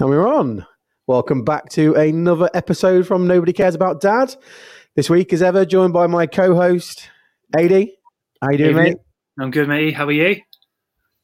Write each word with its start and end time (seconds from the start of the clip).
And 0.00 0.08
we're 0.08 0.26
on. 0.26 0.66
Welcome 1.06 1.44
back 1.44 1.68
to 1.72 1.94
another 1.94 2.48
episode 2.54 3.06
from 3.06 3.26
Nobody 3.26 3.52
Cares 3.52 3.74
About 3.74 4.00
Dad. 4.00 4.34
This 4.96 5.10
week, 5.10 5.30
as 5.34 5.42
ever, 5.42 5.66
joined 5.66 5.92
by 5.92 6.06
my 6.06 6.26
co-host, 6.26 7.10
AD. 7.54 7.70
How 8.40 8.50
you 8.50 8.56
doing, 8.56 8.76
mate? 8.76 8.96
I'm 9.38 9.50
good, 9.50 9.68
mate. 9.68 9.92
How 9.92 10.06
are 10.06 10.12
you? 10.12 10.40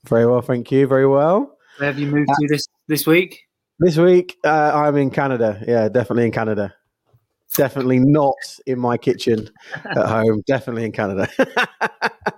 Very 0.07 0.27
well, 0.27 0.43
thank 0.43 0.71
you. 0.71 0.87
Very 0.87 1.07
well. 1.07 1.57
Where 1.79 1.91
have 1.91 1.99
you 1.99 2.07
moved 2.07 2.29
to 2.29 2.49
this 2.49 2.67
this 2.87 3.07
week? 3.07 3.45
This 3.79 3.97
week, 3.97 4.37
uh, 4.45 4.73
I'm 4.75 4.97
in 4.99 5.11
Canada. 5.11 5.59
Yeah, 5.67 5.89
definitely 5.89 6.27
in 6.27 6.33
Canada. 6.33 6.75
Definitely 7.55 8.01
not 8.01 8.37
in 8.67 8.79
my 8.79 8.99
kitchen 8.99 9.49
at 9.87 10.07
home. 10.07 10.43
Definitely 10.47 10.85
in 10.85 10.93
Canada. 10.93 11.31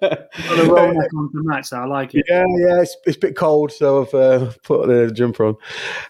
Got 0.00 0.58
a 0.58 0.64
roll 0.64 0.92
neck 0.94 1.10
on 1.16 1.30
to 1.32 1.42
match 1.44 1.70
that. 1.70 1.80
I 1.80 1.86
like 1.86 2.14
it. 2.14 2.24
Yeah, 2.28 2.44
yeah, 2.58 2.82
it's, 2.82 2.96
it's 3.06 3.16
a 3.16 3.20
bit 3.20 3.36
cold, 3.36 3.72
so 3.72 4.02
I've 4.02 4.14
uh, 4.14 4.52
put 4.62 4.86
the 4.88 5.10
jumper 5.12 5.46
on. 5.46 5.56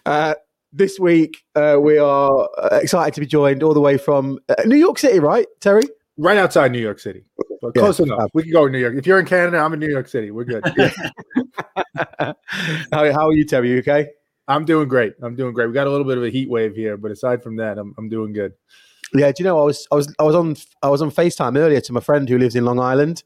Uh, 0.07 0.34
this 0.73 0.98
week, 0.98 1.45
uh, 1.55 1.79
we 1.80 1.98
are 1.98 2.48
uh, 2.59 2.79
excited 2.83 3.15
to 3.15 3.20
be 3.20 3.27
joined 3.27 3.62
all 3.62 3.74
the 3.74 3.80
way 3.80 3.97
from 3.97 4.38
uh, 4.48 4.55
New 4.66 4.77
York 4.77 4.98
City, 4.98 5.20
right, 5.20 5.47
Terry? 5.60 5.84
right 6.16 6.37
outside 6.37 6.70
New 6.73 6.79
York 6.80 6.98
City. 7.01 7.24
But 7.60 7.73
Yeah. 7.74 7.83
close 7.83 7.98
enough. 8.01 8.30
We 8.34 8.43
can 8.45 8.52
go 8.52 8.66
to 8.66 8.73
New 8.73 8.79
York. 8.79 8.95
If 8.96 9.07
you're 9.07 9.19
in 9.19 9.27
Canada, 9.27 9.59
I'm 9.59 9.73
in 9.73 9.80
New 9.80 9.88
York 9.91 10.07
City. 10.09 10.30
We're 10.30 10.45
good. 10.45 10.65
how, 11.96 12.35
how 12.93 13.29
are 13.29 13.32
you, 13.32 13.45
Terry? 13.45 13.71
You 13.71 13.79
okay? 13.79 14.09
I'm 14.46 14.65
doing 14.65 14.88
great. 14.88 15.15
I'm 15.23 15.35
doing 15.35 15.55
great. 15.55 15.66
We 15.69 15.73
got 15.73 15.87
a 15.87 15.91
little 15.91 16.07
bit 16.07 16.19
of 16.19 16.24
a 16.24 16.30
heat 16.30 16.48
wave 16.48 16.74
here, 16.74 16.96
but 16.96 17.10
aside 17.10 17.43
from 17.43 17.57
that, 17.57 17.79
I'm 17.79 17.95
I'm 17.96 18.09
doing 18.09 18.32
good. 18.32 18.52
Yeah. 19.15 19.32
Do 19.32 19.43
you 19.43 19.45
know 19.45 19.59
I 19.60 19.65
was 19.65 19.87
I 19.90 19.95
was 19.95 20.15
I 20.18 20.23
was 20.23 20.34
on 20.34 20.57
I 20.82 20.88
was 20.88 21.02
on 21.02 21.10
Facetime 21.10 21.57
earlier 21.59 21.80
to 21.80 21.93
my 21.93 22.01
friend 22.01 22.29
who 22.29 22.38
lives 22.38 22.57
in 22.57 22.65
Long 22.65 22.80
Island, 22.80 23.23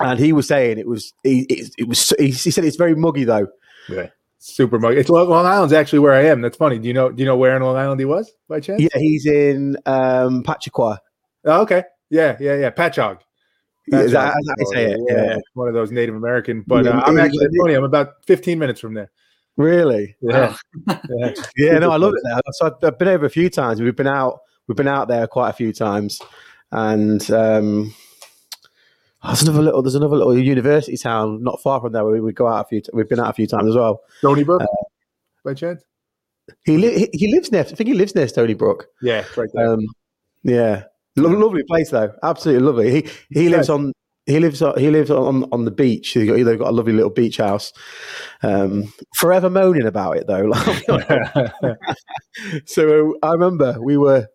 and 0.00 0.18
he 0.18 0.32
was 0.32 0.46
saying 0.48 0.78
it 0.78 0.86
was 0.86 1.12
he 1.22 1.42
it, 1.42 1.74
it 1.78 1.88
was 1.88 2.12
he, 2.18 2.26
he 2.26 2.50
said 2.50 2.64
it's 2.64 2.76
very 2.76 2.94
muggy 2.94 3.24
though. 3.24 3.48
Yeah. 3.88 4.08
Super 4.38 4.78
muggy. 4.78 4.98
It's 4.98 5.08
Long 5.08 5.28
Long 5.28 5.46
Island's 5.46 5.72
actually 5.72 6.00
where 6.00 6.14
I 6.14 6.24
am. 6.24 6.40
That's 6.40 6.56
funny. 6.56 6.78
Do 6.78 6.88
you 6.88 6.94
know 6.94 7.10
do 7.10 7.22
you 7.22 7.26
know 7.26 7.36
where 7.36 7.56
in 7.56 7.62
Long 7.62 7.76
Island 7.76 8.00
he 8.00 8.04
was 8.04 8.32
by 8.48 8.60
chance? 8.60 8.82
Yeah, 8.82 8.98
he's 8.98 9.26
in 9.26 9.76
um, 9.86 10.42
Pachaqua. 10.42 10.98
Oh, 11.44 11.62
okay. 11.62 11.84
Yeah, 12.10 12.36
yeah, 12.40 12.56
yeah. 12.56 12.70
Patchogue. 12.70 13.20
Is 13.86 13.92
that, 13.92 14.04
is 14.04 14.12
that 14.12 14.34
how 14.34 14.54
you 14.58 14.66
say 14.72 14.92
it? 14.92 15.00
Yeah. 15.08 15.38
One 15.54 15.66
of 15.66 15.74
those 15.74 15.90
Native 15.90 16.14
American. 16.14 16.62
But 16.66 16.84
Yeah, 16.84 16.98
uh, 16.98 17.02
I'm 17.06 17.18
actually 17.18 17.48
yeah. 17.50 17.62
funny. 17.62 17.74
I'm 17.74 17.84
about 17.84 18.24
15 18.26 18.58
minutes 18.58 18.80
from 18.80 18.94
there. 18.94 19.10
Really? 19.56 20.14
Yeah. 20.20 20.54
yeah. 20.86 21.32
Yeah, 21.56 21.78
no, 21.78 21.90
I 21.90 21.96
love 21.96 22.12
it 22.14 22.20
there. 22.24 22.40
So 22.52 22.66
I've, 22.66 22.84
I've 22.84 22.98
been 22.98 23.08
over 23.08 23.26
a 23.26 23.30
few 23.30 23.50
times. 23.50 23.80
We've 23.80 23.96
been 23.96 24.06
out. 24.06 24.40
We've 24.66 24.76
been 24.76 24.88
out 24.88 25.08
there 25.08 25.26
quite 25.26 25.50
a 25.50 25.52
few 25.54 25.72
times, 25.72 26.20
and 26.70 27.28
um, 27.30 27.94
oh, 29.22 29.28
there's 29.28 29.42
another 29.42 29.62
little. 29.62 29.82
There's 29.82 29.94
another 29.94 30.16
little 30.16 30.38
university 30.38 30.96
town 30.96 31.42
not 31.42 31.60
far 31.62 31.80
from 31.80 31.92
there 31.92 32.04
where 32.04 32.12
we 32.12 32.20
would 32.20 32.34
go 32.36 32.46
out 32.46 32.66
a 32.66 32.68
few. 32.68 32.80
T- 32.80 32.90
we've 32.92 33.08
been 33.08 33.20
out 33.20 33.30
a 33.30 33.34
few 33.34 33.46
times 33.46 33.70
as 33.70 33.76
well. 33.76 34.02
Stony 34.18 34.44
Brook, 34.44 34.62
Uh, 34.62 34.66
by 35.44 35.54
chance? 35.54 35.82
He 36.64 36.76
li- 36.76 37.08
he, 37.12 37.18
he 37.26 37.34
lives 37.34 37.50
near. 37.52 37.62
I 37.62 37.64
think 37.64 37.88
he 37.88 37.94
lives 37.94 38.14
near 38.14 38.28
Stony 38.28 38.54
Brook. 38.54 38.86
Yeah, 39.00 39.24
right. 39.36 39.48
Um, 39.58 39.80
yeah, 40.42 40.84
Lo- 41.16 41.30
lovely 41.30 41.62
place 41.64 41.90
though. 41.90 42.12
Absolutely 42.22 42.64
lovely. 42.66 42.90
He 42.90 43.08
he 43.30 43.48
lives 43.48 43.68
on. 43.68 43.92
He 44.26 44.38
lives 44.38 44.62
on, 44.62 44.78
he 44.78 44.88
lives 44.88 45.10
on, 45.10 45.48
on 45.50 45.64
the 45.64 45.72
beach. 45.72 46.10
He's 46.10 46.28
got, 46.28 46.36
they've 46.36 46.58
got 46.58 46.68
a 46.68 46.72
lovely 46.72 46.92
little 46.92 47.10
beach 47.10 47.38
house. 47.38 47.72
Um, 48.44 48.92
forever 49.16 49.50
moaning 49.50 49.84
about 49.86 50.16
it 50.16 50.28
though. 50.28 50.52
so 52.66 53.14
I 53.22 53.32
remember 53.32 53.76
we 53.82 53.96
were. 53.96 54.28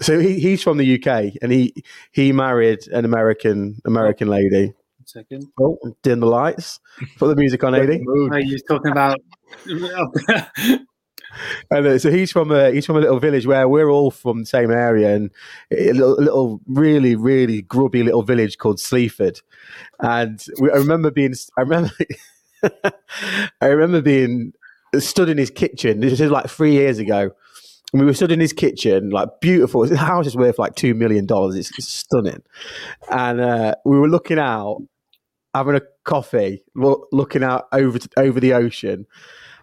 So 0.00 0.18
he, 0.18 0.38
he's 0.38 0.62
from 0.62 0.78
the 0.78 0.94
UK, 0.94 1.34
and 1.42 1.50
he 1.50 1.74
he 2.12 2.32
married 2.32 2.86
an 2.88 3.04
American 3.04 3.80
American 3.84 4.28
lady. 4.28 4.74
Second. 5.04 5.46
Oh, 5.60 5.78
dim 6.02 6.20
the 6.20 6.26
lights. 6.26 6.80
Put 7.16 7.28
the 7.28 7.36
music 7.36 7.64
on, 7.64 7.74
AD. 7.74 7.88
Oh, 8.06 8.36
you're 8.36 8.58
talking 8.68 8.92
about. 8.92 9.18
And 11.70 11.86
uh, 11.86 11.98
so 11.98 12.10
he's 12.10 12.32
from 12.32 12.50
a 12.50 12.70
he's 12.70 12.86
from 12.86 12.96
a 12.96 13.00
little 13.00 13.20
village 13.20 13.46
where 13.46 13.68
we're 13.68 13.90
all 13.90 14.10
from 14.10 14.40
the 14.40 14.46
same 14.46 14.70
area, 14.70 15.14
and 15.14 15.30
a 15.70 15.92
little, 15.92 16.18
a 16.18 16.22
little 16.22 16.60
really 16.66 17.16
really 17.16 17.62
grubby 17.62 18.02
little 18.02 18.22
village 18.22 18.58
called 18.58 18.80
Sleaford. 18.80 19.40
And 20.00 20.44
we, 20.60 20.70
I 20.70 20.76
remember 20.76 21.10
being 21.10 21.34
I 21.56 21.62
remember 21.62 21.90
I 23.60 23.66
remember 23.66 24.00
being 24.00 24.52
stood 24.98 25.28
in 25.28 25.38
his 25.38 25.50
kitchen. 25.50 26.00
This 26.00 26.20
is 26.20 26.30
like 26.30 26.48
three 26.48 26.72
years 26.72 26.98
ago. 26.98 27.32
And 27.92 28.00
we 28.00 28.06
were 28.06 28.12
stood 28.14 28.32
in 28.32 28.40
his 28.40 28.52
kitchen, 28.52 29.10
like 29.10 29.28
beautiful. 29.40 29.82
His 29.82 29.98
house 29.98 30.26
is 30.26 30.36
worth 30.36 30.58
like 30.58 30.74
two 30.74 30.94
million 30.94 31.24
dollars. 31.24 31.56
It's, 31.56 31.70
it's 31.78 31.88
stunning. 31.88 32.42
And 33.10 33.40
uh, 33.40 33.74
we 33.84 33.98
were 33.98 34.08
looking 34.08 34.38
out, 34.38 34.82
having 35.54 35.74
a 35.74 35.80
coffee, 36.04 36.62
lo- 36.74 37.06
looking 37.12 37.42
out 37.42 37.66
over 37.72 37.98
to, 37.98 38.08
over 38.18 38.40
the 38.40 38.52
ocean. 38.52 39.06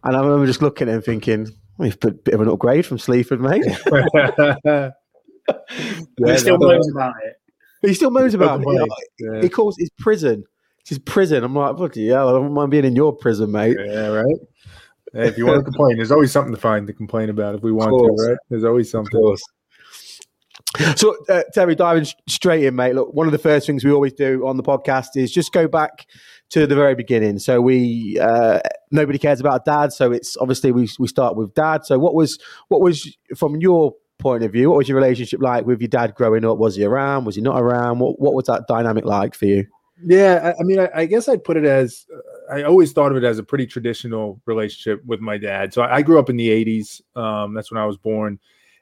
And 0.03 0.15
I 0.15 0.21
remember 0.21 0.45
just 0.47 0.61
looking 0.63 0.89
at 0.89 0.95
him 0.95 1.01
thinking, 1.03 1.47
well, 1.77 1.85
he's 1.85 1.97
a 2.01 2.11
bit 2.11 2.33
of 2.33 2.41
an 2.41 2.47
upgrade 2.49 2.85
from 2.85 2.97
Sleaford, 2.97 3.41
mate. 3.41 3.63
he 3.65 3.71
still 6.37 6.57
no, 6.57 6.69
knows 6.71 6.89
about 6.89 7.13
it. 7.25 7.35
he 7.81 7.93
still 7.93 8.11
moans 8.11 8.33
about 8.33 8.59
it. 8.61 8.63
Complain. 8.63 8.85
You 9.19 9.27
know, 9.27 9.33
Yeah. 9.35 9.41
He 9.43 9.49
calls 9.49 9.77
it 9.77 9.83
his 9.83 9.89
prison. 9.99 10.43
It's 10.81 10.89
his 10.89 10.99
prison. 10.99 11.43
I'm 11.43 11.55
like, 11.55 11.75
bloody 11.75 12.07
hell, 12.07 12.29
I 12.29 12.31
don't 12.33 12.53
mind 12.53 12.71
being 12.71 12.85
in 12.85 12.95
your 12.95 13.13
prison, 13.13 13.51
mate. 13.51 13.77
Yeah, 13.79 14.07
right. 14.07 14.35
Hey, 15.15 15.29
if 15.29 15.37
you 15.37 15.45
want 15.45 15.59
to 15.59 15.63
complain, 15.71 15.95
there's 15.95 16.11
always 16.11 16.31
something 16.31 16.53
to 16.53 16.59
find 16.59 16.85
to 16.87 16.93
complain 16.93 17.29
about 17.29 17.55
if 17.55 17.61
we 17.61 17.71
want 17.71 17.89
to, 17.89 18.27
right? 18.27 18.37
There's 18.49 18.65
always 18.65 18.91
something. 18.91 19.37
So, 20.97 21.15
uh, 21.29 21.43
Terry, 21.53 21.73
diving 21.73 22.05
straight 22.27 22.65
in, 22.65 22.75
mate. 22.75 22.95
Look, 22.95 23.13
one 23.13 23.27
of 23.27 23.31
the 23.31 23.39
first 23.39 23.65
things 23.65 23.85
we 23.85 23.91
always 23.91 24.11
do 24.11 24.45
on 24.45 24.57
the 24.57 24.63
podcast 24.63 25.15
is 25.15 25.31
just 25.31 25.53
go 25.53 25.69
back 25.69 26.05
to 26.49 26.67
the 26.67 26.75
very 26.75 26.95
beginning. 26.95 27.39
So 27.39 27.61
we 27.61 28.19
uh, 28.19 28.59
nobody 28.91 29.17
cares 29.17 29.39
about 29.39 29.63
dad. 29.63 29.93
So 29.93 30.11
it's 30.11 30.35
obviously 30.37 30.71
we 30.73 30.89
we 30.99 31.07
start 31.07 31.37
with 31.37 31.53
dad. 31.53 31.85
So 31.85 31.97
what 31.97 32.13
was 32.13 32.37
what 32.67 32.81
was 32.81 33.17
from 33.37 33.55
your 33.57 33.93
point 34.17 34.43
of 34.43 34.51
view? 34.51 34.69
What 34.69 34.77
was 34.77 34.89
your 34.89 34.97
relationship 34.97 35.41
like 35.41 35.65
with 35.65 35.79
your 35.79 35.87
dad 35.87 36.13
growing 36.15 36.43
up? 36.43 36.57
Was 36.57 36.75
he 36.75 36.83
around? 36.83 37.25
Was 37.25 37.35
he 37.35 37.41
not 37.41 37.61
around? 37.61 37.99
What 37.99 38.19
what 38.19 38.33
was 38.33 38.45
that 38.45 38.67
dynamic 38.67 39.05
like 39.05 39.33
for 39.33 39.45
you? 39.45 39.65
Yeah, 40.03 40.53
I, 40.57 40.61
I 40.61 40.63
mean, 40.63 40.79
I, 40.79 40.89
I 40.93 41.05
guess 41.05 41.29
I'd 41.29 41.43
put 41.43 41.55
it 41.55 41.63
as 41.63 42.05
uh, 42.13 42.19
I 42.51 42.63
always 42.63 42.91
thought 42.91 43.11
of 43.11 43.17
it 43.17 43.23
as 43.23 43.39
a 43.39 43.43
pretty 43.43 43.65
traditional 43.65 44.41
relationship 44.45 45.03
with 45.05 45.19
my 45.19 45.37
dad. 45.37 45.73
So 45.73 45.81
I, 45.81 45.97
I 45.97 46.01
grew 46.01 46.19
up 46.19 46.29
in 46.29 46.37
the 46.37 46.49
'80s. 46.49 47.01
Um, 47.15 47.53
that's 47.53 47.71
when 47.71 47.81
I 47.81 47.85
was 47.85 47.97
born, 47.97 48.39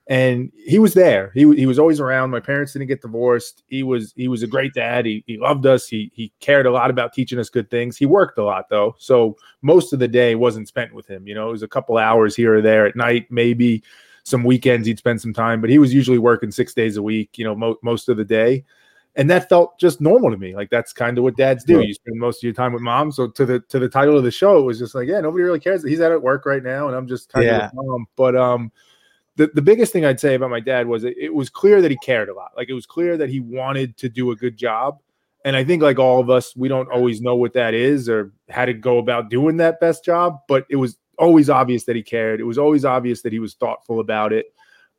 and 0.08 0.52
he 0.66 0.80
was 0.80 0.94
there. 0.94 1.32
He 1.34 1.42
he 1.56 1.66
was 1.66 1.80
always 1.80 2.00
around. 2.00 2.32
My 2.32 2.40
parents 2.40 2.74
didn't 2.74 2.88
get 2.88 3.02
divorced. 3.02 3.64
He 3.68 3.84
was 3.84 4.14
he 4.16 4.28
was 4.28 4.44
a 4.44 4.48
great 4.48 4.74
dad. 4.74 5.06
He 5.06 5.24
he 5.28 5.38
loved 5.38 5.66
us. 5.66 5.88
He 5.88 6.12
he 6.14 6.32
cared 6.40 6.66
a 6.66 6.72
lot 6.72 6.90
about 6.90 7.14
teaching 7.14 7.40
us 7.40 7.50
good 7.50 7.70
things. 7.70 7.98
He 7.98 8.06
worked 8.06 8.38
a 8.38 8.44
lot 8.44 8.70
though, 8.70 8.96
so 9.00 9.36
most 9.62 9.94
of 9.94 10.00
the 10.00 10.08
day 10.08 10.36
wasn't 10.36 10.68
spent 10.68 10.94
with 10.94 11.08
him. 11.08 11.28
You 11.28 11.36
know, 11.36 11.50
it 11.50 11.52
was 11.52 11.64
a 11.64 11.68
couple 11.68 11.98
hours 11.98 12.36
here 12.36 12.56
or 12.56 12.62
there 12.62 12.86
at 12.86 12.96
night, 12.96 13.28
maybe 13.30 13.84
some 14.24 14.44
weekends 14.44 14.88
he'd 14.88 14.98
spend 14.98 15.20
some 15.20 15.34
time, 15.34 15.60
but 15.60 15.70
he 15.70 15.80
was 15.80 15.94
usually 15.94 16.18
working 16.18 16.50
six 16.52 16.74
days 16.74 16.96
a 16.96 17.04
week. 17.04 17.38
You 17.38 17.46
know, 17.46 17.56
mo- 17.56 17.80
most 17.84 18.08
of 18.10 18.18
the 18.18 18.26
day 18.26 18.64
and 19.16 19.30
that 19.30 19.48
felt 19.48 19.80
just 19.80 20.02
normal 20.02 20.32
to 20.32 20.38
me. 20.38 20.56
Like 20.56 20.70
that's 20.70 20.92
kind 20.92 21.18
of 21.18 21.24
what 21.24 21.38
dads 21.38 21.64
do. 21.64 21.82
You 21.82 21.94
spend 21.94 22.18
most 22.20 22.40
of 22.40 22.44
your 22.44 22.54
time 22.54 22.74
with 22.74 22.82
mom. 22.82 23.12
So 23.12 23.28
to 23.28 23.46
the 23.46 23.60
to 23.70 23.80
the 23.80 23.90
title 23.90 24.18
of 24.18 24.24
the 24.24 24.32
show 24.32 24.58
it 24.58 24.64
was 24.64 24.80
just 24.80 24.96
like 24.96 25.08
yeah 25.08 25.22
nobody 25.22 25.44
really 25.44 25.60
cares. 25.60 25.82
That 25.84 25.90
he's 25.90 26.02
out 26.02 26.12
at 26.12 26.22
work 26.22 26.46
right 26.46 26.64
now 26.64 26.88
and 26.88 26.96
i'm 26.96 27.08
just 27.08 27.30
kind 27.30 27.46
Yeah. 27.46 27.66
of 27.68 27.74
with 27.74 27.86
mom. 27.86 28.06
But 28.16 28.36
um 28.36 28.72
the, 29.36 29.48
the 29.54 29.62
biggest 29.62 29.92
thing 29.94 30.06
i'd 30.06 30.20
say 30.20 30.36
about 30.36 30.50
my 30.52 30.60
dad 30.60 30.88
was 30.88 31.04
it, 31.04 31.16
it 31.18 31.34
was 31.34 31.50
clear 31.50 31.82
that 31.82 31.92
he 31.92 31.98
cared 31.98 32.30
a 32.30 32.34
lot. 32.34 32.52
Like 32.58 32.70
it 32.70 32.74
was 32.74 32.86
clear 32.86 33.18
that 33.18 33.30
he 33.30 33.40
wanted 33.40 33.98
to 33.98 34.10
do 34.10 34.32
a 34.32 34.36
good 34.36 34.58
job. 34.58 35.00
And 35.46 35.56
i 35.56 35.64
think 35.64 35.84
like 35.84 36.00
all 36.00 36.20
of 36.20 36.30
us 36.30 36.56
we 36.56 36.68
don't 36.68 36.90
always 36.92 37.22
know 37.22 37.36
what 37.36 37.54
that 37.54 37.74
is 37.74 38.10
or 38.10 38.32
how 38.50 38.66
to 38.66 38.74
go 38.74 38.98
about 38.98 39.30
doing 39.30 39.58
that 39.58 39.80
best 39.80 40.04
job 40.04 40.40
but 40.48 40.66
it 40.70 40.78
was 40.78 40.98
always 41.20 41.48
obvious 41.48 41.84
that 41.84 41.96
he 41.96 42.02
cared. 42.02 42.40
It 42.40 42.44
was 42.46 42.58
always 42.58 42.84
obvious 42.86 43.22
that 43.22 43.32
he 43.32 43.38
was 43.38 43.54
thoughtful 43.54 44.00
about 44.00 44.34
it 44.34 44.48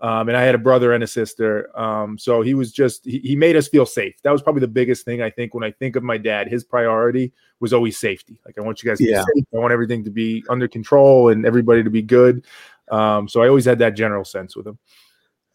um, 0.00 0.28
and 0.28 0.36
I 0.36 0.42
had 0.42 0.54
a 0.54 0.58
brother 0.58 0.92
and 0.92 1.02
a 1.02 1.06
sister. 1.06 1.70
Um, 1.78 2.18
so 2.18 2.42
he 2.42 2.54
was 2.54 2.72
just 2.72 3.04
he, 3.04 3.18
he 3.20 3.36
made 3.36 3.56
us 3.56 3.68
feel 3.68 3.86
safe. 3.86 4.14
That 4.22 4.32
was 4.32 4.42
probably 4.42 4.60
the 4.60 4.68
biggest 4.68 5.04
thing 5.04 5.22
I 5.22 5.30
think 5.30 5.54
when 5.54 5.64
I 5.64 5.70
think 5.70 5.96
of 5.96 6.02
my 6.02 6.18
dad. 6.18 6.48
His 6.48 6.64
priority 6.64 7.32
was 7.60 7.72
always 7.72 7.98
safety. 7.98 8.40
Like 8.44 8.58
I 8.58 8.60
want 8.60 8.82
you 8.82 8.90
guys 8.90 8.98
to 8.98 9.04
Yeah. 9.04 9.22
be 9.34 9.40
safe. 9.40 9.44
I 9.54 9.58
want 9.58 9.72
everything 9.72 10.04
to 10.04 10.10
be 10.10 10.44
under 10.48 10.68
control 10.68 11.28
and 11.28 11.46
everybody 11.46 11.82
to 11.82 11.90
be 11.90 12.02
good. 12.02 12.44
Um, 12.90 13.28
so 13.28 13.42
I 13.42 13.48
always 13.48 13.64
had 13.64 13.78
that 13.78 13.96
general 13.96 14.24
sense 14.24 14.54
with 14.54 14.66
him. 14.66 14.78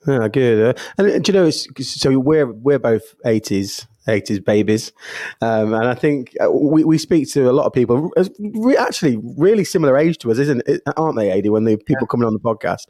Yeah, 0.07 0.27
good. 0.29 0.77
Uh, 0.77 0.81
and 0.97 1.11
uh, 1.11 1.19
do 1.19 1.31
you 1.31 1.33
know? 1.37 1.45
It's, 1.45 1.67
so 2.01 2.17
we're 2.17 2.47
we're 2.51 2.79
both 2.79 3.15
eighties 3.25 3.85
eighties 4.07 4.39
babies, 4.39 4.93
um, 5.41 5.73
and 5.73 5.87
I 5.89 5.93
think 5.93 6.35
uh, 6.41 6.49
we, 6.49 6.85
we 6.85 6.97
speak 6.97 7.29
to 7.33 7.49
a 7.49 7.51
lot 7.51 7.65
of 7.65 7.73
people. 7.73 8.09
uh, 8.15 8.23
Re- 8.39 8.77
actually, 8.77 9.19
really 9.37 9.65
similar 9.65 9.97
age 9.97 10.17
to 10.19 10.31
us, 10.31 10.37
isn't 10.37 10.63
it? 10.67 10.81
Aren't 10.95 11.17
they, 11.17 11.37
Adi? 11.37 11.49
When 11.49 11.65
the 11.65 11.75
people 11.75 12.07
coming 12.07 12.25
on 12.25 12.33
the 12.33 12.39
podcast, 12.39 12.87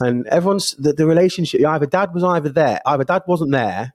and 0.00 0.26
everyone's 0.28 0.74
the, 0.76 0.92
the 0.92 1.06
relationship. 1.06 1.64
Either 1.64 1.86
dad 1.86 2.14
was 2.14 2.24
either 2.24 2.48
there, 2.48 2.80
either 2.86 3.04
dad 3.04 3.22
wasn't 3.26 3.52
there, 3.52 3.94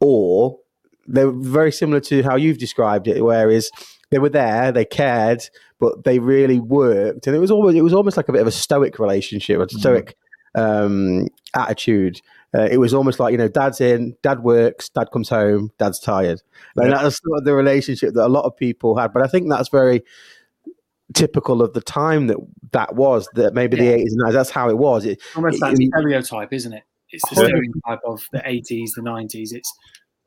or 0.00 0.58
they're 1.06 1.30
very 1.30 1.72
similar 1.72 2.00
to 2.00 2.22
how 2.22 2.36
you've 2.36 2.58
described 2.58 3.08
it. 3.08 3.22
Whereas 3.22 3.70
they 4.10 4.18
were 4.18 4.28
there, 4.28 4.72
they 4.72 4.84
cared, 4.84 5.42
but 5.78 6.04
they 6.04 6.18
really 6.18 6.58
worked, 6.60 7.26
and 7.26 7.36
it 7.36 7.40
was 7.40 7.50
almost 7.50 7.76
it 7.76 7.82
was 7.82 7.94
almost 7.94 8.16
like 8.16 8.28
a 8.28 8.32
bit 8.32 8.40
of 8.40 8.46
a 8.46 8.52
stoic 8.52 8.98
relationship, 8.98 9.60
a 9.60 9.68
stoic 9.68 10.16
um, 10.54 11.28
attitude. 11.54 12.20
Uh, 12.56 12.68
it 12.70 12.78
was 12.78 12.94
almost 12.94 13.20
like 13.20 13.32
you 13.32 13.38
know, 13.38 13.48
dad's 13.48 13.80
in, 13.80 14.16
dad 14.22 14.42
works, 14.42 14.88
dad 14.88 15.10
comes 15.12 15.28
home, 15.28 15.70
dad's 15.78 15.98
tired. 15.98 16.40
And 16.76 16.90
Yeah. 16.90 17.02
that's 17.02 17.20
sort 17.22 17.40
of 17.40 17.44
the 17.44 17.54
relationship 17.54 18.14
that 18.14 18.26
a 18.26 18.28
lot 18.28 18.44
of 18.44 18.56
people 18.56 18.96
had. 18.96 19.12
But 19.12 19.22
I 19.22 19.26
think 19.26 19.50
that's 19.50 19.68
very 19.68 20.02
typical 21.14 21.62
of 21.62 21.72
the 21.72 21.80
time 21.80 22.26
that 22.28 22.36
that 22.72 22.94
was. 22.94 23.28
That 23.34 23.54
maybe 23.54 23.76
the 23.76 23.88
eighties 23.94 24.12
and 24.12 24.22
90s, 24.22 24.32
that's 24.32 24.50
how 24.50 24.68
it 24.70 24.78
was. 24.78 25.04
It, 25.04 25.20
almost 25.34 25.60
that 25.60 25.74
it- 25.78 25.88
stereotype, 25.94 26.52
isn't 26.52 26.72
it? 26.72 26.82
It's 27.10 27.28
the 27.30 27.36
stereotype 27.36 28.00
of 28.04 28.20
the 28.32 28.42
eighties, 28.44 28.92
the 28.96 29.02
nineties. 29.02 29.52
It's 29.52 29.72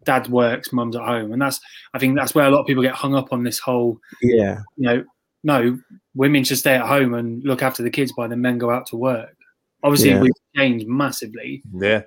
dad 0.05 0.27
works, 0.29 0.71
mum's 0.71 0.95
at 0.95 1.01
home, 1.03 1.33
and 1.33 1.41
that's 1.41 1.59
I 1.93 1.99
think 1.99 2.15
that's 2.17 2.33
where 2.33 2.45
a 2.47 2.49
lot 2.51 2.61
of 2.61 2.67
people 2.67 2.83
get 2.83 2.93
hung 2.95 3.15
up 3.15 3.33
on 3.33 3.43
this 3.43 3.59
whole. 3.59 3.99
yeah, 4.21 4.61
You 4.77 4.83
know, 4.85 5.03
no, 5.43 5.77
women 6.15 6.43
should 6.45 6.57
stay 6.57 6.75
at 6.75 6.87
home 6.87 7.13
and 7.13 7.43
look 7.43 7.61
after 7.61 7.83
the 7.83 7.89
kids 7.89 8.13
while 8.15 8.29
the 8.29 8.37
men 8.37 8.57
go 8.57 8.69
out 8.71 8.85
to 8.87 8.95
work. 8.95 9.35
Obviously, 9.83 10.09
Yeah. 10.11 10.21
we've 10.21 10.31
changed 10.55 10.87
massively. 10.87 11.61
Yeah. 11.73 12.03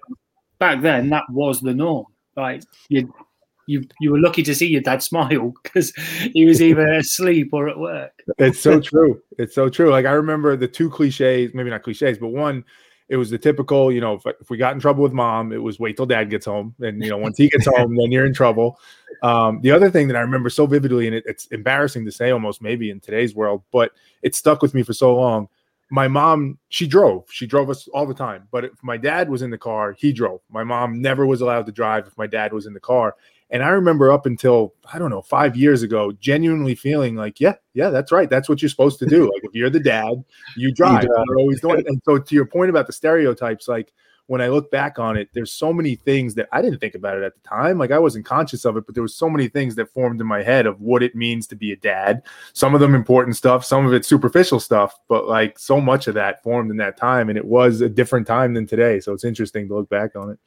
Back 0.58 0.80
then, 0.82 1.10
that 1.10 1.24
was 1.30 1.60
the 1.60 1.74
norm. 1.74 2.06
Like 2.36 2.62
you, 2.88 3.12
you, 3.66 3.84
you 4.00 4.10
were 4.10 4.20
lucky 4.20 4.42
to 4.42 4.54
see 4.54 4.66
your 4.66 4.82
dad 4.82 5.02
smile 5.02 5.52
because 5.62 5.92
he 6.32 6.44
was 6.44 6.60
either 6.60 6.92
asleep 6.98 7.50
or 7.52 7.68
at 7.68 7.78
work. 7.78 8.22
It's 8.38 8.60
so 8.60 8.80
true. 8.90 9.20
It's 9.38 9.54
so 9.54 9.68
true. 9.68 9.90
Like 9.90 10.06
I 10.06 10.12
remember 10.12 10.56
the 10.56 10.68
two 10.68 10.90
cliches, 10.90 11.52
maybe 11.54 11.70
not 11.70 11.82
cliches, 11.82 12.18
but 12.18 12.28
one, 12.28 12.64
it 13.08 13.16
was 13.16 13.28
the 13.28 13.36
typical, 13.36 13.92
you 13.92 14.00
know, 14.00 14.14
if, 14.14 14.22
if 14.40 14.48
we 14.48 14.56
got 14.56 14.72
in 14.72 14.80
trouble 14.80 15.02
with 15.02 15.12
mom, 15.12 15.52
it 15.52 15.62
was 15.62 15.78
wait 15.78 15.96
till 15.96 16.06
dad 16.06 16.30
gets 16.30 16.46
home. 16.46 16.74
And, 16.80 17.02
you 17.02 17.10
know, 17.10 17.18
once 17.18 17.36
he 17.36 17.50
gets 17.50 17.66
home, 17.66 17.94
then 17.94 18.10
you're 18.10 18.24
in 18.24 18.32
trouble. 18.32 18.78
Um, 19.22 19.60
the 19.60 19.70
other 19.70 19.90
thing 19.90 20.08
that 20.08 20.16
I 20.16 20.20
remember 20.20 20.48
so 20.48 20.66
vividly, 20.66 21.06
and 21.06 21.16
it, 21.16 21.24
it's 21.26 21.44
embarrassing 21.46 22.06
to 22.06 22.10
say 22.10 22.30
almost 22.30 22.62
maybe 22.62 22.90
in 22.90 23.00
today's 23.00 23.34
world, 23.34 23.62
but 23.70 23.92
it 24.22 24.34
stuck 24.34 24.62
with 24.62 24.72
me 24.72 24.82
for 24.82 24.94
so 24.94 25.14
long. 25.14 25.48
My 25.90 26.08
mom, 26.08 26.58
she 26.70 26.86
drove. 26.86 27.26
She 27.30 27.46
drove 27.46 27.68
us 27.68 27.86
all 27.88 28.06
the 28.06 28.14
time. 28.14 28.48
But 28.50 28.64
if 28.64 28.82
my 28.82 28.96
dad 28.96 29.28
was 29.28 29.42
in 29.42 29.50
the 29.50 29.58
car, 29.58 29.92
he 29.92 30.10
drove. 30.10 30.40
My 30.50 30.64
mom 30.64 31.02
never 31.02 31.26
was 31.26 31.42
allowed 31.42 31.66
to 31.66 31.72
drive 31.72 32.06
if 32.06 32.16
my 32.16 32.26
dad 32.26 32.54
was 32.54 32.64
in 32.64 32.72
the 32.72 32.80
car. 32.80 33.14
And 33.52 33.62
I 33.62 33.68
remember 33.68 34.10
up 34.10 34.24
until, 34.24 34.74
I 34.92 34.98
don't 34.98 35.10
know, 35.10 35.20
five 35.20 35.56
years 35.56 35.82
ago, 35.82 36.10
genuinely 36.12 36.74
feeling 36.74 37.16
like, 37.16 37.38
yeah, 37.38 37.54
yeah, 37.74 37.90
that's 37.90 38.10
right. 38.10 38.28
That's 38.28 38.48
what 38.48 38.62
you're 38.62 38.70
supposed 38.70 38.98
to 39.00 39.06
do. 39.06 39.22
Like 39.32 39.44
if 39.44 39.54
you're 39.54 39.70
the 39.70 39.78
dad, 39.78 40.24
you 40.56 40.72
drive. 40.72 41.04
drive. 41.04 41.24
You're 41.28 41.38
always 41.38 41.60
doing. 41.60 41.84
And 41.86 42.00
so 42.04 42.18
to 42.18 42.34
your 42.34 42.46
point 42.46 42.70
about 42.70 42.86
the 42.86 42.92
stereotypes, 42.92 43.68
like 43.68 43.92
when 44.26 44.40
I 44.40 44.48
look 44.48 44.70
back 44.70 44.98
on 44.98 45.16
it, 45.16 45.28
there's 45.34 45.52
so 45.52 45.72
many 45.72 45.94
things 45.94 46.34
that 46.36 46.48
I 46.52 46.62
didn't 46.62 46.78
think 46.78 46.94
about 46.94 47.18
it 47.18 47.22
at 47.22 47.34
the 47.34 47.46
time. 47.46 47.78
Like 47.78 47.90
I 47.90 47.98
wasn't 47.98 48.24
conscious 48.24 48.64
of 48.64 48.76
it, 48.76 48.86
but 48.86 48.94
there 48.94 49.02
was 49.02 49.14
so 49.14 49.28
many 49.28 49.48
things 49.48 49.74
that 49.74 49.92
formed 49.92 50.20
in 50.20 50.26
my 50.26 50.42
head 50.42 50.64
of 50.64 50.80
what 50.80 51.02
it 51.02 51.14
means 51.14 51.46
to 51.48 51.56
be 51.56 51.72
a 51.72 51.76
dad. 51.76 52.22
Some 52.54 52.74
of 52.74 52.80
them 52.80 52.94
important 52.94 53.36
stuff, 53.36 53.64
some 53.64 53.84
of 53.84 53.92
it 53.92 54.06
superficial 54.06 54.60
stuff, 54.60 54.98
but 55.08 55.28
like 55.28 55.58
so 55.58 55.80
much 55.80 56.06
of 56.06 56.14
that 56.14 56.42
formed 56.42 56.70
in 56.70 56.78
that 56.78 56.96
time. 56.96 57.28
And 57.28 57.36
it 57.36 57.44
was 57.44 57.82
a 57.82 57.88
different 57.88 58.26
time 58.26 58.54
than 58.54 58.66
today. 58.66 59.00
So 59.00 59.12
it's 59.12 59.24
interesting 59.24 59.68
to 59.68 59.74
look 59.74 59.90
back 59.90 60.16
on 60.16 60.30
it. 60.30 60.38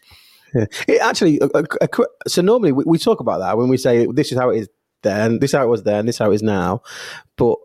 Yeah. 0.53 0.65
It 0.87 1.01
actually, 1.01 1.39
a, 1.41 1.49
a- 1.53 1.65
a 1.81 2.29
so 2.29 2.41
normally 2.41 2.71
we, 2.71 2.83
we 2.85 2.97
talk 2.97 3.19
about 3.19 3.39
that 3.39 3.57
when 3.57 3.67
we 3.69 3.77
say 3.77 4.07
this 4.13 4.31
is 4.31 4.37
how 4.37 4.49
it 4.51 4.59
is 4.59 4.69
then, 5.01 5.39
this 5.39 5.51
is 5.51 5.55
how 5.57 5.63
it 5.63 5.69
was 5.69 5.83
then, 5.83 6.05
this 6.05 6.15
is 6.15 6.19
how 6.19 6.31
it 6.31 6.35
is 6.35 6.43
now. 6.43 6.81
But 7.37 7.55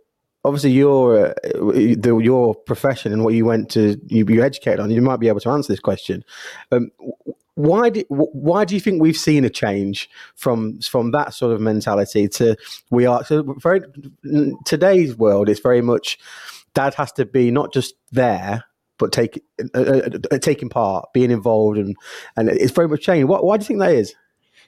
obviously, 0.45 0.73
your 0.73 1.29
uh, 1.29 1.35
the, 1.43 2.21
your 2.23 2.55
profession 2.55 3.13
and 3.13 3.25
what 3.25 3.35
you 3.35 3.45
went 3.45 3.71
to, 3.71 4.01
you, 4.09 4.25
you 4.29 4.43
educated 4.43 4.81
on, 4.81 4.91
you 4.91 5.03
might 5.03 5.21
be 5.21 5.29
able 5.29 5.41
to 5.41 5.51
answer 5.51 5.73
this 5.73 5.81
question. 5.81 6.25
Um, 6.73 6.91
why 7.55 7.91
do 7.91 8.03
why 8.09 8.65
do 8.65 8.75
you 8.75 8.81
think 8.81 9.03
we've 9.03 9.17
seen 9.17 9.45
a 9.45 9.51
change 9.51 10.09
from 10.35 10.81
from 10.81 11.11
that 11.11 11.35
sort 11.35 11.53
of 11.53 11.61
mentality 11.61 12.27
to 12.29 12.57
we 12.91 13.05
are 13.07 13.25
so 13.25 13.43
very 13.59 13.83
today's 14.65 15.17
world? 15.17 15.49
It's 15.49 15.61
very 15.61 15.83
much 15.83 16.19
dad 16.75 16.95
has 16.95 17.13
to 17.13 17.27
be 17.27 17.51
not 17.51 17.73
just 17.73 17.95
there 18.13 18.65
but 19.01 19.11
take 19.11 19.43
uh, 19.75 19.81
uh, 19.81 20.11
uh, 20.31 20.39
taking 20.39 20.69
part, 20.69 21.13
being 21.13 21.33
involved, 21.33 21.79
and 21.79 21.97
and 22.37 22.49
it's 22.49 22.71
very 22.73 22.87
much 22.87 23.03
changed. 23.03 23.29
Why, 23.29 23.39
why 23.39 23.57
do 23.57 23.63
you 23.63 23.67
think 23.67 23.81
that 23.81 23.93
is? 23.93 24.15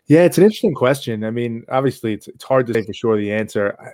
Yeah, 0.06 0.22
it's 0.24 0.38
an 0.38 0.44
interesting 0.44 0.74
question. 0.74 1.22
I 1.22 1.30
mean, 1.30 1.64
obviously, 1.68 2.14
it's, 2.14 2.26
it's 2.26 2.42
hard 2.42 2.66
to 2.66 2.74
say 2.74 2.82
for 2.82 2.92
sure 2.92 3.16
the 3.16 3.32
answer. 3.32 3.76
I- 3.80 3.92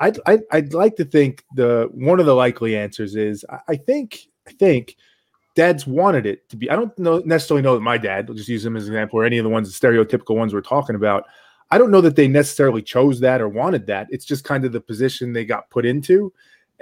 I'd, 0.00 0.18
I'd 0.26 0.40
I'd 0.50 0.74
like 0.74 0.96
to 0.96 1.04
think 1.04 1.44
the 1.54 1.88
one 1.92 2.18
of 2.18 2.26
the 2.26 2.34
likely 2.34 2.76
answers 2.76 3.14
is 3.14 3.44
I, 3.48 3.58
I 3.68 3.76
think 3.76 4.26
I 4.48 4.50
think 4.52 4.96
dads 5.54 5.86
wanted 5.86 6.26
it 6.26 6.48
to 6.48 6.56
be. 6.56 6.68
I 6.68 6.74
don't 6.74 6.96
know 6.98 7.22
necessarily 7.24 7.62
know 7.62 7.74
that 7.74 7.80
my 7.80 7.96
dad. 7.96 8.26
I'll 8.28 8.34
just 8.34 8.48
use 8.48 8.66
him 8.66 8.76
as 8.76 8.88
an 8.88 8.94
example, 8.94 9.20
or 9.20 9.24
any 9.24 9.38
of 9.38 9.44
the 9.44 9.50
ones, 9.50 9.72
the 9.72 9.86
stereotypical 9.86 10.36
ones 10.36 10.52
we're 10.52 10.62
talking 10.62 10.96
about. 10.96 11.24
I 11.70 11.78
don't 11.78 11.92
know 11.92 12.00
that 12.02 12.16
they 12.16 12.26
necessarily 12.28 12.82
chose 12.82 13.20
that 13.20 13.40
or 13.40 13.48
wanted 13.48 13.86
that. 13.86 14.08
It's 14.10 14.24
just 14.24 14.44
kind 14.44 14.64
of 14.64 14.72
the 14.72 14.80
position 14.80 15.32
they 15.32 15.44
got 15.44 15.70
put 15.70 15.86
into, 15.86 16.32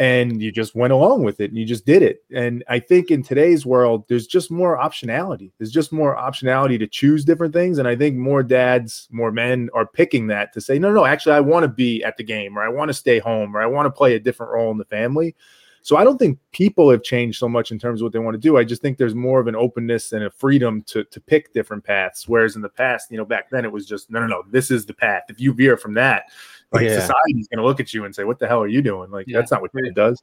and 0.03 0.43
you 0.43 0.51
just 0.51 0.75
went 0.75 0.93
along 0.93 1.23
with 1.23 1.39
it 1.41 1.51
and 1.53 1.57
you 1.57 1.65
just 1.65 1.87
did 1.87 2.03
it. 2.03 2.25
And 2.35 2.65
I 2.69 2.81
think 2.81 3.13
in 3.13 3.23
today's 3.23 3.65
world, 3.65 4.03
there's 4.09 4.27
just 4.27 4.51
more 4.51 4.77
optionality. 4.77 5.53
There's 5.59 5.71
just 5.71 5.93
more 5.93 6.17
optionality 6.17 6.77
to 6.81 6.89
choose 6.89 7.25
different 7.25 7.55
things. 7.55 7.79
And 7.79 7.87
I 7.87 7.95
think 7.95 8.17
more 8.17 8.43
dads, 8.43 9.07
more 9.13 9.31
men 9.31 9.71
are 9.75 9.87
picking 9.87 10.27
that 10.27 10.53
to 10.55 10.61
say, 10.61 10.77
no, 10.77 10.91
no, 10.93 11.05
actually, 11.05 11.37
I 11.37 11.41
want 11.41 11.63
to 11.63 11.69
be 11.69 12.03
at 12.03 12.17
the 12.17 12.25
game 12.25 12.59
or 12.59 12.65
I 12.65 12.69
want 12.69 12.89
to 12.89 12.95
stay 12.95 13.21
home 13.21 13.57
or 13.57 13.63
I 13.63 13.67
want 13.67 13.87
to 13.87 13.93
play 13.93 14.17
a 14.17 14.19
different 14.19 14.51
role 14.51 14.73
in 14.73 14.79
the 14.79 14.85
family. 14.87 15.37
So 15.83 15.97
I 15.97 16.03
don't 16.03 16.19
think 16.19 16.39
people 16.51 16.91
have 16.91 17.05
changed 17.05 17.39
so 17.39 17.49
much 17.49 17.71
in 17.71 17.79
terms 17.79 18.01
of 18.01 18.07
what 18.07 18.13
they 18.13 18.19
want 18.19 18.35
to 18.35 18.41
do. 18.41 18.57
I 18.57 18.65
just 18.65 18.83
think 18.83 18.99
there's 18.99 19.15
more 19.15 19.39
of 19.39 19.47
an 19.47 19.57
openness 19.57 20.13
and 20.13 20.25
a 20.25 20.31
freedom 20.31 20.83
to 20.85 21.05
to 21.05 21.21
pick 21.21 21.53
different 21.53 21.85
paths. 21.85 22.29
Whereas 22.29 22.57
in 22.57 22.63
the 22.63 22.69
past, 22.69 23.11
you 23.11 23.19
know, 23.19 23.25
back 23.25 23.51
then 23.51 23.65
it 23.65 23.73
was 23.73 23.87
just 23.87 24.11
no, 24.11 24.21
no, 24.21 24.27
no. 24.27 24.43
This 24.49 24.71
is 24.71 24.87
the 24.87 24.95
path. 24.95 25.25
If 25.29 25.41
you 25.41 25.53
veer 25.53 25.77
from 25.77 25.95
that, 25.95 26.27
like 26.73 26.85
Yeah. 26.85 27.01
society's 27.01 27.49
going 27.49 27.59
to 27.59 27.65
look 27.65 27.81
at 27.81 27.93
you 27.95 28.05
and 28.05 28.15
say, 28.15 28.25
"What 28.25 28.39
the 28.39 28.47
hell 28.49 28.63
are 28.63 28.69
you 28.69 28.83
doing?" 28.83 29.11
Like 29.11 29.27
Yeah. 29.29 29.39
that's 29.39 29.51
not 29.51 29.63
what 29.63 29.71
it 29.75 29.95
does. 29.95 30.23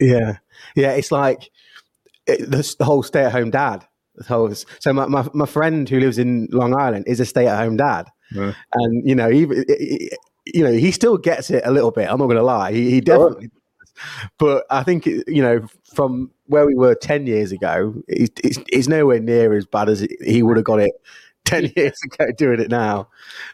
Yeah, 0.00 0.36
yeah. 0.76 0.92
It's 0.92 1.12
like 1.12 1.50
it, 2.26 2.50
the, 2.50 2.74
the 2.78 2.84
whole 2.84 3.02
stay-at-home 3.02 3.50
dad. 3.50 3.86
Whole- 4.28 4.54
So 4.54 4.92
my, 4.92 5.06
my 5.06 5.26
my 5.34 5.46
friend 5.46 5.88
who 5.88 5.98
lives 6.00 6.18
in 6.18 6.48
Long 6.52 6.74
Island 6.74 7.04
is 7.08 7.20
a 7.20 7.24
stay-at-home 7.24 7.76
dad, 7.76 8.08
Yeah. 8.32 8.52
and 8.74 9.08
you 9.08 9.14
know, 9.14 9.30
even 9.30 9.64
you 10.46 10.64
know, 10.64 10.72
he 10.72 10.90
still 10.92 11.16
gets 11.18 11.50
it 11.50 11.62
a 11.64 11.70
little 11.70 11.90
bit. 11.90 12.08
I'm 12.10 12.18
not 12.18 12.26
going 12.26 12.36
to 12.36 12.42
lie. 12.42 12.72
He, 12.72 12.90
he 12.90 13.00
definitely. 13.00 13.48
does. 13.48 13.58
But 14.38 14.64
I 14.70 14.82
think 14.82 15.06
you 15.06 15.42
know, 15.42 15.66
from 15.94 16.30
where 16.46 16.66
we 16.66 16.74
were 16.74 16.94
ten 16.94 17.26
years 17.26 17.52
ago, 17.52 17.94
it's, 18.08 18.40
it's, 18.42 18.58
it's 18.72 18.88
nowhere 18.88 19.20
near 19.20 19.52
as 19.54 19.66
bad 19.66 19.88
as 19.88 20.06
he 20.24 20.42
would 20.42 20.56
have 20.56 20.64
got 20.64 20.80
it 20.80 20.90
ten 21.44 21.70
years 21.76 21.98
ago 22.04 22.32
doing 22.36 22.60
it 22.60 22.70
now. 22.70 23.08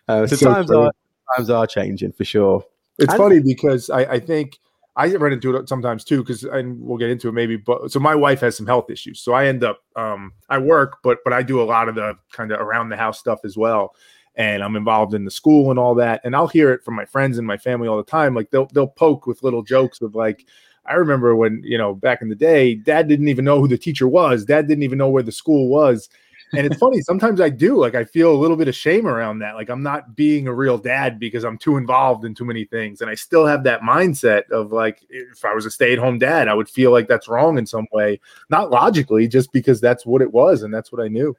Uh, 0.08 0.26
so, 0.26 0.37
So 0.37 0.52
times 0.55 0.67
true. 0.69 0.81
are 0.82 0.93
times 1.36 1.50
are 1.50 1.66
changing 1.66 2.12
for 2.12 2.25
sure. 2.25 2.64
It's 2.98 3.12
And- 3.12 3.19
funny 3.22 3.40
because 3.40 3.90
I, 3.90 4.00
I 4.00 4.20
think 4.20 4.58
I 4.96 5.14
run 5.14 5.32
into 5.32 5.54
it 5.56 5.69
sometimes 5.69 6.02
too, 6.02 6.22
because 6.25 6.42
and 6.42 6.80
we'll 6.80 6.98
get 6.98 7.10
into 7.10 7.28
it 7.28 7.32
maybe. 7.32 7.56
But 7.56 7.93
so 7.93 8.00
my 8.00 8.14
wife 8.17 8.41
has 8.41 8.56
some 8.56 8.67
health 8.67 8.91
issues, 8.91 9.20
so 9.20 9.32
I 9.32 9.46
end 9.46 9.62
up 9.62 9.81
um, 9.94 10.32
I 10.48 10.58
work, 10.58 10.98
but 11.05 11.19
but 11.24 11.32
I 11.32 11.43
do 11.43 11.62
a 11.62 11.64
lot 11.64 11.88
of 11.88 11.94
the 11.94 12.17
kind 12.32 12.50
of 12.50 12.60
around 12.60 12.88
the 12.88 12.96
house 12.96 13.19
stuff 13.19 13.41
as 13.44 13.56
well, 13.56 13.94
and 14.34 14.60
I'm 14.62 14.74
involved 14.74 15.14
in 15.14 15.24
the 15.24 15.31
school 15.31 15.70
and 15.70 15.79
all 15.79 15.94
that. 15.94 16.20
And 16.24 16.34
I'll 16.34 16.48
hear 16.48 16.72
it 16.72 16.82
from 16.84 16.94
my 16.94 17.05
friends 17.05 17.38
and 17.38 17.46
my 17.46 17.56
family 17.56 17.86
all 17.86 17.96
the 17.96 18.03
time. 18.03 18.34
Like 18.34 18.50
they'll 18.50 18.67
they'll 18.74 18.88
poke 18.88 19.26
with 19.26 19.43
little 19.43 19.62
jokes 19.62 20.00
of 20.00 20.14
like. 20.14 20.46
I 20.86 20.94
remember 20.94 21.36
when, 21.36 21.60
you 21.62 21.76
know, 21.76 21.94
back 21.94 22.22
in 22.22 22.31
the 22.31 22.34
day, 22.34 22.74
dad 22.74 23.08
didn't 23.08 23.29
even 23.29 23.44
know 23.44 23.60
who 23.60 23.69
the 23.69 23.76
teacher 23.76 24.08
was. 24.08 24.46
Dad 24.46 24.67
didn't 24.67 24.84
even 24.84 24.96
know 24.96 25.10
where 25.10 25.22
the 25.22 25.31
school 25.31 25.69
was. 25.69 26.08
And 26.52 26.67
it's 26.67 26.78
funny, 26.78 27.00
sometimes 27.02 27.40
I 27.40 27.48
do. 27.48 27.78
Like 27.78 27.94
I 27.94 28.05
feel 28.05 28.32
a 28.32 28.36
little 28.36 28.56
bit 28.56 28.69
of 28.69 28.74
shame 28.74 29.06
around 29.06 29.40
that. 29.40 29.55
Like 29.55 29.69
I'm 29.69 29.82
not 29.82 30.17
being 30.17 30.46
a 30.46 30.55
real 30.55 30.78
dad 30.78 31.19
because 31.19 31.44
I'm 31.44 31.58
too 31.58 31.76
involved 31.76 32.24
in 32.24 32.34
too 32.34 32.44
many 32.44 32.64
things. 32.64 33.00
And 33.00 33.10
I 33.10 33.14
still 33.14 33.46
have 33.46 33.64
that 33.64 33.82
mindset 33.82 34.50
of 34.50 34.72
like 34.72 35.05
if 35.10 35.44
I 35.44 35.55
was 35.55 35.67
a 35.67 35.70
stay-at-home 35.70 36.19
dad, 36.19 36.48
I 36.48 36.55
would 36.55 36.69
feel 36.69 36.90
like 36.90 37.08
that's 37.08 37.28
wrong 37.28 37.58
in 37.58 37.67
some 37.67 37.86
way. 37.93 38.20
Not 38.50 38.70
logically, 38.70 39.28
just 39.28 39.52
because 39.52 39.81
that's 39.81 40.06
what 40.06 40.22
it 40.22 40.32
was 40.32 40.62
and 40.62 40.72
that's 40.72 40.90
what 40.90 41.02
I 41.02 41.08
knew. 41.08 41.36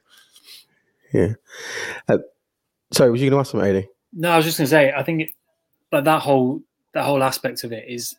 Yeah. 1.12 1.34
Uh, 2.08 2.18
sorry, 2.92 3.10
was 3.10 3.20
you 3.20 3.30
going 3.30 3.38
to 3.38 3.40
ask 3.40 3.50
something, 3.50 3.68
Eddie? 3.68 3.88
No, 4.12 4.30
I 4.30 4.36
was 4.36 4.46
just 4.46 4.58
going 4.58 4.66
to 4.66 4.70
say, 4.70 4.92
I 4.92 5.02
think, 5.02 5.22
it, 5.22 5.32
but 5.90 6.04
that 6.04 6.22
whole 6.22 6.62
that 6.94 7.04
whole 7.04 7.22
aspect 7.22 7.64
of 7.64 7.72
it 7.72 7.88
is 7.88 8.16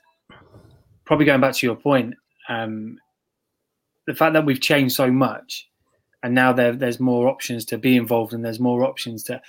probably 1.05 1.25
going 1.25 1.41
back 1.41 1.53
to 1.55 1.65
your 1.65 1.75
point. 1.75 2.15
Um, 2.49 2.97
the 4.07 4.15
fact 4.15 4.33
that 4.33 4.45
we've 4.45 4.59
changed 4.59 4.95
so 4.95 5.11
much, 5.11 5.69
and 6.23 6.33
now 6.35 6.53
there 6.53 6.73
there's 6.73 6.99
more 6.99 7.27
options 7.27 7.65
to 7.65 7.77
be 7.77 7.95
involved, 7.95 8.33
and 8.33 8.43
there's 8.43 8.59
more 8.59 8.83
options 8.83 9.23
to 9.25 9.41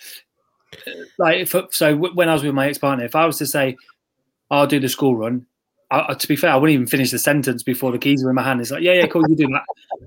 like. 1.18 1.38
If, 1.40 1.54
so 1.70 1.96
when 1.96 2.28
I 2.28 2.32
was 2.34 2.42
with 2.42 2.54
my 2.54 2.68
ex 2.68 2.78
partner, 2.78 3.04
if 3.04 3.14
I 3.16 3.26
was 3.26 3.38
to 3.38 3.46
say, 3.46 3.76
"I'll 4.50 4.66
do 4.66 4.80
the 4.80 4.88
school 4.88 5.16
run," 5.16 5.46
I- 5.90 6.14
to 6.14 6.28
be 6.28 6.36
fair, 6.36 6.50
I 6.50 6.56
wouldn't 6.56 6.74
even 6.74 6.86
finish 6.86 7.10
the 7.10 7.18
sentence 7.18 7.62
before 7.62 7.92
the 7.92 7.98
keys 7.98 8.24
were 8.24 8.30
in 8.30 8.36
my 8.36 8.42
hand. 8.42 8.60
It's 8.60 8.70
like, 8.70 8.82
"Yeah, 8.82 8.94
yeah, 8.94 9.06
cool, 9.06 9.28
you 9.28 9.36
do 9.36 9.46
that," 9.48 9.62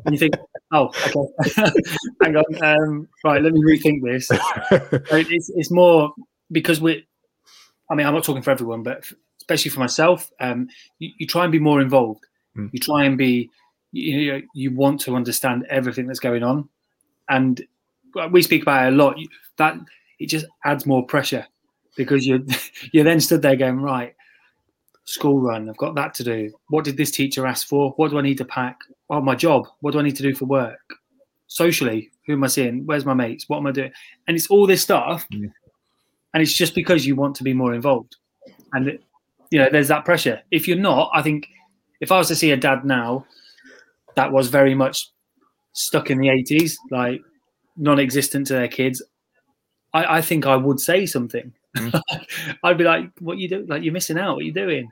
and 0.06 0.14
you 0.16 0.20
think, 0.20 0.36
"Oh, 0.72 0.92
okay, 1.08 1.72
hang 2.24 2.36
on, 2.36 2.64
um, 2.64 3.08
right, 3.24 3.42
let 3.42 3.54
me 3.54 3.62
rethink 3.62 4.02
this." 4.04 4.28
So 4.28 4.38
it's, 5.18 5.50
it's 5.50 5.72
more 5.72 6.14
because 6.52 6.82
we're 6.82 7.02
I 7.90 7.96
mean, 7.96 8.08
I'm 8.08 8.14
not 8.14 8.24
talking 8.24 8.42
for 8.42 8.52
everyone, 8.52 8.84
but 8.84 9.06
especially 9.40 9.72
for 9.72 9.80
myself, 9.80 10.32
um, 10.40 10.68
you, 11.00 11.12
you 11.20 11.28
try 11.28 11.44
and 11.44 11.52
be 11.52 11.60
more 11.60 11.82
involved. 11.82 12.26
Mm. 12.58 12.70
You 12.74 12.80
try 12.80 13.04
and 13.04 13.18
be, 13.18 13.50
you 13.96 14.34
know, 14.34 14.42
you 14.54 14.72
want 14.74 15.00
to 15.02 15.16
understand 15.16 15.66
everything 15.70 16.06
that's 16.06 16.20
going 16.20 16.44
on, 16.44 16.68
and 17.30 17.66
we 18.32 18.42
speak 18.42 18.62
about 18.64 18.88
it 18.88 18.94
a 18.94 18.96
lot. 18.96 19.18
That 19.58 19.78
it 20.20 20.28
just 20.28 20.46
adds 20.66 20.86
more 20.86 21.06
pressure 21.06 21.46
because 21.96 22.26
you 22.28 22.46
you're 22.92 23.04
then 23.04 23.20
stood 23.20 23.42
there 23.42 23.56
going 23.56 23.82
right. 23.82 24.14
School 25.06 25.40
run. 25.40 25.70
I've 25.70 25.78
got 25.78 25.96
that 25.96 26.14
to 26.16 26.24
do. 26.24 26.52
What 26.70 26.84
did 26.84 26.98
this 26.98 27.12
teacher 27.12 27.46
ask 27.46 27.68
for? 27.68 27.92
What 27.92 28.10
do 28.10 28.18
I 28.18 28.22
need 28.22 28.40
to 28.40 28.46
pack? 28.46 28.80
Oh, 29.10 29.22
my 29.22 29.36
job. 29.36 29.68
What 29.82 29.92
do 29.92 30.00
I 30.00 30.02
need 30.02 30.16
to 30.16 30.24
do 30.24 30.34
for 30.34 30.46
work? 30.46 30.80
Socially, 31.46 32.10
who 32.26 32.34
am 32.34 32.44
I 32.44 32.48
seeing? 32.48 32.88
Where's 32.88 33.06
my 33.06 33.14
mates? 33.14 33.48
What 33.48 33.58
am 33.58 33.68
I 33.68 33.72
doing? 33.72 33.92
And 34.28 34.36
it's 34.36 34.48
all 34.48 34.66
this 34.66 34.82
stuff 34.82 35.28
and 35.32 35.52
it's 36.34 36.54
just 36.54 36.74
because 36.74 37.06
you 37.06 37.16
want 37.16 37.36
to 37.36 37.44
be 37.44 37.54
more 37.54 37.76
involved 37.76 38.16
and 38.74 38.88
it, 38.88 39.04
you 39.52 39.60
know, 39.60 39.70
there's 39.72 39.90
that 39.90 40.06
pressure. 40.06 40.42
If 40.50 40.68
you're 40.68 40.76
not, 40.76 41.12
I 41.14 41.22
think 41.22 41.48
if 42.02 42.12
I 42.12 42.18
was 42.18 42.28
to 42.30 42.36
see 42.36 42.52
a 42.52 42.58
dad 42.58 42.84
now 42.84 43.28
that 44.16 44.32
was 44.32 44.50
very 44.50 44.76
much 44.76 45.10
stuck 45.74 46.10
in 46.10 46.18
the 46.18 46.28
80s, 46.28 46.74
like 46.92 47.22
non-existent 47.78 48.48
to 48.48 48.54
their 48.54 48.68
kids, 48.68 49.02
I, 49.94 50.18
I 50.18 50.22
think 50.22 50.46
I 50.46 50.56
would 50.56 50.80
say 50.80 51.06
something. 51.06 51.54
Mm. 51.78 52.02
I'd 52.64 52.78
be 52.78 52.84
like, 52.84 53.10
"What 53.20 53.38
you 53.38 53.48
do? 53.50 53.66
Like 53.68 53.84
you're 53.84 53.94
missing 53.94 54.18
out. 54.18 54.36
What 54.36 54.44
are 54.44 54.46
you 54.46 54.54
doing?" 54.54 54.90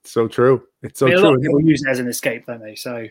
It's 0.00 0.12
so 0.12 0.28
true. 0.28 0.62
It's 0.82 1.00
so 1.00 1.06
I 1.06 1.10
mean, 1.10 1.18
true. 1.18 1.26
A 1.26 1.28
lot 1.28 1.36
of 1.36 1.42
people 1.42 1.62
use 1.62 1.82
it 1.82 1.90
as 1.90 1.98
an 1.98 2.08
escape, 2.08 2.46
don't 2.46 2.60
they? 2.60 2.74
So, 2.74 3.06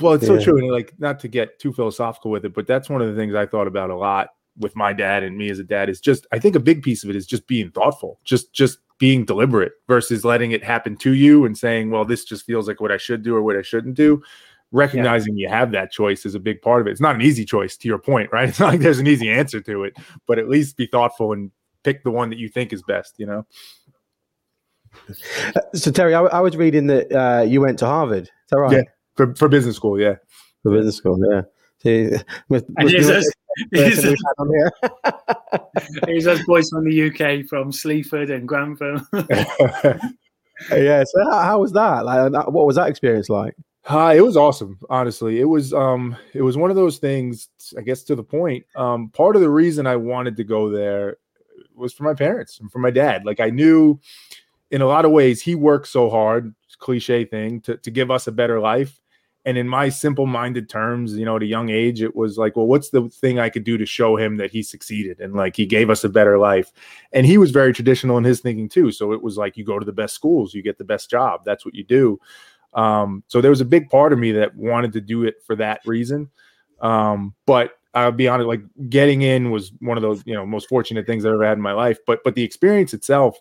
well, 0.00 0.14
it's 0.14 0.24
Yeah. 0.24 0.38
so 0.38 0.40
true. 0.42 0.58
And 0.58 0.70
like, 0.70 0.92
not 0.98 1.20
to 1.20 1.28
get 1.28 1.58
too 1.58 1.72
philosophical 1.72 2.30
with 2.30 2.44
it, 2.44 2.54
but 2.54 2.66
that's 2.66 2.90
one 2.90 3.02
of 3.02 3.08
the 3.08 3.14
things 3.14 3.34
I 3.34 3.46
thought 3.46 3.66
about 3.66 3.90
a 3.90 3.96
lot 3.96 4.30
with 4.58 4.74
my 4.74 4.92
dad 4.92 5.22
and 5.22 5.38
me 5.38 5.48
as 5.48 5.58
a 5.58 5.64
dad 5.64 5.88
is 5.88 6.00
just, 6.00 6.26
I 6.32 6.38
think 6.38 6.56
a 6.56 6.60
big 6.60 6.82
piece 6.82 7.04
of 7.04 7.10
it 7.10 7.16
is 7.16 7.26
just 7.26 7.46
being 7.46 7.70
thoughtful, 7.70 8.18
just, 8.24 8.52
just 8.52 8.78
being 8.98 9.24
deliberate 9.24 9.72
versus 9.86 10.24
letting 10.24 10.50
it 10.50 10.62
happen 10.64 10.96
to 10.96 11.12
you 11.14 11.44
and 11.46 11.56
saying, 11.56 11.90
well, 11.90 12.04
this 12.04 12.24
just 12.24 12.44
feels 12.44 12.66
like 12.66 12.80
what 12.80 12.90
I 12.90 12.96
should 12.96 13.22
do 13.22 13.34
or 13.36 13.42
what 13.42 13.56
I 13.56 13.62
shouldn't 13.62 13.94
do. 13.94 14.22
Recognizing 14.72 15.36
you 15.36 15.48
have 15.48 15.72
that 15.72 15.90
choice 15.90 16.24
is 16.24 16.34
a 16.36 16.38
big 16.40 16.62
part 16.62 16.80
of 16.80 16.86
it. 16.86 16.90
It's 16.92 17.00
not 17.00 17.16
an 17.16 17.22
easy 17.22 17.44
choice 17.44 17.76
to 17.78 17.88
your 17.88 17.98
point, 17.98 18.30
right? 18.32 18.48
It's 18.50 18.60
not 18.60 18.68
like 18.68 18.80
there's 18.80 19.00
an 19.00 19.06
easy 19.08 19.28
answer 19.30 19.60
to 19.60 19.82
it, 19.84 19.96
but 20.26 20.38
at 20.38 20.48
least 20.48 20.76
be 20.76 20.86
thoughtful 20.86 21.32
and 21.32 21.50
pick 21.82 22.04
the 22.04 22.10
one 22.10 22.30
that 22.30 22.38
you 22.38 22.48
think 22.48 22.72
is 22.72 22.82
best, 22.82 23.14
you 23.18 23.26
know? 23.26 23.46
So 25.74 25.90
Terry, 25.90 26.14
I, 26.14 26.22
I 26.22 26.40
was 26.40 26.56
reading 26.56 26.86
that 26.88 27.12
uh, 27.12 27.42
you 27.42 27.60
went 27.60 27.78
to 27.80 27.86
Harvard. 27.86 28.24
Is 28.24 28.30
that 28.50 28.58
right? 28.58 28.72
Yeah. 28.76 28.82
For, 29.16 29.34
for 29.34 29.48
business 29.48 29.76
school, 29.76 29.98
yeah. 30.00 30.16
For 30.62 30.72
business 30.72 30.96
school, 30.96 31.18
yeah. 31.32 31.42
See, 31.82 32.10
must- 32.48 32.66
and 32.76 32.84
must 32.84 32.86
be 32.86 32.92
here's 32.92 33.08
us, 33.10 33.32
the 33.70 33.78
here's 33.78 33.94
person 33.96 34.10
us, 34.14 34.16
we've 34.16 34.18
had 34.26 34.38
on 34.38 34.50
here. 34.54 36.00
here's 36.06 36.26
us 36.26 36.44
boys 36.46 36.68
from 36.70 36.84
the 36.88 37.10
UK, 37.10 37.46
from 37.46 37.72
Sleaford 37.72 38.30
and 38.30 38.46
Grantham. 38.46 39.06
yeah. 40.72 41.04
So 41.04 41.24
how, 41.30 41.40
how 41.40 41.58
was 41.60 41.72
that? 41.72 42.04
Like, 42.04 42.32
that- 42.32 42.52
what 42.52 42.66
was 42.66 42.76
that 42.76 42.88
experience 42.88 43.28
like? 43.28 43.54
Hi, 43.84 44.14
it 44.14 44.20
was 44.24 44.36
awesome. 44.36 44.78
Honestly, 44.90 45.40
it 45.40 45.44
was 45.46 45.72
um, 45.72 46.16
it 46.34 46.42
was 46.42 46.56
one 46.56 46.70
of 46.70 46.76
those 46.76 46.98
things. 46.98 47.48
I 47.76 47.80
guess 47.80 48.02
to 48.04 48.14
the 48.14 48.22
point. 48.22 48.66
Um, 48.76 49.08
part 49.08 49.36
of 49.36 49.42
the 49.42 49.50
reason 49.50 49.86
I 49.86 49.96
wanted 49.96 50.36
to 50.36 50.44
go 50.44 50.70
there 50.70 51.16
was 51.74 51.92
for 51.92 52.04
my 52.04 52.14
parents 52.14 52.60
and 52.60 52.70
for 52.70 52.78
my 52.78 52.90
dad. 52.90 53.24
Like 53.24 53.40
I 53.40 53.48
knew, 53.50 53.98
in 54.70 54.82
a 54.82 54.86
lot 54.86 55.04
of 55.04 55.12
ways, 55.12 55.42
he 55.42 55.54
worked 55.54 55.88
so 55.88 56.10
hard. 56.10 56.54
Cliche 56.78 57.24
thing 57.24 57.60
to 57.62 57.76
to 57.78 57.90
give 57.90 58.10
us 58.10 58.26
a 58.26 58.32
better 58.32 58.60
life. 58.60 59.00
And 59.46 59.56
in 59.58 59.68
my 59.68 59.88
simple-minded 59.88 60.68
terms, 60.68 61.16
you 61.16 61.24
know, 61.24 61.36
at 61.36 61.42
a 61.42 61.46
young 61.46 61.70
age, 61.70 62.02
it 62.02 62.14
was 62.14 62.36
like, 62.38 62.56
well, 62.56 62.66
what's 62.66 62.90
the 62.90 63.08
thing 63.08 63.38
I 63.38 63.48
could 63.48 63.64
do 63.64 63.78
to 63.78 63.86
show 63.86 64.16
him 64.16 64.36
that 64.36 64.50
he 64.50 64.62
succeeded 64.62 65.20
and 65.20 65.34
like 65.34 65.56
he 65.56 65.66
gave 65.66 65.90
us 65.90 66.04
a 66.04 66.10
better 66.10 66.38
life? 66.38 66.72
And 67.12 67.26
he 67.26 67.38
was 67.38 67.50
very 67.50 67.72
traditional 67.72 68.18
in 68.18 68.24
his 68.24 68.40
thinking 68.40 68.68
too. 68.68 68.92
So 68.92 69.12
it 69.12 69.22
was 69.22 69.38
like 69.38 69.56
you 69.56 69.64
go 69.64 69.78
to 69.78 69.86
the 69.86 69.92
best 69.92 70.14
schools, 70.14 70.54
you 70.54 70.62
get 70.62 70.78
the 70.78 70.84
best 70.84 71.10
job. 71.10 71.42
That's 71.46 71.64
what 71.64 71.74
you 71.74 71.84
do. 71.84 72.20
Um, 72.74 73.24
so 73.26 73.40
there 73.40 73.50
was 73.50 73.60
a 73.60 73.66
big 73.66 73.88
part 73.88 74.12
of 74.12 74.18
me 74.18 74.32
that 74.32 74.54
wanted 74.54 74.92
to 74.92 75.00
do 75.00 75.24
it 75.24 75.36
for 75.44 75.56
that 75.56 75.80
reason. 75.84 76.30
Um, 76.80 77.34
but 77.46 77.72
I'll 77.94 78.12
be 78.12 78.28
honest, 78.28 78.46
like 78.46 78.62
getting 78.88 79.22
in 79.22 79.50
was 79.50 79.72
one 79.80 79.96
of 79.96 80.02
those, 80.02 80.22
you 80.24 80.34
know, 80.34 80.46
most 80.46 80.68
fortunate 80.68 81.06
things 81.06 81.24
I've 81.24 81.32
ever 81.32 81.44
had 81.44 81.58
in 81.58 81.62
my 81.62 81.72
life. 81.72 81.98
But 82.06 82.20
but 82.24 82.34
the 82.34 82.44
experience 82.44 82.94
itself 82.94 83.38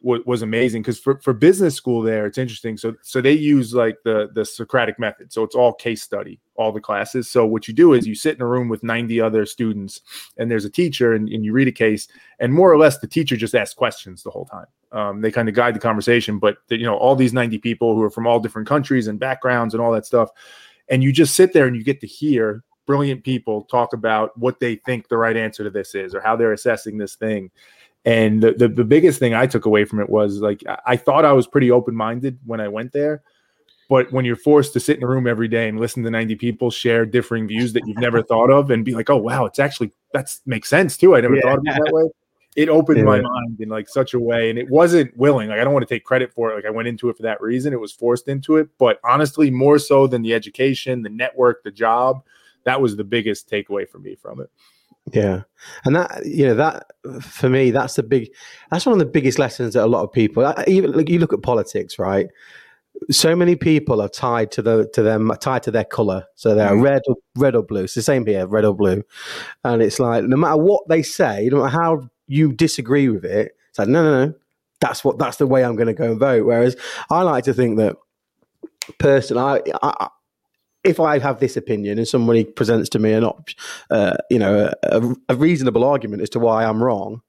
was, 0.00 0.20
was 0.26 0.42
amazing 0.42 0.82
because 0.82 0.98
for, 0.98 1.18
for 1.20 1.32
business 1.32 1.74
school 1.74 2.02
there, 2.02 2.26
it's 2.26 2.38
interesting. 2.38 2.76
So 2.76 2.94
so 3.02 3.20
they 3.20 3.32
use 3.32 3.74
like 3.74 3.98
the 4.04 4.28
the 4.32 4.44
Socratic 4.44 4.98
method. 4.98 5.32
So 5.32 5.42
it's 5.42 5.54
all 5.54 5.72
case 5.72 6.02
study, 6.02 6.38
all 6.56 6.72
the 6.72 6.80
classes. 6.80 7.28
So 7.28 7.46
what 7.46 7.66
you 7.66 7.74
do 7.74 7.92
is 7.94 8.06
you 8.06 8.14
sit 8.14 8.36
in 8.36 8.42
a 8.42 8.46
room 8.46 8.68
with 8.68 8.82
90 8.82 9.20
other 9.20 9.46
students 9.46 10.02
and 10.36 10.50
there's 10.50 10.64
a 10.64 10.70
teacher 10.70 11.14
and, 11.14 11.28
and 11.28 11.44
you 11.44 11.52
read 11.52 11.68
a 11.68 11.72
case 11.72 12.08
and 12.38 12.52
more 12.52 12.70
or 12.70 12.78
less 12.78 12.98
the 12.98 13.06
teacher 13.06 13.36
just 13.36 13.54
asks 13.54 13.74
questions 13.74 14.22
the 14.22 14.30
whole 14.30 14.46
time. 14.46 14.66
Um, 14.92 15.20
they 15.20 15.30
kind 15.30 15.48
of 15.48 15.54
guide 15.54 15.74
the 15.74 15.80
conversation, 15.80 16.38
but 16.38 16.58
the, 16.68 16.78
you 16.78 16.86
know, 16.86 16.96
all 16.96 17.16
these 17.16 17.32
90 17.32 17.58
people 17.58 17.94
who 17.94 18.02
are 18.02 18.10
from 18.10 18.26
all 18.26 18.38
different 18.38 18.68
countries 18.68 19.08
and 19.08 19.18
backgrounds 19.18 19.74
and 19.74 19.82
all 19.82 19.92
that 19.92 20.06
stuff. 20.06 20.30
And 20.88 21.02
you 21.02 21.12
just 21.12 21.34
sit 21.34 21.52
there 21.52 21.66
and 21.66 21.76
you 21.76 21.82
get 21.82 22.00
to 22.00 22.06
hear 22.06 22.62
brilliant 22.86 23.24
people 23.24 23.62
talk 23.62 23.92
about 23.92 24.36
what 24.38 24.60
they 24.60 24.76
think 24.76 25.08
the 25.08 25.16
right 25.16 25.36
answer 25.36 25.64
to 25.64 25.70
this 25.70 25.94
is 25.94 26.14
or 26.14 26.20
how 26.20 26.36
they're 26.36 26.52
assessing 26.52 26.96
this 26.96 27.16
thing. 27.16 27.50
And 28.06 28.40
the, 28.40 28.52
the, 28.52 28.68
the 28.68 28.84
biggest 28.84 29.18
thing 29.18 29.34
I 29.34 29.46
took 29.46 29.66
away 29.66 29.84
from 29.84 29.98
it 29.98 30.08
was 30.08 30.38
like, 30.38 30.62
I, 30.86 30.96
thought 30.96 31.24
I 31.24 31.32
was 31.32 31.48
pretty 31.48 31.72
open 31.72 31.96
minded 31.96 32.38
when 32.46 32.60
I 32.60 32.68
went 32.68 32.92
there. 32.92 33.22
But 33.88 34.12
when 34.12 34.24
you're 34.24 34.36
forced 34.36 34.72
to 34.74 34.80
sit 34.80 34.96
in 34.96 35.02
a 35.02 35.08
room 35.08 35.26
every 35.26 35.48
day 35.48 35.68
and 35.68 35.80
listen 35.80 36.04
to 36.04 36.10
90 36.10 36.36
people 36.36 36.70
share 36.70 37.04
differing 37.04 37.48
views 37.48 37.72
that 37.72 37.82
you've 37.86 37.98
never 37.98 38.22
thought 38.22 38.50
of 38.50 38.70
and 38.70 38.84
be 38.84 38.94
like, 38.94 39.10
oh, 39.10 39.16
wow, 39.16 39.44
it's 39.44 39.58
actually, 39.58 39.92
that's 40.12 40.40
makes 40.46 40.68
sense 40.68 40.96
too. 40.96 41.16
I 41.16 41.20
never 41.20 41.34
Yeah. 41.34 41.42
thought 41.42 41.58
of 41.58 41.64
it 41.66 41.80
that 41.84 41.92
way. 41.92 42.04
It 42.54 42.68
opened 42.68 43.04
my 43.04 43.20
mind 43.20 43.60
in 43.60 43.68
like 43.68 43.88
such 43.88 44.14
a 44.14 44.20
way. 44.20 44.50
And 44.50 44.58
it 44.58 44.70
wasn't 44.70 45.14
willing. 45.16 45.48
Like, 45.48 45.58
I 45.58 45.64
don't 45.64 45.72
want 45.74 45.86
to 45.86 45.94
take 45.94 46.04
credit 46.04 46.32
for 46.32 46.52
it. 46.52 46.54
Like, 46.54 46.64
I 46.64 46.70
went 46.70 46.86
into 46.88 47.08
it 47.08 47.16
for 47.16 47.24
that 47.24 47.40
reason. 47.40 47.72
It 47.72 47.80
was 47.80 47.92
forced 47.92 48.28
into 48.28 48.56
it. 48.56 48.68
But 48.78 49.00
honestly, 49.04 49.50
more 49.50 49.78
so 49.80 50.06
than 50.06 50.22
the 50.22 50.32
education, 50.32 51.02
the 51.02 51.08
network, 51.10 51.64
the 51.64 51.72
job, 51.72 52.22
that 52.64 52.80
was 52.80 52.96
the 52.96 53.04
biggest 53.04 53.50
takeaway 53.50 53.88
for 53.88 53.98
me 53.98 54.14
from 54.14 54.40
it. 54.40 54.50
Yeah, 55.12 55.42
and 55.84 55.94
that 55.94 56.26
you 56.26 56.46
know 56.46 56.54
that 56.56 56.86
for 57.22 57.48
me 57.48 57.70
that's 57.70 57.94
the 57.94 58.02
big 58.02 58.28
that's 58.70 58.86
one 58.86 58.92
of 58.94 58.98
the 58.98 59.06
biggest 59.06 59.38
lessons 59.38 59.74
that 59.74 59.84
a 59.84 59.86
lot 59.86 60.02
of 60.02 60.10
people 60.12 60.52
even 60.66 60.92
like 60.92 61.08
you 61.08 61.18
look 61.20 61.32
at 61.32 61.42
politics 61.42 61.98
right. 61.98 62.26
So 63.10 63.36
many 63.36 63.56
people 63.56 64.00
are 64.00 64.08
tied 64.08 64.50
to 64.52 64.62
the 64.62 64.88
to 64.94 65.02
them 65.02 65.30
tied 65.40 65.62
to 65.64 65.70
their 65.70 65.84
color, 65.84 66.24
so 66.34 66.54
they're 66.54 66.70
Mm. 66.70 66.82
red 66.82 67.02
or 67.06 67.16
red 67.36 67.54
or 67.54 67.62
blue. 67.62 67.84
It's 67.84 67.94
the 67.94 68.02
same 68.02 68.24
here, 68.26 68.46
red 68.46 68.64
or 68.64 68.74
blue, 68.74 69.02
and 69.64 69.82
it's 69.82 70.00
like 70.00 70.24
no 70.24 70.36
matter 70.36 70.56
what 70.56 70.88
they 70.88 71.02
say, 71.02 71.48
no 71.52 71.58
matter 71.58 71.68
how 71.76 72.08
you 72.26 72.52
disagree 72.52 73.08
with 73.08 73.24
it, 73.24 73.52
it's 73.68 73.78
like 73.78 73.88
no, 73.88 74.02
no, 74.02 74.26
no, 74.26 74.34
that's 74.80 75.04
what 75.04 75.18
that's 75.18 75.36
the 75.36 75.46
way 75.46 75.62
I'm 75.64 75.76
going 75.76 75.88
to 75.88 75.94
go 75.94 76.10
and 76.10 76.18
vote. 76.18 76.46
Whereas 76.46 76.74
I 77.10 77.22
like 77.22 77.44
to 77.44 77.54
think 77.54 77.76
that 77.76 77.96
personally, 78.98 79.60
I, 79.82 79.94
I, 80.00 80.08
if 80.86 81.00
I 81.00 81.18
have 81.18 81.40
this 81.40 81.56
opinion 81.56 81.98
and 81.98 82.06
somebody 82.06 82.44
presents 82.44 82.88
to 82.90 82.98
me 82.98 83.12
an 83.12 83.24
op, 83.24 83.50
uh, 83.90 84.16
you 84.30 84.38
know, 84.38 84.72
a, 84.84 85.14
a 85.28 85.34
reasonable 85.34 85.84
argument 85.84 86.22
as 86.22 86.30
to 86.30 86.38
why 86.38 86.64
I'm 86.64 86.82
wrong, 86.82 87.22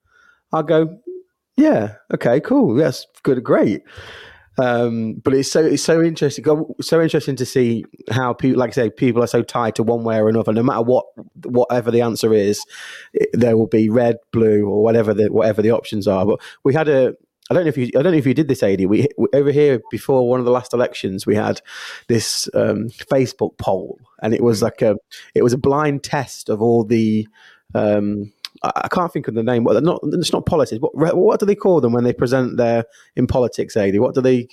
I'll 0.54 0.64
go, 0.64 1.00
yeah, 1.58 1.96
okay, 2.14 2.40
cool, 2.40 2.78
yes, 2.80 3.06
good, 3.24 3.44
great. 3.44 3.82
Um, 4.60 5.16
but 5.24 5.34
it's 5.36 5.52
so 5.52 5.64
it's 5.64 5.84
so 5.84 6.02
interesting, 6.02 6.44
so 6.82 7.02
interesting 7.02 7.36
to 7.36 7.46
see 7.46 7.86
how 8.10 8.34
people, 8.34 8.60
like 8.60 8.72
I 8.72 8.74
say, 8.74 8.90
people 8.90 9.24
are 9.24 9.28
so 9.28 9.44
tied 9.44 9.76
to 9.76 9.84
one 9.84 10.04
way 10.04 10.18
or 10.18 10.30
another. 10.30 10.52
No 10.52 10.64
matter 10.64 10.82
what, 10.82 11.06
whatever 11.46 11.92
the 11.92 12.02
answer 12.02 12.34
is, 12.34 12.66
there 13.34 13.56
will 13.56 13.68
be 13.68 13.90
red, 13.90 14.18
blue, 14.32 14.68
or 14.68 14.82
whatever 14.82 15.14
the 15.14 15.32
whatever 15.32 15.62
the 15.62 15.72
options 15.72 16.08
are. 16.08 16.26
But 16.26 16.42
we 16.64 16.74
had 16.74 16.90
a. 16.90 17.14
I 17.50 17.54
don't 17.54 17.64
know 17.64 17.70
if 17.70 17.78
you. 17.78 17.86
I 17.98 18.02
don't 18.02 18.12
know 18.12 18.18
if 18.18 18.26
you 18.26 18.34
did 18.34 18.48
this, 18.48 18.64
Adi. 18.64 18.86
We, 18.86 19.08
we 19.18 19.28
over 19.34 19.52
here 19.52 19.82
before 19.90 20.28
one 20.28 20.40
of 20.40 20.46
the 20.46 20.52
last 20.52 20.74
elections, 20.74 21.26
we 21.26 21.36
had 21.36 21.62
this 22.08 22.50
um, 22.54 22.90
Facebook 22.90 23.58
poll, 23.58 24.00
and 24.22 24.34
it 24.34 24.44
was 24.44 24.62
like 24.62 24.82
a 24.82 24.98
it 25.34 25.44
was 25.44 25.54
a 25.54 25.58
blind 25.58 26.04
test 26.04 26.50
of 26.50 26.62
all 26.62 26.84
the. 26.84 27.28
Um, 27.74 28.34
I, 28.64 28.72
I 28.76 28.88
can't 28.90 29.12
think 29.12 29.28
of 29.28 29.36
the 29.36 29.44
name. 29.44 29.64
What 29.64 29.82
not? 29.84 30.00
It's 30.04 30.34
not 30.34 30.46
politics. 30.46 30.82
What 30.82 31.16
what 31.16 31.40
do 31.40 31.46
they 31.46 31.56
call 31.56 31.80
them 31.80 31.94
when 31.94 32.04
they 32.04 32.14
present 32.14 32.58
their 32.58 32.86
in 33.16 33.28
politics, 33.28 33.78
Adi? 33.78 34.00
What 34.00 34.16
do 34.16 34.22
they 34.22 34.50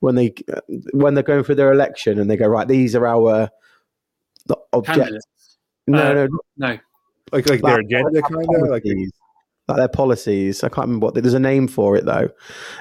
when 0.00 0.14
they 0.14 0.34
when 0.92 1.14
they're 1.14 1.22
going 1.22 1.44
for 1.44 1.54
their 1.54 1.72
election 1.72 2.18
and 2.18 2.30
they 2.30 2.36
go 2.36 2.46
right? 2.46 2.66
These 2.66 2.96
are 2.96 3.06
our 3.06 3.50
objectives. 4.72 4.98
Candidates. 4.98 5.58
No, 5.86 5.98
Uh, 5.98 6.14
no, 6.14 6.28
No, 6.56 6.78
Like, 7.32 7.48
like 7.48 7.62
their 7.62 7.80
agenda, 7.80 8.22
kind 8.22 8.34
of 8.34 8.68
like 8.68 8.82
policies. 8.84 9.12
Like 9.70 9.78
their 9.78 9.88
policies. 9.88 10.62
I 10.62 10.68
can't 10.68 10.86
remember 10.86 11.06
what 11.06 11.14
there's 11.14 11.34
a 11.34 11.40
name 11.40 11.68
for 11.68 11.96
it 11.96 12.04
though. 12.04 12.28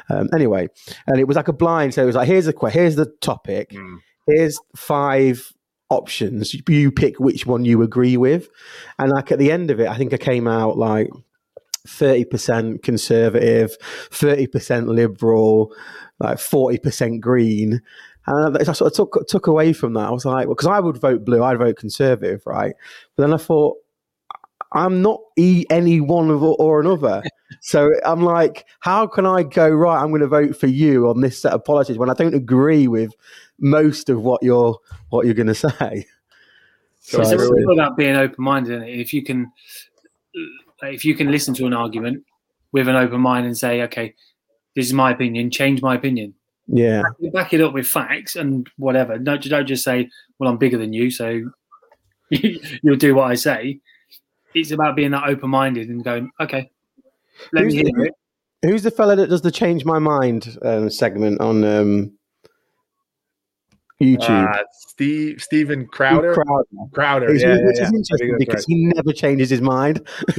Um, 0.10 0.29
anyway, 0.34 0.67
and 1.08 1.19
it 1.19 1.27
was 1.27 1.38
like 1.38 1.48
a 1.48 1.53
blind. 1.53 1.93
So 1.93 2.03
it 2.03 2.08
was 2.08 2.15
like 2.15 2.27
here's 2.27 2.46
the 2.46 2.53
que- 2.53 2.69
here's 2.69 2.96
the 2.96 3.05
topic. 3.22 3.72
Mm. 3.72 3.98
Here's 4.27 4.60
five 4.75 5.51
options. 5.89 6.55
You 6.67 6.91
pick 6.91 7.19
which 7.19 7.46
one 7.46 7.65
you 7.65 7.81
agree 7.81 8.17
with, 8.17 8.50
and 8.98 9.12
like 9.12 9.31
at 9.31 9.39
the 9.39 9.51
end 9.51 9.72
of 9.72 9.79
it, 9.79 9.88
I 9.88 9.98
think 9.98 10.13
I 10.13 10.17
came 10.17 10.48
out 10.48 10.77
like. 10.77 11.10
30% 11.88 12.84
conservative, 12.84 13.75
30% 14.12 14.88
liberal, 14.88 15.74
like 16.19 16.38
40% 16.38 17.22
green. 17.22 17.81
And 18.27 18.58
I 18.58 18.63
sort 18.74 18.91
of 18.91 18.93
took, 18.93 19.27
took 19.27 19.48
away 19.48 19.74
from 19.74 19.93
that. 19.93 20.08
I 20.08 20.12
was 20.12 20.25
like, 20.25 20.46
well, 20.46 20.55
because 20.55 20.67
I 20.67 20.81
would 20.81 21.00
vote 21.00 21.25
blue, 21.25 21.41
I'd 21.41 21.58
vote 21.58 21.77
conservative, 21.77 22.43
right? 22.46 22.75
But 23.15 23.24
then 23.24 23.34
I 23.34 23.38
thought, 23.38 23.77
I'm 24.71 25.01
not 25.01 25.19
e- 25.38 25.65
any 25.69 25.99
one 25.99 26.29
of 26.29 26.43
or 26.43 26.79
another. 26.79 27.23
so 27.61 27.91
I'm 28.05 28.21
like, 28.21 28.65
how 28.79 29.07
can 29.07 29.25
I 29.25 29.43
go 29.43 29.69
right? 29.69 30.01
I'm 30.01 30.09
going 30.09 30.21
to 30.21 30.27
vote 30.27 30.55
for 30.55 30.67
you 30.67 31.09
on 31.09 31.21
this 31.21 31.41
set 31.41 31.53
of 31.53 31.63
policies 31.63 31.97
when 31.97 32.09
I 32.09 32.13
don't 32.13 32.35
agree 32.35 32.88
with 32.88 33.13
most 33.59 34.09
of 34.09 34.21
what 34.21 34.43
you're 34.43 34.77
what 35.09 35.25
you're 35.25 35.33
going 35.33 35.47
to 35.47 35.55
say. 35.55 36.05
So 36.99 37.21
it's 37.21 37.31
all 37.31 37.73
about 37.73 37.97
being 37.97 38.15
open-minded. 38.15 38.83
Isn't? 38.83 38.88
If 38.88 39.13
you 39.13 39.23
can, 39.23 39.51
if 40.83 41.03
you 41.03 41.15
can 41.15 41.31
listen 41.31 41.53
to 41.55 41.65
an 41.65 41.73
argument 41.73 42.23
with 42.71 42.88
an 42.88 42.95
open 42.95 43.21
mind 43.21 43.47
and 43.47 43.57
say, 43.57 43.81
"Okay, 43.83 44.13
this 44.75 44.85
is 44.85 44.93
my 44.93 45.11
opinion. 45.11 45.49
Change 45.49 45.81
my 45.81 45.95
opinion." 45.95 46.35
Yeah, 46.67 47.01
Back 47.33 47.53
it 47.53 47.61
up 47.61 47.73
with 47.73 47.88
facts 47.88 48.35
and 48.35 48.69
whatever. 48.77 49.17
Don't 49.17 49.41
don't 49.41 49.65
just 49.65 49.83
say, 49.83 50.09
"Well, 50.38 50.49
I'm 50.49 50.57
bigger 50.57 50.77
than 50.77 50.93
you, 50.93 51.09
so 51.09 51.49
you'll 52.29 52.97
do 52.97 53.15
what 53.15 53.31
I 53.31 53.35
say." 53.35 53.79
It's 54.53 54.71
about 54.71 54.95
being 54.95 55.11
that 55.11 55.27
open-minded 55.27 55.89
and 55.89 56.03
going, 56.03 56.31
"Okay, 56.39 56.69
let 57.53 57.65
me 57.65 57.73
Who's- 57.75 57.87
hear 57.87 58.05
it." 58.05 58.13
Who's 58.61 58.83
the 58.83 58.91
fella 58.91 59.15
that 59.15 59.29
does 59.29 59.41
the 59.41 59.51
change 59.51 59.85
my 59.85 59.99
mind 59.99 60.57
um, 60.63 60.89
segment 60.89 61.39
on 61.39 61.63
um, 61.63 62.11
YouTube? 64.01 64.53
Uh, 64.53 64.63
Steve 64.73 65.41
Steven 65.41 65.85
Crowder. 65.85 66.33
Crowder. 66.33 66.67
Crowder. 66.91 67.29
It's, 67.33 67.41
Yeah, 67.41 67.53
which 67.63 67.77
yeah, 67.77 67.83
is 67.83 67.91
yeah. 67.91 67.97
interesting 67.97 68.35
because 68.37 68.55
that's 68.55 68.65
he 68.65 68.85
never 68.93 69.13
changes 69.13 69.49
his 69.49 69.61
mind. 69.61 70.05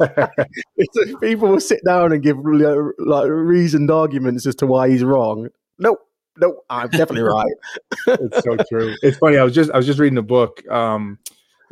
like 0.00 1.20
people 1.20 1.48
will 1.48 1.60
sit 1.60 1.84
down 1.84 2.12
and 2.12 2.22
give 2.22 2.38
like 2.38 3.28
reasoned 3.28 3.90
arguments 3.90 4.46
as 4.46 4.54
to 4.56 4.66
why 4.66 4.88
he's 4.88 5.04
wrong. 5.04 5.48
Nope, 5.78 6.00
nope, 6.38 6.64
I'm 6.70 6.88
definitely 6.88 7.22
right. 7.22 7.52
it's 8.06 8.44
so 8.44 8.56
true. 8.70 8.94
It's 9.02 9.18
funny. 9.18 9.36
I 9.36 9.44
was 9.44 9.54
just 9.54 9.70
I 9.72 9.76
was 9.76 9.84
just 9.84 9.98
reading 9.98 10.16
a 10.16 10.22
book. 10.22 10.66
Um, 10.70 11.18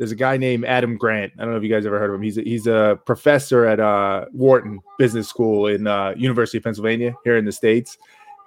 there's 0.01 0.11
a 0.11 0.15
guy 0.15 0.35
named 0.35 0.65
Adam 0.65 0.97
Grant. 0.97 1.31
I 1.37 1.43
don't 1.43 1.51
know 1.51 1.57
if 1.57 1.63
you 1.63 1.69
guys 1.69 1.85
ever 1.85 1.99
heard 1.99 2.09
of 2.09 2.15
him. 2.15 2.23
He's 2.23 2.39
a, 2.39 2.41
he's 2.41 2.65
a 2.65 2.99
professor 3.05 3.67
at 3.67 3.79
uh, 3.79 4.25
Wharton 4.33 4.79
Business 4.97 5.27
School 5.27 5.67
in 5.67 5.85
uh, 5.85 6.15
University 6.17 6.57
of 6.57 6.63
Pennsylvania 6.63 7.13
here 7.23 7.37
in 7.37 7.45
the 7.45 7.51
states. 7.51 7.99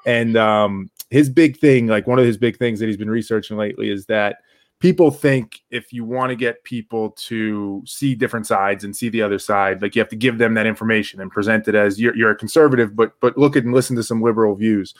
And 0.04 0.36
um, 0.36 0.90
his 1.10 1.30
big 1.30 1.56
thing, 1.56 1.86
like 1.86 2.08
one 2.08 2.18
of 2.18 2.24
his 2.24 2.36
big 2.36 2.56
things 2.56 2.80
that 2.80 2.86
he's 2.86 2.96
been 2.96 3.08
researching 3.08 3.56
lately, 3.56 3.88
is 3.88 4.06
that 4.06 4.38
people 4.80 5.12
think 5.12 5.62
if 5.70 5.92
you 5.92 6.04
want 6.04 6.30
to 6.30 6.34
get 6.34 6.64
people 6.64 7.10
to 7.10 7.84
see 7.86 8.16
different 8.16 8.48
sides 8.48 8.82
and 8.82 8.96
see 8.96 9.08
the 9.08 9.22
other 9.22 9.38
side, 9.38 9.80
like 9.80 9.94
you 9.94 10.00
have 10.00 10.08
to 10.08 10.16
give 10.16 10.38
them 10.38 10.54
that 10.54 10.66
information 10.66 11.20
and 11.20 11.30
present 11.30 11.68
it 11.68 11.76
as 11.76 12.00
you're, 12.00 12.16
you're 12.16 12.32
a 12.32 12.36
conservative, 12.36 12.96
but 12.96 13.12
but 13.20 13.38
look 13.38 13.54
at 13.54 13.62
and 13.62 13.72
listen 13.72 13.94
to 13.94 14.02
some 14.02 14.20
liberal 14.20 14.56
views. 14.56 14.92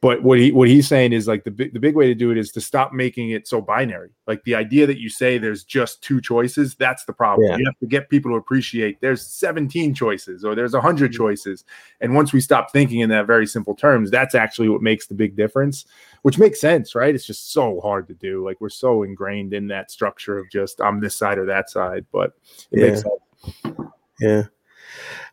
But 0.00 0.22
what 0.22 0.38
he 0.38 0.52
what 0.52 0.68
he's 0.68 0.86
saying 0.86 1.12
is 1.12 1.26
like 1.26 1.42
the 1.42 1.50
big 1.50 1.74
the 1.74 1.80
big 1.80 1.96
way 1.96 2.06
to 2.06 2.14
do 2.14 2.30
it 2.30 2.38
is 2.38 2.52
to 2.52 2.60
stop 2.60 2.92
making 2.92 3.30
it 3.30 3.48
so 3.48 3.60
binary. 3.60 4.10
Like 4.28 4.44
the 4.44 4.54
idea 4.54 4.86
that 4.86 5.00
you 5.00 5.08
say 5.08 5.38
there's 5.38 5.64
just 5.64 6.02
two 6.02 6.20
choices, 6.20 6.76
that's 6.76 7.04
the 7.04 7.12
problem. 7.12 7.50
Yeah. 7.50 7.56
You 7.56 7.64
have 7.66 7.78
to 7.80 7.86
get 7.86 8.08
people 8.08 8.30
to 8.30 8.36
appreciate 8.36 9.00
there's 9.00 9.26
17 9.26 9.94
choices 9.94 10.44
or 10.44 10.54
there's 10.54 10.72
100 10.72 11.12
choices. 11.12 11.64
And 12.00 12.14
once 12.14 12.32
we 12.32 12.40
stop 12.40 12.70
thinking 12.70 13.00
in 13.00 13.10
that 13.10 13.26
very 13.26 13.44
simple 13.44 13.74
terms, 13.74 14.12
that's 14.12 14.36
actually 14.36 14.68
what 14.68 14.82
makes 14.82 15.08
the 15.08 15.14
big 15.14 15.34
difference, 15.34 15.84
which 16.22 16.38
makes 16.38 16.60
sense, 16.60 16.94
right? 16.94 17.12
It's 17.12 17.26
just 17.26 17.52
so 17.52 17.80
hard 17.80 18.06
to 18.06 18.14
do. 18.14 18.44
Like 18.44 18.60
we're 18.60 18.68
so 18.68 19.02
ingrained 19.02 19.52
in 19.52 19.66
that 19.68 19.90
structure 19.90 20.38
of 20.38 20.48
just 20.48 20.80
I'm 20.80 21.00
this 21.00 21.16
side 21.16 21.38
or 21.38 21.46
that 21.46 21.70
side, 21.70 22.06
but 22.12 22.34
it 22.70 22.78
makes 22.80 23.02
sense. 23.02 23.90
Yeah. 24.20 24.42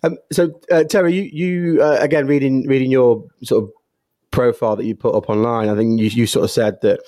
Um, 0.01 0.17
so 0.31 0.60
uh, 0.72 0.86
Terry, 0.86 1.13
you, 1.13 1.22
you 1.22 1.84
uh, 1.84 1.98
again 2.01 2.25
reading 2.25 2.67
reading 2.67 2.89
your 2.89 3.25
sort 3.43 3.63
of 3.63 3.72
profile 4.35 4.75
that 4.75 4.85
you 4.85 4.95
put 4.95 5.15
up 5.15 5.29
online. 5.29 5.69
I 5.69 5.75
think 5.75 5.99
you, 5.99 6.07
you 6.07 6.27
sort 6.27 6.43
of 6.45 6.51
said 6.51 6.79
that 6.81 6.99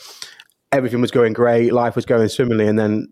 everything 0.71 1.01
was 1.01 1.11
going 1.11 1.33
great, 1.33 1.73
life 1.73 1.95
was 1.95 2.05
going 2.05 2.27
swimmingly, 2.29 2.67
and 2.67 2.77
then 2.79 3.07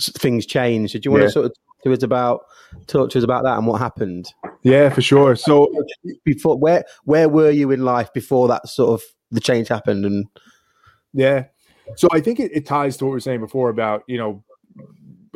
things 0.00 0.46
changed. 0.46 0.92
Did 0.92 1.04
you 1.04 1.10
want 1.10 1.22
Yeah. 1.22 1.28
to 1.28 1.32
sort 1.32 1.46
of 1.46 1.52
talk 1.52 1.84
to 1.84 1.92
us 1.92 2.02
about 2.02 2.40
talk 2.86 3.10
to 3.10 3.18
us 3.18 3.24
about 3.24 3.44
that 3.44 3.56
and 3.58 3.66
what 3.66 3.80
happened 3.80 4.26
Yeah, 4.62 4.90
for 4.90 5.00
sure. 5.02 5.34
So 5.36 5.68
before? 6.24 6.58
Where 6.58 6.84
where 7.04 7.28
were 7.28 7.50
you 7.50 7.70
in 7.70 7.84
life 7.84 8.12
before 8.12 8.48
that 8.48 8.68
sort 8.68 8.90
of 9.00 9.02
the 9.30 9.40
change 9.40 9.68
happened? 9.68 10.04
And 10.04 10.26
Yeah. 11.12 11.44
So 11.96 12.08
I 12.12 12.20
think 12.20 12.38
it, 12.38 12.50
it 12.54 12.66
ties 12.66 12.96
to 12.98 13.04
what 13.04 13.10
we 13.10 13.16
were 13.16 13.20
saying 13.20 13.40
before 13.40 13.68
about, 13.68 14.04
you 14.06 14.16
know, 14.18 14.44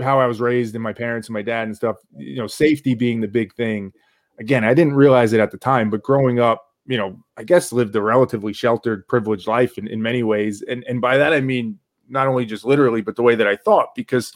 how 0.03 0.21
I 0.21 0.27
was 0.27 0.41
raised 0.41 0.75
and 0.75 0.83
my 0.83 0.93
parents 0.93 1.29
and 1.29 1.35
my 1.35 1.43
dad 1.43 1.67
and 1.67 1.75
stuff, 1.77 1.97
you 2.17 2.37
know, 2.37 2.47
safety 2.47 2.95
being 2.95 3.21
the 3.21 3.29
big 3.29 3.55
thing. 3.55 3.93
Again, 4.39 4.65
I 4.65 4.75
didn't 4.75 4.95
realize 4.95 5.33
it 5.33 5.41
at 5.41 5.51
the 5.51 5.59
time, 5.59 5.91
but 5.91 6.03
growing 6.03 6.39
up, 6.41 6.65
you 6.87 6.97
know, 6.97 7.19
I 7.37 7.45
guess 7.45 7.73
lived 7.73 7.97
a 7.97 8.03
relatively 8.03 8.53
sheltered, 8.53 9.09
privileged 9.09 9.47
life 9.47 9.79
in, 9.79 9.89
in 9.89 10.03
many 10.03 10.23
ways. 10.23 10.63
And 10.63 10.85
and 10.85 11.01
by 11.01 11.17
that 11.19 11.33
I 11.33 11.41
mean 11.41 11.79
not 12.09 12.27
only 12.27 12.45
just 12.45 12.65
literally, 12.65 13.01
but 13.01 13.17
the 13.17 13.23
way 13.23 13.35
that 13.35 13.47
I 13.47 13.57
thought, 13.57 13.95
because 13.95 14.33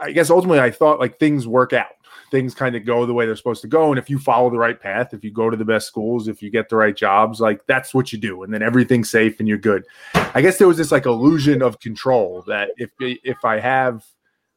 I 0.00 0.12
guess 0.12 0.30
ultimately 0.30 0.60
I 0.60 0.70
thought 0.70 1.00
like 1.00 1.18
things 1.18 1.46
work 1.46 1.72
out. 1.72 1.86
Things 2.30 2.54
kind 2.54 2.76
of 2.76 2.84
go 2.84 3.06
the 3.06 3.12
way 3.12 3.26
they're 3.26 3.34
supposed 3.34 3.62
to 3.62 3.68
go. 3.68 3.90
And 3.90 3.98
if 3.98 4.08
you 4.08 4.16
follow 4.16 4.50
the 4.50 4.58
right 4.58 4.80
path, 4.80 5.12
if 5.12 5.24
you 5.24 5.32
go 5.32 5.50
to 5.50 5.56
the 5.56 5.64
best 5.64 5.88
schools, 5.88 6.28
if 6.28 6.40
you 6.40 6.48
get 6.48 6.68
the 6.68 6.76
right 6.76 6.96
jobs, 6.96 7.40
like 7.40 7.66
that's 7.66 7.92
what 7.92 8.12
you 8.12 8.18
do. 8.20 8.44
And 8.44 8.54
then 8.54 8.62
everything's 8.62 9.10
safe 9.10 9.40
and 9.40 9.48
you're 9.48 9.58
good. 9.58 9.84
I 10.14 10.40
guess 10.40 10.56
there 10.56 10.68
was 10.68 10.76
this 10.76 10.92
like 10.92 11.06
illusion 11.06 11.60
of 11.60 11.80
control 11.80 12.44
that 12.46 12.70
if 12.76 12.90
if 13.00 13.44
I 13.44 13.58
have 13.58 14.04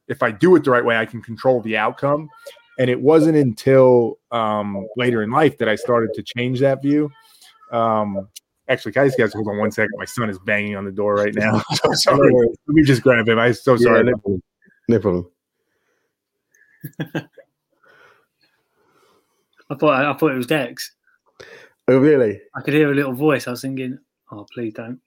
if 0.08 0.22
I 0.22 0.30
do 0.30 0.56
it 0.56 0.63
the 0.63 0.72
right 0.72 0.86
way, 0.86 0.98
I 0.98 1.06
can 1.06 1.22
control 1.22 1.62
the 1.62 1.78
outcome. 1.78 2.30
And 2.80 2.90
it 2.90 3.00
wasn't 3.00 3.38
until 3.38 4.18
um, 4.32 4.88
later 4.98 5.22
in 5.22 5.30
life 5.30 5.58
that 5.60 5.70
I 5.70 5.76
started 5.76 6.14
to 6.16 6.24
change 6.24 6.60
that 6.62 6.82
view. 6.82 7.12
Um, 7.72 8.28
actually, 8.68 8.94
guys, 8.94 9.16
guys, 9.16 9.34
hold 9.34 9.48
on 9.48 9.58
one 9.58 9.72
second. 9.72 9.92
My 9.98 10.06
son 10.06 10.30
is 10.30 10.40
banging 10.40 10.76
on 10.76 10.86
the 10.86 10.92
door 10.92 11.16
right 11.16 11.34
now. 11.36 11.62
so 11.74 11.94
sorry. 11.94 12.34
Let 12.34 12.58
me 12.68 12.84
just 12.84 13.04
grab 13.04 13.28
him. 13.28 13.38
I'm 13.40 13.54
so 13.54 13.78
sorry. 13.78 14.00
Yeah, 14.00 14.12
no 14.12 14.18
problem. 14.18 14.44
No 14.90 15.00
problem. 15.00 15.32
I 19.70 19.76
thought 19.76 20.06
I 20.06 20.14
thought 20.14 20.32
it 20.32 20.38
was 20.38 20.48
Dex. 20.48 20.92
Oh, 21.88 21.98
really? 21.98 22.40
I 22.56 22.62
could 22.62 22.74
hear 22.74 22.92
a 22.92 22.96
little 22.96 23.14
voice. 23.14 23.48
I 23.48 23.52
was 23.52 23.62
thinking, 23.62 24.00
oh, 24.32 24.46
please 24.54 24.74
don't. 24.74 25.00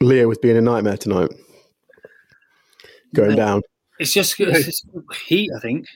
Leo 0.00 0.28
was 0.28 0.38
being 0.38 0.56
a 0.56 0.60
nightmare 0.60 0.96
tonight. 0.96 1.30
Going 3.14 3.36
down. 3.36 3.62
It's 3.98 4.12
just, 4.12 4.38
it's 4.38 4.64
just 4.64 4.86
heat, 5.26 5.50
I 5.56 5.60
think. 5.60 5.86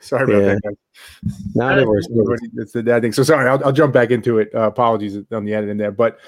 Sorry 0.00 0.24
about 0.24 0.42
Yeah. 0.46 0.54
that. 0.54 0.62
Guys. 0.62 1.42
No, 1.54 1.74
no 1.74 1.86
worries. 1.86 2.08
no 2.10 2.24
worries. 2.24 2.40
It's 2.56 2.72
the 2.72 2.82
dad 2.82 3.02
thing. 3.02 3.12
So 3.12 3.22
sorry, 3.22 3.48
I'll, 3.48 3.64
I'll 3.64 3.72
jump 3.72 3.92
back 3.92 4.10
into 4.10 4.38
it. 4.38 4.54
Uh, 4.54 4.60
apologies 4.68 5.18
on 5.32 5.44
the 5.44 5.54
editing 5.54 5.76
there, 5.76 5.90
but 5.92 6.18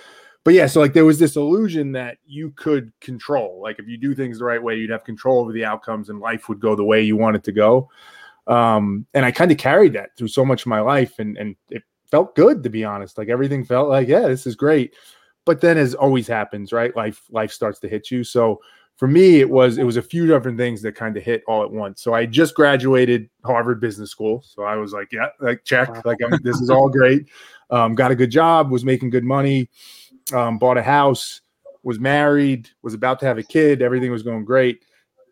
but 0.44 0.54
yeah, 0.54 0.66
so 0.66 0.80
like 0.80 0.94
there 0.94 1.04
was 1.04 1.18
this 1.18 1.36
illusion 1.36 1.92
that 1.92 2.18
you 2.26 2.52
could 2.56 2.92
control. 3.00 3.60
Like 3.62 3.78
if 3.78 3.86
you 3.86 3.96
do 3.98 4.14
things 4.14 4.38
the 4.38 4.44
right 4.44 4.62
way, 4.62 4.76
you'd 4.76 4.90
have 4.90 5.04
control 5.04 5.40
over 5.40 5.52
the 5.52 5.64
outcomes, 5.64 6.08
and 6.08 6.18
life 6.18 6.48
would 6.48 6.60
go 6.60 6.74
the 6.74 6.84
way 6.84 7.02
you 7.02 7.16
want 7.16 7.36
it 7.36 7.44
to 7.44 7.52
go. 7.52 7.90
Um, 8.46 9.06
and 9.14 9.24
I 9.24 9.30
kind 9.30 9.52
of 9.52 9.58
carried 9.58 9.92
that 9.92 10.16
through 10.16 10.28
so 10.28 10.44
much 10.44 10.62
of 10.62 10.66
my 10.68 10.80
life, 10.80 11.18
and 11.18 11.36
and 11.36 11.56
it 11.70 11.82
felt 12.10 12.34
good 12.34 12.62
to 12.62 12.70
be 12.70 12.84
honest. 12.84 13.18
Like 13.18 13.28
everything 13.28 13.64
felt 13.64 13.88
like 13.88 14.08
yeah, 14.08 14.26
this 14.28 14.46
is 14.46 14.56
great. 14.56 14.94
But 15.46 15.60
then, 15.60 15.78
as 15.78 15.94
always 15.94 16.26
happens, 16.26 16.72
right? 16.72 16.94
Life 16.96 17.22
life 17.30 17.52
starts 17.52 17.78
to 17.80 17.88
hit 17.88 18.10
you. 18.10 18.24
So 18.24 18.60
for 19.00 19.08
me, 19.08 19.40
it 19.40 19.48
was 19.48 19.78
it 19.78 19.84
was 19.84 19.96
a 19.96 20.02
few 20.02 20.26
different 20.26 20.58
things 20.58 20.82
that 20.82 20.94
kind 20.94 21.16
of 21.16 21.22
hit 21.22 21.42
all 21.48 21.62
at 21.62 21.70
once. 21.70 22.02
So 22.02 22.12
I 22.12 22.26
just 22.26 22.54
graduated 22.54 23.30
Harvard 23.46 23.80
Business 23.80 24.10
School, 24.10 24.42
so 24.42 24.64
I 24.64 24.76
was 24.76 24.92
like, 24.92 25.08
yeah, 25.10 25.28
like 25.40 25.64
check, 25.64 26.04
like 26.04 26.18
I'm, 26.22 26.38
this 26.42 26.60
is 26.60 26.68
all 26.68 26.90
great. 26.90 27.26
Um, 27.70 27.94
got 27.94 28.10
a 28.10 28.14
good 28.14 28.30
job, 28.30 28.70
was 28.70 28.84
making 28.84 29.08
good 29.08 29.24
money, 29.24 29.70
um, 30.34 30.58
bought 30.58 30.76
a 30.76 30.82
house, 30.82 31.40
was 31.82 31.98
married, 31.98 32.68
was 32.82 32.92
about 32.92 33.18
to 33.20 33.26
have 33.26 33.38
a 33.38 33.42
kid. 33.42 33.80
Everything 33.80 34.12
was 34.12 34.22
going 34.22 34.44
great, 34.44 34.84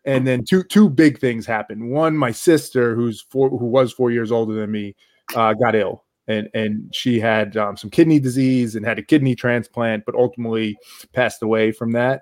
and 0.03 0.25
then 0.25 0.43
two 0.43 0.63
two 0.63 0.89
big 0.89 1.19
things 1.19 1.45
happened. 1.45 1.91
One, 1.91 2.17
my 2.17 2.31
sister, 2.31 2.95
who's 2.95 3.21
four, 3.21 3.51
who 3.51 3.67
was 3.67 3.93
four 3.93 4.09
years 4.09 4.31
older 4.31 4.55
than 4.55 4.71
me, 4.71 4.95
uh, 5.35 5.53
got 5.53 5.75
ill. 5.75 6.05
And, 6.27 6.47
and 6.55 6.93
she 6.93 7.19
had 7.19 7.55
um, 7.57 7.77
some 7.77 7.91
kidney 7.91 8.19
disease 8.19 8.75
and 8.75 8.85
had 8.85 8.97
a 8.99 9.03
kidney 9.03 9.35
transplant, 9.35 10.05
but 10.05 10.13
ultimately 10.13 10.77
passed 11.13 11.41
away 11.41 11.71
from 11.71 11.91
that 11.93 12.21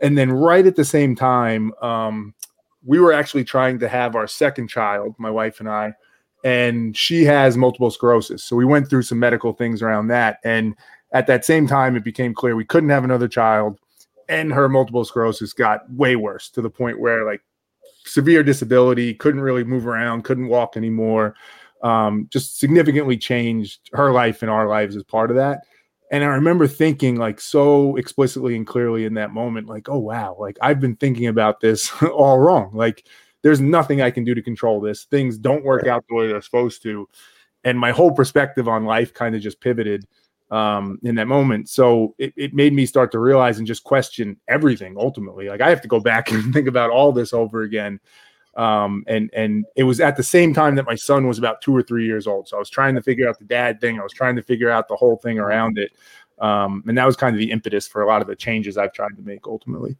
and 0.00 0.16
then 0.16 0.30
right 0.30 0.66
at 0.66 0.76
the 0.76 0.84
same 0.84 1.14
time 1.14 1.72
um, 1.82 2.34
we 2.84 2.98
were 2.98 3.12
actually 3.12 3.44
trying 3.44 3.78
to 3.78 3.88
have 3.88 4.16
our 4.16 4.26
second 4.26 4.68
child 4.68 5.14
my 5.18 5.30
wife 5.30 5.60
and 5.60 5.68
i 5.68 5.94
and 6.44 6.96
she 6.96 7.24
has 7.24 7.56
multiple 7.56 7.90
sclerosis. 7.90 8.42
So 8.42 8.56
we 8.56 8.64
went 8.64 8.88
through 8.88 9.02
some 9.02 9.18
medical 9.18 9.52
things 9.52 9.82
around 9.82 10.08
that. 10.08 10.38
And 10.44 10.74
at 11.12 11.26
that 11.26 11.44
same 11.44 11.66
time 11.66 11.96
it 11.96 12.04
became 12.04 12.34
clear 12.34 12.56
we 12.56 12.64
couldn't 12.64 12.90
have 12.90 13.04
another 13.04 13.28
child 13.28 13.78
and 14.28 14.52
her 14.52 14.68
multiple 14.68 15.04
sclerosis 15.04 15.52
got 15.52 15.90
way 15.90 16.14
worse 16.14 16.48
to 16.50 16.62
the 16.62 16.70
point 16.70 17.00
where 17.00 17.26
like 17.26 17.42
severe 18.04 18.44
disability 18.44 19.12
couldn't 19.14 19.40
really 19.40 19.64
move 19.64 19.86
around 19.86 20.22
couldn't 20.22 20.48
walk 20.48 20.76
anymore. 20.76 21.34
Um, 21.82 22.28
just 22.30 22.58
significantly 22.58 23.16
changed 23.16 23.90
her 23.94 24.12
life 24.12 24.42
and 24.42 24.50
our 24.50 24.68
lives 24.68 24.96
as 24.96 25.02
part 25.02 25.30
of 25.30 25.36
that 25.36 25.60
and 26.10 26.24
I 26.24 26.28
remember 26.28 26.66
thinking 26.66 27.16
like 27.16 27.40
so 27.40 27.96
explicitly 27.96 28.56
and 28.56 28.66
clearly 28.66 29.04
in 29.04 29.14
that 29.14 29.32
moment, 29.32 29.68
like, 29.68 29.88
oh 29.88 29.98
wow, 29.98 30.36
like 30.38 30.58
I've 30.60 30.80
been 30.80 30.96
thinking 30.96 31.28
about 31.28 31.60
this 31.60 31.90
all 32.14 32.38
wrong. 32.38 32.70
Like 32.74 33.06
there's 33.42 33.60
nothing 33.60 34.02
I 34.02 34.10
can 34.10 34.24
do 34.24 34.34
to 34.34 34.42
control 34.42 34.80
this. 34.80 35.04
Things 35.04 35.38
don't 35.38 35.64
work 35.64 35.86
out 35.86 36.04
the 36.08 36.14
way 36.16 36.26
they're 36.26 36.42
supposed 36.42 36.82
to. 36.82 37.08
And 37.62 37.78
my 37.78 37.92
whole 37.92 38.12
perspective 38.12 38.68
on 38.68 38.84
life 38.84 39.14
kind 39.14 39.34
of 39.34 39.40
just 39.40 39.60
pivoted 39.60 40.04
um, 40.50 40.98
in 41.04 41.14
that 41.14 41.28
moment. 41.28 41.68
So 41.68 42.14
it, 42.18 42.32
it 42.36 42.54
made 42.54 42.72
me 42.72 42.86
start 42.86 43.12
to 43.12 43.18
realize 43.20 43.58
and 43.58 43.66
just 43.66 43.84
question 43.84 44.36
everything 44.48 44.96
ultimately. 44.98 45.48
Like 45.48 45.60
I 45.60 45.68
have 45.68 45.82
to 45.82 45.88
go 45.88 46.00
back 46.00 46.32
and 46.32 46.52
think 46.52 46.66
about 46.66 46.90
all 46.90 47.12
this 47.12 47.32
over 47.32 47.62
again. 47.62 48.00
Um, 48.56 49.04
and 49.06 49.30
and 49.32 49.64
it 49.76 49.84
was 49.84 50.00
at 50.00 50.16
the 50.16 50.22
same 50.22 50.52
time 50.52 50.74
that 50.74 50.84
my 50.84 50.96
son 50.96 51.28
was 51.28 51.38
about 51.38 51.62
two 51.62 51.74
or 51.74 51.82
three 51.82 52.04
years 52.04 52.26
old. 52.26 52.48
So 52.48 52.56
I 52.56 52.58
was 52.58 52.70
trying 52.70 52.96
to 52.96 53.02
figure 53.02 53.28
out 53.28 53.38
the 53.38 53.44
dad 53.44 53.80
thing. 53.80 54.00
I 54.00 54.02
was 54.02 54.12
trying 54.12 54.36
to 54.36 54.42
figure 54.42 54.68
out 54.68 54.88
the 54.88 54.96
whole 54.96 55.16
thing 55.16 55.38
around 55.38 55.78
it. 55.78 55.92
Um, 56.40 56.82
and 56.88 56.98
that 56.98 57.06
was 57.06 57.16
kind 57.16 57.34
of 57.34 57.38
the 57.38 57.50
impetus 57.50 57.86
for 57.86 58.02
a 58.02 58.08
lot 58.08 58.22
of 58.22 58.26
the 58.26 58.34
changes 58.34 58.76
I've 58.76 58.92
tried 58.92 59.16
to 59.16 59.22
make 59.22 59.46
ultimately. 59.46 59.96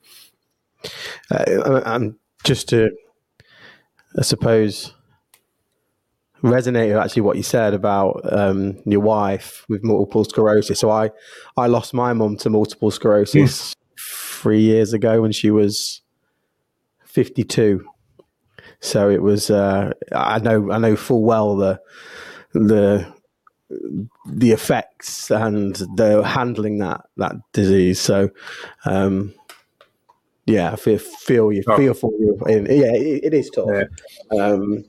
Uh, 1.31 1.83
and 1.85 2.17
just 2.43 2.69
to, 2.71 2.91
I 4.19 4.23
suppose, 4.23 4.95
resonate 6.43 6.89
with 6.89 6.97
actually 6.97 7.23
what 7.23 7.37
you 7.37 7.43
said 7.43 7.75
about 7.75 8.21
um, 8.33 8.79
your 8.87 9.01
wife 9.01 9.67
with 9.69 9.85
multiple 9.85 10.25
sclerosis. 10.25 10.81
So 10.81 10.91
I, 10.91 11.11
I 11.57 11.67
lost 11.67 11.93
my 11.93 12.15
mum 12.15 12.37
to 12.39 12.51
multiple 12.51 12.91
sclerosis 12.91 13.77
three 13.99 14.63
years 14.63 14.95
ago 14.95 15.21
when 15.21 15.33
she 15.33 15.51
was 15.51 16.01
fifty-two. 17.05 17.87
So 18.81 19.11
it 19.11 19.23
was. 19.23 19.51
Uh, 19.51 19.93
I 20.13 20.39
know. 20.39 20.71
I 20.73 20.79
know 20.79 20.97
full 20.97 21.23
well 21.23 21.57
the 21.57 21.81
the 22.53 23.07
the 24.27 24.53
effects 24.53 25.31
and 25.31 25.77
the 25.97 26.23
handling 26.25 26.79
that 26.79 27.03
that 27.17 27.37
disease. 27.53 28.01
So, 28.01 28.31
um, 28.85 29.35
yeah, 30.47 30.73
I 30.73 30.77
feel, 30.77 30.99
feel 30.99 31.53
you 31.53 31.63
feel 31.63 31.95
for 31.95 32.11
you. 32.19 32.39
In, 32.47 32.67
yeah, 32.67 32.93
it, 32.93 33.25
it 33.25 33.35
is 33.35 33.51
tough. 33.51 33.69
Yeah. 33.69 34.45
Um, 34.45 34.85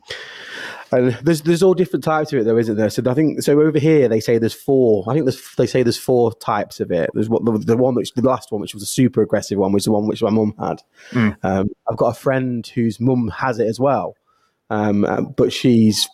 and 0.91 1.13
there's 1.23 1.41
there's 1.41 1.63
all 1.63 1.73
different 1.73 2.04
types 2.04 2.34
of 2.34 2.39
it 2.39 2.43
though, 2.43 2.58
isn't 2.58 2.75
there? 2.75 2.89
So 2.89 3.01
I 3.10 3.13
think 3.13 3.41
so 3.41 3.62
over 3.62 3.80
here 3.80 4.10
they 4.10 4.19
say 4.19 4.38
there's 4.38 4.54
four. 4.54 5.06
I 5.10 5.13
think 5.13 5.25
there's 5.25 5.56
they 5.56 5.65
say 5.65 5.84
there's 5.84 5.97
four 5.97 6.34
types 6.34 6.80
of 6.80 6.91
it. 6.91 7.10
There's 7.13 7.30
what 7.30 7.45
the, 7.45 7.58
the 7.58 7.77
one 7.77 7.95
which 7.95 8.13
the 8.13 8.21
last 8.21 8.51
one, 8.51 8.62
which 8.62 8.73
was 8.73 8.84
a 8.84 8.88
super 8.88 9.21
aggressive 9.21 9.58
one, 9.58 9.71
was 9.71 9.86
the 9.86 9.91
one 9.91 10.08
which 10.08 10.21
my 10.21 10.30
mum 10.30 10.54
had. 10.60 10.82
Mm. 11.12 11.38
Um, 11.43 11.69
I've 11.89 11.97
got 11.97 12.08
a 12.08 12.19
friend 12.19 12.65
whose 12.67 12.99
mum 12.99 13.30
has 13.30 13.60
it 13.60 13.67
as 13.67 13.80
well, 13.80 14.15
um, 14.69 15.06
uh, 15.06 15.21
but 15.21 15.54
she's 15.54 16.10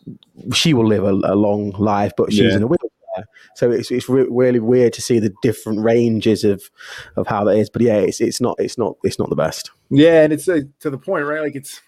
she 0.53 0.73
will 0.73 0.87
live 0.87 1.03
a, 1.03 1.13
a 1.13 1.35
long 1.35 1.71
life, 1.71 2.11
but 2.15 2.31
she's 2.31 2.41
yeah. 2.41 2.57
in 2.57 2.63
a 2.63 2.67
wheelchair. 2.67 3.25
So 3.55 3.71
it's 3.71 3.89
it's 3.89 4.07
re- 4.07 4.27
really 4.29 4.59
weird 4.59 4.93
to 4.93 5.01
see 5.01 5.17
the 5.17 5.33
different 5.41 5.79
ranges 5.79 6.43
of 6.43 6.69
of 7.15 7.25
how 7.25 7.43
that 7.45 7.57
is. 7.57 7.69
But 7.71 7.81
yeah, 7.81 7.97
it's 7.97 8.21
it's 8.21 8.39
not 8.39 8.55
it's 8.59 8.77
not 8.77 8.95
it's 9.03 9.17
not 9.17 9.29
the 9.29 9.35
best. 9.35 9.71
Yeah, 9.89 10.21
and 10.21 10.31
it's 10.31 10.47
uh, 10.47 10.61
to 10.81 10.91
the 10.91 10.99
point, 10.99 11.25
right? 11.25 11.41
Like 11.41 11.55
it's 11.55 11.81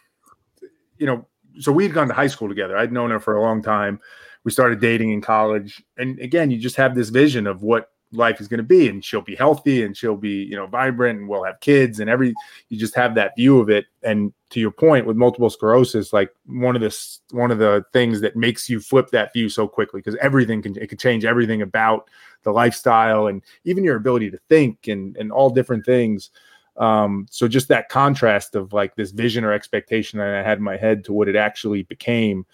you 0.97 1.05
know 1.05 1.27
so 1.59 1.71
we'd 1.71 1.93
gone 1.93 2.07
to 2.07 2.13
high 2.13 2.27
school 2.27 2.49
together. 2.49 2.77
I'd 2.77 2.91
known 2.91 3.11
her 3.11 3.19
for 3.19 3.35
a 3.35 3.41
long 3.41 3.61
time. 3.61 3.99
We 4.43 4.51
started 4.51 4.79
dating 4.79 5.11
in 5.11 5.21
college, 5.21 5.83
and 5.97 6.19
again, 6.19 6.51
you 6.51 6.57
just 6.57 6.77
have 6.77 6.95
this 6.95 7.09
vision 7.09 7.47
of 7.47 7.61
what 7.61 7.91
life 8.11 8.41
is 8.41 8.47
going 8.47 8.59
to 8.59 8.63
be, 8.63 8.87
and 8.89 9.03
she'll 9.03 9.21
be 9.21 9.35
healthy, 9.35 9.83
and 9.83 9.95
she'll 9.95 10.15
be 10.15 10.43
you 10.43 10.55
know 10.55 10.67
vibrant, 10.67 11.19
and 11.19 11.27
we'll 11.27 11.43
have 11.43 11.59
kids, 11.59 11.99
and 11.99 12.09
every 12.09 12.33
you 12.69 12.77
just 12.77 12.95
have 12.95 13.15
that 13.15 13.35
view 13.35 13.59
of 13.59 13.69
it. 13.69 13.85
And 14.03 14.33
to 14.51 14.59
your 14.59 14.71
point, 14.71 15.05
with 15.05 15.17
multiple 15.17 15.49
sclerosis, 15.49 16.13
like 16.13 16.33
one 16.45 16.75
of 16.75 16.81
the 16.81 16.95
one 17.31 17.51
of 17.51 17.59
the 17.59 17.85
things 17.93 18.21
that 18.21 18.35
makes 18.35 18.69
you 18.69 18.79
flip 18.79 19.09
that 19.11 19.33
view 19.33 19.49
so 19.49 19.67
quickly 19.67 19.99
because 19.99 20.15
everything 20.21 20.61
can 20.61 20.75
it 20.77 20.87
can 20.87 20.97
change 20.97 21.25
everything 21.25 21.61
about 21.61 22.09
the 22.43 22.51
lifestyle 22.51 23.27
and 23.27 23.43
even 23.65 23.83
your 23.83 23.97
ability 23.97 24.31
to 24.31 24.39
think 24.49 24.87
and 24.87 25.15
and 25.17 25.31
all 25.31 25.49
different 25.49 25.85
things. 25.85 26.31
Um, 26.79 27.27
so 27.29 27.47
just 27.47 27.67
that 27.67 27.89
contrast 27.89 28.55
of 28.55 28.71
like 28.71 28.95
this 28.95 29.11
vision 29.11 29.43
or 29.43 29.51
expectation 29.51 30.17
that 30.19 30.33
I 30.33 30.41
had 30.41 30.59
in 30.59 30.63
my 30.63 30.77
head 30.77 31.03
to 31.05 31.13
what 31.13 31.27
it 31.27 31.35
actually 31.35 31.83
became, 31.83 32.45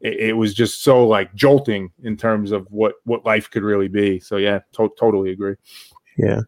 it, 0.00 0.14
it 0.14 0.32
was 0.34 0.54
just 0.54 0.84
so 0.84 1.06
like 1.06 1.34
jolting 1.34 1.90
in 2.02 2.16
terms 2.16 2.52
of 2.52 2.66
what 2.70 2.94
what 3.04 3.24
life 3.24 3.50
could 3.50 3.62
really 3.62 3.88
be. 3.88 4.20
So 4.20 4.36
yeah, 4.36 4.60
to- 4.72 4.92
totally 4.98 5.30
agree. 5.30 5.54
Yeah, 6.18 6.42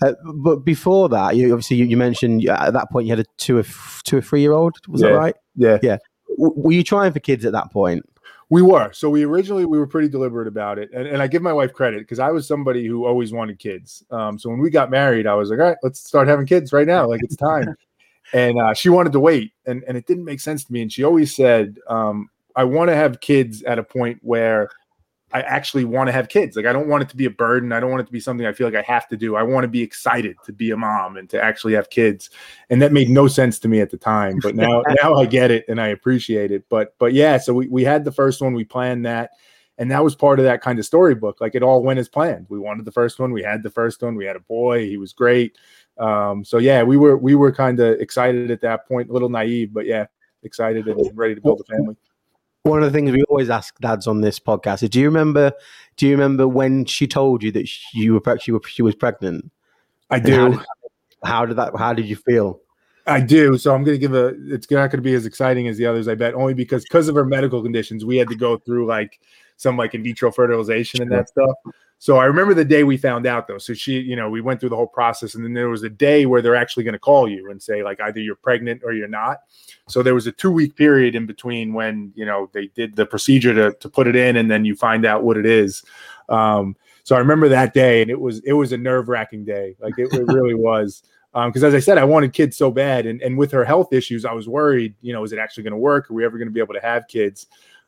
uh, 0.00 0.14
but 0.34 0.64
before 0.64 1.10
that, 1.10 1.36
you 1.36 1.52
obviously 1.52 1.76
you, 1.76 1.84
you, 1.84 1.98
mentioned 1.98 2.48
at 2.48 2.72
that 2.72 2.90
point 2.90 3.06
you 3.06 3.12
had 3.12 3.20
a 3.20 3.28
two 3.36 3.58
or 3.58 3.64
two 4.04 4.16
or 4.16 4.22
three 4.22 4.40
year 4.40 4.52
old. 4.52 4.74
Was 4.88 5.02
yeah. 5.02 5.08
that 5.08 5.14
right? 5.14 5.36
Yeah, 5.54 5.78
yeah. 5.82 5.98
W- 6.38 6.54
were 6.56 6.72
you 6.72 6.82
trying 6.82 7.12
for 7.12 7.20
kids 7.20 7.44
at 7.44 7.52
that 7.52 7.70
point? 7.70 8.08
We 8.52 8.60
were. 8.60 8.92
So 8.92 9.08
we 9.08 9.24
originally 9.24 9.64
we 9.64 9.78
were 9.78 9.86
pretty 9.86 10.10
deliberate 10.10 10.46
about 10.46 10.78
it, 10.78 10.90
and, 10.92 11.06
and 11.06 11.22
I 11.22 11.26
give 11.26 11.40
my 11.40 11.54
wife 11.54 11.72
credit 11.72 12.00
because 12.00 12.18
I 12.18 12.30
was 12.30 12.46
somebody 12.46 12.86
who 12.86 13.06
always 13.06 13.32
wanted 13.32 13.58
kids. 13.58 14.04
Um, 14.10 14.38
so 14.38 14.50
when 14.50 14.58
we 14.58 14.68
got 14.68 14.90
married, 14.90 15.26
I 15.26 15.32
was 15.32 15.48
like, 15.48 15.58
all 15.58 15.64
right, 15.64 15.78
let's 15.82 16.00
start 16.00 16.28
having 16.28 16.44
kids 16.44 16.70
right 16.70 16.86
now. 16.86 17.08
Like 17.08 17.22
it's 17.22 17.34
time. 17.34 17.74
and 18.34 18.60
uh, 18.60 18.74
she 18.74 18.90
wanted 18.90 19.12
to 19.12 19.20
wait, 19.20 19.54
and 19.64 19.82
and 19.88 19.96
it 19.96 20.06
didn't 20.06 20.26
make 20.26 20.38
sense 20.38 20.64
to 20.64 20.72
me. 20.74 20.82
And 20.82 20.92
she 20.92 21.02
always 21.02 21.34
said, 21.34 21.78
um, 21.88 22.28
I 22.54 22.64
want 22.64 22.90
to 22.90 22.94
have 22.94 23.22
kids 23.22 23.62
at 23.62 23.78
a 23.78 23.82
point 23.82 24.18
where 24.20 24.68
I 25.32 25.40
actually 25.40 25.84
want 25.84 26.08
to 26.08 26.12
have 26.12 26.28
kids. 26.28 26.56
Like 26.56 26.66
I 26.66 26.72
don't 26.72 26.88
want 26.88 27.02
it 27.02 27.08
to 27.10 27.16
be 27.16 27.24
a 27.24 27.30
burden. 27.30 27.72
I 27.72 27.80
don't 27.80 27.90
want 27.90 28.02
it 28.02 28.06
to 28.06 28.12
be 28.12 28.20
something 28.20 28.46
I 28.46 28.52
feel 28.52 28.66
like 28.66 28.76
I 28.76 28.82
have 28.82 29.08
to 29.08 29.16
do. 29.16 29.34
I 29.34 29.42
want 29.42 29.64
to 29.64 29.68
be 29.68 29.80
excited 29.80 30.36
to 30.44 30.52
be 30.52 30.70
a 30.70 30.76
mom 30.76 31.16
and 31.16 31.28
to 31.30 31.42
actually 31.42 31.72
have 31.74 31.90
kids. 31.90 32.30
And 32.70 32.82
that 32.82 32.92
made 32.92 33.08
no 33.08 33.28
sense 33.28 33.58
to 33.60 33.68
me 33.68 33.80
at 33.80 33.90
the 33.90 33.96
time. 33.96 34.38
But 34.42 34.54
now 34.54 34.82
now 35.02 35.14
I 35.14 35.26
get 35.26 35.50
it 35.50 35.64
and 35.68 35.80
I 35.80 35.88
appreciate 35.88 36.50
it. 36.50 36.64
But 36.68 36.94
but 36.98 37.14
yeah, 37.14 37.38
so 37.38 37.54
we, 37.54 37.68
we 37.68 37.84
had 37.84 38.04
the 38.04 38.12
first 38.12 38.42
one, 38.42 38.54
we 38.54 38.64
planned 38.64 39.06
that. 39.06 39.30
And 39.78 39.90
that 39.90 40.04
was 40.04 40.14
part 40.14 40.38
of 40.38 40.44
that 40.44 40.60
kind 40.60 40.78
of 40.78 40.84
storybook. 40.84 41.40
Like 41.40 41.54
it 41.54 41.62
all 41.62 41.82
went 41.82 41.98
as 41.98 42.08
planned. 42.08 42.46
We 42.50 42.58
wanted 42.58 42.84
the 42.84 42.92
first 42.92 43.18
one, 43.18 43.32
we 43.32 43.42
had 43.42 43.62
the 43.62 43.70
first 43.70 44.02
one, 44.02 44.14
we 44.14 44.26
had 44.26 44.36
a 44.36 44.40
boy, 44.40 44.86
he 44.86 44.98
was 44.98 45.14
great. 45.14 45.56
Um, 45.98 46.44
so 46.44 46.58
yeah, 46.58 46.82
we 46.82 46.98
were 46.98 47.16
we 47.16 47.34
were 47.34 47.52
kind 47.52 47.80
of 47.80 48.00
excited 48.00 48.50
at 48.50 48.60
that 48.60 48.86
point, 48.86 49.08
a 49.08 49.12
little 49.12 49.30
naive, 49.30 49.72
but 49.72 49.86
yeah, 49.86 50.06
excited 50.42 50.86
and 50.86 51.16
ready 51.16 51.34
to 51.34 51.40
build 51.40 51.62
a 51.62 51.72
family 51.72 51.96
one 52.64 52.82
of 52.82 52.92
the 52.92 52.96
things 52.96 53.10
we 53.10 53.22
always 53.24 53.50
ask 53.50 53.76
dads 53.80 54.06
on 54.06 54.20
this 54.20 54.38
podcast 54.38 54.82
is 54.82 54.90
do 54.90 55.00
you 55.00 55.06
remember 55.06 55.52
do 55.96 56.06
you 56.06 56.12
remember 56.12 56.46
when 56.46 56.84
she 56.84 57.06
told 57.06 57.42
you 57.42 57.50
that 57.52 57.68
she, 57.68 58.08
were 58.08 58.38
she, 58.38 58.52
were, 58.52 58.60
she 58.66 58.82
was 58.82 58.94
pregnant? 58.94 59.50
I 60.10 60.18
do 60.18 60.32
how 60.32 60.48
did, 60.48 60.60
how 61.24 61.46
did, 61.46 61.56
that 61.56 61.76
how 61.76 61.92
did 61.92 62.06
you 62.06 62.16
feel? 62.16 62.60
I 63.06 63.20
do. 63.20 63.58
So 63.58 63.74
i'm 63.74 63.82
going 63.82 63.96
to 63.96 63.98
give 63.98 64.14
a 64.14 64.34
it's 64.52 64.70
not 64.70 64.90
going 64.90 64.90
to 64.90 65.02
be 65.02 65.14
as 65.14 65.26
exciting 65.26 65.66
as 65.68 65.76
the 65.76 65.86
others 65.86 66.06
i 66.06 66.14
bet 66.14 66.34
only 66.34 66.54
because 66.54 66.84
because 66.84 67.08
of 67.08 67.14
her 67.14 67.24
medical 67.24 67.62
conditions 67.62 68.04
we 68.04 68.16
had 68.16 68.28
to 68.28 68.36
go 68.36 68.58
through 68.58 68.86
like 68.86 69.20
some 69.56 69.76
like 69.76 69.94
in 69.94 70.02
vitro 70.02 70.30
fertilization 70.30 71.02
and 71.02 71.10
that 71.10 71.28
stuff 71.28 71.56
so 72.02 72.16
I 72.16 72.24
remember 72.24 72.52
the 72.52 72.64
day 72.64 72.82
we 72.82 72.96
found 72.96 73.28
out 73.28 73.46
though. 73.46 73.58
So 73.58 73.74
she, 73.74 74.00
you 74.00 74.16
know, 74.16 74.28
we 74.28 74.40
went 74.40 74.58
through 74.58 74.70
the 74.70 74.76
whole 74.76 74.88
process 74.88 75.36
and 75.36 75.44
then 75.44 75.52
there 75.52 75.68
was 75.68 75.84
a 75.84 75.88
day 75.88 76.26
where 76.26 76.42
they're 76.42 76.56
actually 76.56 76.82
going 76.82 76.94
to 76.94 76.98
call 76.98 77.28
you 77.28 77.48
and 77.48 77.62
say 77.62 77.84
like 77.84 78.00
either 78.00 78.18
you're 78.18 78.34
pregnant 78.34 78.82
or 78.84 78.92
you're 78.92 79.06
not. 79.06 79.42
So 79.86 80.02
there 80.02 80.12
was 80.12 80.26
a 80.26 80.32
2 80.32 80.50
week 80.50 80.74
period 80.74 81.14
in 81.14 81.26
between 81.26 81.74
when, 81.74 82.12
you 82.16 82.26
know, 82.26 82.50
they 82.52 82.66
did 82.74 82.96
the 82.96 83.06
procedure 83.06 83.54
to 83.54 83.78
to 83.78 83.88
put 83.88 84.08
it 84.08 84.16
in 84.16 84.34
and 84.34 84.50
then 84.50 84.64
you 84.64 84.74
find 84.74 85.06
out 85.06 85.22
what 85.22 85.36
it 85.36 85.46
is. 85.46 85.84
Um 86.28 86.74
so 87.04 87.14
I 87.14 87.20
remember 87.20 87.48
that 87.50 87.72
day 87.72 88.02
and 88.02 88.10
it 88.10 88.20
was 88.20 88.40
it 88.40 88.54
was 88.54 88.72
a 88.72 88.76
nerve-wracking 88.76 89.44
day. 89.44 89.76
Like 89.78 89.96
it, 89.96 90.12
it 90.12 90.26
really 90.26 90.54
was. 90.70 91.04
because 91.32 91.62
um, 91.62 91.68
as 91.68 91.72
I 91.72 91.78
said, 91.78 91.98
I 91.98 92.04
wanted 92.04 92.32
kids 92.32 92.56
so 92.56 92.72
bad, 92.72 93.06
and, 93.06 93.22
and 93.22 93.38
with 93.38 93.52
her 93.52 93.64
health 93.64 93.92
issues, 93.92 94.24
I 94.24 94.32
was 94.32 94.48
worried. 94.48 94.96
You 95.02 95.12
know, 95.12 95.22
is 95.22 95.32
it 95.32 95.38
actually 95.38 95.62
going 95.62 95.78
to 95.78 95.78
work? 95.78 96.10
Are 96.10 96.14
we 96.14 96.24
ever 96.24 96.36
going 96.36 96.48
to 96.48 96.52
be 96.52 96.60
able 96.60 96.74
to 96.74 96.80
have 96.80 97.06
kids? 97.06 97.46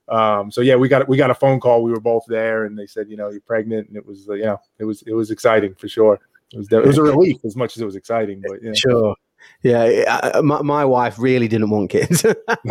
Um, 0.09 0.51
so 0.51 0.61
yeah, 0.61 0.77
we 0.77 0.89
got 0.89 1.09
we 1.09 1.17
got 1.17 1.31
a 1.31 1.35
phone 1.35 1.61
call. 1.61 1.83
We 1.83 1.91
were 1.91 2.01
both 2.01 2.25
there, 2.29 2.65
and 2.65 2.79
they 2.79 2.87
said, 2.87 3.09
you 3.09 3.17
know, 3.17 3.31
you're 3.31 3.41
pregnant, 3.41 3.89
and 3.89 3.97
it 3.97 4.05
was, 4.05 4.29
uh, 4.29 4.35
you 4.35 4.45
know, 4.45 4.61
it 4.79 4.85
was 4.85 5.03
it 5.07 5.13
was 5.13 5.31
exciting 5.31 5.75
for 5.77 5.89
sure. 5.89 6.21
It 6.53 6.59
was 6.59 6.71
it 6.71 6.85
was 6.85 6.99
a 6.99 7.03
relief 7.03 7.39
as 7.45 7.57
much 7.57 7.77
as 7.77 7.83
it 7.83 7.87
was 7.87 7.97
exciting, 7.97 8.43
but 8.47 8.63
yeah. 8.63 8.73
sure. 8.75 9.17
Yeah, 9.63 10.41
my, 10.43 10.63
my 10.63 10.85
wife 10.85 11.19
really 11.19 11.49
didn't 11.49 11.71
want 11.71 11.91
kids. 11.91 12.25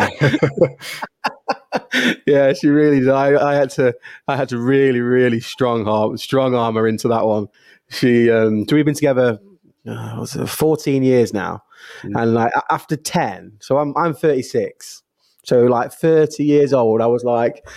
yeah, 2.26 2.54
she 2.54 2.68
really 2.68 3.00
did. 3.00 3.10
I, 3.10 3.52
I, 3.52 3.56
had 3.56 3.70
to, 3.72 3.96
I 4.28 4.36
had 4.36 4.50
to 4.50 4.58
really, 4.58 5.02
really 5.02 5.40
strong 5.40 5.88
arm, 5.88 6.18
strong 6.18 6.56
armor 6.56 6.88
into 6.88 7.08
that 7.10 7.26
one. 7.26 7.48
She, 7.90 8.30
um, 8.32 8.68
so 8.68 8.76
we've 8.76 8.86
been 8.86 8.94
together, 8.94 9.40
uh, 9.88 10.16
was 10.20 10.36
it, 10.36 10.48
14 10.48 11.04
years 11.04 11.34
now, 11.34 11.64
mm. 12.02 12.20
and 12.20 12.34
like 12.34 12.52
after 12.70 12.96
10, 12.96 13.58
so 13.60 13.78
I'm, 13.78 13.96
I'm 13.98 14.14
36. 14.14 15.03
So, 15.44 15.66
like 15.66 15.92
30 15.92 16.44
years 16.44 16.74
old, 16.74 17.02
I 17.02 17.08
was 17.08 17.24
like, 17.24 17.68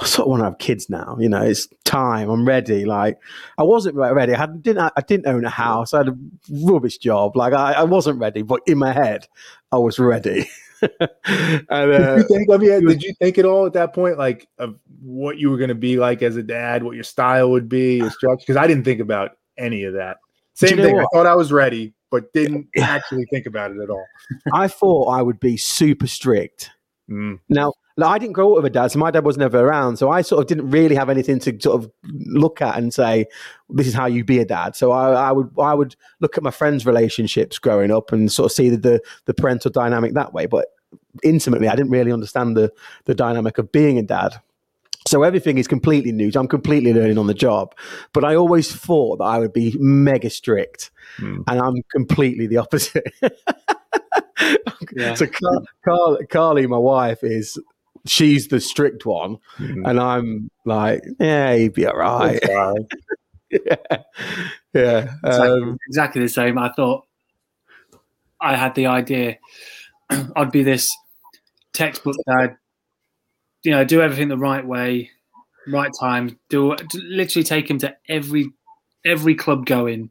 I 0.00 0.06
sort 0.06 0.26
of 0.26 0.30
want 0.30 0.40
to 0.40 0.44
have 0.44 0.58
kids 0.58 0.88
now. 0.88 1.16
You 1.18 1.28
know, 1.28 1.42
it's 1.42 1.66
time. 1.84 2.30
I'm 2.30 2.46
ready. 2.46 2.84
Like, 2.84 3.18
I 3.58 3.64
wasn't 3.64 3.96
ready. 3.96 4.34
I 4.34 4.46
didn't. 4.46 4.92
I 4.96 5.00
didn't 5.00 5.26
own 5.26 5.44
a 5.44 5.50
house. 5.50 5.92
I 5.92 5.98
had 5.98 6.08
a 6.08 6.16
rubbish 6.50 6.98
job. 6.98 7.36
Like, 7.36 7.52
I, 7.52 7.72
I 7.72 7.82
wasn't 7.82 8.20
ready, 8.20 8.42
but 8.42 8.60
in 8.66 8.78
my 8.78 8.92
head, 8.92 9.26
I 9.72 9.78
was 9.78 9.98
ready. 9.98 10.48
and, 11.00 11.10
uh, 11.68 12.16
did, 12.16 12.18
you 12.18 12.28
think, 12.28 12.50
I 12.52 12.56
mean, 12.56 12.86
did 12.86 13.02
you 13.02 13.12
think 13.20 13.38
at 13.38 13.44
all 13.44 13.66
at 13.66 13.72
that 13.72 13.92
point, 13.92 14.18
like, 14.18 14.46
of 14.58 14.76
what 15.00 15.38
you 15.38 15.50
were 15.50 15.56
going 15.58 15.68
to 15.68 15.74
be 15.74 15.96
like 15.96 16.22
as 16.22 16.36
a 16.36 16.42
dad, 16.44 16.84
what 16.84 16.94
your 16.94 17.04
style 17.04 17.50
would 17.50 17.68
be, 17.68 17.96
your 17.96 18.10
structure? 18.10 18.44
Because 18.46 18.56
I 18.56 18.68
didn't 18.68 18.84
think 18.84 19.00
about 19.00 19.32
any 19.58 19.82
of 19.82 19.94
that. 19.94 20.18
Same 20.54 20.76
thing. 20.76 20.94
What? 20.94 21.06
I 21.12 21.16
thought 21.16 21.26
I 21.26 21.34
was 21.34 21.52
ready, 21.52 21.92
but 22.12 22.32
didn't 22.32 22.68
actually 22.78 23.26
think 23.32 23.46
about 23.46 23.72
it 23.72 23.78
at 23.82 23.90
all. 23.90 24.06
I 24.52 24.68
thought 24.68 25.08
I 25.08 25.22
would 25.22 25.40
be 25.40 25.56
super 25.56 26.06
strict 26.06 26.70
Mm. 27.08 27.40
Now, 27.48 27.72
I 28.06 28.18
didn't 28.18 28.34
grow 28.34 28.50
up 28.50 28.56
with 28.62 28.66
a 28.66 28.70
dad, 28.70 28.92
so 28.92 28.98
my 28.98 29.10
dad 29.10 29.24
was 29.24 29.36
never 29.36 29.58
around. 29.58 29.96
So 29.96 30.10
I 30.10 30.22
sort 30.22 30.40
of 30.40 30.46
didn't 30.46 30.70
really 30.70 30.94
have 30.94 31.10
anything 31.10 31.40
to 31.40 31.58
sort 31.60 31.82
of 31.82 31.90
look 32.04 32.62
at 32.62 32.78
and 32.78 32.94
say, 32.94 33.26
"This 33.70 33.88
is 33.88 33.94
how 33.94 34.06
you 34.06 34.24
be 34.24 34.38
a 34.38 34.44
dad." 34.44 34.76
So 34.76 34.92
I, 34.92 35.12
I 35.12 35.32
would 35.32 35.50
I 35.58 35.74
would 35.74 35.96
look 36.20 36.36
at 36.36 36.44
my 36.44 36.50
friends' 36.50 36.86
relationships 36.86 37.58
growing 37.58 37.90
up 37.90 38.12
and 38.12 38.30
sort 38.30 38.46
of 38.46 38.52
see 38.52 38.68
the, 38.68 38.76
the, 38.76 39.02
the 39.24 39.34
parental 39.34 39.70
dynamic 39.70 40.14
that 40.14 40.32
way. 40.32 40.46
But 40.46 40.66
intimately, 41.24 41.66
I 41.66 41.74
didn't 41.74 41.90
really 41.90 42.12
understand 42.12 42.56
the 42.56 42.72
the 43.06 43.14
dynamic 43.14 43.58
of 43.58 43.72
being 43.72 43.98
a 43.98 44.02
dad. 44.02 44.40
So 45.06 45.22
everything 45.22 45.58
is 45.58 45.66
completely 45.66 46.12
new. 46.12 46.30
I'm 46.34 46.48
completely 46.48 46.92
learning 46.92 47.18
on 47.18 47.28
the 47.28 47.34
job. 47.34 47.74
But 48.12 48.24
I 48.24 48.36
always 48.36 48.72
thought 48.72 49.18
that 49.18 49.24
I 49.24 49.38
would 49.38 49.54
be 49.54 49.74
mega 49.80 50.30
strict, 50.30 50.90
mm. 51.18 51.42
and 51.46 51.60
I'm 51.60 51.82
completely 51.90 52.46
the 52.46 52.58
opposite. 52.58 53.12
yeah. 54.92 55.14
So 55.14 55.26
Car- 55.26 55.62
Car- 55.84 56.18
Carly, 56.30 56.66
my 56.66 56.78
wife, 56.78 57.22
is 57.22 57.58
she's 58.06 58.48
the 58.48 58.60
strict 58.60 59.06
one, 59.06 59.38
mm-hmm. 59.58 59.84
and 59.84 60.00
I'm 60.00 60.50
like, 60.64 61.02
yeah, 61.18 61.54
he'd 61.56 61.74
be 61.74 61.86
all 61.86 61.96
right. 61.96 62.40
yeah, 63.50 63.76
yeah, 64.74 65.14
exactly, 65.24 65.62
um, 65.62 65.78
exactly 65.88 66.22
the 66.22 66.28
same. 66.28 66.58
I 66.58 66.70
thought 66.70 67.06
I 68.40 68.56
had 68.56 68.74
the 68.74 68.86
idea 68.86 69.38
I'd 70.36 70.52
be 70.52 70.62
this 70.62 70.88
textbook 71.72 72.16
dad, 72.26 72.56
you 73.62 73.72
know, 73.72 73.84
do 73.84 74.00
everything 74.00 74.28
the 74.28 74.38
right 74.38 74.66
way, 74.66 75.10
right 75.66 75.90
time, 75.98 76.38
do 76.48 76.76
literally 76.94 77.44
take 77.44 77.70
him 77.70 77.78
to 77.78 77.96
every 78.08 78.50
every 79.04 79.34
club 79.34 79.66
going. 79.66 80.10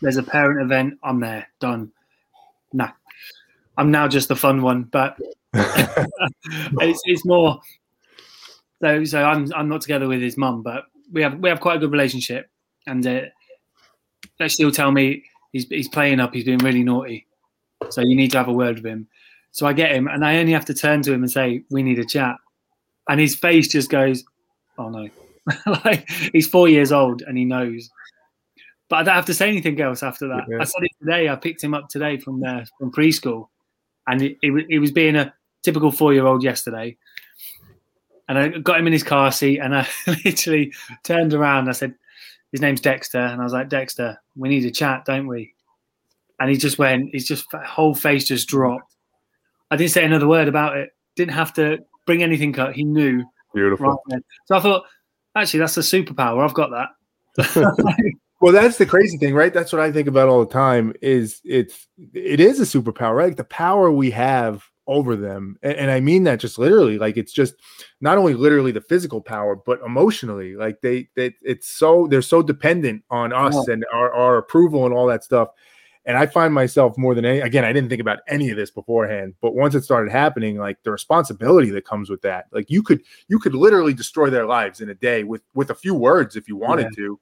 There's 0.00 0.16
a 0.16 0.22
parent 0.22 0.60
event, 0.60 0.98
I'm 1.02 1.20
there, 1.20 1.48
done. 1.60 1.92
Nah, 2.72 2.90
I'm 3.82 3.90
now 3.90 4.06
just 4.06 4.28
the 4.28 4.36
fun 4.36 4.62
one, 4.62 4.84
but 4.84 5.18
it's, 5.54 7.00
it's 7.04 7.24
more. 7.24 7.60
So, 8.80 9.02
so 9.02 9.24
I'm 9.24 9.52
I'm 9.52 9.68
not 9.68 9.80
together 9.80 10.06
with 10.06 10.22
his 10.22 10.36
mum, 10.36 10.62
but 10.62 10.84
we 11.10 11.20
have 11.22 11.36
we 11.40 11.48
have 11.48 11.58
quite 11.58 11.78
a 11.78 11.80
good 11.80 11.90
relationship, 11.90 12.48
and 12.86 13.04
uh, 13.04 13.22
they 14.38 14.46
still 14.46 14.70
tell 14.70 14.92
me 14.92 15.24
he's 15.50 15.66
he's 15.66 15.88
playing 15.88 16.20
up, 16.20 16.32
he's 16.32 16.44
being 16.44 16.58
really 16.58 16.84
naughty, 16.84 17.26
so 17.90 18.02
you 18.02 18.14
need 18.14 18.30
to 18.30 18.38
have 18.38 18.46
a 18.46 18.52
word 18.52 18.76
with 18.76 18.86
him. 18.86 19.08
So 19.50 19.66
I 19.66 19.72
get 19.72 19.90
him, 19.90 20.06
and 20.06 20.24
I 20.24 20.38
only 20.38 20.52
have 20.52 20.66
to 20.66 20.74
turn 20.74 21.02
to 21.02 21.12
him 21.12 21.24
and 21.24 21.30
say, 21.30 21.64
"We 21.68 21.82
need 21.82 21.98
a 21.98 22.04
chat," 22.04 22.36
and 23.08 23.18
his 23.18 23.34
face 23.34 23.66
just 23.66 23.90
goes, 23.90 24.22
"Oh 24.78 24.90
no!" 24.90 25.08
like 25.84 26.08
he's 26.32 26.46
four 26.46 26.68
years 26.68 26.92
old 26.92 27.22
and 27.22 27.36
he 27.36 27.44
knows. 27.44 27.90
But 28.88 28.96
I 29.00 29.02
don't 29.02 29.14
have 29.14 29.26
to 29.26 29.34
say 29.34 29.48
anything 29.48 29.80
else 29.80 30.04
after 30.04 30.28
that. 30.28 30.44
Yeah. 30.48 30.58
I 30.60 30.64
said 30.64 30.84
it 30.84 30.92
today. 31.00 31.28
I 31.28 31.34
picked 31.34 31.64
him 31.64 31.74
up 31.74 31.88
today 31.88 32.18
from 32.18 32.38
there 32.38 32.64
from 32.78 32.92
preschool, 32.92 33.48
and 34.06 34.20
he, 34.20 34.38
he, 34.40 34.66
he 34.68 34.78
was 34.78 34.90
being 34.90 35.16
a 35.16 35.32
typical 35.62 35.92
four-year-old 35.92 36.42
yesterday. 36.42 36.96
And 38.28 38.38
I 38.38 38.48
got 38.48 38.78
him 38.78 38.86
in 38.86 38.92
his 38.92 39.02
car 39.02 39.30
seat, 39.32 39.58
and 39.58 39.76
I 39.76 39.86
literally 40.24 40.72
turned 41.04 41.34
around. 41.34 41.60
And 41.60 41.70
I 41.70 41.72
said, 41.72 41.94
"His 42.52 42.60
name's 42.60 42.80
Dexter," 42.80 43.18
and 43.18 43.40
I 43.40 43.44
was 43.44 43.52
like, 43.52 43.68
"Dexter, 43.68 44.18
we 44.36 44.48
need 44.48 44.64
a 44.64 44.70
chat, 44.70 45.04
don't 45.04 45.26
we?" 45.26 45.54
And 46.40 46.50
he 46.50 46.56
just 46.56 46.78
went. 46.78 47.12
His 47.12 47.26
just 47.26 47.46
whole 47.52 47.94
face 47.94 48.24
just 48.24 48.48
dropped. 48.48 48.94
I 49.70 49.76
didn't 49.76 49.90
say 49.90 50.04
another 50.04 50.28
word 50.28 50.48
about 50.48 50.76
it. 50.76 50.90
Didn't 51.16 51.34
have 51.34 51.52
to 51.54 51.78
bring 52.06 52.22
anything 52.22 52.58
up. 52.58 52.72
He 52.72 52.84
knew 52.84 53.24
Beautiful. 53.54 54.02
right. 54.10 54.22
So 54.46 54.56
I 54.56 54.60
thought, 54.60 54.84
actually, 55.36 55.60
that's 55.60 55.76
a 55.76 55.80
superpower. 55.80 56.44
I've 56.44 56.54
got 56.54 56.70
that. 56.70 56.88
Well, 58.42 58.52
that's 58.52 58.76
the 58.76 58.86
crazy 58.86 59.18
thing, 59.18 59.34
right? 59.34 59.54
That's 59.54 59.72
what 59.72 59.80
I 59.80 59.92
think 59.92 60.08
about 60.08 60.28
all 60.28 60.40
the 60.40 60.52
time. 60.52 60.92
Is 61.00 61.40
it's 61.44 61.86
it 62.12 62.40
is 62.40 62.58
a 62.58 62.64
superpower, 62.64 63.14
right? 63.14 63.36
The 63.36 63.44
power 63.44 63.92
we 63.92 64.10
have 64.10 64.64
over 64.88 65.14
them, 65.14 65.58
and, 65.62 65.74
and 65.74 65.90
I 65.92 66.00
mean 66.00 66.24
that 66.24 66.40
just 66.40 66.58
literally. 66.58 66.98
Like 66.98 67.16
it's 67.16 67.32
just 67.32 67.54
not 68.00 68.18
only 68.18 68.34
literally 68.34 68.72
the 68.72 68.80
physical 68.80 69.20
power, 69.20 69.54
but 69.54 69.80
emotionally. 69.86 70.56
Like 70.56 70.80
they, 70.80 71.08
they 71.14 71.36
it's 71.40 71.68
so 71.68 72.08
they're 72.08 72.20
so 72.20 72.42
dependent 72.42 73.04
on 73.10 73.32
us 73.32 73.68
and 73.68 73.86
our, 73.94 74.12
our 74.12 74.38
approval 74.38 74.86
and 74.86 74.92
all 74.92 75.06
that 75.06 75.22
stuff. 75.22 75.50
And 76.04 76.18
I 76.18 76.26
find 76.26 76.52
myself 76.52 76.98
more 76.98 77.14
than 77.14 77.24
any 77.24 77.38
again, 77.38 77.64
I 77.64 77.72
didn't 77.72 77.90
think 77.90 78.00
about 78.00 78.22
any 78.26 78.50
of 78.50 78.56
this 78.56 78.72
beforehand, 78.72 79.34
but 79.40 79.54
once 79.54 79.76
it 79.76 79.84
started 79.84 80.10
happening, 80.10 80.58
like 80.58 80.82
the 80.82 80.90
responsibility 80.90 81.70
that 81.70 81.84
comes 81.84 82.10
with 82.10 82.22
that, 82.22 82.46
like 82.50 82.68
you 82.68 82.82
could 82.82 83.02
you 83.28 83.38
could 83.38 83.54
literally 83.54 83.94
destroy 83.94 84.30
their 84.30 84.46
lives 84.46 84.80
in 84.80 84.88
a 84.88 84.96
day 84.96 85.22
with 85.22 85.42
with 85.54 85.70
a 85.70 85.76
few 85.76 85.94
words 85.94 86.34
if 86.34 86.48
you 86.48 86.56
wanted 86.56 86.88
to 86.96 87.20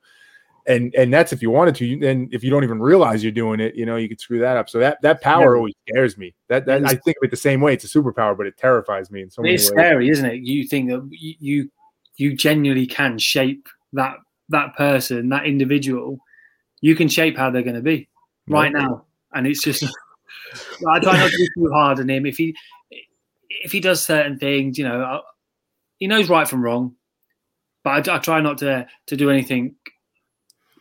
and 0.67 0.95
and 0.95 1.13
that's 1.13 1.33
if 1.33 1.43
you 1.43 1.51
wanted 1.51 1.75
to. 1.77 1.99
Then 1.99 2.29
if 2.33 2.45
you 2.45 2.51
don't 2.51 2.65
even 2.65 2.81
realize 2.81 3.23
you're 3.23 3.33
doing 3.33 3.61
it, 3.61 3.75
you 3.75 3.87
know, 3.87 3.97
you 3.97 4.09
could 4.09 4.21
screw 4.21 4.39
that 4.41 4.57
up. 4.57 4.69
So 4.69 4.79
that 4.79 5.01
that 5.03 5.21
power 5.21 5.55
Yeah. 5.55 5.59
always 5.59 5.75
scares 5.89 6.19
me. 6.19 6.35
That 6.49 6.67
that 6.67 6.85
I 6.85 6.95
think 6.95 7.17
of 7.19 7.25
it 7.25 7.31
the 7.31 7.37
same 7.37 7.61
way. 7.61 7.73
It's 7.75 7.85
a 7.85 7.89
superpower, 7.89 8.37
but 8.37 8.47
it 8.47 8.57
terrifies 8.57 9.11
me 9.11 9.23
in 9.23 9.31
so 9.31 9.43
many 9.43 9.55
it's 9.55 9.65
ways. 9.65 9.71
scary, 9.71 10.09
isn't 10.09 10.25
it? 10.25 10.43
You 10.43 10.67
think 10.67 10.91
that 10.91 11.09
you 11.13 11.71
you, 12.17 12.37
genuinely 12.37 12.87
can 12.87 13.19
shape 13.19 13.67
that 13.95 14.17
that 14.51 14.77
person, 14.77 15.29
that 15.31 15.47
individual. 15.47 16.19
You 16.83 16.95
can 16.95 17.09
shape 17.09 17.37
how 17.37 17.51
they're 17.51 17.63
going 17.63 17.77
to 17.77 17.83
be 17.83 18.09
right 18.49 18.73
now, 18.73 19.05
and 19.33 19.47
it's 19.47 19.63
just. 19.63 19.85
I 20.89 20.99
try 20.99 21.19
not 21.19 21.31
to 21.31 21.37
be 21.37 21.49
too 21.57 21.71
hard 21.73 22.01
on 22.01 22.09
him. 22.09 22.27
If 22.27 22.37
he 22.37 22.55
if 23.51 23.73
he 23.73 23.81
does 23.81 24.03
certain 24.03 24.39
things, 24.39 24.79
you 24.79 24.85
know, 24.85 25.03
I, 25.03 25.21
he 25.99 26.07
knows 26.07 26.29
right 26.29 26.49
from 26.49 26.63
wrong. 26.63 26.95
But 27.85 28.09
I, 28.09 28.17
I 28.17 28.19
try 28.19 28.41
not 28.41 28.59
to 28.59 28.87
to 29.07 29.17
do 29.17 29.31
anything 29.31 29.75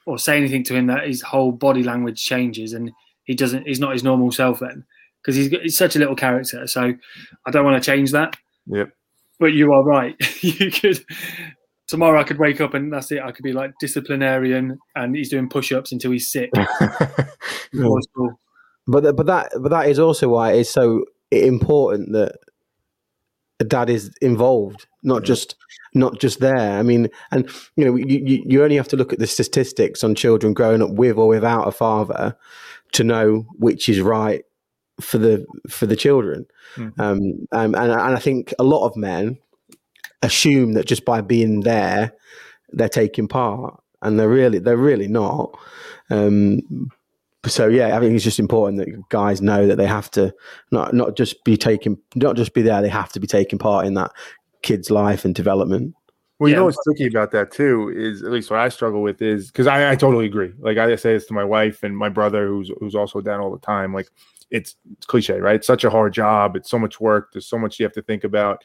or 0.09 0.17
say 0.17 0.37
anything 0.37 0.63
to 0.65 0.75
him 0.75 0.87
that 0.87 1.07
his 1.07 1.21
whole 1.21 1.51
body 1.51 1.83
language 1.83 2.23
changes 2.23 2.73
and 2.73 2.91
he 3.23 3.35
doesn't. 3.35 3.67
He's 3.67 3.79
not 3.79 3.93
his 3.93 4.03
normal 4.03 4.31
self 4.31 4.59
then 4.59 4.85
because 5.21 5.35
he's, 5.35 5.49
he's 5.49 5.77
such 5.77 5.95
a 5.95 5.99
little 5.99 6.15
character. 6.15 6.65
So 6.67 6.93
I 7.45 7.51
don't 7.51 7.65
want 7.65 7.81
to 7.81 7.91
change 7.91 8.11
that. 8.11 8.35
Yep. 8.67 8.89
But 9.39 9.53
you 9.53 9.71
are 9.71 9.83
right. 9.83 10.15
you 10.41 10.71
could 10.71 11.05
tomorrow. 11.87 12.19
I 12.19 12.23
could 12.23 12.39
wake 12.39 12.59
up 12.59 12.73
and 12.73 12.91
that's 12.91 13.11
it. 13.11 13.21
I 13.21 13.31
could 13.31 13.43
be 13.43 13.53
like 13.53 13.71
disciplinarian, 13.79 14.79
and 14.95 15.15
he's 15.15 15.29
doing 15.29 15.47
push-ups 15.47 15.91
until 15.91 16.11
he's 16.11 16.31
sick. 16.31 16.51
before. 17.71 18.35
But 18.87 19.01
th- 19.01 19.15
but 19.15 19.25
that 19.27 19.51
but 19.61 19.69
that 19.69 19.87
is 19.87 19.99
also 19.99 20.29
why 20.29 20.53
it's 20.53 20.71
so 20.71 21.05
important 21.31 22.13
that 22.13 22.37
a 23.59 23.63
dad 23.63 23.89
is 23.89 24.11
involved, 24.21 24.87
not 25.03 25.23
just 25.23 25.55
not 25.93 26.19
just 26.19 26.39
there. 26.39 26.77
I 26.77 26.83
mean, 26.83 27.09
and 27.31 27.49
you 27.75 27.85
know, 27.85 27.95
you, 27.95 28.43
you 28.45 28.63
only 28.63 28.75
have 28.75 28.87
to 28.89 28.97
look 28.97 29.11
at 29.11 29.19
the 29.19 29.27
statistics 29.27 30.03
on 30.03 30.15
children 30.15 30.53
growing 30.53 30.81
up 30.81 30.91
with 30.91 31.17
or 31.17 31.27
without 31.27 31.67
a 31.67 31.71
father 31.71 32.35
to 32.93 33.03
know 33.03 33.45
which 33.57 33.89
is 33.89 34.01
right 34.01 34.43
for 35.01 35.17
the 35.17 35.45
for 35.69 35.85
the 35.85 35.95
children. 35.95 36.45
Mhm. 36.75 36.99
Um, 36.99 37.47
um, 37.51 37.75
and 37.75 37.91
and 37.91 38.15
I 38.15 38.19
think 38.19 38.53
a 38.59 38.63
lot 38.63 38.85
of 38.85 38.95
men 38.95 39.37
assume 40.21 40.73
that 40.73 40.85
just 40.85 41.05
by 41.05 41.21
being 41.21 41.61
there, 41.61 42.13
they're 42.69 42.89
taking 42.89 43.27
part, 43.27 43.81
and 44.01 44.19
they're 44.19 44.29
really 44.29 44.59
they're 44.59 44.77
really 44.77 45.07
not. 45.07 45.57
Um, 46.09 46.89
so 47.45 47.67
yeah, 47.67 47.95
I 47.95 47.99
think 47.99 48.15
it's 48.15 48.23
just 48.23 48.39
important 48.39 48.79
that 48.79 49.09
guys 49.09 49.41
know 49.41 49.65
that 49.67 49.77
they 49.77 49.87
have 49.87 50.11
to 50.11 50.33
not 50.71 50.93
not 50.93 51.15
just 51.15 51.43
be 51.43 51.55
taking 51.57 51.97
not 52.15 52.35
just 52.35 52.53
be 52.53 52.61
there, 52.61 52.81
they 52.81 52.89
have 52.89 53.11
to 53.13 53.19
be 53.19 53.27
taking 53.27 53.59
part 53.59 53.85
in 53.85 53.93
that 53.95 54.11
kid's 54.61 54.91
life 54.91 55.23
and 55.25 55.33
development. 55.33 55.95
Well, 56.39 56.47
you 56.49 56.53
Yeah. 56.55 56.59
know 56.59 56.65
what's 56.65 56.83
tricky 56.83 57.07
about 57.07 57.31
that 57.31 57.51
too 57.51 57.91
is 57.95 58.23
at 58.23 58.31
least 58.31 58.49
what 58.49 58.59
I 58.59 58.69
struggle 58.69 59.01
with 59.01 59.21
is 59.21 59.47
because 59.51 59.67
I, 59.67 59.91
I 59.91 59.95
totally 59.95 60.25
agree. 60.25 60.53
Like 60.59 60.77
I 60.77 60.95
say 60.95 61.13
this 61.13 61.25
to 61.27 61.33
my 61.33 61.43
wife 61.43 61.83
and 61.83 61.97
my 61.97 62.09
brother, 62.09 62.47
who's 62.47 62.71
who's 62.79 62.95
also 62.95 63.21
down 63.21 63.39
all 63.41 63.51
the 63.51 63.59
time. 63.59 63.93
Like 63.93 64.07
it's, 64.51 64.75
it's 64.97 65.05
cliche, 65.05 65.39
right? 65.39 65.55
It's 65.55 65.67
such 65.67 65.83
a 65.83 65.89
hard 65.89 66.13
job. 66.13 66.55
It's 66.55 66.69
so 66.69 66.79
much 66.79 66.99
work. 66.99 67.29
There's 67.33 67.47
so 67.47 67.57
much 67.59 67.79
you 67.79 67.85
have 67.85 67.93
to 67.93 68.01
think 68.01 68.23
about. 68.23 68.63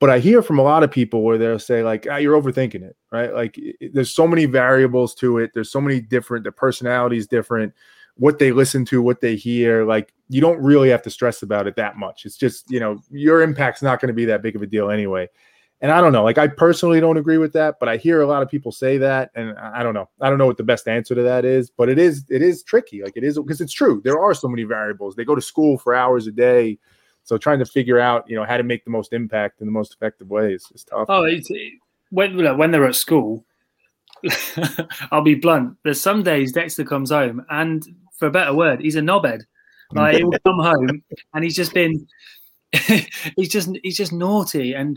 But 0.00 0.10
I 0.10 0.18
hear 0.18 0.42
from 0.42 0.58
a 0.58 0.62
lot 0.62 0.82
of 0.82 0.90
people 0.90 1.22
where 1.22 1.38
they'll 1.38 1.60
say 1.60 1.84
like, 1.84 2.08
ah, 2.10 2.16
"You're 2.16 2.40
overthinking 2.40 2.82
it," 2.82 2.96
right? 3.12 3.32
Like 3.32 3.56
it- 3.56 3.76
it- 3.80 3.94
there's 3.94 4.10
so 4.12 4.26
many 4.26 4.46
variables 4.46 5.14
to 5.16 5.38
it. 5.38 5.52
There's 5.54 5.70
so 5.70 5.80
many 5.80 6.00
different. 6.00 6.42
The 6.44 6.50
personality 6.52 7.18
is 7.18 7.28
different. 7.28 7.72
What 8.16 8.38
they 8.38 8.52
listen 8.52 8.84
to, 8.86 9.02
what 9.02 9.20
they 9.20 9.36
hear, 9.36 9.84
like 9.84 10.12
you 10.28 10.40
don't 10.40 10.60
really 10.62 10.90
have 10.90 11.02
to 11.02 11.10
stress 11.10 11.42
about 11.42 11.66
it 11.66 11.76
that 11.76 11.96
much. 11.96 12.24
It's 12.24 12.36
just 12.36 12.70
you 12.70 12.80
know 12.80 12.98
your 13.10 13.42
impact's 13.42 13.82
not 13.82 14.00
going 14.00 14.08
to 14.08 14.14
be 14.14 14.24
that 14.26 14.42
big 14.42 14.56
of 14.56 14.62
a 14.62 14.66
deal 14.66 14.90
anyway. 14.90 15.28
And 15.80 15.90
I 15.90 16.00
don't 16.00 16.12
know, 16.12 16.22
like 16.22 16.38
I 16.38 16.46
personally 16.46 17.00
don't 17.00 17.16
agree 17.16 17.38
with 17.38 17.52
that, 17.54 17.80
but 17.80 17.88
I 17.88 17.96
hear 17.96 18.20
a 18.20 18.26
lot 18.26 18.40
of 18.40 18.48
people 18.48 18.70
say 18.70 18.98
that, 18.98 19.32
and 19.34 19.58
I 19.58 19.82
don't 19.82 19.94
know. 19.94 20.08
I 20.20 20.30
don't 20.30 20.38
know 20.38 20.46
what 20.46 20.56
the 20.56 20.62
best 20.62 20.86
answer 20.86 21.16
to 21.16 21.22
that 21.22 21.44
is, 21.44 21.70
but 21.70 21.88
it 21.88 21.98
is 21.98 22.24
it 22.28 22.40
is 22.40 22.62
tricky. 22.62 23.02
Like 23.02 23.16
it 23.16 23.24
is 23.24 23.36
because 23.36 23.60
it's 23.60 23.72
true. 23.72 24.00
There 24.04 24.20
are 24.20 24.32
so 24.32 24.46
many 24.46 24.62
variables. 24.62 25.16
They 25.16 25.24
go 25.24 25.34
to 25.34 25.42
school 25.42 25.78
for 25.78 25.92
hours 25.92 26.28
a 26.28 26.32
day, 26.32 26.78
so 27.24 27.36
trying 27.36 27.58
to 27.58 27.64
figure 27.64 27.98
out 27.98 28.24
you 28.28 28.36
know 28.36 28.44
how 28.44 28.56
to 28.56 28.62
make 28.62 28.84
the 28.84 28.90
most 28.90 29.12
impact 29.12 29.60
in 29.60 29.66
the 29.66 29.72
most 29.72 29.92
effective 29.92 30.30
way 30.30 30.52
is, 30.54 30.70
tough. 30.88 31.06
Oh, 31.08 31.24
it's, 31.24 31.50
it, 31.50 31.72
when 32.10 32.56
when 32.56 32.70
they're 32.70 32.86
at 32.86 32.94
school, 32.94 33.44
I'll 35.10 35.22
be 35.22 35.34
blunt. 35.34 35.76
There's 35.84 36.00
some 36.00 36.22
days 36.22 36.52
Dexter 36.52 36.84
comes 36.84 37.10
home, 37.10 37.44
and 37.50 37.84
for 38.18 38.26
a 38.26 38.30
better 38.30 38.54
word, 38.54 38.80
he's 38.80 38.96
a 38.96 39.00
knobhead. 39.00 39.42
Like 39.92 40.16
he'll 40.16 40.30
come 40.30 40.58
home, 40.58 41.02
and 41.34 41.44
he's 41.44 41.56
just 41.56 41.74
been, 41.74 42.06
he's 43.36 43.48
just 43.48 43.70
he's 43.82 43.96
just 43.96 44.12
naughty. 44.12 44.72
And 44.74 44.96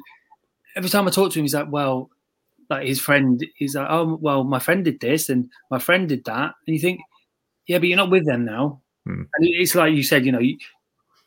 every 0.75 0.89
time 0.89 1.07
I 1.07 1.11
talk 1.11 1.31
to 1.31 1.39
him, 1.39 1.43
he's 1.43 1.55
like, 1.55 1.71
"Well, 1.71 2.09
like 2.69 2.87
his 2.87 3.01
friend, 3.01 3.45
he's 3.55 3.75
like, 3.75 3.87
oh, 3.89 4.17
well, 4.21 4.43
my 4.43 4.59
friend 4.59 4.85
did 4.85 4.99
this, 4.99 5.29
and 5.29 5.49
my 5.69 5.79
friend 5.79 6.07
did 6.07 6.23
that." 6.25 6.53
And 6.65 6.75
you 6.75 6.79
think, 6.79 7.01
yeah, 7.67 7.79
but 7.79 7.87
you're 7.87 7.97
not 7.97 8.11
with 8.11 8.25
them 8.25 8.45
now. 8.45 8.81
Hmm. 9.05 9.23
And 9.35 9.47
it's 9.47 9.75
like 9.75 9.93
you 9.93 10.03
said, 10.03 10.25
you 10.25 10.31
know, 10.31 10.39
you, 10.39 10.57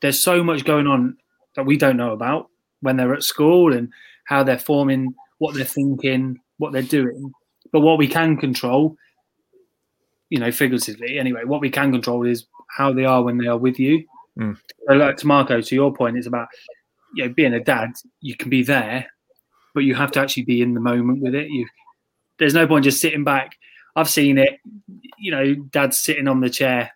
there's 0.01 0.21
so 0.21 0.43
much 0.43 0.65
going 0.65 0.87
on 0.87 1.17
that 1.57 1.67
we 1.67 1.77
don't 1.77 1.97
know 1.97 2.13
about 2.13 2.49
when 2.81 2.97
they're 2.97 3.15
at 3.15 3.25
school 3.25 3.73
and 3.73 3.93
how 4.25 4.43
they're 4.43 4.59
forming, 4.59 5.15
what 5.39 5.55
they're 5.55 5.65
thinking, 5.65 6.39
what 6.59 6.73
they're 6.73 6.83
doing. 6.83 7.33
But 7.73 7.81
what 7.81 7.99
we 7.99 8.09
can 8.09 8.37
control, 8.37 8.97
you 10.31 10.39
know, 10.39 10.51
figuratively 10.51 11.19
anyway, 11.19 11.45
what 11.45 11.61
we 11.61 11.71
can 11.71 11.93
control 11.93 12.27
is 12.27 12.47
how 12.77 12.93
they 12.93 13.05
are 13.05 13.23
when 13.23 13.39
they 13.39 13.47
are 13.47 13.59
with 13.59 13.79
you. 13.79 14.05
Mm. 14.39 14.57
So 14.87 14.95
like 14.95 15.17
to 15.19 15.27
Marco, 15.27 15.61
to 15.61 15.75
your 15.75 15.93
point, 15.93 16.17
it's 16.17 16.27
about 16.27 16.49
you 17.15 17.27
know, 17.27 17.33
being 17.35 17.55
a 17.55 17.61
dad, 17.61 17.91
you 18.21 18.37
can 18.37 18.51
be 18.51 18.63
there, 18.63 19.07
but 19.75 19.85
you 19.85 19.95
have 19.95 20.13
to 20.13 20.21
actually 20.21 20.45
be 20.45 20.63
in 20.63 20.75
the 20.75 20.81
moment 20.81 21.21
with 21.23 21.35
it. 21.35 21.49
You 21.49 21.67
there's 22.39 22.55
no 22.55 22.67
point 22.67 22.85
just 22.85 23.01
sitting 23.01 23.25
back. 23.25 23.57
I've 23.97 24.09
seen 24.09 24.39
it, 24.39 24.61
you 25.19 25.33
know, 25.33 25.55
dad's 25.55 25.99
sitting 25.99 26.29
on 26.29 26.41
the 26.41 26.51
chair 26.51 26.93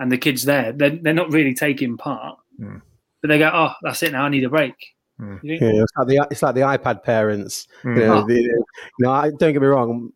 and 0.00 0.10
the 0.10 0.18
kids 0.18 0.44
there. 0.44 0.72
They're, 0.72 0.98
they're 1.00 1.14
not 1.14 1.32
really 1.32 1.54
taking 1.54 1.96
part. 1.96 2.38
Mm. 2.60 2.82
But 3.22 3.28
they 3.28 3.38
go, 3.38 3.50
Oh, 3.52 3.72
that's 3.82 4.02
it 4.02 4.12
now, 4.12 4.24
I 4.24 4.28
need 4.28 4.44
a 4.44 4.50
break. 4.50 4.74
Mm. 5.20 5.38
Yeah, 5.42 5.58
it's 5.60 5.92
like 5.96 6.06
the 6.08 6.26
it's 6.30 6.42
like 6.42 6.54
the 6.54 6.60
iPad 6.62 7.02
parents. 7.02 7.66
Mm. 7.84 7.96
You 8.00 8.06
know, 8.06 8.14
Oh. 8.14 8.26
the, 8.26 8.34
you 8.42 8.64
know, 8.98 9.10
I, 9.12 9.30
don't 9.30 9.52
get 9.52 9.62
me 9.62 9.68
wrong. 9.68 10.10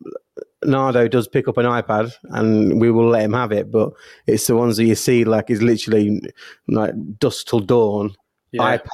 Nardo 0.63 1.07
does 1.07 1.27
pick 1.29 1.47
up 1.47 1.57
an 1.57 1.65
iPad, 1.65 2.11
and 2.25 2.81
we 2.81 2.91
will 2.91 3.07
let 3.07 3.23
him 3.23 3.33
have 3.33 3.51
it. 3.53 3.71
But 3.71 3.93
it's 4.27 4.45
the 4.47 4.55
ones 4.57 4.75
that 4.77 4.83
you 4.85 4.95
see, 4.95 5.23
like, 5.23 5.49
is 5.49 5.61
literally 5.61 6.21
like 6.67 6.93
dusk 7.17 7.47
till 7.47 7.61
dawn, 7.61 8.13
Yeah. 8.51 8.77
iPad 8.77 8.89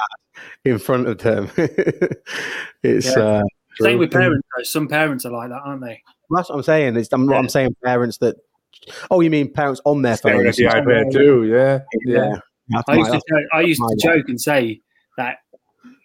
in 0.63 0.77
front 0.77 1.07
of 1.07 1.17
them. 1.17 1.49
it's 2.83 3.07
Yeah. 3.15 3.23
uh, 3.23 3.43
Same 3.79 3.99
with 3.99 4.11
parents 4.11 4.47
though. 4.55 4.63
Some 4.63 4.87
parents 4.87 5.25
are 5.25 5.31
like 5.31 5.49
that, 5.49 5.61
aren't 5.65 5.81
they? 5.81 6.01
That's 6.29 6.49
what 6.49 6.55
I'm 6.57 6.63
saying. 6.63 6.95
It's, 6.97 7.09
I'm, 7.11 7.29
Yeah. 7.29 7.37
I'm 7.37 7.49
saying 7.49 7.75
parents 7.83 8.17
that. 8.19 8.35
Oh, 9.09 9.21
you 9.21 9.29
mean 9.29 9.51
parents 9.51 9.81
on 9.85 10.01
their 10.01 10.17
phone? 10.17 10.43
the 10.43 10.51
iPad 10.51 11.11
too. 11.11 11.45
Yeah, 11.45 11.79
yeah. 12.05 12.35
That's 12.69 12.83
I 12.87 12.95
my- 12.95 12.99
used 12.99 13.11
to 13.11 13.21
joke, 13.29 13.45
I 13.53 13.61
used 13.61 13.81
to 13.81 13.97
joke 14.01 14.25
and 14.29 14.39
say 14.39 14.81
that 15.17 15.37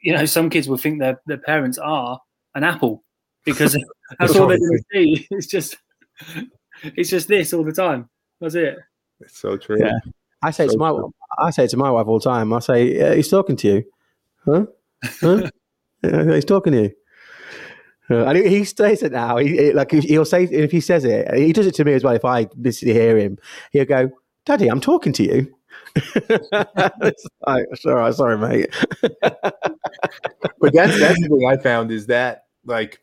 you 0.03 0.13
know 0.15 0.25
some 0.27 0.51
kids 0.51 0.69
will 0.69 0.77
think 0.77 1.01
their 1.01 1.21
their 1.27 1.39
parents 1.39 1.79
are 1.79 2.21
an 2.55 2.65
apple 2.65 3.05
because 3.45 3.73
that's 4.19 4.37
all 4.37 4.47
they're 4.49 4.59
going 4.59 4.79
to 4.79 4.85
see. 4.93 5.27
It's 5.31 5.47
just 5.47 5.77
it's 6.83 7.11
just 7.11 7.29
this 7.29 7.53
all 7.53 7.65
the 7.65 7.73
time. 7.73 8.09
That's 8.41 8.55
it. 8.55 8.79
It's 9.21 9.39
so 9.39 9.57
true. 9.57 9.79
Yeah. 9.81 9.99
I 10.43 10.51
say 10.51 10.65
it 10.65 10.69
So 10.71 10.73
to 10.75 10.79
my 10.79 10.91
true. 10.91 11.15
I 11.39 11.51
say 11.51 11.65
it 11.65 11.71
to 11.71 11.77
my 11.77 11.91
wife 11.91 12.07
all 12.07 12.19
the 12.19 12.25
time. 12.29 12.53
I 12.53 12.59
say, 12.61 12.97
yeah, 12.99 13.15
he's 13.15 13.29
talking 13.29 13.57
to 13.57 13.69
you, 13.69 13.85
huh? 14.45 14.67
Huh? 15.21 15.51
yeah, 16.03 16.35
he's 16.35 16.45
talking 16.45 16.73
to 16.73 16.83
you. 16.85 16.93
Uh, 18.11 18.25
and 18.25 18.39
he, 18.39 18.49
he 18.49 18.65
says 18.65 19.03
it 19.03 19.13
now. 19.13 19.37
He, 19.37 19.49
he- 19.57 19.73
like 19.73 19.91
he'll 19.93 20.25
say 20.25 20.45
if 20.45 20.71
he 20.73 20.81
says 20.81 21.05
it, 21.05 21.33
he 21.35 21.53
does 21.53 21.67
it 21.67 21.75
to 21.77 21.85
me 21.85 21.93
as 21.93 22.03
well. 22.03 22.15
If 22.15 22.25
I 22.25 22.47
basically 22.61 22.95
hear 22.95 23.17
him, 23.19 23.39
he'll 23.73 23.85
go, 23.85 24.11
"Daddy, 24.47 24.69
I'm 24.69 24.81
talking 24.81 25.13
to 25.15 25.23
you." 25.23 25.55
Sorry, 27.77 28.13
sorry, 28.13 28.39
mate. 28.39 28.75
but 29.11 30.73
that's 30.73 30.99
that's 30.99 31.21
the 31.21 31.29
thing 31.29 31.47
I 31.49 31.57
found 31.57 31.91
is 31.91 32.07
that 32.07 32.45
like 32.65 33.01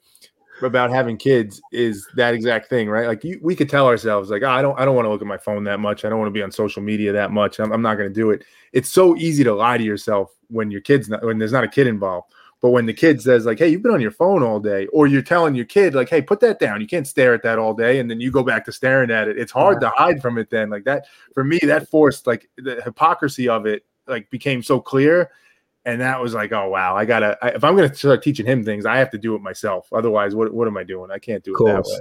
about 0.64 0.90
having 0.90 1.18
kids 1.18 1.62
is 1.72 2.08
that 2.16 2.34
exact 2.34 2.70
thing, 2.70 2.90
right? 2.90 3.08
Like 3.08 3.24
you, 3.24 3.40
we 3.42 3.56
could 3.56 3.70
tell 3.70 3.88
ourselves 3.88 4.30
like, 4.30 4.44
"Oh, 4.44 4.50
I 4.50 4.62
don't, 4.62 4.80
I 4.80 4.86
don't 4.86 4.96
want 4.96 5.06
to 5.06 5.10
look 5.10 5.22
at 5.22 5.28
my 5.28 5.38
phone 5.38 5.64
that 5.66 5.80
much. 5.80 6.06
I 6.06 6.10
don't 6.10 6.20
want 6.20 6.30
to 6.30 6.34
be 6.34 6.42
on 6.42 6.52
social 6.52 6.82
media 6.82 7.12
that 7.14 7.32
much. 7.32 7.60
I'm, 7.60 7.72
I'm 7.72 7.82
not 7.82 7.96
going 7.96 8.10
to 8.10 8.14
do 8.14 8.32
it. 8.32 8.44
It's 8.74 8.90
so 8.90 9.16
easy 9.18 9.44
to 9.44 9.54
lie 9.54 9.78
to 9.78 9.84
yourself 9.84 10.32
when 10.50 10.72
your 10.72 10.82
kid's 10.82 11.10
not, 11.10 11.24
when 11.24 11.38
there's 11.38 11.52
not 11.52 11.64
a 11.64 11.68
kid 11.68 11.88
involved. 11.88 12.32
But 12.62 12.70
when 12.72 12.86
the 12.88 12.94
kid 12.94 13.22
says 13.22 13.46
like, 13.46 13.60
"Hey, 13.60 13.70
you've 13.70 13.84
been 13.84 13.94
on 13.94 14.02
your 14.02 14.12
phone 14.12 14.42
all 14.42 14.60
day," 14.60 14.88
or 14.88 15.08
you're 15.08 15.22
telling 15.22 15.54
your 15.54 15.66
kid 15.66 15.94
like, 15.94 16.10
"Hey, 16.10 16.22
put 16.22 16.40
that 16.40 16.60
down. 16.60 16.82
You 16.82 16.88
can't 16.88 17.08
stare 17.08 17.34
at 17.34 17.44
that 17.44 17.60
all 17.60 17.74
day," 17.74 18.00
and 18.00 18.10
then 18.10 18.20
you 18.20 18.32
go 18.32 18.44
back 18.44 18.66
to 18.66 18.72
staring 18.72 19.12
at 19.12 19.28
it. 19.28 19.38
It's 19.38 19.52
hard 19.52 19.80
to 19.82 19.90
hide 19.96 20.22
from 20.22 20.38
it. 20.38 20.50
Then 20.50 20.70
like 20.70 20.84
that 20.86 21.06
for 21.34 21.44
me, 21.44 21.60
that 21.64 21.88
forced 21.90 22.26
like 22.26 22.50
the 22.58 22.82
hypocrisy 22.84 23.48
of 23.48 23.66
it 23.66 23.86
like 24.08 24.30
became 24.32 24.64
so 24.64 24.80
clear 24.80 25.30
and 25.88 26.02
that 26.02 26.22
was 26.22 26.34
like, 26.34 26.52
oh 26.52 26.68
wow, 26.70 26.98
I 26.98 27.06
gotta. 27.06 27.38
I, 27.42 27.50
if 27.50 27.64
I'm 27.64 27.76
gonna 27.76 27.96
start 27.96 28.22
teaching 28.22 28.46
him 28.46 28.64
things, 28.64 28.86
I 28.86 28.98
have 28.98 29.10
to 29.12 29.18
do 29.18 29.36
it 29.36 29.42
myself. 29.42 29.88
Otherwise, 29.94 30.36
what 30.36 30.54
what 30.54 30.68
am 30.68 30.76
I 30.76 30.84
doing? 30.84 31.12
I 31.12 31.18
can't 31.18 31.44
do 31.44 31.54
it 31.56 31.60
that 31.60 31.76
Course. 31.76 31.90
way. 31.90 32.00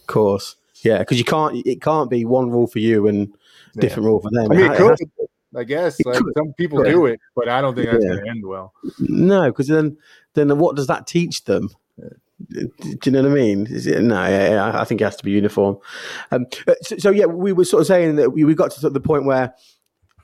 Of 0.00 0.06
course, 0.06 0.56
yeah, 0.82 0.98
because 0.98 1.18
you 1.18 1.24
can't. 1.24 1.66
It 1.66 1.80
can't 1.80 2.10
be 2.10 2.26
one 2.26 2.50
rule 2.50 2.66
for 2.66 2.80
you 2.80 3.08
and 3.08 3.28
Yeah. 3.74 3.80
different 3.80 4.04
rule 4.04 4.20
for 4.20 4.30
them. 4.30 4.52
I 4.52 4.54
mean, 4.54 4.70
it 4.70 4.76
could. 4.76 4.98
I 5.56 5.64
guess 5.64 6.00
like 6.04 6.20
some 6.36 6.52
people 6.58 6.84
Yeah. 6.84 6.92
do 6.92 7.06
it, 7.06 7.20
but 7.36 7.48
I 7.48 7.60
don't 7.60 7.74
think 7.74 7.90
that's 7.90 8.04
Yeah. 8.04 8.16
gonna 8.16 8.30
end 8.30 8.44
well. 8.46 8.72
No, 8.98 9.46
because 9.46 9.68
then, 9.68 9.96
then 10.34 10.58
what 10.58 10.76
does 10.76 10.86
that 10.88 11.06
teach 11.06 11.44
them? 11.44 11.70
Do 12.50 12.68
you 13.04 13.12
know 13.12 13.22
what 13.22 13.30
I 13.30 13.34
mean? 13.34 13.66
Is 13.68 13.86
it, 13.86 14.02
no, 14.02 14.16
yeah, 14.26 14.72
I 14.74 14.84
think 14.84 15.00
it 15.00 15.04
has 15.04 15.16
to 15.16 15.24
be 15.24 15.30
uniform. 15.30 15.78
Um, 16.32 16.46
uh, 16.66 16.74
so, 16.82 16.96
so, 16.98 17.10
yeah, 17.10 17.26
we 17.26 17.52
were 17.52 17.64
sort 17.64 17.82
of 17.82 17.86
saying 17.86 18.16
that 18.16 18.32
we, 18.32 18.44
we 18.44 18.54
got 18.54 18.72
to 18.72 18.80
sort 18.80 18.90
of 18.90 18.94
the 18.94 19.00
point 19.00 19.24
where 19.24 19.54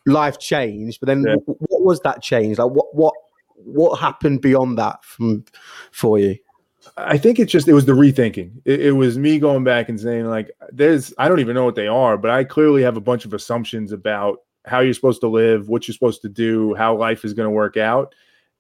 life 0.07 0.39
changed, 0.39 0.99
but 1.01 1.07
then 1.07 1.23
w- 1.23 1.41
what 1.47 1.83
was 1.85 2.01
that 2.01 2.21
change? 2.21 2.59
Like, 2.59 2.73
what, 2.73 2.95
what, 2.95 3.15
what 3.55 4.01
happened 4.01 4.41
beyond 4.43 4.77
that 4.79 5.05
from 5.05 5.45
for 5.93 6.19
you? 6.19 6.37
I 6.97 7.17
think 7.19 7.39
it's 7.39 7.53
just 7.53 7.69
it 7.69 7.75
was 7.75 7.85
the 7.87 7.93
rethinking. 7.93 8.53
It, 8.65 8.81
it 8.81 8.93
was 8.93 9.19
me 9.19 9.39
going 9.39 9.65
back 9.65 9.89
and 9.89 10.01
saying 10.01 10.25
like, 10.27 10.51
there's 10.73 11.15
I 11.19 11.29
don't 11.29 11.41
even 11.41 11.55
know 11.55 11.65
what 11.65 11.75
they 11.75 11.87
are, 11.87 12.17
but 12.17 12.31
I 12.31 12.43
clearly 12.43 12.83
have 12.83 12.97
a 12.97 13.01
bunch 13.03 13.25
of 13.25 13.35
assumptions 13.35 13.93
about 13.93 14.41
how 14.67 14.81
you're 14.81 14.95
supposed 14.95 15.21
to 15.23 15.29
live, 15.29 15.69
what 15.69 15.87
you're 15.89 15.95
supposed 15.95 16.23
to 16.23 16.29
do, 16.29 16.75
how 16.75 16.97
life 16.97 17.25
is 17.25 17.35
going 17.35 17.47
to 17.47 17.51
work 17.51 17.77
out, 17.77 18.15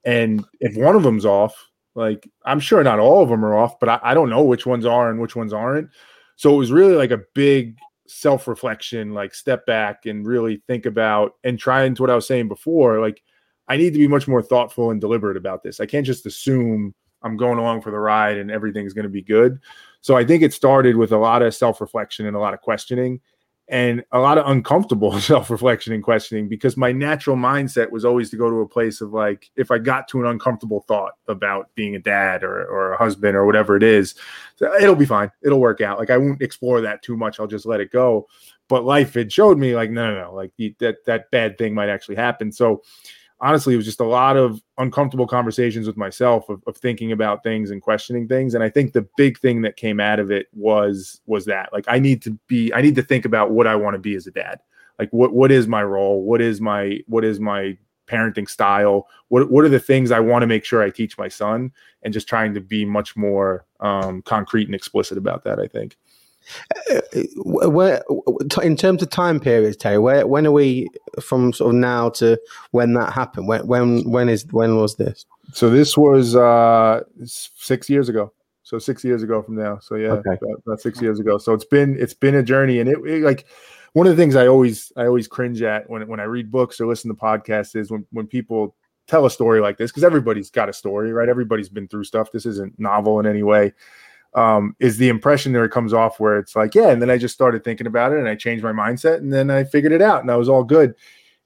and 0.04 0.44
if 0.60 0.76
one 0.76 0.96
of 0.96 1.02
them's 1.02 1.26
off, 1.26 1.70
like 1.94 2.30
I'm 2.44 2.60
sure 2.60 2.82
not 2.82 2.98
all 2.98 3.22
of 3.22 3.28
them 3.28 3.44
are 3.44 3.56
off, 3.56 3.78
but 3.78 3.88
I, 3.88 4.00
I 4.02 4.14
don't 4.14 4.30
know 4.30 4.42
which 4.42 4.66
ones 4.66 4.86
are 4.86 5.10
and 5.10 5.20
which 5.20 5.36
ones 5.36 5.52
aren't. 5.52 5.90
So 6.36 6.54
it 6.54 6.58
was 6.58 6.72
really 6.72 6.94
like 6.94 7.10
a 7.10 7.20
big 7.34 7.78
self 8.06 8.48
reflection, 8.48 9.12
like 9.12 9.34
step 9.34 9.66
back 9.66 10.06
and 10.06 10.26
really 10.26 10.62
think 10.66 10.86
about 10.86 11.32
and 11.44 11.58
try 11.58 11.84
into 11.84 12.02
what 12.02 12.10
I 12.10 12.14
was 12.14 12.26
saying 12.26 12.48
before. 12.48 13.00
Like 13.00 13.22
I 13.68 13.76
need 13.76 13.92
to 13.92 13.98
be 13.98 14.08
much 14.08 14.26
more 14.26 14.42
thoughtful 14.42 14.90
and 14.90 15.00
deliberate 15.00 15.36
about 15.36 15.62
this. 15.62 15.80
I 15.80 15.86
can't 15.86 16.06
just 16.06 16.26
assume 16.26 16.94
I'm 17.22 17.36
going 17.36 17.58
along 17.58 17.82
for 17.82 17.90
the 17.90 17.98
ride 17.98 18.38
and 18.38 18.50
everything's 18.50 18.94
going 18.94 19.04
to 19.04 19.10
be 19.10 19.22
good. 19.22 19.58
So 20.00 20.16
I 20.16 20.24
think 20.24 20.42
it 20.42 20.54
started 20.54 20.96
with 20.96 21.12
a 21.12 21.18
lot 21.18 21.42
of 21.42 21.54
self 21.54 21.80
reflection 21.80 22.26
and 22.26 22.36
a 22.36 22.40
lot 22.40 22.54
of 22.54 22.60
questioning 22.60 23.20
and 23.70 24.02
a 24.10 24.18
lot 24.18 24.36
of 24.36 24.48
uncomfortable 24.48 25.18
self 25.20 25.48
reflection 25.48 25.92
and 25.92 26.02
questioning 26.02 26.48
because 26.48 26.76
my 26.76 26.90
natural 26.90 27.36
mindset 27.36 27.90
was 27.90 28.04
always 28.04 28.28
to 28.30 28.36
go 28.36 28.50
to 28.50 28.56
a 28.56 28.68
place 28.68 29.00
of 29.00 29.12
like, 29.12 29.48
if 29.54 29.70
I 29.70 29.78
got 29.78 30.08
to 30.08 30.20
an 30.20 30.26
uncomfortable 30.26 30.84
thought 30.88 31.12
about 31.28 31.72
being 31.76 31.94
a 31.94 32.00
dad 32.00 32.42
or, 32.42 32.66
or 32.66 32.92
a 32.92 32.98
husband 32.98 33.36
or 33.36 33.46
whatever 33.46 33.76
it 33.76 33.84
is, 33.84 34.16
it'll 34.60 34.96
be 34.96 35.06
fine. 35.06 35.30
It'll 35.42 35.60
work 35.60 35.80
out. 35.80 36.00
Like 36.00 36.10
I 36.10 36.18
won't 36.18 36.42
explore 36.42 36.80
that 36.80 37.02
too 37.02 37.16
much. 37.16 37.38
I'll 37.38 37.46
just 37.46 37.64
let 37.64 37.80
it 37.80 37.92
go. 37.92 38.26
But 38.66 38.84
life 38.84 39.14
had 39.14 39.32
showed 39.32 39.56
me 39.56 39.76
like, 39.76 39.90
no, 39.90 40.12
no, 40.14 40.24
no, 40.24 40.34
like 40.34 40.52
that, 40.80 41.04
that 41.06 41.30
bad 41.30 41.56
thing 41.56 41.72
might 41.72 41.88
actually 41.88 42.16
happen. 42.16 42.50
So 42.50 42.82
honestly, 43.40 43.74
it 43.74 43.76
was 43.76 43.86
just 43.86 44.00
a 44.00 44.04
lot 44.04 44.36
of 44.36 44.62
uncomfortable 44.78 45.26
conversations 45.26 45.86
with 45.86 45.96
myself 45.96 46.48
of, 46.48 46.62
of 46.66 46.76
thinking 46.76 47.12
about 47.12 47.42
things 47.42 47.70
and 47.70 47.80
questioning 47.80 48.28
things. 48.28 48.54
And 48.54 48.62
I 48.62 48.68
think 48.68 48.92
the 48.92 49.06
big 49.16 49.38
thing 49.38 49.62
that 49.62 49.76
came 49.76 50.00
out 50.00 50.18
of 50.18 50.30
it 50.30 50.46
was 50.52 51.20
was 51.26 51.46
that 51.46 51.72
like 51.72 51.84
I 51.88 51.98
need 51.98 52.22
to 52.22 52.32
be 52.46 52.72
I 52.72 52.82
need 52.82 52.94
to 52.96 53.02
think 53.02 53.24
about 53.24 53.50
what 53.50 53.66
I 53.66 53.76
want 53.76 53.94
to 53.94 53.98
be 53.98 54.14
as 54.14 54.26
a 54.26 54.30
dad. 54.30 54.60
Like 54.98 55.10
what 55.12 55.32
what 55.32 55.50
is 55.50 55.66
my 55.66 55.82
role? 55.82 56.22
What 56.22 56.40
is 56.40 56.60
my 56.60 56.98
what 57.06 57.24
is 57.24 57.40
my 57.40 57.76
parenting 58.06 58.48
style? 58.48 59.08
What 59.28 59.50
what 59.50 59.64
are 59.64 59.70
the 59.70 59.80
things 59.80 60.10
I 60.10 60.20
want 60.20 60.42
to 60.42 60.46
make 60.46 60.64
sure 60.64 60.82
I 60.82 60.90
teach 60.90 61.16
my 61.16 61.28
son? 61.28 61.72
And 62.02 62.12
just 62.12 62.28
trying 62.28 62.54
to 62.54 62.60
be 62.60 62.84
much 62.84 63.16
more 63.16 63.66
um, 63.80 64.22
concrete 64.22 64.66
and 64.66 64.74
explicit 64.74 65.16
about 65.16 65.44
that. 65.44 65.58
I 65.58 65.66
think. 65.66 65.96
Uh, 66.90 67.00
where, 67.44 68.02
in 68.62 68.76
terms 68.76 69.02
of 69.02 69.10
time 69.10 69.40
periods, 69.40 69.76
Terry, 69.76 69.98
where 69.98 70.26
when 70.26 70.46
are 70.46 70.52
we 70.52 70.88
from 71.20 71.52
sort 71.52 71.74
of 71.74 71.80
now 71.80 72.10
to 72.10 72.40
when 72.70 72.94
that 72.94 73.12
happened? 73.12 73.48
When 73.48 73.66
when 73.66 74.10
when 74.10 74.28
is 74.28 74.46
when 74.50 74.76
was 74.76 74.96
this? 74.96 75.26
So 75.52 75.70
this 75.70 75.96
was 75.96 76.36
uh, 76.36 77.02
six 77.24 77.90
years 77.90 78.08
ago. 78.08 78.32
So 78.62 78.78
six 78.78 79.02
years 79.02 79.22
ago 79.22 79.42
from 79.42 79.56
now. 79.56 79.78
So 79.80 79.96
yeah, 79.96 80.12
Okay. 80.12 80.38
about, 80.40 80.62
about 80.64 80.80
six 80.80 81.02
years 81.02 81.18
ago. 81.18 81.38
So 81.38 81.52
it's 81.54 81.64
been 81.64 81.98
it's 81.98 82.14
been 82.14 82.36
a 82.36 82.42
journey, 82.42 82.78
and 82.78 82.88
it, 82.88 82.98
it, 83.04 83.22
like 83.22 83.46
one 83.94 84.06
of 84.06 84.16
the 84.16 84.22
things 84.22 84.36
I 84.36 84.46
always 84.46 84.92
I 84.96 85.06
always 85.06 85.26
cringe 85.26 85.62
at 85.62 85.90
when 85.90 86.06
when 86.06 86.20
I 86.20 86.24
read 86.24 86.50
books 86.50 86.80
or 86.80 86.86
listen 86.86 87.10
to 87.10 87.20
podcasts 87.20 87.74
is 87.74 87.90
when 87.90 88.06
when 88.12 88.26
people 88.26 88.76
tell 89.08 89.26
a 89.26 89.30
story 89.30 89.60
like 89.60 89.76
this 89.76 89.90
because 89.90 90.04
everybody's 90.04 90.50
got 90.50 90.68
a 90.68 90.72
story, 90.72 91.12
right? 91.12 91.28
Everybody's 91.28 91.68
been 91.68 91.88
through 91.88 92.04
stuff. 92.04 92.30
This 92.30 92.46
isn't 92.46 92.78
novel 92.78 93.18
in 93.18 93.26
any 93.26 93.42
way. 93.42 93.72
Um, 94.34 94.76
is 94.78 94.96
the 94.96 95.08
impression 95.08 95.52
there 95.52 95.68
comes 95.68 95.92
off 95.92 96.20
where 96.20 96.38
it's 96.38 96.54
like, 96.54 96.74
yeah, 96.74 96.90
and 96.90 97.02
then 97.02 97.10
I 97.10 97.18
just 97.18 97.34
started 97.34 97.64
thinking 97.64 97.88
about 97.88 98.12
it 98.12 98.18
and 98.18 98.28
I 98.28 98.36
changed 98.36 98.62
my 98.62 98.72
mindset 98.72 99.16
and 99.16 99.32
then 99.32 99.50
I 99.50 99.64
figured 99.64 99.92
it 99.92 100.00
out 100.00 100.20
and 100.20 100.30
I 100.30 100.36
was 100.36 100.48
all 100.48 100.62
good. 100.62 100.94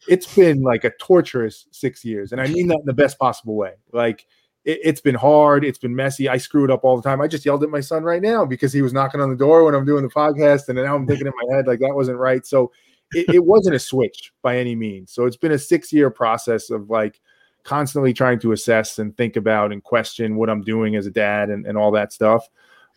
It's 0.06 0.34
been 0.34 0.60
like 0.60 0.84
a 0.84 0.92
torturous 1.00 1.66
six 1.70 2.04
years 2.04 2.32
and 2.32 2.40
i 2.42 2.46
mean 2.46 2.68
that 2.68 2.80
in 2.80 2.84
the 2.84 2.92
best 2.92 3.18
possible 3.18 3.56
way. 3.56 3.72
Like 3.92 4.26
it, 4.66 4.80
it's 4.84 5.00
been 5.00 5.14
hard 5.14 5.64
it's 5.64 5.78
been 5.78 5.96
messy. 5.96 6.28
I 6.28 6.36
screw 6.36 6.64
it 6.64 6.70
up 6.70 6.84
all 6.84 6.96
the 6.96 7.02
time. 7.02 7.22
I 7.22 7.26
just 7.26 7.46
yelled 7.46 7.62
at 7.62 7.70
my 7.70 7.80
son 7.80 8.02
right 8.02 8.20
now 8.20 8.44
because 8.44 8.72
he 8.74 8.82
was 8.82 8.92
knocking 8.92 9.22
on 9.22 9.30
the 9.30 9.36
door 9.36 9.64
when 9.64 9.74
i'm 9.74 9.86
doing 9.86 10.02
the 10.02 10.10
podcast 10.10 10.68
and 10.68 10.76
now 10.76 10.94
i'm 10.94 11.06
thinking 11.06 11.26
in 11.26 11.32
my 11.42 11.56
head 11.56 11.66
like 11.66 11.80
that 11.80 11.94
wasn't 11.94 12.18
right. 12.18 12.44
So 12.44 12.70
it, 13.12 13.34
it 13.34 13.44
wasn't 13.44 13.76
a 13.76 13.78
switch 13.78 14.32
by 14.42 14.58
any 14.58 14.76
means. 14.76 15.10
So 15.10 15.24
it's 15.24 15.38
been 15.38 15.52
a 15.52 15.58
six 15.58 15.90
year 15.90 16.10
process 16.10 16.68
of 16.68 16.90
like 16.90 17.18
constantly 17.64 18.12
trying 18.12 18.38
to 18.38 18.52
assess 18.52 18.98
and 18.98 19.16
think 19.16 19.36
about 19.36 19.72
and 19.72 19.82
question 19.82 20.36
what 20.36 20.50
i'm 20.50 20.62
doing 20.62 20.96
as 20.96 21.06
a 21.06 21.10
dad 21.10 21.48
and, 21.50 21.66
and 21.66 21.76
all 21.76 21.90
that 21.90 22.12
stuff 22.12 22.48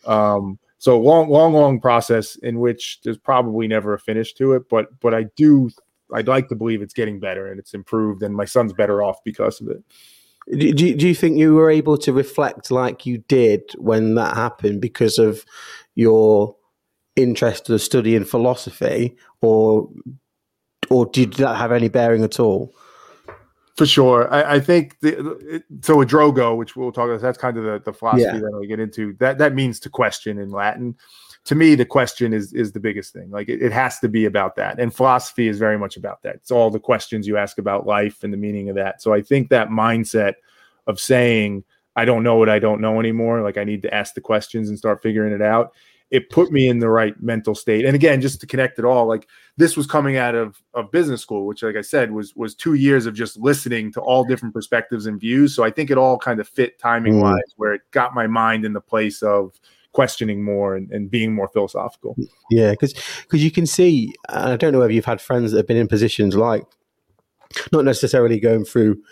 um 0.06 0.58
so 0.78 0.98
long 0.98 1.28
long 1.28 1.52
long 1.52 1.80
process 1.80 2.36
in 2.36 2.60
which 2.60 3.00
there's 3.02 3.18
probably 3.18 3.66
never 3.66 3.94
a 3.94 3.98
finish 3.98 4.32
to 4.32 4.52
it 4.52 4.68
but 4.68 4.86
but 5.00 5.14
i 5.14 5.24
do 5.36 5.70
I'd 6.12 6.28
like 6.28 6.48
to 6.48 6.54
believe 6.54 6.82
it's 6.82 6.94
getting 6.94 7.20
better 7.20 7.46
and 7.50 7.58
it's 7.58 7.74
improved, 7.74 8.22
and 8.22 8.34
my 8.34 8.44
son's 8.44 8.72
better 8.72 9.02
off 9.02 9.22
because 9.24 9.60
of 9.60 9.68
it. 9.68 9.82
Do, 10.58 10.72
do, 10.72 10.94
do 10.94 11.08
you 11.08 11.14
think 11.14 11.36
you 11.36 11.54
were 11.54 11.70
able 11.70 11.98
to 11.98 12.12
reflect 12.12 12.70
like 12.70 13.04
you 13.04 13.18
did 13.28 13.62
when 13.76 14.14
that 14.14 14.34
happened 14.34 14.80
because 14.80 15.18
of 15.18 15.44
your 15.94 16.56
interest 17.16 17.68
of 17.68 17.82
studying 17.82 18.24
philosophy, 18.24 19.16
or 19.42 19.90
or 20.88 21.06
did 21.06 21.34
that 21.34 21.56
have 21.56 21.72
any 21.72 21.88
bearing 21.88 22.24
at 22.24 22.40
all? 22.40 22.74
For 23.78 23.86
sure, 23.86 24.28
I, 24.34 24.56
I 24.56 24.60
think 24.60 24.98
the, 25.00 25.62
so. 25.82 26.02
A 26.02 26.04
drogo, 26.04 26.56
which 26.56 26.74
we'll 26.74 26.90
talk 26.90 27.08
about, 27.08 27.20
that's 27.20 27.38
kind 27.38 27.56
of 27.56 27.62
the, 27.62 27.78
the 27.84 27.92
philosophy 27.92 28.22
Yeah. 28.22 28.40
that 28.40 28.60
I 28.60 28.66
get 28.66 28.80
into. 28.80 29.12
That 29.20 29.38
that 29.38 29.54
means 29.54 29.78
to 29.80 29.88
question 29.88 30.40
in 30.40 30.50
Latin. 30.50 30.96
To 31.44 31.54
me, 31.54 31.76
the 31.76 31.84
question 31.84 32.32
is 32.32 32.52
is 32.52 32.72
the 32.72 32.80
biggest 32.80 33.12
thing. 33.12 33.30
Like 33.30 33.48
it, 33.48 33.62
it 33.62 33.70
has 33.70 34.00
to 34.00 34.08
be 34.08 34.24
about 34.24 34.56
that, 34.56 34.80
and 34.80 34.92
philosophy 34.92 35.46
is 35.46 35.60
very 35.60 35.78
much 35.78 35.96
about 35.96 36.24
that. 36.24 36.34
It's 36.34 36.50
all 36.50 36.70
the 36.70 36.80
questions 36.80 37.28
you 37.28 37.36
ask 37.36 37.56
about 37.58 37.86
life 37.86 38.24
and 38.24 38.32
the 38.32 38.36
meaning 38.36 38.68
of 38.68 38.74
that. 38.74 39.00
So 39.00 39.14
I 39.14 39.22
think 39.22 39.48
that 39.50 39.68
mindset 39.68 40.34
of 40.88 40.98
saying 40.98 41.62
I 41.94 42.04
don't 42.04 42.24
know 42.24 42.34
what 42.34 42.48
I 42.48 42.58
don't 42.58 42.80
know 42.80 42.98
anymore. 42.98 43.42
Like 43.42 43.58
I 43.58 43.64
need 43.64 43.82
to 43.82 43.94
ask 43.94 44.14
the 44.14 44.20
questions 44.20 44.68
and 44.70 44.76
start 44.76 45.02
figuring 45.02 45.32
it 45.32 45.42
out. 45.42 45.72
It 46.10 46.30
put 46.30 46.50
me 46.50 46.68
in 46.68 46.78
the 46.78 46.88
right 46.88 47.14
mental 47.22 47.54
state. 47.54 47.84
And 47.84 47.94
again, 47.94 48.22
just 48.22 48.40
to 48.40 48.46
connect 48.46 48.78
it 48.78 48.84
all, 48.86 49.06
like 49.06 49.28
this 49.58 49.76
was 49.76 49.86
coming 49.86 50.16
out 50.16 50.34
of 50.34 50.62
of 50.72 50.90
business 50.90 51.20
school, 51.20 51.46
which, 51.46 51.62
like 51.62 51.76
I 51.76 51.82
said, 51.82 52.12
was 52.12 52.34
was 52.34 52.54
two 52.54 52.74
years 52.74 53.04
of 53.04 53.14
just 53.14 53.36
listening 53.38 53.92
to 53.92 54.00
all 54.00 54.24
different 54.24 54.54
perspectives 54.54 55.06
and 55.06 55.20
views. 55.20 55.54
So 55.54 55.64
I 55.64 55.70
think 55.70 55.90
it 55.90 55.98
all 55.98 56.18
kind 56.18 56.40
of 56.40 56.48
fit 56.48 56.78
timing 56.78 57.20
wise, 57.20 57.54
where 57.56 57.74
it 57.74 57.82
got 57.90 58.14
my 58.14 58.26
mind 58.26 58.64
in 58.64 58.72
the 58.72 58.80
place 58.80 59.22
of 59.22 59.60
questioning 59.92 60.42
more 60.42 60.76
and, 60.76 60.90
and 60.92 61.10
being 61.10 61.34
more 61.34 61.48
philosophical. 61.48 62.16
Yeah, 62.50 62.70
because 62.70 62.94
because 63.22 63.44
you 63.44 63.50
can 63.50 63.66
see, 63.66 64.14
and 64.28 64.52
I 64.52 64.56
don't 64.56 64.72
know 64.72 64.78
whether 64.78 64.92
you've 64.92 65.04
had 65.04 65.20
friends 65.20 65.52
that 65.52 65.58
have 65.58 65.66
been 65.66 65.76
in 65.76 65.88
positions 65.88 66.36
like, 66.36 66.64
not 67.72 67.84
necessarily 67.84 68.40
going 68.40 68.64
through 68.64 69.02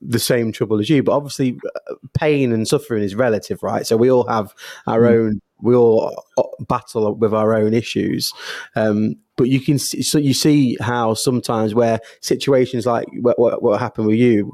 the 0.00 0.18
same 0.18 0.52
trouble 0.52 0.78
as 0.78 0.88
you, 0.88 1.02
but 1.02 1.12
obviously, 1.12 1.58
uh, 1.90 1.94
pain 2.14 2.52
and 2.52 2.66
suffering 2.66 3.02
is 3.02 3.14
relative, 3.14 3.62
right? 3.62 3.86
So 3.86 3.96
we 3.96 4.10
all 4.10 4.26
have 4.26 4.54
our 4.86 5.02
mm. 5.02 5.10
own. 5.10 5.40
We 5.62 5.74
all 5.74 6.24
uh, 6.36 6.42
battle 6.68 7.14
with 7.14 7.32
our 7.32 7.54
own 7.54 7.72
issues, 7.72 8.32
um, 8.76 9.16
but 9.36 9.48
you 9.48 9.60
can 9.60 9.78
see, 9.78 10.02
so 10.02 10.18
you 10.18 10.34
see 10.34 10.76
how 10.80 11.14
sometimes 11.14 11.74
where 11.74 12.00
situations 12.20 12.84
like 12.84 13.06
what, 13.20 13.38
what, 13.38 13.62
what 13.62 13.80
happened 13.80 14.06
with 14.06 14.18
you 14.18 14.52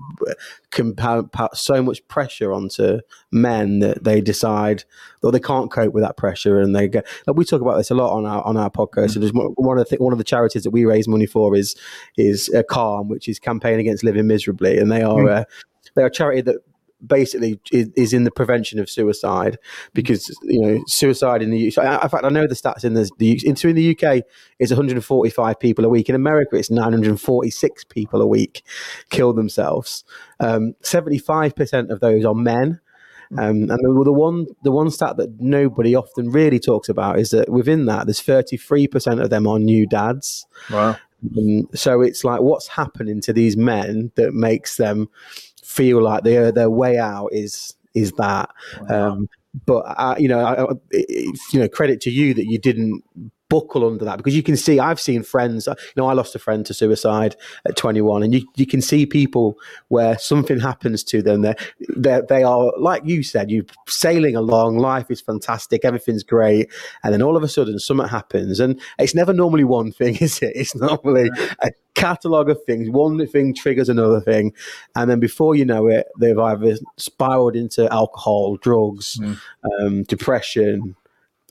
can 0.71 0.95
put 0.95 1.57
so 1.57 1.83
much 1.83 2.07
pressure 2.09 2.53
onto 2.53 3.01
men 3.33 3.81
that 3.81 4.05
they 4.05 4.21
decide 4.21 4.85
that 5.21 5.33
they 5.33 5.41
can't 5.41 5.71
cope 5.71 5.93
with 5.93 6.05
that 6.05 6.17
pressure 6.17 6.61
and 6.61 6.77
they 6.77 6.87
get 6.87 7.07
like 7.27 7.37
we 7.37 7.45
talk 7.45 7.61
about 7.61 7.77
this 7.77 7.91
a 7.91 7.95
lot 7.95 8.17
on 8.17 8.25
our 8.25 8.43
on 8.45 8.57
our 8.57 8.71
podcast 8.71 9.17
mm-hmm. 9.17 9.37
so 9.37 9.53
one 9.57 9.79
of 9.79 9.89
the 9.89 9.97
one 9.97 10.13
of 10.13 10.19
the 10.19 10.25
charities 10.25 10.63
that 10.63 10.71
we 10.71 10.85
raise 10.85 11.09
money 11.09 11.27
for 11.27 11.57
is 11.57 11.75
is 12.17 12.49
a 12.55 12.63
CALM 12.63 13.09
which 13.09 13.29
is 13.29 13.39
campaign 13.39 13.81
against 13.81 14.05
living 14.05 14.27
miserably 14.27 14.79
and 14.79 14.93
they 14.93 15.03
are 15.03 15.19
mm-hmm. 15.19 15.41
uh, 15.41 15.45
they're 15.95 16.07
a 16.07 16.11
charity 16.11 16.43
that 16.43 16.57
basically 17.07 17.61
is, 17.71 17.91
is, 17.97 18.13
in 18.13 18.25
the 18.25 18.31
prevention 18.31 18.79
of 18.81 18.91
suicide 18.91 19.59
because 19.95 20.29
you 20.43 20.61
know 20.61 20.83
suicide 20.87 21.43
in 21.43 21.51
the 21.51 21.69
UK. 21.69 22.03
in 22.03 22.09
fact 22.09 22.25
I 22.25 22.29
know 22.29 22.47
the 22.47 22.55
stats 22.55 22.85
in 22.85 22.95
the, 22.95 23.09
the 23.19 23.41
in 23.45 23.55
the 23.55 23.91
UK 23.97 24.25
it's 24.59 24.71
145 24.71 25.61
people 25.61 25.85
a 25.85 25.89
week. 25.89 26.09
In 26.09 26.15
America 26.15 26.57
it's 26.57 26.71
946 26.71 27.85
people 27.85 28.21
a 28.21 28.27
week 28.27 28.63
kill 29.11 29.33
themselves. 29.33 30.05
Um, 30.41 30.75
75% 30.83 31.91
of 31.91 32.01
those 32.01 32.25
are 32.25 32.35
men. 32.35 32.81
Um, 33.37 33.71
and 33.71 33.71
the, 33.71 34.03
the 34.05 34.13
one 34.13 34.47
the 34.63 34.73
one 34.73 34.91
stat 34.91 35.19
that 35.19 35.39
nobody 35.39 35.95
often 35.95 36.31
really 36.31 36.59
talks 36.59 36.89
about 36.89 37.19
is 37.19 37.31
that 37.31 37.51
within 37.51 37.85
that 37.85 38.07
there's 38.07 38.23
33% 38.23 39.23
of 39.23 39.29
them 39.29 39.47
are 39.47 39.59
new 39.59 39.87
dads. 39.87 40.47
Wow. 40.71 40.97
Um, 41.37 41.69
so 41.75 42.01
it's 42.01 42.25
like 42.25 42.41
what's 42.41 42.69
happening 42.69 43.21
to 43.23 43.33
these 43.33 43.57
men 43.57 44.13
that 44.15 44.33
makes 44.33 44.77
them 44.77 45.09
feel 45.69 46.03
like 46.03 46.25
their 46.25 46.51
their 46.51 46.71
way 46.71 46.99
out 46.99 47.29
is 47.33 47.75
is 47.95 48.13
that. 48.13 48.49
Wow. 48.89 49.11
Um, 49.11 49.29
but 49.67 49.81
uh, 49.81 50.15
you 50.19 50.29
know, 50.29 50.41
I, 50.41 50.97
you 51.53 51.61
know, 51.61 51.69
credit 51.69 52.01
to 52.03 52.11
you 52.11 52.35
that 52.35 52.47
you 52.47 52.59
didn't 52.59 53.03
buckle 53.49 53.87
under 53.87 54.05
that 54.05 54.17
because 54.17 54.37
you 54.37 54.43
can 54.43 54.57
see 54.57 54.79
I've 54.79 55.01
seen 55.01 55.23
friends 55.23 55.67
you 55.67 55.75
know 55.97 56.07
I 56.07 56.13
lost 56.13 56.35
a 56.35 56.39
friend 56.39 56.67
to 56.67 56.75
suicide 56.75 57.37
at 57.67 57.77
21 57.77 58.23
and 58.23 58.35
you, 58.35 58.47
you 58.57 58.67
can 58.67 58.83
see 58.83 59.07
people 59.07 59.59
where 59.89 60.19
something 60.19 60.61
happens 60.61 61.03
to 61.05 61.23
them 61.23 61.43
they 61.43 61.55
they 61.97 62.21
they 62.29 62.43
are 62.43 62.73
like 62.79 63.03
you 63.05 63.23
said 63.23 63.51
you're 63.51 63.65
sailing 63.87 64.37
along 64.37 64.79
life 64.79 65.11
is 65.11 65.21
fantastic 65.21 65.85
everything's 65.85 66.23
great 66.23 66.71
and 67.03 67.13
then 67.13 67.23
all 67.23 67.37
of 67.37 67.43
a 67.43 67.49
sudden 67.49 67.79
something 67.79 68.09
happens 68.09 68.61
and 68.61 68.81
it's 68.99 69.15
never 69.15 69.33
normally 69.33 69.65
one 69.65 69.93
thing 69.93 70.17
is 70.21 70.41
it 70.43 70.53
it's 70.55 70.75
normally 70.75 71.31
a 71.63 71.71
catalogue 71.95 72.49
of 72.49 72.63
things 72.65 72.89
one 72.91 73.27
thing 73.27 73.55
triggers 73.55 73.89
another 73.89 74.21
thing 74.21 74.53
and 74.95 75.11
then 75.11 75.19
before 75.19 75.57
you 75.57 75.65
know 75.65 75.89
it 75.89 76.07
they've 76.21 76.39
either 76.39 76.77
spiraled 76.97 77.57
into 77.57 77.93
alcohol 77.93 78.57
drugs 78.59 79.19
mm. 79.19 79.37
um, 79.81 80.05
depression 80.05 80.95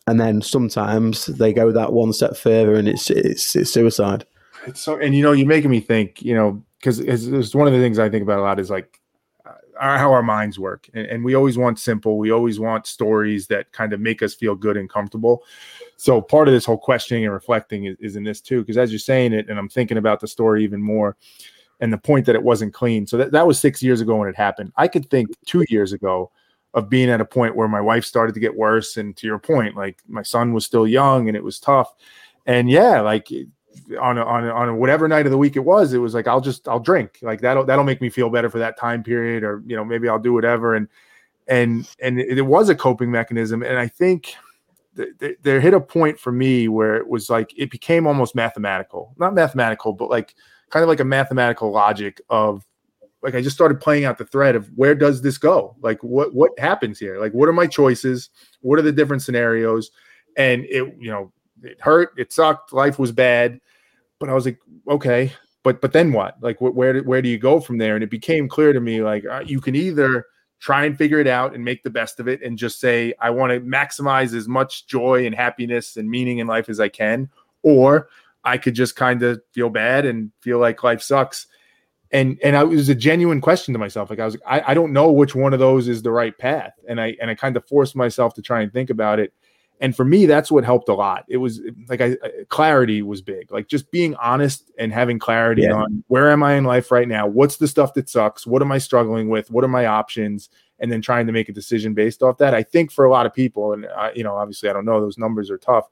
and 0.07 0.19
then 0.19 0.41
sometimes 0.41 1.25
they 1.25 1.53
go 1.53 1.71
that 1.71 1.93
one 1.93 2.13
step 2.13 2.35
further 2.35 2.75
and 2.75 2.87
it's 2.87 3.09
it's, 3.09 3.55
it's 3.55 3.71
suicide. 3.71 4.25
It's 4.65 4.81
so 4.81 4.97
and 4.97 5.13
you 5.13 5.21
know 5.21 5.33
you're 5.33 5.47
making 5.47 5.69
me 5.69 5.81
think 5.81 6.21
you 6.21 6.33
know 6.33 6.63
because 6.79 6.99
it's, 6.99 7.53
one 7.53 7.67
of 7.67 7.73
the 7.73 7.79
things 7.79 7.99
i 7.99 8.09
think 8.09 8.23
about 8.23 8.39
a 8.39 8.41
lot 8.41 8.59
is 8.59 8.69
like 8.69 8.99
uh, 9.45 9.97
how 9.97 10.11
our 10.11 10.23
minds 10.23 10.57
work. 10.57 10.89
And, 10.93 11.05
and, 11.07 11.23
we 11.23 11.35
always 11.35 11.57
want 11.57 11.79
simple. 11.79 12.17
We 12.17 12.31
always 12.31 12.59
want 12.59 12.87
stories 12.87 13.47
that 13.47 13.71
kind 13.71 13.93
of 13.93 13.99
make 13.99 14.23
us 14.23 14.33
feel 14.33 14.55
good 14.55 14.75
and 14.75 14.89
comfortable. 14.89 15.43
So 15.97 16.21
part 16.21 16.47
of 16.47 16.53
this 16.53 16.65
whole 16.65 16.77
questioning 16.77 17.25
and 17.25 17.33
reflecting 17.33 17.85
is, 17.85 17.97
is 17.99 18.15
in 18.15 18.23
this 18.23 18.41
too 18.41 18.61
because 18.61 18.77
as 18.77 18.91
you're 18.91 18.99
saying 18.99 19.33
it 19.33 19.49
and 19.49 19.59
i'm 19.59 19.69
thinking 19.69 19.97
about 19.97 20.19
the 20.19 20.27
story 20.27 20.63
even 20.63 20.81
more 20.81 21.17
and 21.79 21.93
the 21.93 21.97
point 21.97 22.25
that 22.25 22.35
it 22.35 22.43
wasn't 22.43 22.73
clean. 22.73 23.05
So 23.05 23.17
that, 23.17 23.31
that 23.31 23.45
was 23.45 23.59
six 23.59 23.83
years 23.83 24.01
ago 24.01 24.15
when 24.15 24.29
it 24.29 24.35
happened. 24.35 24.73
I 24.77 24.87
could 24.87 25.09
think 25.09 25.29
two 25.45 25.63
years 25.69 25.93
ago 25.93 26.31
of 26.77 26.89
being 26.89 27.09
at 27.09 27.19
a 27.19 27.25
point 27.25 27.55
where 27.55 27.67
my 27.67 27.81
wife 27.81 28.05
started 28.05 28.33
to 28.35 28.39
get 28.39 28.55
worse. 28.55 28.97
And 28.97 29.17
to 29.17 29.25
your 29.25 29.39
point 29.39 29.75
like 29.75 29.99
my 30.07 30.21
son 30.21 30.53
was 30.53 30.63
still 30.63 30.87
young 30.87 31.27
and 31.27 31.35
it 31.35 31.43
was 31.43 31.59
tough. 31.59 31.91
And 32.45 32.69
yeah 32.69 33.01
like 33.01 33.29
on 33.99 34.19
a, 34.19 34.23
on 34.23 34.47
a, 34.47 34.51
on 34.51 34.69
a 34.69 34.75
whatever 34.75 35.07
night 35.07 35.25
of 35.25 35.31
the 35.31 35.39
week 35.39 35.55
it 35.55 35.61
was 35.61 35.93
it 35.93 35.97
was 35.97 36.13
like 36.13 36.27
I'll 36.27 36.39
just 36.39 36.67
I'll 36.67 36.79
drink. 36.79 37.17
Like 37.23 37.41
that'll 37.41 37.65
that'll 37.65 37.83
make 37.83 37.99
me 37.99 38.09
feel 38.09 38.29
better 38.29 38.47
for 38.47 38.59
that 38.59 38.77
time 38.77 39.03
period 39.03 39.43
or 39.43 39.63
you 39.65 39.75
know 39.75 39.83
maybe 39.83 40.07
I'll 40.07 40.19
do 40.19 40.33
whatever. 40.33 40.75
And 40.75 40.87
and 41.47 41.89
and 41.99 42.19
it, 42.19 42.37
it 42.37 42.43
was 42.43 42.69
a 42.69 42.75
coping 42.75 43.09
mechanism. 43.09 43.63
And 43.63 43.79
I 43.79 43.87
think 43.87 44.35
th- 44.95 45.17
th- 45.19 45.37
there 45.41 45.59
hit 45.59 45.73
a 45.73 45.81
point 45.81 46.19
for 46.19 46.31
me 46.31 46.67
where 46.67 46.95
it 46.95 47.07
was 47.07 47.27
like 47.27 47.51
it 47.57 47.71
became 47.71 48.05
almost 48.05 48.35
mathematical 48.35 49.15
not 49.17 49.33
mathematical 49.33 49.93
but 49.93 50.09
like 50.09 50.35
kind 50.69 50.83
of 50.83 50.89
like 50.89 50.99
a 50.99 51.05
mathematical 51.05 51.71
logic 51.71 52.21
of 52.29 52.66
like 53.27 53.35
I 53.35 53.41
just 53.41 53.57
started 53.57 53.81
playing 53.81 54.05
out 54.05 54.17
the 54.17 54.25
thread 54.25 54.55
of 54.55 54.69
where 54.77 54.95
does 54.95 55.21
this 55.21 55.37
go? 55.37 55.75
Like 55.81 56.01
what 56.01 56.33
what 56.33 56.57
happens 56.57 56.97
here? 56.97 57.19
Like 57.19 57.33
what 57.33 57.49
are 57.49 57.53
my 57.53 57.67
choices? 57.67 58.29
What 58.61 58.79
are 58.79 58.83
the 58.83 58.93
different 58.93 59.21
scenarios? 59.21 59.91
And 60.37 60.63
it, 60.63 60.95
you 60.97 61.11
know, 61.11 61.33
it 61.61 61.81
hurt, 61.81 62.13
it 62.15 62.31
sucked, 62.31 62.71
life 62.71 62.97
was 62.97 63.11
bad, 63.11 63.59
but 64.17 64.29
I 64.29 64.33
was 64.33 64.45
like, 64.45 64.59
okay, 64.87 65.33
but 65.61 65.81
but 65.81 65.91
then 65.91 66.13
what? 66.13 66.41
Like 66.41 66.59
wh- 66.59 66.73
where 66.73 67.01
where 67.01 67.21
do 67.21 67.27
you 67.27 67.37
go 67.37 67.59
from 67.59 67.79
there? 67.79 67.95
And 67.95 68.03
it 68.03 68.09
became 68.09 68.47
clear 68.47 68.71
to 68.71 68.79
me 68.79 69.03
like 69.03 69.25
uh, 69.25 69.43
you 69.45 69.59
can 69.59 69.75
either 69.75 70.25
try 70.61 70.85
and 70.85 70.97
figure 70.97 71.19
it 71.19 71.27
out 71.27 71.53
and 71.53 71.65
make 71.65 71.83
the 71.83 71.89
best 71.89 72.21
of 72.21 72.29
it 72.29 72.41
and 72.41 72.57
just 72.57 72.79
say 72.79 73.13
I 73.19 73.31
want 73.31 73.51
to 73.51 73.59
maximize 73.59 74.33
as 74.33 74.47
much 74.47 74.87
joy 74.87 75.25
and 75.25 75.35
happiness 75.35 75.97
and 75.97 76.09
meaning 76.09 76.37
in 76.37 76.47
life 76.47 76.69
as 76.69 76.79
I 76.79 76.87
can, 76.87 77.29
or 77.61 78.07
I 78.45 78.57
could 78.57 78.73
just 78.73 78.95
kind 78.95 79.21
of 79.21 79.41
feel 79.51 79.69
bad 79.69 80.05
and 80.05 80.31
feel 80.39 80.59
like 80.59 80.81
life 80.81 81.01
sucks 81.01 81.47
and 82.11 82.39
and 82.43 82.55
I, 82.55 82.61
it 82.61 82.67
was 82.67 82.89
a 82.89 82.95
genuine 82.95 83.41
question 83.41 83.73
to 83.73 83.79
myself. 83.79 84.09
Like 84.09 84.19
I 84.19 84.25
was, 84.25 84.37
I, 84.45 84.61
I 84.67 84.73
don't 84.73 84.93
know 84.93 85.11
which 85.11 85.35
one 85.35 85.53
of 85.53 85.59
those 85.59 85.87
is 85.87 86.01
the 86.01 86.11
right 86.11 86.37
path, 86.37 86.73
and 86.87 87.01
I 87.01 87.15
and 87.21 87.29
I 87.29 87.35
kind 87.35 87.57
of 87.57 87.67
forced 87.67 87.95
myself 87.95 88.33
to 88.35 88.41
try 88.41 88.61
and 88.61 88.71
think 88.71 88.89
about 88.89 89.19
it. 89.19 89.33
And 89.79 89.95
for 89.95 90.03
me, 90.03 90.25
that's 90.25 90.51
what 90.51 90.63
helped 90.63 90.89
a 90.89 90.93
lot. 90.95 91.25
It 91.27 91.37
was 91.37 91.61
like 91.87 92.01
I, 92.01 92.17
clarity 92.49 93.03
was 93.03 93.21
big, 93.21 93.51
like 93.51 93.67
just 93.67 93.91
being 93.91 94.15
honest 94.15 94.71
and 94.79 94.91
having 94.91 95.19
clarity 95.19 95.63
yeah. 95.63 95.73
on 95.73 96.03
where 96.07 96.31
am 96.31 96.41
I 96.41 96.55
in 96.55 96.63
life 96.63 96.91
right 96.91 97.07
now? 97.07 97.27
What's 97.27 97.57
the 97.57 97.67
stuff 97.67 97.93
that 97.93 98.09
sucks? 98.09 98.47
What 98.47 98.63
am 98.63 98.71
I 98.71 98.79
struggling 98.79 99.29
with? 99.29 99.51
What 99.51 99.63
are 99.63 99.69
my 99.69 99.85
options? 99.85 100.49
And 100.79 100.91
then 100.91 101.01
trying 101.01 101.25
to 101.27 101.33
make 101.33 101.49
a 101.49 101.53
decision 101.53 101.93
based 101.93 102.23
off 102.23 102.37
that. 102.37 102.53
I 102.53 102.63
think 102.63 102.91
for 102.91 103.05
a 103.05 103.09
lot 103.09 103.25
of 103.25 103.33
people, 103.33 103.73
and 103.73 103.85
I, 103.97 104.11
you 104.13 104.23
know, 104.23 104.35
obviously 104.35 104.69
I 104.69 104.73
don't 104.73 104.85
know, 104.85 105.01
those 105.01 105.17
numbers 105.17 105.51
are 105.51 105.57
tough 105.57 105.89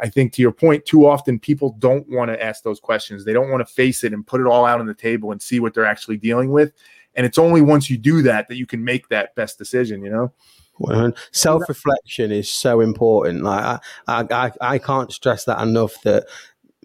I 0.00 0.08
think 0.08 0.32
to 0.34 0.42
your 0.42 0.52
point, 0.52 0.84
too 0.84 1.06
often 1.06 1.38
people 1.38 1.76
don't 1.78 2.08
want 2.08 2.30
to 2.30 2.42
ask 2.42 2.62
those 2.62 2.80
questions. 2.80 3.24
They 3.24 3.32
don't 3.32 3.50
want 3.50 3.66
to 3.66 3.72
face 3.72 4.04
it 4.04 4.12
and 4.12 4.26
put 4.26 4.40
it 4.40 4.46
all 4.46 4.64
out 4.64 4.80
on 4.80 4.86
the 4.86 4.94
table 4.94 5.32
and 5.32 5.42
see 5.42 5.60
what 5.60 5.74
they're 5.74 5.84
actually 5.84 6.16
dealing 6.16 6.50
with. 6.50 6.72
And 7.14 7.26
it's 7.26 7.38
only 7.38 7.62
once 7.62 7.90
you 7.90 7.98
do 7.98 8.22
that 8.22 8.48
that 8.48 8.56
you 8.56 8.66
can 8.66 8.84
make 8.84 9.08
that 9.08 9.34
best 9.34 9.58
decision, 9.58 10.04
you 10.04 10.10
know? 10.10 10.32
Well, 10.78 11.12
self-reflection 11.32 12.30
is 12.30 12.48
so 12.48 12.80
important. 12.80 13.42
Like 13.42 13.80
I, 14.06 14.26
I, 14.30 14.52
I 14.60 14.78
can't 14.78 15.12
stress 15.12 15.44
that 15.44 15.60
enough. 15.60 16.00
That 16.02 16.26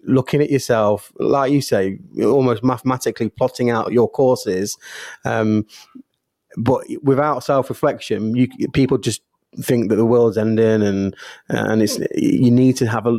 looking 0.02 0.42
at 0.42 0.50
yourself, 0.50 1.12
like 1.20 1.52
you 1.52 1.60
say, 1.60 2.00
almost 2.20 2.64
mathematically 2.64 3.28
plotting 3.28 3.70
out 3.70 3.92
your 3.92 4.10
courses, 4.10 4.76
um, 5.24 5.64
but 6.56 6.84
without 7.02 7.44
self-reflection, 7.44 8.48
people 8.72 8.98
just 8.98 9.22
think 9.62 9.88
that 9.88 9.96
the 9.96 10.04
world's 10.04 10.38
ending 10.38 10.82
and 10.82 11.16
and 11.48 11.82
it's 11.82 11.98
you 12.14 12.50
need 12.50 12.76
to 12.76 12.86
have 12.86 13.06
a 13.06 13.10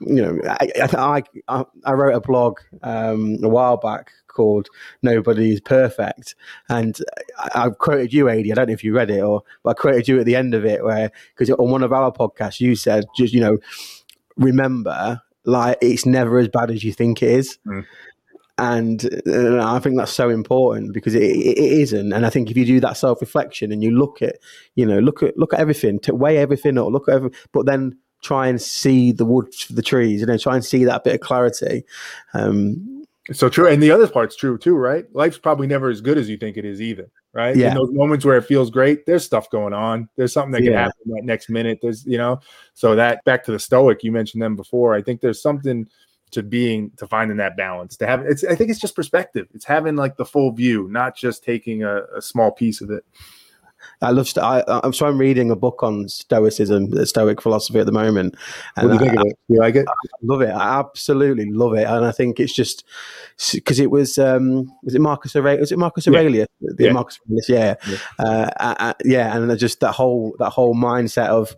you 0.00 0.22
know 0.22 0.38
I 0.46 1.22
I, 1.48 1.64
I 1.84 1.92
wrote 1.92 2.14
a 2.14 2.20
blog 2.20 2.58
um, 2.82 3.38
a 3.42 3.48
while 3.48 3.76
back 3.76 4.12
called 4.28 4.68
Nobody 5.02 5.52
is 5.52 5.60
Perfect. 5.60 6.34
And 6.68 6.98
I, 7.38 7.66
I 7.66 7.70
quoted 7.70 8.12
you 8.12 8.28
AD 8.28 8.38
I 8.38 8.54
don't 8.54 8.68
know 8.68 8.72
if 8.72 8.84
you 8.84 8.94
read 8.94 9.10
it 9.10 9.20
or 9.20 9.42
but 9.62 9.70
I 9.70 9.80
quoted 9.80 10.08
you 10.08 10.20
at 10.20 10.26
the 10.26 10.36
end 10.36 10.54
of 10.54 10.64
it 10.64 10.84
where 10.84 11.10
because 11.34 11.50
on 11.50 11.70
one 11.70 11.82
of 11.82 11.92
our 11.92 12.12
podcasts 12.12 12.60
you 12.60 12.74
said 12.76 13.04
just 13.16 13.34
you 13.34 13.40
know 13.40 13.58
remember 14.36 15.20
like 15.44 15.78
it's 15.80 16.06
never 16.06 16.38
as 16.38 16.48
bad 16.48 16.70
as 16.70 16.84
you 16.84 16.92
think 16.92 17.22
it 17.22 17.30
is. 17.30 17.58
Mm 17.66 17.84
and 18.62 19.22
uh, 19.26 19.74
I 19.74 19.80
think 19.80 19.96
that's 19.96 20.12
so 20.12 20.30
important 20.30 20.92
because 20.92 21.16
it, 21.16 21.22
it 21.22 21.58
isn't. 21.58 22.12
And 22.12 22.24
I 22.24 22.30
think 22.30 22.48
if 22.48 22.56
you 22.56 22.64
do 22.64 22.78
that 22.80 22.96
self 22.96 23.20
reflection 23.20 23.72
and 23.72 23.82
you 23.82 23.90
look 23.90 24.22
at, 24.22 24.36
you 24.76 24.86
know, 24.86 25.00
look 25.00 25.20
at 25.20 25.36
look 25.36 25.52
at 25.52 25.58
everything, 25.58 25.98
to 26.00 26.14
weigh 26.14 26.38
everything 26.38 26.78
up, 26.78 26.92
look 26.92 27.08
at 27.08 27.16
every, 27.16 27.30
but 27.52 27.66
then 27.66 27.98
try 28.22 28.46
and 28.46 28.62
see 28.62 29.10
the 29.10 29.24
wood 29.24 29.52
for 29.52 29.72
the 29.72 29.82
trees, 29.82 30.20
you 30.20 30.26
know, 30.26 30.38
try 30.38 30.54
and 30.54 30.64
see 30.64 30.84
that 30.84 31.02
bit 31.02 31.14
of 31.14 31.20
clarity. 31.20 31.82
Um, 32.34 33.04
so 33.32 33.48
true, 33.48 33.66
and 33.66 33.82
the 33.82 33.90
other 33.90 34.06
part's 34.06 34.36
true 34.36 34.56
too, 34.58 34.76
right? 34.76 35.06
Life's 35.12 35.38
probably 35.38 35.66
never 35.66 35.90
as 35.90 36.00
good 36.00 36.16
as 36.16 36.28
you 36.28 36.36
think 36.36 36.56
it 36.56 36.64
is 36.64 36.80
either, 36.80 37.10
right? 37.32 37.56
Yeah. 37.56 37.70
In 37.70 37.74
those 37.74 37.90
moments 37.90 38.24
where 38.24 38.36
it 38.36 38.44
feels 38.44 38.70
great, 38.70 39.06
there's 39.06 39.24
stuff 39.24 39.50
going 39.50 39.72
on. 39.72 40.08
There's 40.16 40.32
something 40.32 40.52
that 40.52 40.62
can 40.62 40.72
yeah. 40.72 40.84
happen 40.84 41.02
that 41.06 41.24
next 41.24 41.48
minute. 41.50 41.80
There's, 41.82 42.06
you 42.06 42.18
know, 42.18 42.38
so 42.74 42.94
that 42.94 43.24
back 43.24 43.42
to 43.44 43.52
the 43.52 43.58
Stoic, 43.58 44.04
you 44.04 44.12
mentioned 44.12 44.40
them 44.40 44.54
before. 44.54 44.94
I 44.94 45.02
think 45.02 45.20
there's 45.20 45.42
something 45.42 45.88
to 46.32 46.42
being 46.42 46.90
to 46.96 47.06
finding 47.06 47.36
that 47.36 47.56
balance 47.56 47.96
to 47.96 48.06
have 48.06 48.22
it's 48.22 48.44
i 48.44 48.54
think 48.54 48.70
it's 48.70 48.80
just 48.80 48.96
perspective 48.96 49.46
it's 49.54 49.64
having 49.64 49.96
like 49.96 50.16
the 50.16 50.24
full 50.24 50.50
view 50.52 50.88
not 50.90 51.16
just 51.16 51.44
taking 51.44 51.82
a, 51.82 52.02
a 52.16 52.22
small 52.22 52.50
piece 52.50 52.80
of 52.80 52.90
it 52.90 53.04
I 54.00 54.10
love. 54.10 54.28
I, 54.36 54.62
I'm 54.66 54.92
so 54.92 55.06
I'm 55.06 55.18
reading 55.18 55.50
a 55.50 55.56
book 55.56 55.82
on 55.82 56.08
Stoicism, 56.08 56.90
the 56.90 57.06
Stoic 57.06 57.40
philosophy 57.40 57.78
at 57.78 57.86
the 57.86 57.92
moment. 57.92 58.36
What 58.74 58.88
do 58.88 58.92
you 58.94 58.98
think 58.98 59.18
I, 59.18 59.20
of 59.20 59.26
it? 59.26 59.38
You 59.48 59.58
like 59.60 59.76
it? 59.76 59.86
I 59.88 60.16
love 60.22 60.40
it. 60.42 60.50
I 60.50 60.78
absolutely 60.80 61.50
love 61.50 61.74
it, 61.74 61.86
and 61.86 62.04
I 62.04 62.12
think 62.12 62.40
it's 62.40 62.52
just 62.52 62.84
because 63.52 63.78
it 63.78 63.90
was 63.90 64.18
um 64.18 64.72
was 64.82 64.94
it 64.94 65.00
Marcus 65.00 65.36
Aurelius? 65.36 65.60
Was 65.60 65.72
it 65.72 65.78
Marcus 65.78 66.06
Yeah. 66.06 66.18
Aurelius? 66.18 66.48
The 66.60 66.84
Yeah. 66.84 66.92
Marcus 66.92 67.20
Aurelius, 67.26 67.48
yeah, 67.48 67.74
Yeah. 67.88 67.96
Uh, 68.18 68.50
uh, 68.60 68.74
uh, 68.78 68.94
yeah, 69.04 69.36
and 69.36 69.58
just 69.58 69.80
that 69.80 69.92
whole 69.92 70.34
that 70.38 70.50
whole 70.50 70.74
mindset 70.74 71.28
of 71.28 71.54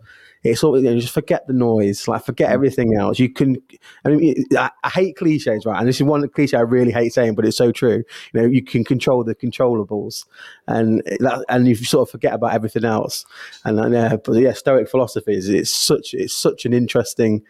it's 0.51 0.63
all 0.63 0.77
you 0.77 0.83
know, 0.83 0.99
just 0.99 1.13
forget 1.13 1.47
the 1.47 1.53
noise, 1.53 2.07
like 2.07 2.23
forget 2.23 2.51
everything 2.51 2.95
else. 2.95 3.17
You 3.19 3.29
can, 3.29 3.57
I 4.05 4.09
mean, 4.09 4.45
I, 4.57 4.69
I 4.83 4.89
hate 4.89 5.15
cliches, 5.15 5.65
right? 5.65 5.79
And 5.79 5.87
this 5.87 5.97
is 5.97 6.03
one 6.03 6.27
cliche 6.29 6.57
I 6.57 6.61
really 6.61 6.91
hate 6.91 7.13
saying, 7.13 7.35
but 7.35 7.45
it's 7.45 7.57
so 7.57 7.71
true. 7.71 8.03
You 8.33 8.41
know, 8.41 8.47
you 8.47 8.63
can 8.63 8.83
control 8.83 9.23
the 9.23 9.35
controllables, 9.35 10.25
and 10.67 11.01
that, 11.19 11.43
and 11.49 11.67
you 11.67 11.75
sort 11.75 12.07
of 12.07 12.11
forget 12.11 12.33
about 12.33 12.53
everything 12.53 12.85
else. 12.85 13.25
And 13.63 13.79
uh, 13.79 13.87
yeah, 13.89 14.15
but 14.17 14.33
yeah, 14.33 14.53
Stoic 14.53 14.89
philosophy 14.89 15.33
is 15.33 15.49
it's 15.49 15.71
such 15.71 16.13
it's 16.13 16.35
such 16.35 16.65
an 16.65 16.73
interesting. 16.73 17.41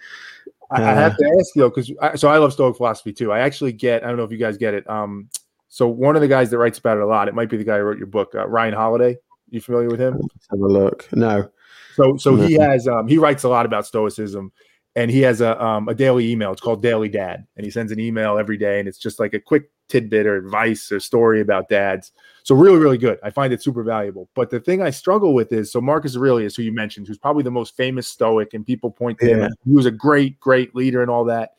I, 0.71 0.81
I 0.81 0.93
have 0.93 1.17
to 1.17 1.37
ask 1.39 1.55
you 1.55 1.61
though, 1.61 1.69
because 1.69 2.19
so 2.19 2.29
I 2.29 2.37
love 2.37 2.53
Stoic 2.53 2.77
philosophy 2.77 3.13
too. 3.13 3.31
I 3.31 3.39
actually 3.39 3.73
get. 3.73 4.03
I 4.03 4.07
don't 4.07 4.17
know 4.17 4.23
if 4.23 4.31
you 4.31 4.37
guys 4.37 4.57
get 4.57 4.73
it. 4.73 4.89
Um, 4.89 5.29
so 5.67 5.87
one 5.87 6.15
of 6.15 6.21
the 6.21 6.27
guys 6.29 6.49
that 6.51 6.57
writes 6.57 6.79
about 6.79 6.97
it 6.97 7.03
a 7.03 7.05
lot, 7.05 7.27
it 7.27 7.35
might 7.35 7.49
be 7.49 7.57
the 7.57 7.63
guy 7.65 7.77
who 7.77 7.83
wrote 7.83 7.97
your 7.97 8.07
book, 8.07 8.33
uh, 8.33 8.47
Ryan 8.47 8.73
Holiday. 8.73 9.17
You 9.49 9.61
familiar 9.61 9.89
with 9.89 9.99
him? 9.99 10.13
Let's 10.13 10.47
have 10.49 10.59
a 10.59 10.67
look. 10.67 11.07
No, 11.11 11.49
So 11.95 12.17
so 12.17 12.35
he 12.35 12.57
Mhm. 12.57 12.69
has 12.71 12.87
um 12.87 13.07
he 13.07 13.17
writes 13.17 13.43
a 13.43 13.49
lot 13.49 13.65
about 13.65 13.85
stoicism 13.85 14.51
and 14.95 15.09
he 15.11 15.21
has 15.21 15.41
a 15.41 15.61
um 15.63 15.87
a 15.89 15.95
daily 15.95 16.29
email. 16.31 16.51
It's 16.51 16.61
called 16.61 16.81
Daily 16.81 17.09
Dad. 17.09 17.45
And 17.57 17.65
he 17.65 17.71
sends 17.71 17.91
an 17.91 17.99
email 17.99 18.37
every 18.37 18.57
day 18.57 18.79
and 18.79 18.87
it's 18.87 18.97
just 18.97 19.19
like 19.19 19.33
a 19.33 19.39
quick 19.39 19.69
tidbit 19.87 20.25
or 20.25 20.35
advice 20.35 20.91
or 20.91 20.99
story 20.99 21.41
about 21.41 21.69
dads. 21.69 22.11
So 22.43 22.55
really, 22.55 22.79
really 22.79 22.97
good. 22.97 23.19
I 23.23 23.29
find 23.29 23.53
it 23.53 23.61
super 23.61 23.83
valuable. 23.83 24.29
But 24.35 24.49
the 24.49 24.59
thing 24.59 24.81
I 24.81 24.89
struggle 24.89 25.33
with 25.35 25.51
is 25.51 25.71
so 25.71 25.79
Marcus 25.79 26.17
Aurelius, 26.17 26.55
who 26.55 26.63
you 26.63 26.71
mentioned, 26.71 27.07
who's 27.07 27.19
probably 27.19 27.43
the 27.43 27.51
most 27.51 27.77
famous 27.77 28.07
stoic, 28.07 28.53
and 28.55 28.65
people 28.65 28.89
point 28.89 29.19
to 29.19 29.25
him. 29.27 29.39
Yeah. 29.39 29.45
as- 29.45 29.53
He 29.63 29.73
was 29.73 29.85
a 29.85 29.91
great, 29.91 30.39
great 30.39 30.73
leader 30.75 31.01
and 31.03 31.11
all 31.11 31.23
that. 31.25 31.51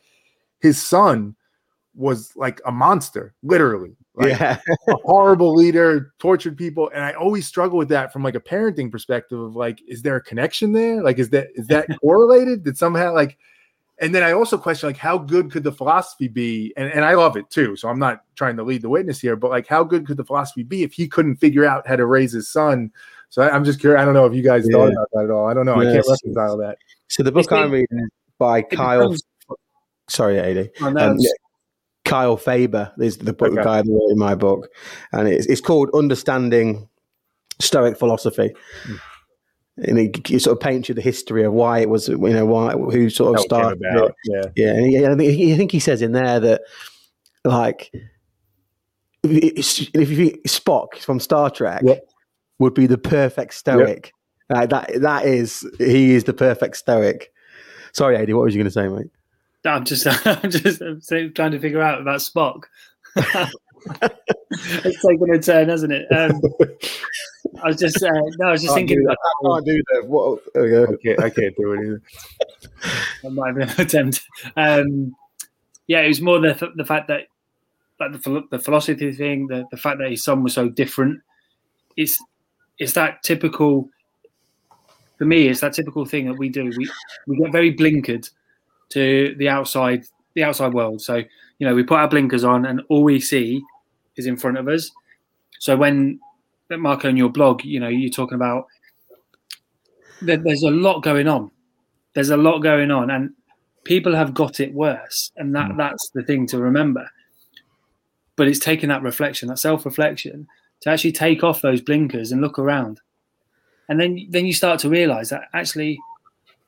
His 0.59 0.81
son 0.81 1.35
was 1.95 2.35
like 2.35 2.59
a 2.65 2.71
monster, 2.71 3.33
literally. 3.43 3.95
Like, 4.17 4.39
yeah, 4.39 4.59
a 4.87 4.95
horrible 4.95 5.53
leader, 5.53 6.13
tortured 6.17 6.57
people, 6.57 6.89
and 6.93 7.03
I 7.03 7.13
always 7.13 7.45
struggle 7.45 7.77
with 7.77 7.89
that 7.89 8.11
from 8.11 8.23
like 8.23 8.35
a 8.35 8.39
parenting 8.39 8.91
perspective 8.91 9.39
of 9.39 9.55
like, 9.55 9.79
is 9.87 10.01
there 10.01 10.15
a 10.15 10.21
connection 10.21 10.73
there? 10.73 11.03
Like, 11.03 11.19
is 11.19 11.29
that 11.29 11.49
is 11.53 11.67
that 11.67 11.87
correlated? 12.01 12.63
Did 12.63 12.77
somehow 12.77 13.13
like, 13.13 13.37
and 13.99 14.15
then 14.15 14.23
I 14.23 14.31
also 14.31 14.57
question 14.57 14.89
like, 14.89 14.97
how 14.97 15.19
good 15.19 15.51
could 15.51 15.63
the 15.63 15.71
philosophy 15.71 16.27
be? 16.27 16.73
And 16.75 16.91
and 16.91 17.05
I 17.05 17.13
love 17.13 17.37
it 17.37 17.47
too, 17.51 17.75
so 17.75 17.89
I'm 17.89 17.99
not 17.99 18.23
trying 18.35 18.57
to 18.57 18.63
lead 18.63 18.81
the 18.81 18.89
witness 18.89 19.19
here, 19.19 19.35
but 19.35 19.51
like, 19.51 19.67
how 19.67 19.83
good 19.83 20.07
could 20.07 20.17
the 20.17 20.25
philosophy 20.25 20.63
be 20.63 20.81
if 20.81 20.93
he 20.93 21.07
couldn't 21.07 21.35
figure 21.35 21.65
out 21.65 21.87
how 21.87 21.95
to 21.95 22.07
raise 22.07 22.31
his 22.31 22.49
son? 22.49 22.91
So 23.29 23.43
I, 23.43 23.55
am 23.55 23.63
just 23.63 23.79
curious. 23.79 24.01
I 24.01 24.05
don't 24.05 24.15
know 24.15 24.25
if 24.25 24.33
you 24.33 24.41
guys 24.41 24.67
thought 24.71 24.91
about 24.91 25.09
that 25.13 25.25
at 25.25 25.31
all. 25.31 25.47
I 25.47 25.53
don't 25.53 25.65
know. 25.65 25.75
I 25.75 25.83
can't 25.83 25.95
Yes. 25.95 26.09
reconcile 26.09 26.57
that. 26.57 26.77
So 27.09 27.23
the 27.23 27.31
book 27.31 27.51
I'm 27.51 27.71
reading 27.71 27.99
is 27.99 28.09
by 28.39 28.61
Kyle. 28.61 29.13
Sorry, 30.09 30.39
AD. 30.39 30.71
Oh, 30.81 30.89
no, 30.89 31.11
Um, 31.11 31.17
yeah, 31.19 31.29
Kyle 32.07 32.37
Faber 32.37 32.91
is 32.99 33.17
the 33.17 33.33
book 33.33 33.51
Okay. 33.53 33.63
guy 33.63 33.81
that 33.81 33.89
wrote 33.91 34.11
in 34.11 34.17
my 34.17 34.33
book, 34.35 34.69
and 35.11 35.27
it's 35.27 35.45
it's 35.47 35.61
called 35.61 35.89
Understanding 35.93 36.87
Stoic 37.59 37.97
Philosophy. 37.97 38.53
Hmm. 38.85 38.95
And 39.79 39.99
it, 39.99 40.31
it 40.31 40.39
sort 40.41 40.57
of 40.57 40.59
paints 40.59 40.89
you 40.89 40.95
the 40.95 41.01
history 41.01 41.43
of 41.43 41.53
why 41.53 41.77
it 41.79 41.89
was, 41.89 42.07
you 42.07 42.17
know, 42.17 42.47
why 42.47 42.71
who 42.73 43.11
sort 43.11 43.29
of 43.29 43.35
How 43.35 43.43
it 43.43 43.49
came 43.49 43.79
started 43.79 43.79
it. 43.83 44.15
Yeah. 44.25 44.41
Yeah, 44.55 44.71
and 44.73 44.85
he, 44.87 45.05
I, 45.05 45.15
think, 45.15 45.21
he- 45.35 45.53
I 45.53 45.55
think 45.57 45.71
he 45.71 45.79
says 45.79 46.01
in 46.01 46.13
there 46.13 46.39
that, 46.39 46.61
like, 47.45 47.91
if 49.23 49.79
you- 49.79 49.87
if 50.01 50.09
you 50.09 50.15
think 50.29 50.43
Spock 50.47 50.95
from 50.99 51.19
Star 51.19 51.51
Trek 51.51 51.83
Yep. 51.85 52.07
would 52.57 52.73
be 52.73 52.87
the 52.87 52.97
perfect 52.97 53.53
Stoic, 53.53 54.13
like 54.49 54.69
that 54.71 54.89
that 55.01 55.25
is 55.25 55.63
he 55.77 56.15
is 56.15 56.23
the 56.23 56.33
perfect 56.33 56.77
Stoic. 56.77 57.31
Sorry, 57.93 58.15
AD, 58.17 58.33
what 58.33 58.45
was 58.45 58.55
you 58.55 58.59
going 58.59 58.71
to 58.71 58.71
say, 58.71 58.87
mate? 58.87 59.11
I'm 59.75 59.85
just, 59.85 60.05
I'm 60.05 60.49
just 60.49 60.81
I'm 60.81 61.01
trying 61.33 61.51
to 61.51 61.59
figure 61.59 61.81
out 61.81 62.01
about 62.01 62.19
Spock. 62.19 62.63
it's 63.15 65.01
taken 65.01 65.33
a 65.33 65.39
turn, 65.39 65.69
hasn't 65.69 65.93
it? 65.93 66.07
Um, 66.11 66.41
I 67.63 67.67
was 67.67 67.77
just, 67.77 68.01
uh, 68.03 68.09
no, 68.37 68.47
I 68.47 68.51
was 68.51 68.61
just 68.61 68.75
Can't 68.75 68.87
thinking 68.87 68.99
do 68.99 69.05
about. 69.05 69.17
I 69.17 69.55
can't 69.55 69.65
do 69.65 69.83
that. 69.93 70.07
What, 70.07 70.41
there 70.53 70.63
we 70.63 70.69
go. 70.69 70.83
I 71.23 71.29
can't, 71.29 71.55
do 71.55 71.73
it 71.73 71.79
either. 71.81 72.01
that 73.23 73.31
might 73.31 73.47
have 73.47 73.55
been 73.55 73.69
an 73.69 73.81
attempt. 73.81 74.21
Um, 74.55 75.15
yeah, 75.87 76.01
it 76.01 76.09
was 76.09 76.21
more 76.21 76.39
the 76.39 76.71
the 76.75 76.85
fact 76.85 77.07
that 77.07 77.27
like 77.99 78.11
the, 78.11 78.43
the 78.51 78.59
philosophy 78.59 79.11
thing, 79.13 79.47
the, 79.47 79.65
the 79.71 79.77
fact 79.77 79.99
that 79.99 80.09
his 80.09 80.23
son 80.23 80.43
was 80.43 80.53
so 80.53 80.69
different. 80.69 81.21
It's 81.95 82.17
it's 82.77 82.93
that 82.93 83.23
typical. 83.23 83.89
For 85.17 85.25
me, 85.25 85.47
it's 85.47 85.61
that 85.61 85.73
typical 85.73 86.05
thing 86.05 86.27
that 86.27 86.37
we 86.37 86.49
do. 86.49 86.71
We 86.77 86.89
we 87.25 87.37
get 87.37 87.51
very 87.51 87.73
blinkered 87.73 88.29
to 88.89 89.35
the 89.37 89.49
outside 89.49 90.05
the 90.33 90.43
outside 90.43 90.73
world. 90.73 91.01
So 91.01 91.15
you 91.15 91.67
know 91.67 91.75
we 91.75 91.83
put 91.83 91.99
our 91.99 92.07
blinkers 92.07 92.43
on, 92.43 92.65
and 92.65 92.81
all 92.89 93.03
we 93.03 93.19
see 93.19 93.61
is 94.15 94.25
in 94.25 94.37
front 94.37 94.57
of 94.57 94.67
us. 94.67 94.91
So 95.59 95.75
when 95.75 96.19
Marco 96.69 97.09
in 97.09 97.17
your 97.17 97.29
blog, 97.29 97.63
you 97.63 97.79
know, 97.79 97.87
you're 97.87 98.09
talking 98.11 98.35
about 98.35 98.67
there, 100.21 100.37
there's 100.37 100.63
a 100.63 100.71
lot 100.71 101.01
going 101.01 101.27
on. 101.27 101.51
There's 102.13 102.29
a 102.29 102.37
lot 102.37 102.59
going 102.59 102.91
on, 102.91 103.09
and 103.09 103.33
people 103.83 104.15
have 104.15 104.33
got 104.33 104.59
it 104.59 104.73
worse, 104.73 105.31
and 105.37 105.55
that 105.55 105.71
Mm. 105.71 105.77
that's 105.77 106.09
the 106.09 106.23
thing 106.23 106.47
to 106.47 106.57
remember. 106.57 107.09
But 108.35 108.47
it's 108.47 108.59
taking 108.59 108.89
that 108.89 109.01
reflection, 109.01 109.49
that 109.49 109.59
self-reflection, 109.59 110.47
to 110.81 110.89
actually 110.89 111.11
take 111.11 111.43
off 111.43 111.61
those 111.61 111.81
blinkers 111.81 112.31
and 112.31 112.41
look 112.41 112.59
around, 112.59 113.01
and 113.87 113.99
then 113.99 114.27
then 114.29 114.45
you 114.45 114.53
start 114.53 114.79
to 114.81 114.89
realize 114.89 115.29
that 115.29 115.43
actually, 115.53 115.99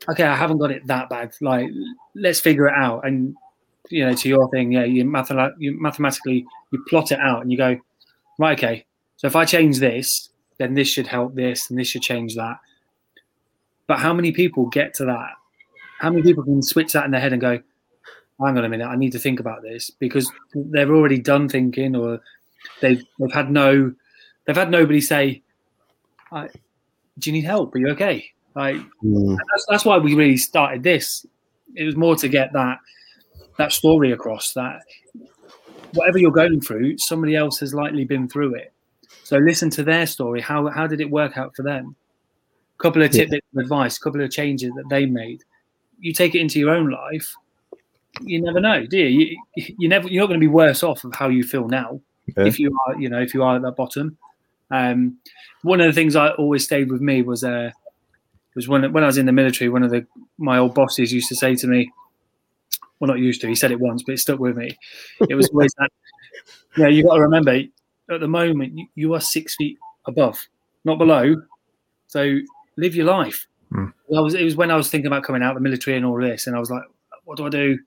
okay, 0.10 0.24
I 0.24 0.36
haven't 0.36 0.58
got 0.60 0.72
it 0.72 0.86
that 0.88 1.10
bad. 1.10 1.34
Like, 1.42 1.70
let's 2.16 2.40
figure 2.40 2.68
it 2.68 2.74
out. 2.76 3.06
And 3.06 3.36
you 3.90 4.06
know, 4.06 4.14
to 4.14 4.30
your 4.30 4.50
thing, 4.52 4.72
yeah, 4.72 4.84
you, 4.84 5.04
mathema- 5.04 5.54
you 5.58 5.80
mathematically 5.80 6.46
you 6.72 6.86
plot 6.88 7.12
it 7.12 7.20
out, 7.20 7.42
and 7.42 7.52
you 7.52 7.58
go, 7.58 7.78
right, 8.38 8.58
okay. 8.58 8.86
So 9.18 9.28
if 9.28 9.36
I 9.36 9.46
change 9.46 9.80
this, 9.80 10.30
then 10.58 10.74
this 10.76 10.88
should 10.88 11.08
help 11.08 11.36
this, 11.36 11.70
and 11.70 11.80
this 11.80 11.88
should 11.88 12.02
change 12.04 12.36
that. 12.36 12.58
But 13.88 14.00
how 14.00 14.14
many 14.14 14.32
people 14.32 14.68
get 14.68 14.94
to 14.96 15.06
that? 15.06 15.32
How 16.00 16.10
many 16.12 16.22
people 16.22 16.44
can 16.44 16.62
switch 16.62 16.94
that 16.94 17.06
in 17.06 17.12
their 17.12 17.20
head 17.20 17.34
and 17.34 17.42
go, 17.42 17.60
hang 18.40 18.58
on 18.58 18.64
a 18.64 18.70
minute, 18.70 18.86
I 18.88 18.96
need 18.96 19.12
to 19.14 19.20
think 19.20 19.40
about 19.40 19.64
this 19.64 19.90
because 19.90 20.32
they've 20.56 20.90
already 20.90 21.20
done 21.20 21.50
thinking 21.50 21.96
or 21.96 22.22
they've, 22.82 23.04
they've 23.20 23.32
had 23.34 23.52
no, 23.52 23.94
they've 24.46 24.56
had 24.56 24.72
nobody 24.72 25.02
say, 25.02 25.42
"I- 26.32 26.50
do 27.18 27.30
you 27.30 27.34
need 27.34 27.44
help? 27.46 27.76
Are 27.76 27.80
you 27.80 27.90
okay? 27.90 28.32
Like, 28.60 28.78
Mm. 29.04 29.38
that's, 29.52 29.66
that's 29.70 29.86
why 29.86 29.98
we 29.98 30.14
really 30.16 30.38
started 30.38 30.84
this. 30.84 31.26
It 31.76 31.86
was 31.86 31.96
more 31.96 32.16
to 32.18 32.28
get 32.28 32.52
that, 32.54 32.78
that 33.58 33.72
story 33.72 34.12
across 34.12 34.54
that 34.54 34.82
whatever 35.94 36.20
you're 36.20 36.32
going 36.44 36.62
through, 36.62 36.98
somebody 36.98 37.36
else 37.36 37.60
has 37.60 37.74
likely 37.74 38.06
been 38.06 38.28
through 38.28 38.54
it. 38.56 38.72
So 39.24 39.38
listen 39.38 39.70
to 39.72 39.84
their 39.84 40.06
story. 40.06 40.40
How, 40.42 40.68
how 40.68 40.86
did 40.88 41.02
it 41.02 41.10
work 41.10 41.38
out 41.38 41.56
for 41.56 41.64
them? 41.64 41.96
A 42.80 42.84
couple 42.84 43.02
of 43.02 43.14
Yeah. 43.14 43.22
tidbits 43.24 43.48
of 43.56 43.64
advice, 43.64 43.98
a 43.98 44.00
couple 44.00 44.22
of 44.22 44.30
changes 44.30 44.72
that 44.76 44.86
they 44.90 45.06
made. 45.08 45.44
You 46.00 46.14
take 46.14 46.36
it 46.36 46.42
into 46.42 46.60
your 46.60 46.70
own 46.72 46.90
life. 46.92 47.34
You 48.22 48.42
never 48.42 48.60
know, 48.60 48.86
do 48.86 48.98
you? 48.98 49.36
You, 49.56 49.66
you 49.80 49.90
never. 49.90 50.08
You're 50.08 50.22
not 50.24 50.28
going 50.28 50.40
to 50.40 50.44
be 50.44 50.48
worse 50.62 50.84
off 50.84 51.04
of 51.04 51.14
how 51.16 51.30
you 51.30 51.44
feel 51.44 51.68
now 51.68 52.02
Yeah. 52.38 52.46
if 52.46 52.60
you 52.60 52.70
are, 52.88 53.00
you 53.00 53.10
know, 53.10 53.22
if 53.22 53.34
you 53.34 53.44
are 53.44 53.56
at 53.56 53.62
that 53.64 53.76
bottom. 53.76 54.18
Um, 54.72 55.18
one 55.64 55.80
of 55.82 55.88
the 55.88 55.94
things 55.94 56.16
I 56.16 56.30
always 56.32 56.64
stayed 56.66 56.92
with 56.92 57.02
me 57.02 57.22
was 57.22 57.44
uh, 57.44 57.72
was 58.56 58.68
when 58.68 58.92
when 58.94 59.04
I 59.04 59.08
was 59.08 59.18
in 59.18 59.26
the 59.26 59.32
military. 59.32 59.70
One 59.70 59.84
of 59.84 59.92
the 59.92 60.06
my 60.38 60.58
old 60.58 60.74
bosses 60.74 61.14
used 61.14 61.30
to 61.30 61.36
say 61.36 61.56
to 61.56 61.68
me, 61.68 61.92
well, 63.00 63.08
not 63.08 63.20
used 63.20 63.42
to. 63.42 63.48
He 63.48 63.56
said 63.56 63.72
it 63.72 63.80
once, 63.80 64.04
but 64.04 64.14
it 64.14 64.20
stuck 64.20 64.40
with 64.40 64.58
me. 64.58 64.78
It 65.30 65.36
was 65.36 65.50
always 65.50 65.74
that. 65.78 65.90
You 66.78 66.84
know, 66.84 66.90
you 66.90 67.04
got 67.04 67.16
to 67.16 67.22
remember 67.22 67.52
at 68.12 68.20
the 68.20 68.28
moment 68.28 68.78
you, 68.78 68.88
you 68.94 69.14
are 69.16 69.20
six 69.20 69.56
feet 69.56 69.78
above, 70.06 70.48
not 70.86 71.00
below. 71.00 71.36
So 72.08 72.40
live 72.78 72.96
your 72.96 73.06
life. 73.06 73.48
Hmm. 73.72 73.88
I 74.16 74.20
was. 74.20 74.36
It 74.36 74.44
was 74.44 74.56
when 74.56 74.72
I 74.72 74.76
was 74.76 74.90
thinking 74.90 75.08
about 75.08 75.24
coming 75.24 75.42
out 75.42 75.52
of 75.52 75.56
the 75.56 75.62
military 75.62 75.98
and 75.98 76.06
all 76.06 76.20
this, 76.22 76.48
and 76.48 76.56
I 76.56 76.60
was 76.60 76.70
like, 76.70 76.84
"What 77.26 77.38
do 77.38 77.46
I 77.46 77.50
do?" 77.50 77.80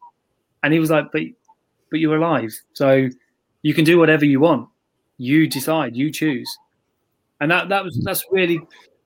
And 0.62 0.72
he 0.72 0.80
was 0.80 0.90
like, 0.90 1.12
"But, 1.12 1.22
but 1.90 2.00
you're 2.00 2.16
alive, 2.16 2.52
so 2.72 3.08
you 3.62 3.74
can 3.74 3.84
do 3.84 3.98
whatever 3.98 4.24
you 4.24 4.40
want. 4.40 4.68
You 5.16 5.46
decide. 5.48 5.96
You 5.96 6.10
choose." 6.10 6.48
And 7.40 7.50
that 7.50 7.68
that 7.70 7.84
was 7.84 8.00
that's 8.04 8.24
really, 8.30 8.60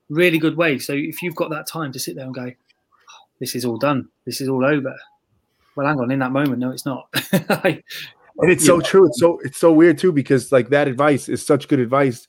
really 0.09 0.37
good 0.39 0.57
way. 0.57 0.79
So 0.79 0.93
if 0.93 1.21
you've 1.21 1.35
got 1.35 1.49
that 1.51 1.67
time 1.67 1.91
to 1.93 1.99
sit 1.99 2.15
there 2.15 2.25
and 2.25 2.33
go, 2.33 2.51
"This 3.39 3.55
is 3.55 3.65
all 3.65 3.77
done. 3.77 4.09
This 4.25 4.41
is 4.41 4.49
all 4.49 4.65
over." 4.65 4.95
Well, 5.75 5.85
hang 5.87 5.99
on. 5.99 6.11
In 6.11 6.19
that 6.19 6.31
moment, 6.31 6.59
no, 6.59 6.71
it's 6.71 6.85
not. 6.85 7.07
Like, 7.63 7.85
And 8.39 8.51
it's 8.51 8.65
so 8.65 8.79
true. 8.79 9.05
It's 9.07 9.19
so 9.19 9.39
it's 9.43 9.57
so 9.57 9.71
weird 9.71 9.97
too 9.97 10.11
because 10.11 10.51
like 10.51 10.69
that 10.69 10.87
advice 10.87 11.27
is 11.29 11.45
such 11.45 11.67
good 11.67 11.79
advice, 11.79 12.27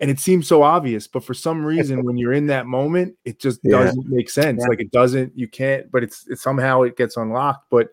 and 0.00 0.10
it 0.10 0.18
seems 0.18 0.46
so 0.48 0.62
obvious, 0.62 1.06
but 1.06 1.24
for 1.24 1.34
some 1.34 1.64
reason, 1.64 2.04
when 2.04 2.16
you're 2.18 2.32
in 2.32 2.46
that 2.48 2.66
moment, 2.66 3.16
it 3.24 3.38
just 3.38 3.60
Yeah. 3.62 3.84
doesn't 3.84 4.08
make 4.08 4.28
sense. 4.30 4.60
Yeah. 4.62 4.68
Like 4.68 4.80
it 4.80 4.90
doesn't. 4.90 5.32
You 5.36 5.48
can't. 5.48 5.90
But 5.90 6.02
it's, 6.02 6.26
it's 6.28 6.42
somehow 6.42 6.82
it 6.82 6.96
gets 6.96 7.16
unlocked. 7.16 7.66
But 7.70 7.90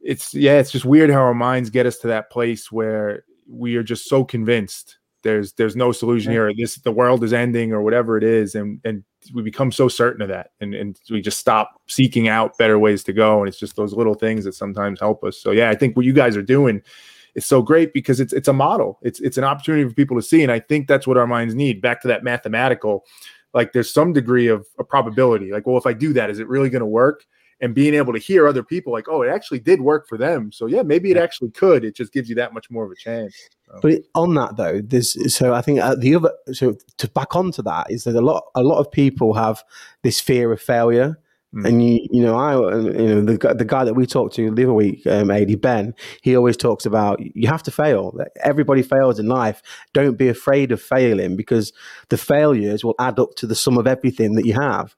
it's 0.00 0.32
yeah, 0.34 0.58
it's 0.58 0.70
just 0.70 0.84
weird 0.84 1.10
how 1.10 1.20
our 1.22 1.34
minds 1.34 1.70
get 1.70 1.86
us 1.86 1.98
to 1.98 2.08
that 2.08 2.30
place 2.30 2.70
where 2.72 3.24
we 3.48 3.74
are 3.76 3.82
just 3.82 4.08
so 4.08 4.24
convinced 4.24 4.98
there's 5.22 5.52
there's 5.54 5.76
no 5.76 5.92
solution 5.92 6.32
here. 6.32 6.52
This 6.56 6.76
the 6.76 6.92
world 6.92 7.22
is 7.24 7.32
ending 7.32 7.72
or 7.72 7.82
whatever 7.82 8.16
it 8.16 8.24
is, 8.24 8.54
and 8.54 8.80
and 8.84 9.04
we 9.34 9.42
become 9.42 9.70
so 9.70 9.88
certain 9.88 10.22
of 10.22 10.28
that, 10.28 10.52
and 10.60 10.74
and 10.74 10.98
we 11.10 11.20
just 11.20 11.38
stop 11.38 11.80
seeking 11.86 12.28
out 12.28 12.56
better 12.58 12.78
ways 12.78 13.04
to 13.04 13.12
go. 13.12 13.40
And 13.40 13.48
it's 13.48 13.58
just 13.58 13.76
those 13.76 13.92
little 13.92 14.14
things 14.14 14.44
that 14.44 14.54
sometimes 14.54 15.00
help 15.00 15.24
us. 15.24 15.38
So 15.38 15.50
yeah, 15.50 15.70
I 15.70 15.74
think 15.74 15.96
what 15.96 16.06
you 16.06 16.12
guys 16.12 16.36
are 16.36 16.42
doing 16.42 16.82
is 17.34 17.46
so 17.46 17.62
great 17.62 17.92
because 17.92 18.20
it's 18.20 18.32
it's 18.32 18.48
a 18.48 18.52
model. 18.52 18.98
It's 19.02 19.20
it's 19.20 19.38
an 19.38 19.44
opportunity 19.44 19.88
for 19.88 19.94
people 19.94 20.16
to 20.16 20.22
see, 20.22 20.42
and 20.42 20.50
I 20.52 20.60
think 20.60 20.88
that's 20.88 21.06
what 21.06 21.16
our 21.16 21.26
minds 21.26 21.54
need. 21.54 21.80
Back 21.80 22.00
to 22.02 22.08
that 22.08 22.24
mathematical, 22.24 23.04
like 23.54 23.72
there's 23.72 23.92
some 23.92 24.12
degree 24.12 24.48
of 24.48 24.66
a 24.78 24.84
probability. 24.84 25.52
Like, 25.52 25.66
well, 25.66 25.76
if 25.76 25.86
I 25.86 25.92
do 25.92 26.12
that, 26.14 26.30
is 26.30 26.38
it 26.38 26.48
really 26.48 26.70
going 26.70 26.80
to 26.80 26.86
work? 26.86 27.24
And 27.60 27.74
being 27.74 27.94
able 27.94 28.12
to 28.12 28.18
hear 28.18 28.48
other 28.48 28.62
people 28.62 28.92
like, 28.92 29.08
oh, 29.08 29.22
it 29.22 29.28
actually 29.28 29.60
did 29.60 29.80
work 29.80 30.08
for 30.08 30.16
them. 30.16 30.50
So 30.50 30.66
yeah, 30.66 30.82
maybe 30.82 31.10
it 31.10 31.16
actually 31.16 31.50
could. 31.50 31.84
It 31.84 31.94
just 31.94 32.12
gives 32.12 32.28
you 32.28 32.34
that 32.36 32.54
much 32.54 32.70
more 32.70 32.84
of 32.84 32.90
a 32.90 32.96
chance. 32.96 33.34
So. 33.66 33.78
But 33.82 34.02
on 34.14 34.34
that 34.34 34.56
though, 34.56 34.80
there's 34.80 35.34
so 35.34 35.54
I 35.54 35.60
think 35.60 35.80
uh, 35.80 35.94
the 35.94 36.14
other 36.14 36.32
so 36.52 36.76
to 36.98 37.08
back 37.08 37.36
onto 37.36 37.62
that 37.62 37.90
is 37.90 38.04
that 38.04 38.16
a 38.16 38.20
lot 38.20 38.44
a 38.54 38.62
lot 38.62 38.78
of 38.78 38.90
people 38.90 39.34
have 39.34 39.62
this 40.02 40.20
fear 40.20 40.52
of 40.52 40.60
failure 40.60 41.18
Mm. 41.54 41.68
And 41.68 41.84
you, 41.84 42.06
you 42.10 42.22
know, 42.22 42.36
I, 42.36 42.52
you 42.52 42.92
know, 42.92 43.20
the 43.22 43.54
the 43.54 43.64
guy 43.64 43.84
that 43.84 43.94
we 43.94 44.06
talked 44.06 44.36
to 44.36 44.50
the 44.50 44.62
other 44.62 44.72
week, 44.72 45.04
um, 45.06 45.30
Ad 45.30 45.60
Ben, 45.60 45.94
he 46.22 46.36
always 46.36 46.56
talks 46.56 46.86
about 46.86 47.18
you 47.20 47.48
have 47.48 47.62
to 47.64 47.72
fail. 47.72 48.16
Everybody 48.42 48.82
fails 48.82 49.18
in 49.18 49.26
life. 49.26 49.60
Don't 49.92 50.16
be 50.16 50.28
afraid 50.28 50.70
of 50.70 50.80
failing 50.80 51.36
because 51.36 51.72
the 52.08 52.16
failures 52.16 52.84
will 52.84 52.94
add 53.00 53.18
up 53.18 53.34
to 53.36 53.46
the 53.48 53.56
sum 53.56 53.78
of 53.78 53.88
everything 53.88 54.36
that 54.36 54.46
you 54.46 54.54
have. 54.54 54.94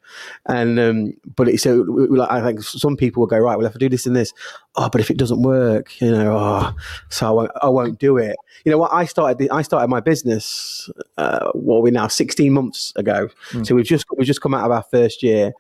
And 0.47 0.79
um, 0.79 1.15
but 1.37 1.59
so 1.59 1.87
like, 1.89 2.31
I 2.31 2.43
think 2.43 2.63
some 2.63 2.97
people 2.97 3.23
will 3.23 3.29
go 3.29 3.39
right. 3.39 3.57
Well, 3.57 3.67
if 3.67 3.75
I 3.75 3.79
do 3.79 3.89
this 3.89 4.07
and 4.07 4.15
this, 4.15 4.35
oh, 4.77 4.91
but 4.91 5.01
if 5.01 5.11
it 5.11 5.17
doesn't 5.17 5.43
work, 5.43 6.01
you 6.03 6.11
know, 6.11 6.37
oh, 6.37 6.75
so 7.09 7.27
I 7.27 7.31
won't, 7.31 7.51
I 7.63 7.69
won't 7.71 7.99
do 7.99 8.19
it. 8.19 8.37
You 8.65 8.73
know 8.73 8.79
what? 8.79 8.93
I 8.93 9.07
started, 9.07 9.49
I 9.51 9.63
started 9.63 9.89
my 9.89 10.01
business. 10.01 10.91
Uh, 11.17 11.51
what 11.53 11.83
we 11.83 11.91
now 11.91 12.09
sixteen 12.09 12.53
months 12.53 12.93
ago. 12.97 13.29
Mm. 13.51 13.67
So 13.67 13.75
we've 13.75 13.85
just 13.85 14.07
we've 14.17 14.27
just 14.27 14.41
come 14.41 14.55
out 14.55 14.65
of 14.65 14.73
our 14.73 14.83
first 14.91 15.23
year, 15.23 15.53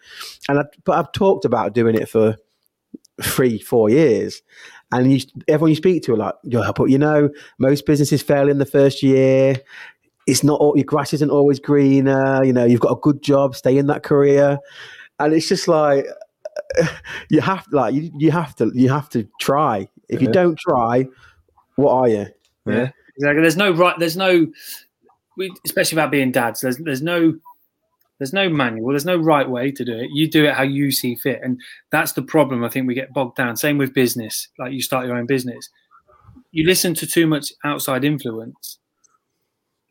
and 0.48 0.58
I, 0.58 0.62
but 0.84 0.98
I've 0.98 1.12
talked 1.12 1.44
about 1.44 1.74
doing 1.74 1.94
it 1.94 2.08
for 2.08 2.36
three, 3.22 3.58
four 3.58 3.90
years. 3.90 4.42
And 4.90 5.10
you, 5.10 5.20
everyone 5.48 5.70
you 5.70 5.76
speak 5.76 6.02
to 6.04 6.12
are 6.12 6.18
like, 6.18 6.34
yeah, 6.44 6.70
but 6.74 6.90
you 6.90 6.98
know, 6.98 7.30
most 7.58 7.86
businesses 7.86 8.22
fail 8.22 8.48
in 8.48 8.58
the 8.58 8.66
first 8.66 9.02
year. 9.02 9.56
It's 10.26 10.44
not 10.44 10.60
all 10.60 10.76
your 10.76 10.84
grass 10.84 11.14
isn't 11.14 11.30
always 11.30 11.58
greener. 11.58 12.44
You 12.44 12.52
know, 12.52 12.64
you've 12.64 12.80
got 12.80 12.92
a 12.92 13.00
good 13.00 13.22
job, 13.22 13.56
stay 13.56 13.78
in 13.78 13.86
that 13.86 14.02
career, 14.02 14.58
and 15.18 15.32
it's 15.32 15.48
just 15.48 15.66
like 15.66 16.04
you 17.30 17.40
have 17.40 17.66
like 17.72 17.94
you, 17.94 18.10
you 18.18 18.30
have 18.30 18.54
to 18.56 18.70
you 18.74 18.88
have 18.90 19.08
to 19.10 19.26
try. 19.40 19.88
If 20.08 20.20
you 20.20 20.28
don't 20.28 20.58
try, 20.58 21.06
what 21.76 21.92
are 21.92 22.08
you? 22.08 22.26
Yeah, 22.66 22.90
exactly. 23.16 23.40
There's 23.40 23.56
no 23.56 23.72
right. 23.72 23.98
There's 23.98 24.16
no, 24.16 24.46
we, 25.36 25.52
especially 25.64 25.96
about 25.96 26.10
being 26.10 26.32
dads. 26.32 26.60
There's 26.60 26.76
there's 26.76 27.02
no 27.02 27.34
there's 28.22 28.32
no 28.32 28.48
manual. 28.48 28.90
There's 28.90 29.04
no 29.04 29.16
right 29.16 29.48
way 29.48 29.70
to 29.72 29.84
do 29.84 29.96
it. 29.96 30.10
You 30.12 30.30
do 30.30 30.44
it 30.44 30.54
how 30.54 30.62
you 30.62 30.90
see 30.90 31.16
fit, 31.16 31.40
and 31.42 31.60
that's 31.90 32.12
the 32.12 32.22
problem. 32.22 32.64
I 32.64 32.68
think 32.68 32.86
we 32.86 32.94
get 32.94 33.12
bogged 33.12 33.36
down. 33.36 33.56
Same 33.56 33.78
with 33.78 33.92
business. 33.92 34.48
Like 34.58 34.72
you 34.72 34.80
start 34.80 35.06
your 35.06 35.16
own 35.16 35.26
business, 35.26 35.68
you 36.52 36.66
listen 36.66 36.94
to 36.94 37.06
too 37.06 37.26
much 37.26 37.52
outside 37.64 38.04
influence, 38.04 38.78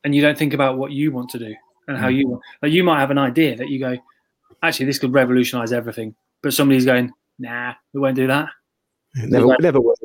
and 0.03 0.15
you 0.15 0.21
don't 0.21 0.37
think 0.37 0.53
about 0.53 0.77
what 0.77 0.91
you 0.91 1.11
want 1.11 1.29
to 1.31 1.39
do 1.39 1.55
and 1.87 1.97
how 1.97 2.09
mm. 2.09 2.17
you 2.17 2.27
want. 2.27 2.41
Like 2.61 2.71
you 2.71 2.83
might 2.83 2.99
have 2.99 3.11
an 3.11 3.17
idea 3.17 3.55
that 3.57 3.69
you 3.69 3.79
go, 3.79 3.97
actually, 4.63 4.85
this 4.85 4.99
could 4.99 5.13
revolutionize 5.13 5.73
everything 5.73 6.15
but 6.41 6.53
somebody's 6.53 6.85
going, 6.85 7.11
nah, 7.39 7.73
we 7.93 7.99
won't 7.99 8.15
do 8.15 8.27
that. 8.27 8.49
Never, 9.15 9.45
like, 9.45 9.59
never 9.59 9.79
work. 9.79 9.97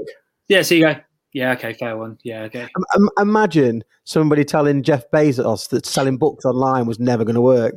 Yeah, 0.49 0.63
so 0.63 0.75
you 0.75 0.83
go, 0.83 0.97
yeah, 1.33 1.53
okay, 1.53 1.75
fair 1.75 1.97
one. 1.97 2.19
Yeah, 2.23 2.43
okay. 2.43 2.69
Um, 2.95 3.09
imagine 3.19 3.85
somebody 4.05 4.45
telling 4.45 4.83
Jeff 4.83 5.11
Bezos 5.11 5.69
that 5.71 5.87
selling 5.87 6.19
books 6.19 6.45
online 6.45 6.87
was 6.87 6.99
never 6.99 7.25
going 7.25 7.35
to 7.35 7.41
work. 7.41 7.75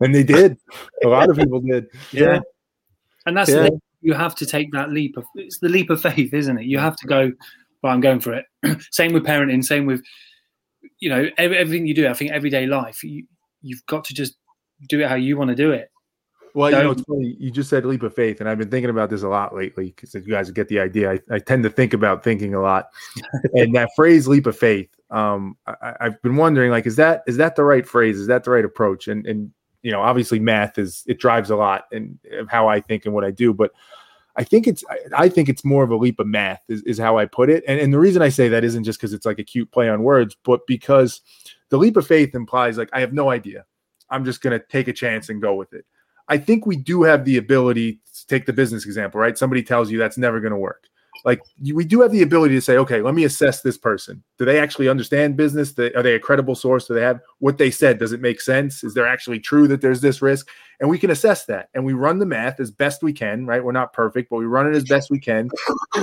And 0.00 0.14
they 0.14 0.22
did. 0.22 0.56
A 1.04 1.08
lot 1.08 1.30
of 1.30 1.36
people 1.36 1.60
did. 1.60 1.86
Yeah. 2.12 2.24
yeah. 2.34 2.40
And 3.26 3.36
that's 3.36 3.50
yeah. 3.50 3.64
the, 3.64 3.80
you 4.00 4.14
have 4.14 4.34
to 4.36 4.46
take 4.46 4.72
that 4.72 4.90
leap 4.90 5.16
of 5.16 5.24
it's 5.36 5.58
the 5.58 5.68
leap 5.68 5.90
of 5.90 6.00
faith, 6.02 6.34
isn't 6.34 6.58
it? 6.58 6.64
You 6.64 6.78
have 6.78 6.96
to 6.96 7.06
go, 7.06 7.30
well, 7.82 7.92
I'm 7.92 8.00
going 8.00 8.20
for 8.20 8.32
it. 8.34 8.46
same 8.90 9.12
with 9.12 9.24
parenting, 9.24 9.64
same 9.64 9.86
with 9.86 10.02
you 11.02 11.08
know, 11.08 11.28
every, 11.36 11.58
everything 11.58 11.86
you 11.86 11.94
do, 11.94 12.08
I 12.08 12.14
think 12.14 12.30
everyday 12.30 12.66
life, 12.66 13.02
you, 13.02 13.24
you've 13.60 13.84
got 13.86 14.04
to 14.04 14.14
just 14.14 14.36
do 14.88 15.00
it 15.00 15.08
how 15.08 15.16
you 15.16 15.36
want 15.36 15.48
to 15.50 15.56
do 15.56 15.72
it. 15.72 15.88
Well, 16.54 16.70
you 16.70 16.76
know, 16.76 16.90
it's 16.90 17.02
funny. 17.02 17.34
You 17.40 17.50
just 17.50 17.70
said 17.70 17.86
leap 17.86 18.02
of 18.02 18.14
faith, 18.14 18.40
and 18.40 18.48
I've 18.48 18.58
been 18.58 18.70
thinking 18.70 18.90
about 18.90 19.08
this 19.10 19.22
a 19.22 19.28
lot 19.28 19.54
lately 19.54 19.86
because 19.96 20.14
you 20.14 20.20
guys 20.20 20.50
get 20.50 20.68
the 20.68 20.80
idea. 20.80 21.12
I, 21.12 21.20
I, 21.30 21.38
tend 21.38 21.62
to 21.62 21.70
think 21.70 21.94
about 21.94 22.22
thinking 22.22 22.54
a 22.54 22.60
lot, 22.60 22.88
and 23.54 23.74
that 23.74 23.88
phrase 23.96 24.28
"leap 24.28 24.46
of 24.46 24.56
faith." 24.56 24.90
Um, 25.10 25.56
I, 25.66 25.94
have 25.98 26.20
been 26.20 26.36
wondering, 26.36 26.70
like, 26.70 26.86
is 26.86 26.96
that 26.96 27.22
is 27.26 27.38
that 27.38 27.56
the 27.56 27.64
right 27.64 27.86
phrase? 27.86 28.18
Is 28.18 28.26
that 28.26 28.44
the 28.44 28.50
right 28.50 28.66
approach? 28.66 29.08
And 29.08 29.26
and 29.26 29.50
you 29.82 29.90
know, 29.90 30.00
obviously, 30.00 30.38
math 30.38 30.78
is 30.78 31.02
it 31.06 31.18
drives 31.18 31.50
a 31.50 31.56
lot 31.56 31.84
and 31.92 32.18
how 32.48 32.68
I 32.68 32.80
think 32.80 33.04
and 33.04 33.14
what 33.14 33.24
I 33.24 33.30
do, 33.30 33.52
but 33.52 33.72
I 34.36 34.44
think 34.44 34.66
it's 34.66 34.82
I, 35.14 35.28
think 35.28 35.48
it's 35.48 35.64
more 35.64 35.84
of 35.84 35.90
a 35.90 35.96
leap 35.96 36.18
of 36.18 36.26
math 36.26 36.62
is, 36.68 36.82
is 36.82 36.98
how 36.98 37.18
I 37.18 37.26
put 37.26 37.50
it. 37.50 37.64
And 37.68 37.78
and 37.78 37.92
the 37.92 37.98
reason 37.98 38.22
I 38.22 38.30
say 38.30 38.48
that 38.48 38.64
isn't 38.64 38.84
just 38.84 38.98
because 38.98 39.12
it's 39.12 39.26
like 39.26 39.38
a 39.38 39.44
cute 39.44 39.70
play 39.72 39.88
on 39.88 40.02
words, 40.02 40.36
but 40.42 40.66
because 40.66 41.20
the 41.68 41.76
leap 41.76 41.96
of 41.96 42.06
faith 42.06 42.34
implies 42.34 42.78
like 42.78 42.90
I 42.92 43.00
have 43.00 43.12
no 43.12 43.30
idea. 43.30 43.64
I'm 44.08 44.24
just 44.24 44.40
gonna 44.40 44.58
take 44.58 44.88
a 44.88 44.92
chance 44.92 45.28
and 45.28 45.42
go 45.42 45.54
with 45.54 45.74
it. 45.74 45.84
I 46.28 46.38
think 46.38 46.64
we 46.64 46.76
do 46.76 47.02
have 47.02 47.24
the 47.24 47.36
ability 47.36 48.00
to 48.14 48.26
take 48.26 48.46
the 48.46 48.52
business 48.52 48.86
example, 48.86 49.20
right? 49.20 49.36
Somebody 49.36 49.62
tells 49.62 49.90
you 49.90 49.98
that's 49.98 50.16
never 50.16 50.40
going 50.40 50.52
to 50.52 50.58
work 50.58 50.86
like 51.24 51.42
we 51.72 51.84
do 51.84 52.00
have 52.00 52.10
the 52.10 52.22
ability 52.22 52.54
to 52.54 52.60
say, 52.60 52.76
okay, 52.78 53.00
let 53.00 53.14
me 53.14 53.24
assess 53.24 53.62
this 53.62 53.78
person. 53.78 54.22
Do 54.38 54.44
they 54.44 54.58
actually 54.58 54.88
understand 54.88 55.36
business? 55.36 55.72
Are 55.78 56.02
they 56.02 56.14
a 56.14 56.20
credible 56.20 56.54
source? 56.54 56.86
Do 56.86 56.94
they 56.94 57.02
have 57.02 57.20
what 57.38 57.58
they 57.58 57.70
said? 57.70 57.98
Does 57.98 58.12
it 58.12 58.20
make 58.20 58.40
sense? 58.40 58.82
Is 58.82 58.94
there 58.94 59.06
actually 59.06 59.38
true 59.38 59.68
that 59.68 59.80
there's 59.80 60.00
this 60.00 60.20
risk? 60.20 60.48
And 60.80 60.90
we 60.90 60.98
can 60.98 61.10
assess 61.10 61.44
that 61.44 61.68
and 61.74 61.84
we 61.84 61.92
run 61.92 62.18
the 62.18 62.26
math 62.26 62.58
as 62.58 62.72
best 62.72 63.04
we 63.04 63.12
can, 63.12 63.46
right? 63.46 63.62
We're 63.62 63.70
not 63.70 63.92
perfect, 63.92 64.30
but 64.30 64.36
we 64.36 64.46
run 64.46 64.66
it 64.66 64.74
as 64.74 64.84
best 64.84 65.10
we 65.10 65.20
can. 65.20 65.48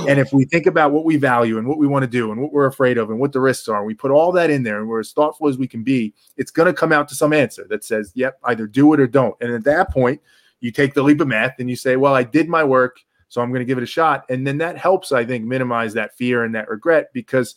And 0.08 0.18
if 0.18 0.32
we 0.32 0.46
think 0.46 0.64
about 0.64 0.92
what 0.92 1.04
we 1.04 1.16
value 1.16 1.58
and 1.58 1.68
what 1.68 1.76
we 1.76 1.86
want 1.86 2.02
to 2.04 2.10
do 2.10 2.32
and 2.32 2.40
what 2.40 2.52
we're 2.52 2.66
afraid 2.66 2.96
of 2.96 3.10
and 3.10 3.20
what 3.20 3.32
the 3.32 3.40
risks 3.40 3.68
are, 3.68 3.84
we 3.84 3.92
put 3.92 4.10
all 4.10 4.32
that 4.32 4.48
in 4.48 4.62
there 4.62 4.78
and 4.78 4.88
we're 4.88 5.00
as 5.00 5.12
thoughtful 5.12 5.48
as 5.48 5.58
we 5.58 5.68
can 5.68 5.82
be, 5.82 6.14
it's 6.38 6.50
going 6.50 6.66
to 6.66 6.72
come 6.72 6.92
out 6.92 7.08
to 7.08 7.14
some 7.14 7.34
answer 7.34 7.66
that 7.68 7.84
says, 7.84 8.10
yep, 8.14 8.38
either 8.44 8.66
do 8.66 8.94
it 8.94 9.00
or 9.00 9.06
don't. 9.06 9.36
And 9.42 9.52
at 9.52 9.64
that 9.64 9.92
point, 9.92 10.20
you 10.60 10.70
take 10.70 10.94
the 10.94 11.02
leap 11.02 11.20
of 11.20 11.28
math 11.28 11.58
and 11.58 11.68
you 11.68 11.76
say, 11.76 11.96
well, 11.96 12.14
I 12.14 12.22
did 12.22 12.48
my 12.48 12.64
work 12.64 13.00
so 13.30 13.40
I'm 13.40 13.50
going 13.50 13.60
to 13.60 13.64
give 13.64 13.78
it 13.78 13.84
a 13.84 13.86
shot. 13.86 14.24
And 14.28 14.46
then 14.46 14.58
that 14.58 14.76
helps, 14.76 15.12
I 15.12 15.24
think, 15.24 15.44
minimize 15.44 15.94
that 15.94 16.16
fear 16.16 16.44
and 16.44 16.54
that 16.56 16.68
regret 16.68 17.10
because 17.14 17.54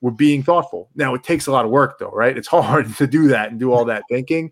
we're 0.00 0.10
being 0.10 0.42
thoughtful. 0.42 0.88
Now, 0.94 1.14
it 1.14 1.22
takes 1.22 1.46
a 1.46 1.52
lot 1.52 1.66
of 1.66 1.70
work, 1.70 1.98
though, 1.98 2.10
right? 2.10 2.36
It's 2.36 2.48
hard 2.48 2.96
to 2.96 3.06
do 3.06 3.28
that 3.28 3.50
and 3.50 3.60
do 3.60 3.70
all 3.70 3.84
that 3.84 4.02
thinking. 4.10 4.50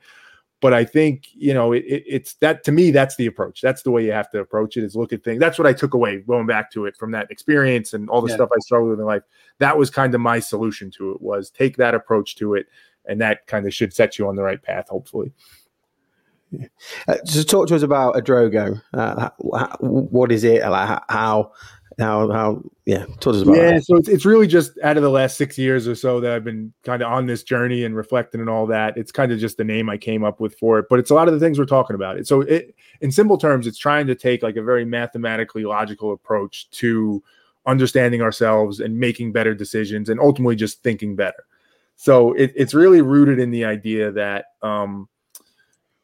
But 0.60 0.74
I 0.74 0.84
think, 0.84 1.28
you 1.32 1.54
know, 1.54 1.72
it, 1.72 1.84
it's 1.86 2.34
that 2.34 2.64
to 2.64 2.72
me, 2.72 2.90
that's 2.90 3.16
the 3.16 3.26
approach. 3.26 3.62
That's 3.62 3.82
the 3.82 3.90
way 3.90 4.04
you 4.04 4.12
have 4.12 4.30
to 4.32 4.40
approach 4.40 4.76
it 4.76 4.84
is 4.84 4.94
look 4.94 5.12
at 5.12 5.24
things. 5.24 5.40
That's 5.40 5.58
what 5.58 5.66
I 5.66 5.72
took 5.72 5.94
away 5.94 6.18
going 6.18 6.46
back 6.46 6.70
to 6.72 6.84
it 6.84 6.96
from 6.96 7.12
that 7.12 7.30
experience 7.30 7.94
and 7.94 8.10
all 8.10 8.20
the 8.20 8.28
yeah. 8.28 8.34
stuff 8.34 8.50
I 8.52 8.58
struggled 8.58 8.90
with 8.90 9.00
in 9.00 9.06
life. 9.06 9.22
That 9.58 9.78
was 9.78 9.88
kind 9.88 10.14
of 10.14 10.20
my 10.20 10.38
solution 10.40 10.90
to 10.98 11.12
it 11.12 11.22
was 11.22 11.50
take 11.50 11.76
that 11.76 11.94
approach 11.94 12.36
to 12.36 12.54
it. 12.54 12.66
And 13.06 13.20
that 13.22 13.46
kind 13.46 13.66
of 13.66 13.72
should 13.72 13.94
set 13.94 14.18
you 14.18 14.28
on 14.28 14.36
the 14.36 14.42
right 14.42 14.62
path, 14.62 14.88
hopefully. 14.90 15.32
Uh, 17.06 17.16
so 17.24 17.42
talk 17.42 17.68
to 17.68 17.76
us 17.76 17.82
about 17.82 18.14
Adrogo. 18.14 18.80
Uh, 18.94 19.30
what 19.80 20.32
is 20.32 20.44
it? 20.44 20.62
Like 20.62 20.88
how, 20.88 21.52
how, 21.98 22.32
how? 22.32 22.62
Yeah, 22.86 23.04
talk 23.04 23.20
to 23.20 23.30
us 23.30 23.42
about. 23.42 23.56
Yeah, 23.56 23.72
that. 23.72 23.84
so 23.84 23.96
it's 23.96 24.08
it's 24.08 24.24
really 24.24 24.46
just 24.46 24.78
out 24.82 24.96
of 24.96 25.02
the 25.02 25.10
last 25.10 25.36
six 25.36 25.58
years 25.58 25.86
or 25.86 25.94
so 25.94 26.20
that 26.20 26.32
I've 26.32 26.44
been 26.44 26.72
kind 26.84 27.02
of 27.02 27.10
on 27.10 27.26
this 27.26 27.42
journey 27.42 27.84
and 27.84 27.96
reflecting 27.96 28.40
and 28.40 28.48
all 28.48 28.66
that. 28.66 28.96
It's 28.96 29.12
kind 29.12 29.32
of 29.32 29.38
just 29.38 29.56
the 29.56 29.64
name 29.64 29.90
I 29.90 29.96
came 29.96 30.24
up 30.24 30.40
with 30.40 30.58
for 30.58 30.78
it, 30.78 30.86
but 30.88 30.98
it's 30.98 31.10
a 31.10 31.14
lot 31.14 31.28
of 31.28 31.34
the 31.34 31.40
things 31.40 31.58
we're 31.58 31.66
talking 31.66 31.94
about. 31.94 32.18
It 32.18 32.26
so 32.26 32.42
it 32.42 32.74
in 33.00 33.12
simple 33.12 33.36
terms, 33.36 33.66
it's 33.66 33.78
trying 33.78 34.06
to 34.06 34.14
take 34.14 34.42
like 34.42 34.56
a 34.56 34.62
very 34.62 34.84
mathematically 34.84 35.64
logical 35.64 36.12
approach 36.12 36.70
to 36.70 37.22
understanding 37.66 38.22
ourselves 38.22 38.80
and 38.80 38.98
making 38.98 39.32
better 39.32 39.54
decisions 39.54 40.08
and 40.08 40.18
ultimately 40.20 40.56
just 40.56 40.82
thinking 40.82 41.14
better. 41.14 41.44
So 41.96 42.32
it, 42.34 42.52
it's 42.54 42.74
really 42.74 43.02
rooted 43.02 43.40
in 43.40 43.50
the 43.50 43.64
idea 43.64 44.12
that 44.12 44.46
um, 44.62 45.08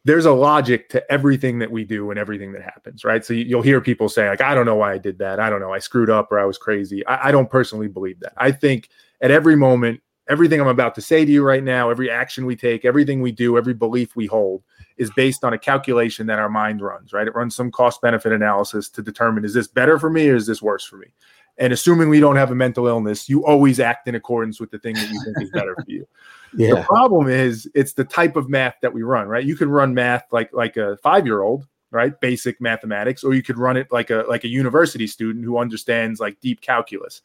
there's 0.05 0.27
a 0.27 0.33
logic 0.33 0.91
to 0.91 1.13
everything 1.13 1.59
that 1.59 1.71
we 1.71 1.85
do 1.85 2.11
and 2.11 2.19
everything 2.19 2.53
that 2.53 2.63
happens, 2.63 3.05
right? 3.05 3.25
So 3.25 3.33
you'll 3.33 3.63
hear 3.63 3.81
people 3.81 4.09
say, 4.09 4.29
like, 4.29 4.43
I 4.43 4.55
don't 4.55 4.67
know 4.67 4.75
why 4.75 4.93
I 4.93 4.99
did 4.99 5.19
that. 5.19 5.41
I 5.41 5.49
don't 5.49 5.61
know. 5.61 5.73
I 5.73 5.79
screwed 5.79 6.11
up 6.11 6.31
or 6.31 6.39
I 6.39 6.45
was 6.45 6.59
crazy. 6.59 7.07
I, 7.07 7.29
I, 7.29 7.33
don't 7.33 7.49
personally 7.49 7.89
believe 7.89 8.21
that. 8.21 8.35
I 8.37 8.53
think 8.53 8.91
at 9.23 9.31
every 9.31 9.57
moment, 9.57 10.03
everything 10.29 10.61
I'm 10.61 10.69
about 10.69 10.95
to 10.97 11.01
say 11.01 11.25
to 11.25 11.33
you 11.33 11.43
right 11.43 11.63
now, 11.63 11.89
every 11.89 12.11
action 12.11 12.45
we 12.45 12.55
take, 12.55 12.85
everything 12.85 13.23
we 13.23 13.33
do, 13.33 13.57
every 13.57 13.75
belief 13.75 14.15
we 14.15 14.27
hold 14.27 14.63
is 14.99 15.11
based 15.17 15.43
on 15.43 15.55
a 15.55 15.59
calculation 15.59 16.27
that 16.27 16.39
our 16.39 16.51
mind 16.51 16.83
runs, 16.83 17.15
right? 17.15 17.27
It 17.27 17.35
runs 17.35 17.57
some 17.57 17.71
cost 17.71 18.03
benefit 18.03 18.33
analysis 18.33 18.91
to 18.91 19.03
determine 19.03 19.45
is 19.45 19.55
this 19.55 19.69
better 19.69 19.99
for 19.99 20.11
me 20.11 20.29
or 20.29 20.37
is 20.37 20.47
this 20.47 20.61
worse 20.61 20.85
for 20.85 20.97
me? 20.97 21.09
And 21.57 21.73
assuming 21.73 22.09
we 22.09 22.21
don't 22.21 22.37
have 22.37 22.51
a 22.51 22.55
mental 22.55 22.87
illness, 22.87 23.29
you 23.29 23.47
always 23.47 23.81
act 23.81 24.09
in 24.09 24.17
accordance 24.17 24.61
with 24.61 24.71
the 24.71 24.79
thing 24.79 24.95
that 24.95 25.09
you 25.09 25.23
think 25.25 25.41
is 25.41 25.51
better 25.51 25.75
for 25.75 25.85
you. 25.87 26.07
Yeah. 26.57 26.75
The 26.75 26.83
problem 26.83 27.29
is 27.29 27.69
it's 27.75 27.93
the 27.93 28.05
type 28.05 28.37
of 28.37 28.49
math 28.49 28.77
that 28.83 28.93
we 28.93 29.03
run, 29.03 29.29
right? 29.29 29.45
You 29.45 29.57
can 29.57 29.69
run 29.69 29.95
math 29.95 30.25
like 30.33 30.53
like 30.53 30.77
a 30.77 30.97
five 30.99 31.27
year 31.27 31.43
old, 31.43 31.67
right? 31.91 32.19
Basic 32.21 32.61
mathematics, 32.61 33.25
or 33.25 33.35
you 33.35 33.43
could 33.43 33.59
run 33.59 33.77
it 33.77 33.89
like 33.91 34.11
a 34.11 34.25
like 34.29 34.45
a 34.45 34.49
university 34.49 35.07
student 35.07 35.45
who 35.45 35.59
understands 35.59 36.21
like 36.21 36.41
deep 36.41 36.61
calculus. 36.61 37.23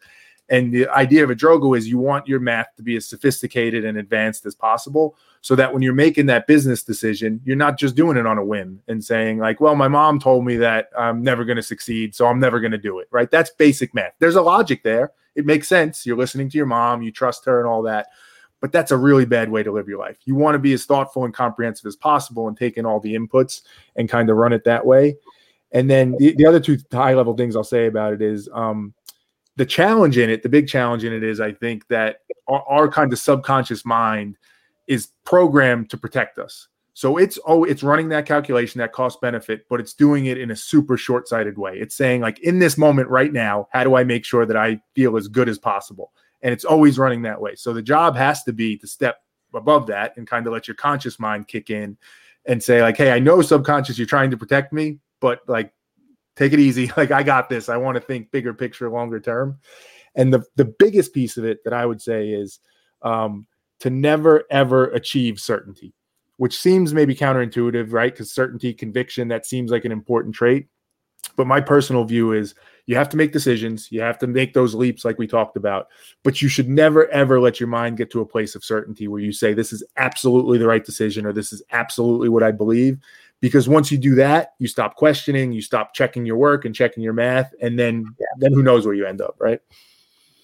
And 0.49 0.73
the 0.73 0.87
idea 0.89 1.23
of 1.23 1.29
a 1.29 1.35
Drogo 1.35 1.77
is 1.77 1.87
you 1.87 1.99
want 1.99 2.27
your 2.27 2.39
math 2.39 2.75
to 2.77 2.83
be 2.83 2.95
as 2.95 3.05
sophisticated 3.05 3.85
and 3.85 3.97
advanced 3.97 4.45
as 4.47 4.55
possible 4.55 5.15
so 5.41 5.55
that 5.55 5.71
when 5.71 5.83
you're 5.83 5.93
making 5.93 6.25
that 6.25 6.47
business 6.47 6.83
decision, 6.83 7.39
you're 7.45 7.55
not 7.55 7.77
just 7.77 7.95
doing 7.95 8.17
it 8.17 8.25
on 8.25 8.39
a 8.39 8.43
whim 8.43 8.81
and 8.87 9.03
saying, 9.03 9.37
like, 9.37 9.61
well, 9.61 9.75
my 9.75 9.87
mom 9.87 10.19
told 10.19 10.45
me 10.45 10.57
that 10.57 10.89
I'm 10.97 11.21
never 11.21 11.45
going 11.45 11.57
to 11.57 11.63
succeed, 11.63 12.15
so 12.15 12.25
I'm 12.25 12.39
never 12.39 12.59
going 12.59 12.71
to 12.71 12.79
do 12.79 12.97
it, 12.97 13.07
right? 13.11 13.29
That's 13.29 13.51
basic 13.51 13.93
math. 13.93 14.13
There's 14.17 14.35
a 14.35 14.41
logic 14.41 14.81
there. 14.81 15.11
It 15.35 15.45
makes 15.45 15.67
sense. 15.67 16.05
You're 16.05 16.17
listening 16.17 16.49
to 16.49 16.57
your 16.57 16.65
mom, 16.65 17.03
you 17.03 17.11
trust 17.11 17.45
her, 17.45 17.59
and 17.59 17.67
all 17.67 17.83
that. 17.83 18.07
But 18.61 18.71
that's 18.71 18.91
a 18.91 18.97
really 18.97 19.25
bad 19.25 19.49
way 19.49 19.63
to 19.63 19.71
live 19.71 19.87
your 19.87 19.99
life. 19.99 20.17
You 20.25 20.35
want 20.35 20.55
to 20.55 20.59
be 20.59 20.73
as 20.73 20.85
thoughtful 20.85 21.23
and 21.23 21.33
comprehensive 21.33 21.85
as 21.85 21.95
possible 21.95 22.47
and 22.47 22.57
take 22.57 22.77
in 22.77 22.85
all 22.85 22.99
the 22.99 23.15
inputs 23.15 23.61
and 23.95 24.09
kind 24.09 24.29
of 24.29 24.37
run 24.37 24.51
it 24.53 24.65
that 24.65 24.85
way. 24.85 25.15
And 25.71 25.89
then 25.89 26.15
the, 26.19 26.33
the 26.35 26.45
other 26.45 26.59
two 26.59 26.77
high 26.91 27.13
level 27.13 27.35
things 27.35 27.55
I'll 27.55 27.63
say 27.63 27.85
about 27.85 28.13
it 28.13 28.21
is 28.21 28.49
um, 28.53 28.93
the 29.55 29.65
challenge 29.65 30.17
in 30.17 30.29
it, 30.29 30.43
the 30.43 30.49
big 30.49 30.67
challenge 30.67 31.03
in 31.03 31.13
it 31.13 31.23
is 31.23 31.39
I 31.39 31.53
think 31.53 31.87
that 31.87 32.21
our, 32.47 32.63
our 32.67 32.87
kind 32.89 33.13
of 33.13 33.19
subconscious 33.19 33.85
mind 33.85 34.37
is 34.87 35.09
programmed 35.23 35.89
to 35.91 35.97
protect 35.97 36.39
us. 36.39 36.67
So 36.93 37.15
it's 37.15 37.39
oh, 37.45 37.63
it's 37.63 37.81
running 37.81 38.09
that 38.09 38.25
calculation, 38.25 38.79
that 38.79 38.91
cost 38.91 39.21
benefit, 39.21 39.65
but 39.69 39.79
it's 39.79 39.93
doing 39.93 40.25
it 40.25 40.37
in 40.37 40.51
a 40.51 40.55
super 40.55 40.97
short 40.97 41.29
sighted 41.29 41.57
way. 41.57 41.77
It's 41.77 41.95
saying 41.95 42.19
like 42.19 42.39
in 42.39 42.59
this 42.59 42.77
moment 42.77 43.07
right 43.07 43.31
now, 43.31 43.69
how 43.71 43.85
do 43.85 43.95
I 43.95 44.03
make 44.03 44.25
sure 44.25 44.45
that 44.45 44.57
I 44.57 44.81
feel 44.95 45.15
as 45.15 45.29
good 45.29 45.47
as 45.47 45.57
possible? 45.57 46.11
And 46.41 46.53
it's 46.53 46.65
always 46.65 46.97
running 46.97 47.23
that 47.23 47.41
way. 47.41 47.55
So 47.55 47.73
the 47.73 47.81
job 47.81 48.15
has 48.15 48.43
to 48.43 48.53
be 48.53 48.77
to 48.77 48.87
step 48.87 49.17
above 49.53 49.87
that 49.87 50.15
and 50.17 50.27
kind 50.27 50.47
of 50.47 50.53
let 50.53 50.67
your 50.67 50.75
conscious 50.75 51.19
mind 51.19 51.47
kick 51.47 51.69
in 51.69 51.97
and 52.45 52.63
say 52.63 52.81
like, 52.81 52.97
hey, 52.97 53.11
I 53.11 53.19
know 53.19 53.41
subconscious 53.41 53.97
you're 53.97 54.07
trying 54.07 54.31
to 54.31 54.37
protect 54.37 54.71
me, 54.73 54.99
but 55.19 55.41
like 55.47 55.73
take 56.35 56.53
it 56.53 56.59
easy. 56.59 56.91
Like 56.97 57.11
I 57.11 57.23
got 57.23 57.49
this. 57.49 57.69
I 57.69 57.77
want 57.77 57.95
to 57.95 58.01
think 58.01 58.31
bigger 58.31 58.53
picture, 58.53 58.89
longer 58.89 59.19
term. 59.19 59.59
And 60.15 60.33
the 60.33 60.43
the 60.55 60.65
biggest 60.65 61.13
piece 61.13 61.37
of 61.37 61.45
it 61.45 61.63
that 61.63 61.73
I 61.73 61.85
would 61.85 62.01
say 62.01 62.29
is 62.29 62.59
um, 63.01 63.45
to 63.81 63.89
never 63.89 64.43
ever 64.49 64.87
achieve 64.87 65.39
certainty, 65.39 65.93
which 66.37 66.57
seems 66.57 66.93
maybe 66.93 67.15
counterintuitive, 67.15 67.93
right? 67.93 68.11
Because 68.11 68.31
certainty, 68.31 68.73
conviction, 68.73 69.27
that 69.27 69.45
seems 69.45 69.71
like 69.71 69.85
an 69.85 69.91
important 69.91 70.35
trait. 70.35 70.67
But 71.35 71.47
my 71.47 71.61
personal 71.61 72.03
view 72.03 72.33
is 72.33 72.53
you 72.85 72.95
have 72.95 73.09
to 73.09 73.17
make 73.17 73.31
decisions, 73.31 73.91
you 73.91 74.01
have 74.01 74.17
to 74.17 74.27
make 74.27 74.53
those 74.53 74.73
leaps 74.73 75.05
like 75.05 75.19
we 75.19 75.27
talked 75.27 75.55
about, 75.55 75.89
but 76.23 76.41
you 76.41 76.47
should 76.47 76.67
never 76.67 77.07
ever 77.09 77.39
let 77.39 77.59
your 77.59 77.69
mind 77.69 77.97
get 77.97 78.09
to 78.11 78.21
a 78.21 78.25
place 78.25 78.55
of 78.55 78.63
certainty 78.63 79.07
where 79.07 79.21
you 79.21 79.31
say 79.31 79.53
this 79.53 79.71
is 79.71 79.83
absolutely 79.97 80.57
the 80.57 80.67
right 80.67 80.83
decision 80.83 81.25
or 81.25 81.31
this 81.31 81.53
is 81.53 81.61
absolutely 81.71 82.29
what 82.29 82.43
I 82.43 82.51
believe. 82.51 82.97
Because 83.41 83.69
once 83.69 83.91
you 83.91 83.97
do 83.97 84.15
that 84.15 84.53
you 84.57 84.67
stop 84.67 84.95
questioning 84.95 85.51
you 85.51 85.61
stop 85.61 85.93
checking 85.93 86.25
your 86.25 86.35
work 86.35 86.65
and 86.65 86.73
checking 86.73 87.03
your 87.03 87.13
math 87.13 87.53
and 87.61 87.77
then 87.77 88.05
yeah. 88.19 88.25
then 88.39 88.53
who 88.53 88.63
knows 88.63 88.85
where 88.85 88.95
you 88.95 89.05
end 89.05 89.21
up 89.21 89.35
right? 89.39 89.61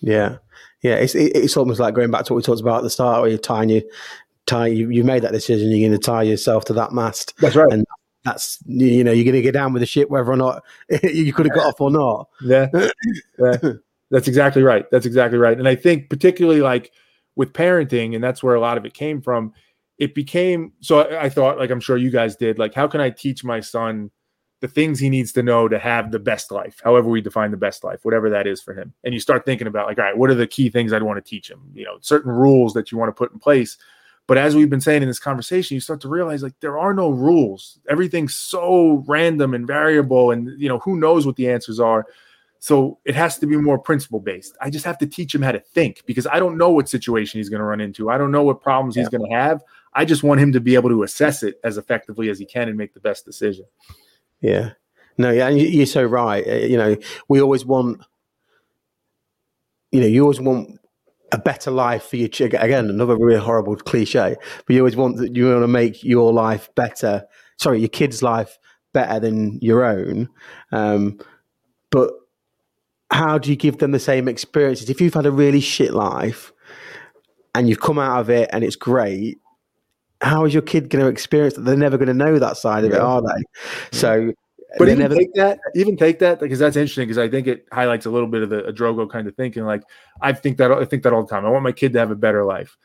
Yeah. 0.02 0.38
Yeah 0.82 0.96
it's 0.96 1.16
it's 1.16 1.58
almost 1.58 1.80
like 1.80 1.96
going 1.96 2.12
back 2.12 2.26
to 2.26 2.34
what 2.34 2.38
we 2.38 2.44
talked 2.44 2.62
about 2.62 2.78
at 2.78 2.84
the 2.84 2.90
start 2.90 3.22
where 3.22 3.30
you're 3.30 3.40
tying 3.40 3.70
you 3.70 3.82
tie 4.46 4.68
you 4.68 4.90
you 4.92 5.04
made 5.04 5.24
that 5.24 5.32
decision 5.32 5.72
you're 5.72 5.90
going 5.90 6.00
to 6.00 6.06
tie 6.06 6.24
yourself 6.24 6.66
to 6.66 6.74
that 6.74 6.92
mast. 6.92 7.34
That's 7.40 7.56
right. 7.56 7.72
And 7.72 7.86
that's 8.26 8.60
you 8.66 9.04
know 9.04 9.12
you're 9.12 9.24
going 9.24 9.36
to 9.36 9.42
get 9.42 9.54
down 9.54 9.72
with 9.72 9.82
the 9.82 9.86
ship 9.86 10.10
whether 10.10 10.32
or 10.32 10.36
not 10.36 10.64
you 11.04 11.32
could 11.32 11.46
have 11.46 11.56
got 11.56 11.68
off 11.68 11.82
or 11.82 11.92
not. 11.92 12.28
Yeah. 12.42 12.68
yeah. 13.40 13.74
That's 14.12 14.28
exactly 14.28 14.64
right. 14.64 14.86
That's 14.92 15.06
exactly 15.06 15.38
right. 15.38 15.58
And 15.58 15.68
i 15.68 15.76
think 15.76 16.10
particularly 16.10 16.62
like 16.62 16.92
with 17.36 17.54
parenting 17.54 18.16
and 18.16 18.24
that's 18.24 18.42
where 18.42 18.56
a 18.56 18.60
lot 18.60 18.78
of 18.78 18.86
it 18.86 18.94
came 18.94 19.22
from 19.22 19.54
it 19.98 20.16
became 20.16 20.74
so 20.82 21.02
I, 21.02 21.24
I, 21.24 21.30
thought 21.30 21.58
like 21.58 21.70
i'm 21.70 21.80
sure 21.80 21.98
you 21.98 22.10
guys 22.10 22.36
did 22.36 22.60
like 22.60 22.74
how 22.74 22.88
can 22.88 23.02
i 23.02 23.10
teach 23.10 23.44
my 23.44 23.60
son 23.60 24.12
the 24.62 24.68
things 24.68 25.00
he 25.00 25.10
needs 25.10 25.32
to 25.34 25.44
know 25.44 25.68
to 25.68 25.78
have 25.78 26.12
the 26.12 26.20
best 26.20 26.52
life 26.52 26.80
however 26.84 27.10
we 27.10 27.22
define 27.22 27.52
the 27.52 27.58
best 27.58 27.84
life 27.84 28.00
whatever 28.04 28.30
that 28.30 28.48
is 28.48 28.62
for 28.62 28.74
him. 28.74 28.94
And 29.04 29.14
you 29.14 29.20
start 29.20 29.46
thinking 29.46 29.68
about 29.68 29.88
like 29.88 30.00
all 30.00 30.06
right 30.06 30.18
what 30.18 30.30
are 30.30 30.36
the 30.36 30.48
key 30.48 30.70
things 30.70 30.94
i'd 30.94 31.04
want 31.04 31.24
to 31.24 31.30
teach 31.30 31.50
him? 31.50 31.62
You 31.74 31.86
know 31.86 31.98
certain 32.02 32.32
rules 32.32 32.74
that 32.74 32.92
you 32.92 32.98
want 32.98 33.10
to 33.10 33.14
put 33.14 33.34
in 33.34 33.40
place 33.40 33.78
but 34.28 34.38
as 34.38 34.56
we've 34.56 34.70
been 34.70 34.82
saying 34.82 35.02
in 35.02 35.08
this 35.08 35.20
conversation 35.20 35.76
you 35.76 35.82
start 35.82 36.02
to 36.02 36.10
realize 36.10 36.44
like 36.44 36.60
there 36.60 36.78
are 36.78 36.94
no 36.94 37.10
rules 37.10 37.80
everything's 37.90 38.36
so 38.36 39.04
random 39.08 39.54
and 39.54 39.68
variable 39.68 40.32
and 40.32 40.60
you 40.60 40.70
know 40.70 40.80
who 40.80 40.98
knows 40.98 41.26
what 41.26 41.36
the 41.36 41.50
answers 41.50 41.80
are 41.80 42.06
so 42.66 42.98
it 43.06 43.14
has 43.14 43.38
to 43.38 43.46
be 43.46 43.58
more 43.58 43.78
principle 43.78 44.20
based. 44.20 44.58
I 44.60 44.72
just 44.72 44.86
have 44.86 44.98
to 44.98 45.06
teach 45.06 45.36
him 45.36 45.44
how 45.44 45.52
to 45.52 45.60
think 45.60 46.02
because 46.08 46.26
I 46.26 46.40
don't 46.40 46.58
know 46.58 46.72
what 46.72 46.90
situation 46.90 47.40
he's 47.40 47.48
going 47.48 47.60
to 47.60 47.64
run 47.64 47.80
into. 47.80 48.10
I 48.10 48.18
don't 48.18 48.32
know 48.32 48.42
what 48.42 48.60
problems 48.60 48.96
yeah. 48.96 49.04
he's 49.04 49.10
going 49.10 49.30
to 49.30 49.36
have. 49.36 49.64
I 49.94 50.04
just 50.04 50.24
want 50.24 50.42
him 50.42 50.52
to 50.54 50.60
be 50.60 50.74
able 50.74 50.90
to 50.90 51.04
assess 51.04 51.44
it 51.44 51.60
as 51.64 51.78
effectively 51.78 52.28
as 52.30 52.40
he 52.40 52.46
can 52.46 52.68
and 52.68 52.76
make 52.76 52.96
the 52.96 53.00
best 53.00 53.24
decision. 53.24 53.66
Yeah. 54.42 54.72
No, 55.20 55.30
yeah, 55.30 55.50
you're 55.50 55.86
so 55.86 56.06
right. 56.06 56.44
Uh, 56.44 56.56
you 56.56 56.76
know, 56.76 56.98
we 57.28 57.40
always 57.40 57.66
want, 57.66 58.02
you 59.92 60.02
know, 60.02 60.08
you 60.08 60.24
always 60.24 60.42
want 60.42 60.75
a 61.36 61.40
better 61.40 61.70
life 61.70 62.04
for 62.04 62.16
your 62.16 62.30
chick. 62.30 62.54
Again, 62.54 62.90
another 62.90 63.18
really 63.18 63.40
horrible 63.40 63.76
cliche, 63.76 64.36
but 64.66 64.74
you 64.74 64.80
always 64.80 64.96
want 64.96 65.18
that 65.18 65.36
you 65.36 65.50
want 65.50 65.64
to 65.64 65.68
make 65.68 66.04
your 66.04 66.32
life 66.32 66.70
better. 66.76 67.26
Sorry, 67.58 67.80
your 67.80 67.90
kid's 67.90 68.24
life 68.24 68.58
better 68.94 69.20
than 69.20 69.60
your 69.62 69.84
own. 69.84 70.30
Um, 70.72 71.20
but 71.92 72.12
how 73.12 73.38
do 73.38 73.50
you 73.50 73.58
give 73.58 73.80
them 73.80 73.92
the 73.92 74.00
same 74.00 74.28
experiences? 74.28 74.90
If 74.90 75.02
you've 75.02 75.14
had 75.14 75.26
a 75.26 75.32
really 75.32 75.60
shit 75.60 75.94
life 75.94 76.54
and 77.54 77.68
you've 77.68 77.82
come 77.82 78.00
out 78.00 78.22
of 78.22 78.30
it 78.30 78.50
and 78.54 78.64
it's 78.64 78.78
great, 78.78 79.38
how 80.22 80.46
is 80.46 80.54
your 80.54 80.64
kid 80.64 80.90
going 80.90 81.04
to 81.04 81.12
experience 81.12 81.56
that? 81.56 81.66
They're 81.66 81.76
never 81.76 81.98
going 81.98 82.08
to 82.08 82.14
know 82.14 82.40
that 82.40 82.56
side 82.56 82.86
of 82.86 82.92
yeah. 82.92 82.98
it, 82.98 83.02
are 83.02 83.22
they? 83.22 83.44
So, 83.92 84.32
but 84.78 84.90
even 84.90 85.10
take 85.10 85.34
that, 85.34 85.60
even 85.76 85.98
take 85.98 86.20
that 86.20 86.40
because 86.40 86.60
that's 86.60 86.76
interesting 86.76 87.08
because 87.08 87.18
I 87.18 87.30
think 87.30 87.48
it 87.48 87.66
highlights 87.72 88.06
a 88.06 88.10
little 88.10 88.28
bit 88.28 88.44
of 88.44 88.50
the 88.50 88.62
Drogo 88.74 89.10
kind 89.10 89.28
of 89.28 89.36
thinking. 89.36 89.64
Like 89.64 89.84
I 90.22 90.34
think 90.34 90.58
that 90.58 90.72
I 90.72 90.86
think 90.86 91.04
that 91.04 91.14
all 91.14 91.24
the 91.24 91.30
time. 91.30 91.46
I 91.46 91.50
want 91.50 91.64
my 91.64 91.72
kid 91.72 91.94
to 91.94 92.00
have 92.00 92.12
a 92.12 92.16
better 92.16 92.44
life. 92.44 92.78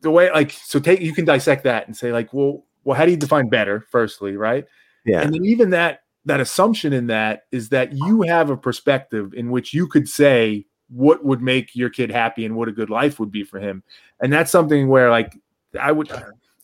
The 0.00 0.10
way, 0.10 0.30
like, 0.30 0.52
so 0.52 0.78
take 0.80 1.00
you 1.00 1.14
can 1.14 1.24
dissect 1.24 1.64
that 1.64 1.86
and 1.86 1.96
say, 1.96 2.12
like, 2.12 2.32
well, 2.34 2.64
well, 2.84 2.96
how 2.96 3.04
do 3.04 3.10
you 3.10 3.16
define 3.16 3.48
better? 3.48 3.86
Firstly, 3.90 4.36
right? 4.36 4.66
Yeah, 5.04 5.22
and 5.22 5.32
then 5.32 5.44
even 5.44 5.70
that 5.70 6.00
that 6.24 6.40
assumption 6.40 6.92
in 6.92 7.06
that 7.08 7.44
is 7.52 7.68
that 7.70 7.92
you 7.92 8.22
have 8.22 8.50
a 8.50 8.56
perspective 8.56 9.34
in 9.34 9.50
which 9.50 9.74
you 9.74 9.86
could 9.86 10.08
say 10.08 10.66
what 10.88 11.24
would 11.24 11.42
make 11.42 11.74
your 11.74 11.90
kid 11.90 12.10
happy 12.10 12.44
and 12.44 12.56
what 12.56 12.68
a 12.68 12.72
good 12.72 12.90
life 12.90 13.18
would 13.18 13.30
be 13.30 13.42
for 13.42 13.58
him. 13.58 13.82
And 14.20 14.32
that's 14.32 14.50
something 14.50 14.88
where 14.88 15.10
like 15.10 15.36
I 15.78 15.92
would 15.92 16.10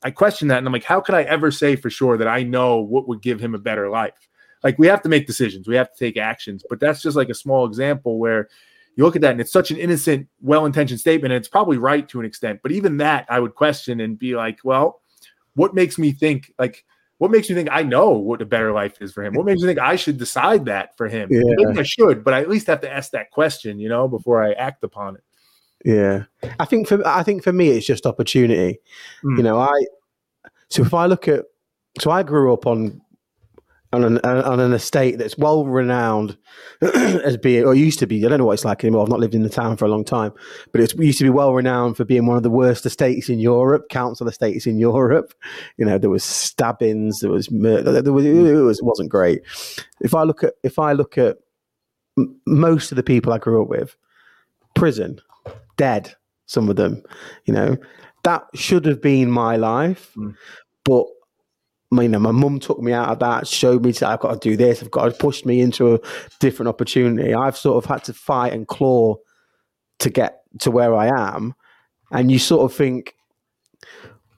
I 0.03 0.11
question 0.11 0.49
that 0.49 0.59
and 0.59 0.67
I'm 0.67 0.73
like, 0.73 0.85
how 0.85 1.01
could 1.01 1.15
I 1.15 1.23
ever 1.23 1.51
say 1.51 1.77
for 1.77 1.91
sure 1.91 2.17
that 2.17 2.29
I 2.29 2.43
know 2.43 2.79
what 2.79 3.07
would 3.09 3.23
give 3.23 3.41
him 3.41 3.55
a 3.55 3.59
better 3.59 3.89
life? 3.89 4.29
Like 4.63 4.79
we 4.79 4.87
have 4.87 5.03
to 5.03 5.09
make 5.09 5.27
decisions, 5.27 5.69
we 5.69 5.77
have 5.77 5.93
to 5.93 5.99
take 5.99 6.17
actions, 6.17 6.65
but 6.69 6.81
that's 6.81 7.03
just 7.03 7.17
like 7.17 7.29
a 7.29 7.35
small 7.35 7.67
example 7.67 8.19
where 8.19 8.49
you 8.97 9.05
look 9.05 9.17
at 9.17 9.23
that 9.23 9.33
and 9.33 9.41
it's 9.41 9.53
such 9.53 9.71
an 9.71 9.77
innocent, 9.77 10.29
well-intentioned 10.41 11.01
statement, 11.01 11.33
and 11.33 11.41
it's 11.41 11.49
probably 11.49 11.79
right 11.79 12.09
to 12.09 12.21
an 12.21 12.27
extent. 12.27 12.61
But 12.63 12.73
even 12.73 12.99
that 12.99 13.25
I 13.29 13.41
would 13.41 13.55
question 13.55 14.01
and 14.01 14.19
be 14.19 14.37
like, 14.37 14.59
well, 14.65 15.01
what 15.55 15.75
makes 15.75 15.99
me 15.99 16.13
think 16.13 16.53
like 16.59 16.85
what 17.19 17.31
makes 17.31 17.51
you 17.51 17.55
think 17.55 17.69
I 17.71 17.83
know 17.83 18.13
what 18.13 18.41
a 18.41 18.47
better 18.47 18.73
life 18.73 19.03
is 19.03 19.13
for 19.13 19.23
him? 19.23 19.35
What 19.35 19.45
makes 19.45 19.61
you 19.61 19.67
think 19.67 19.79
I 19.79 19.97
should 19.97 20.17
decide 20.17 20.65
that 20.65 20.97
for 20.97 21.07
him? 21.07 21.29
Yeah. 21.31 21.43
Maybe 21.45 21.79
I 21.79 21.83
should, 21.83 22.25
but 22.25 22.33
I 22.33 22.41
at 22.41 22.49
least 22.49 22.67
have 22.69 22.81
to 22.81 22.91
ask 22.91 23.11
that 23.11 23.31
question, 23.31 23.79
you 23.79 23.91
know, 23.91 24.09
before 24.09 24.43
I 24.43 24.53
act 24.53 24.83
upon 24.85 25.17
it. 25.17 25.25
Yeah, 25.85 26.25
I 26.59 26.65
think 26.65 26.89
for 26.89 27.07
I 27.07 27.23
think 27.23 27.43
for 27.43 27.53
me 27.53 27.71
it's 27.71 27.87
just 27.87 28.07
opportunity. 28.07 28.79
Mm. 29.25 29.39
You 29.39 29.43
know, 29.43 29.59
I 29.59 29.87
so 30.69 30.83
if 30.83 30.95
I 30.95 31.07
look 31.07 31.27
at 31.29 31.45
so 31.99 32.11
I 32.11 32.23
grew 32.23 32.53
up 32.53 32.67
on 32.67 33.01
on 33.93 34.05
an, 34.05 34.19
on 34.19 34.61
an 34.61 34.73
estate 34.73 35.19
that's 35.19 35.37
well 35.37 35.65
renowned 35.65 36.37
as 36.81 37.37
being, 37.37 37.65
or 37.65 37.75
used 37.75 37.99
to 37.99 38.07
be. 38.07 38.25
I 38.25 38.29
don't 38.29 38.39
know 38.39 38.45
what 38.45 38.53
it's 38.53 38.65
like 38.65 38.85
anymore. 38.85 39.03
I've 39.03 39.09
not 39.09 39.19
lived 39.19 39.35
in 39.35 39.43
the 39.43 39.49
town 39.49 39.77
for 39.77 39.85
a 39.85 39.89
long 39.89 40.05
time, 40.05 40.33
but 40.71 40.81
it 40.81 40.97
used 40.97 41.19
to 41.19 41.25
be 41.25 41.31
well 41.31 41.53
renowned 41.53 41.97
for 41.97 42.05
being 42.05 42.27
one 42.27 42.37
of 42.37 42.43
the 42.45 42.51
worst 42.51 42.87
estates 42.87 43.29
in 43.29 43.41
Europe, 43.41 43.89
council 43.89 44.29
estates 44.29 44.67
in 44.67 44.79
Europe. 44.79 45.35
You 45.77 45.87
know, 45.87 45.99
there 45.99 46.11
was 46.11 46.23
stabbings, 46.23 47.21
there 47.21 47.31
was 47.31 47.51
murder, 47.51 48.01
there 48.01 48.13
was, 48.13 48.25
it 48.25 48.63
was 48.63 48.81
wasn't 48.83 49.11
great. 49.11 49.43
If 50.01 50.15
I 50.15 50.23
look 50.23 50.45
at 50.45 50.55
if 50.63 50.79
I 50.79 50.93
look 50.93 51.19
at 51.19 51.39
most 52.47 52.93
of 52.93 52.97
the 52.97 53.03
people 53.03 53.33
I 53.33 53.39
grew 53.39 53.63
up 53.63 53.69
with, 53.69 53.97
prison, 54.77 55.21
dead, 55.77 56.15
some 56.47 56.69
of 56.69 56.77
them. 56.77 57.03
You 57.45 57.55
know, 57.55 57.77
that 58.25 58.45
should 58.55 58.85
have 58.87 59.01
been 59.01 59.31
my 59.31 59.57
life, 59.57 60.13
mm. 60.17 60.35
but 60.85 61.07
my, 61.91 62.03
you 62.03 62.09
know, 62.09 62.19
my 62.19 62.31
mum 62.31 62.61
took 62.61 62.81
me 62.81 62.93
out 62.93 63.09
of 63.09 63.19
that, 63.19 63.47
showed 63.47 63.85
me 63.85 63.93
that 63.93 64.09
I've 64.09 64.21
got 64.21 64.41
to 64.41 64.49
do 64.51 64.57
this, 64.57 64.83
I've 64.83 64.91
got 64.91 65.07
to 65.07 65.11
push 65.13 65.45
me 65.45 65.61
into 65.61 65.95
a 65.95 66.01
different 66.39 66.69
opportunity. 66.69 67.35
I've 67.35 67.57
sort 67.57 67.83
of 67.83 67.89
had 67.89 68.05
to 68.05 68.13
fight 68.13 68.53
and 68.53 68.67
claw 68.67 69.17
to 69.99 70.11
get 70.11 70.43
to 70.61 70.71
where 70.71 70.95
I 70.95 71.09
am. 71.37 71.55
And 72.13 72.31
you 72.31 72.39
sort 72.39 72.71
of 72.71 72.77
think, 72.77 73.15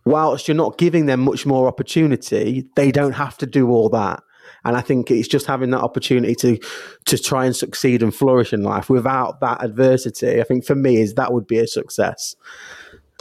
whilst 0.05 0.49
you're 0.49 0.55
not 0.55 0.79
giving 0.79 1.07
them 1.07 1.21
much 1.21 1.47
more 1.47 1.69
opportunity, 1.69 2.69
they 2.75 2.91
don't 2.91 3.13
have 3.13 3.37
to 3.39 3.47
do 3.47 3.71
all 3.71 3.89
that. 3.91 4.23
And 4.65 4.77
I 4.77 4.81
think 4.81 5.11
it's 5.11 5.29
just 5.29 5.47
having 5.47 5.71
that 5.71 5.81
opportunity 5.81 6.35
to 6.37 6.59
to 7.07 7.19
try 7.19 7.47
and 7.47 7.55
succeed 7.55 8.03
and 8.03 8.15
flourish 8.15 8.53
in 8.53 8.63
life 8.63 8.89
without 8.89 9.41
that 9.41 9.65
adversity. 9.65 10.41
I 10.41 10.45
think 10.45 10.65
for 10.65 10.75
me 10.75 10.99
is 10.99 11.15
that 11.15 11.33
would 11.33 11.47
be 11.47 11.59
a 11.59 11.67
success. 11.67 12.37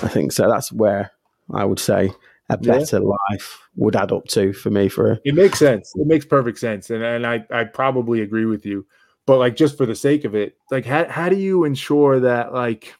I 0.03 0.07
think 0.07 0.31
so. 0.31 0.49
That's 0.49 0.71
where 0.71 1.11
I 1.53 1.65
would 1.65 1.79
say 1.79 2.11
a 2.49 2.57
better 2.57 2.99
yeah. 2.99 3.13
life 3.29 3.67
would 3.75 3.95
add 3.95 4.11
up 4.11 4.25
to 4.27 4.53
for 4.53 4.69
me. 4.69 4.89
For 4.89 5.19
it 5.23 5.35
makes 5.35 5.59
sense. 5.59 5.91
It 5.95 6.07
makes 6.07 6.25
perfect 6.25 6.59
sense, 6.59 6.89
and 6.89 7.03
and 7.03 7.25
I 7.25 7.45
I 7.49 7.63
probably 7.63 8.21
agree 8.21 8.45
with 8.45 8.65
you. 8.65 8.85
but 9.25 9.37
like 9.37 9.55
just 9.55 9.77
for 9.77 9.85
the 9.85 9.95
sake 9.95 10.25
of 10.25 10.35
it, 10.35 10.57
like 10.71 10.85
how 10.85 11.07
how 11.07 11.29
do 11.29 11.35
you 11.35 11.63
ensure 11.63 12.19
that 12.19 12.53
like 12.53 12.93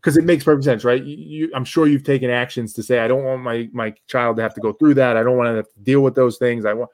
because 0.00 0.16
it 0.16 0.24
makes 0.24 0.44
perfect 0.44 0.64
sense, 0.64 0.84
right? 0.84 1.02
You, 1.02 1.16
you, 1.16 1.50
I'm 1.54 1.64
sure 1.64 1.86
you've 1.86 2.04
taken 2.04 2.30
actions 2.30 2.72
to 2.74 2.82
say, 2.82 3.00
I 3.00 3.08
don't 3.08 3.24
want 3.24 3.42
my 3.42 3.68
my 3.72 3.94
child 4.06 4.36
to 4.36 4.42
have 4.42 4.54
to 4.54 4.60
go 4.60 4.72
through 4.72 4.94
that. 4.94 5.16
I 5.16 5.22
don't 5.22 5.36
want 5.36 5.48
to 5.48 5.56
have 5.56 5.72
to 5.72 5.80
deal 5.80 6.00
with 6.00 6.14
those 6.14 6.38
things. 6.38 6.64
I 6.64 6.72
want, 6.72 6.90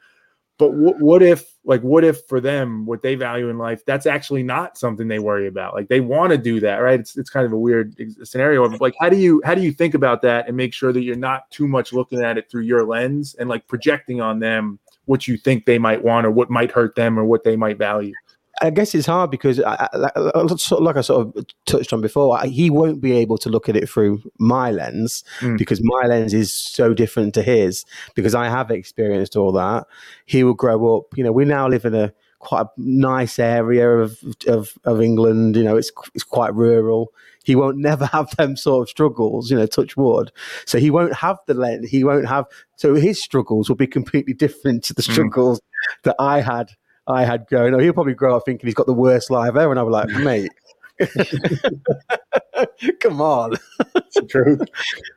but 0.59 0.73
what 0.73 0.99
what 1.01 1.23
if 1.23 1.55
like 1.65 1.83
what 1.83 2.03
if 2.03 2.27
for 2.29 2.41
them 2.41 2.87
what 2.87 3.03
they 3.03 3.15
value 3.15 3.51
in 3.51 3.59
life 3.59 3.85
that's 3.85 4.07
actually 4.07 4.43
not 4.43 4.79
something 4.79 5.07
they 5.07 5.19
worry 5.19 5.47
about? 5.47 5.75
Like 5.75 5.89
they 5.89 6.01
want 6.01 6.33
to 6.33 6.39
do 6.39 6.61
that, 6.61 6.77
right? 6.77 6.99
It's 6.99 7.17
it's 7.17 7.29
kind 7.29 7.45
of 7.45 7.53
a 7.53 7.59
weird 7.59 7.95
scenario. 8.23 8.67
But 8.69 8.81
Like 8.81 8.95
how 8.99 9.11
do 9.11 9.17
you 9.17 9.43
how 9.45 9.55
do 9.55 9.61
you 9.61 9.73
think 9.73 9.95
about 9.95 10.23
that 10.23 10.49
and 10.49 10.57
make 10.57 10.73
sure 10.73 10.93
that 10.93 11.03
you're 11.03 11.17
not 11.17 11.51
too 11.51 11.69
much 11.69 11.93
looking 11.93 12.23
at 12.23 12.39
it 12.39 12.51
through 12.51 12.63
your 12.63 12.85
lens 12.85 13.35
and 13.39 13.49
like 13.49 13.67
projecting 13.69 14.21
on 14.21 14.39
them 14.39 14.79
what 15.05 15.29
you 15.29 15.37
think 15.37 15.67
they 15.67 15.79
might 15.79 16.03
want 16.03 16.27
or 16.27 16.31
what 16.31 16.51
might 16.51 16.71
hurt 16.71 16.95
them 16.97 17.19
or 17.19 17.25
what 17.25 17.45
they 17.45 17.57
might 17.57 17.79
value? 17.79 18.15
I 18.63 18.71
guess 18.71 18.95
it's 18.95 19.07
hard 19.07 19.31
because, 19.31 19.61
I, 19.61 19.89
I, 19.93 19.99
like 19.99 20.97
I 20.97 21.01
sort 21.03 21.37
of 21.37 21.47
touched 21.67 21.93
on 21.93 22.01
before, 22.01 22.41
he 22.41 22.71
won't 22.71 23.01
be 23.01 23.13
able 23.13 23.37
to 23.39 23.51
look 23.51 23.69
at 23.69 23.77
it 23.77 23.89
through 23.89 24.23
my 24.39 24.71
lens 24.71 25.25
mm. 25.41 25.59
because 25.59 25.81
my 25.83 26.07
lens 26.07 26.33
is 26.33 26.53
so 26.53 26.95
different 26.95 27.35
to 27.35 27.43
his. 27.43 27.85
Because 28.15 28.35
I 28.35 28.49
have 28.49 28.71
experienced 28.71 29.37
all 29.37 29.53
that. 29.53 29.87
He 30.25 30.43
will 30.43 30.55
grow 30.55 30.97
up. 30.97 31.17
You 31.17 31.25
know, 31.25 31.33
we 31.33 31.45
now 31.45 31.69
live 31.69 31.85
in 31.85 31.95
a 31.95 32.13
quite 32.39 32.63
a 32.63 32.71
nice 32.77 33.39
area 33.39 33.91
of 33.91 34.19
of, 34.47 34.79
of 34.85 35.03
England. 35.03 35.57
You 35.57 35.65
know, 35.65 35.77
it's 35.77 35.93
it's 36.15 36.25
quite 36.25 36.55
rural. 36.55 37.13
He 37.45 37.55
won't 37.55 37.79
never 37.79 38.07
have 38.13 38.35
them 38.37 38.57
sort 38.57 38.83
of 38.83 38.89
struggles. 38.89 39.51
You 39.51 39.59
know, 39.59 39.67
touch 39.67 39.97
wood. 39.97 40.33
So 40.65 40.79
he 40.79 40.91
won't 40.91 41.15
have 41.15 41.39
the 41.47 41.55
lens. 41.55 41.91
He 41.91 42.05
won't 42.05 42.27
have. 42.27 42.47
So 42.77 42.95
his 42.95 43.23
struggles 43.23 43.69
will 43.69 43.77
be 43.77 43.87
completely 43.87 44.33
different 44.33 44.85
to 44.85 44.95
the 44.95 45.03
hmm. 45.03 45.13
struggles 45.13 45.59
mm. 45.59 46.03
that 46.05 46.17
I 46.19 46.41
had 46.41 46.71
I 47.07 47.25
had 47.25 47.47
going. 47.49 47.75
Oh, 47.75 47.79
he'll 47.79 47.93
probably 47.93 48.15
grow 48.15 48.37
up 48.37 48.45
thinking 48.45 48.67
he's 48.67 48.75
got 48.75 48.87
the 48.87 48.93
worst 48.93 49.31
life 49.31 49.51
ever, 49.51 49.71
and 49.71 49.79
I 49.79 49.83
was 49.83 49.93
like, 49.93 50.09
mate. 50.23 50.51
Come 53.01 53.21
on, 53.21 53.53
it's 53.95 54.17
true. 54.31 54.59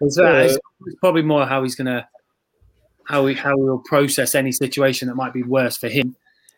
It's, 0.02 0.20
uh, 0.20 0.50
it's, 0.50 0.58
probably 1.00 1.22
more 1.22 1.46
how 1.46 1.64
he's 1.64 1.76
gonna 1.76 2.06
how 3.06 3.26
he 3.28 3.34
how 3.34 3.56
he'll 3.56 3.82
process 3.86 4.36
any 4.36 4.52
situation 4.52 5.08
that 5.08 5.16
might 5.16 5.32
be 5.32 5.44
worse 5.44 5.78
for 5.78 5.88
him. 5.88 6.18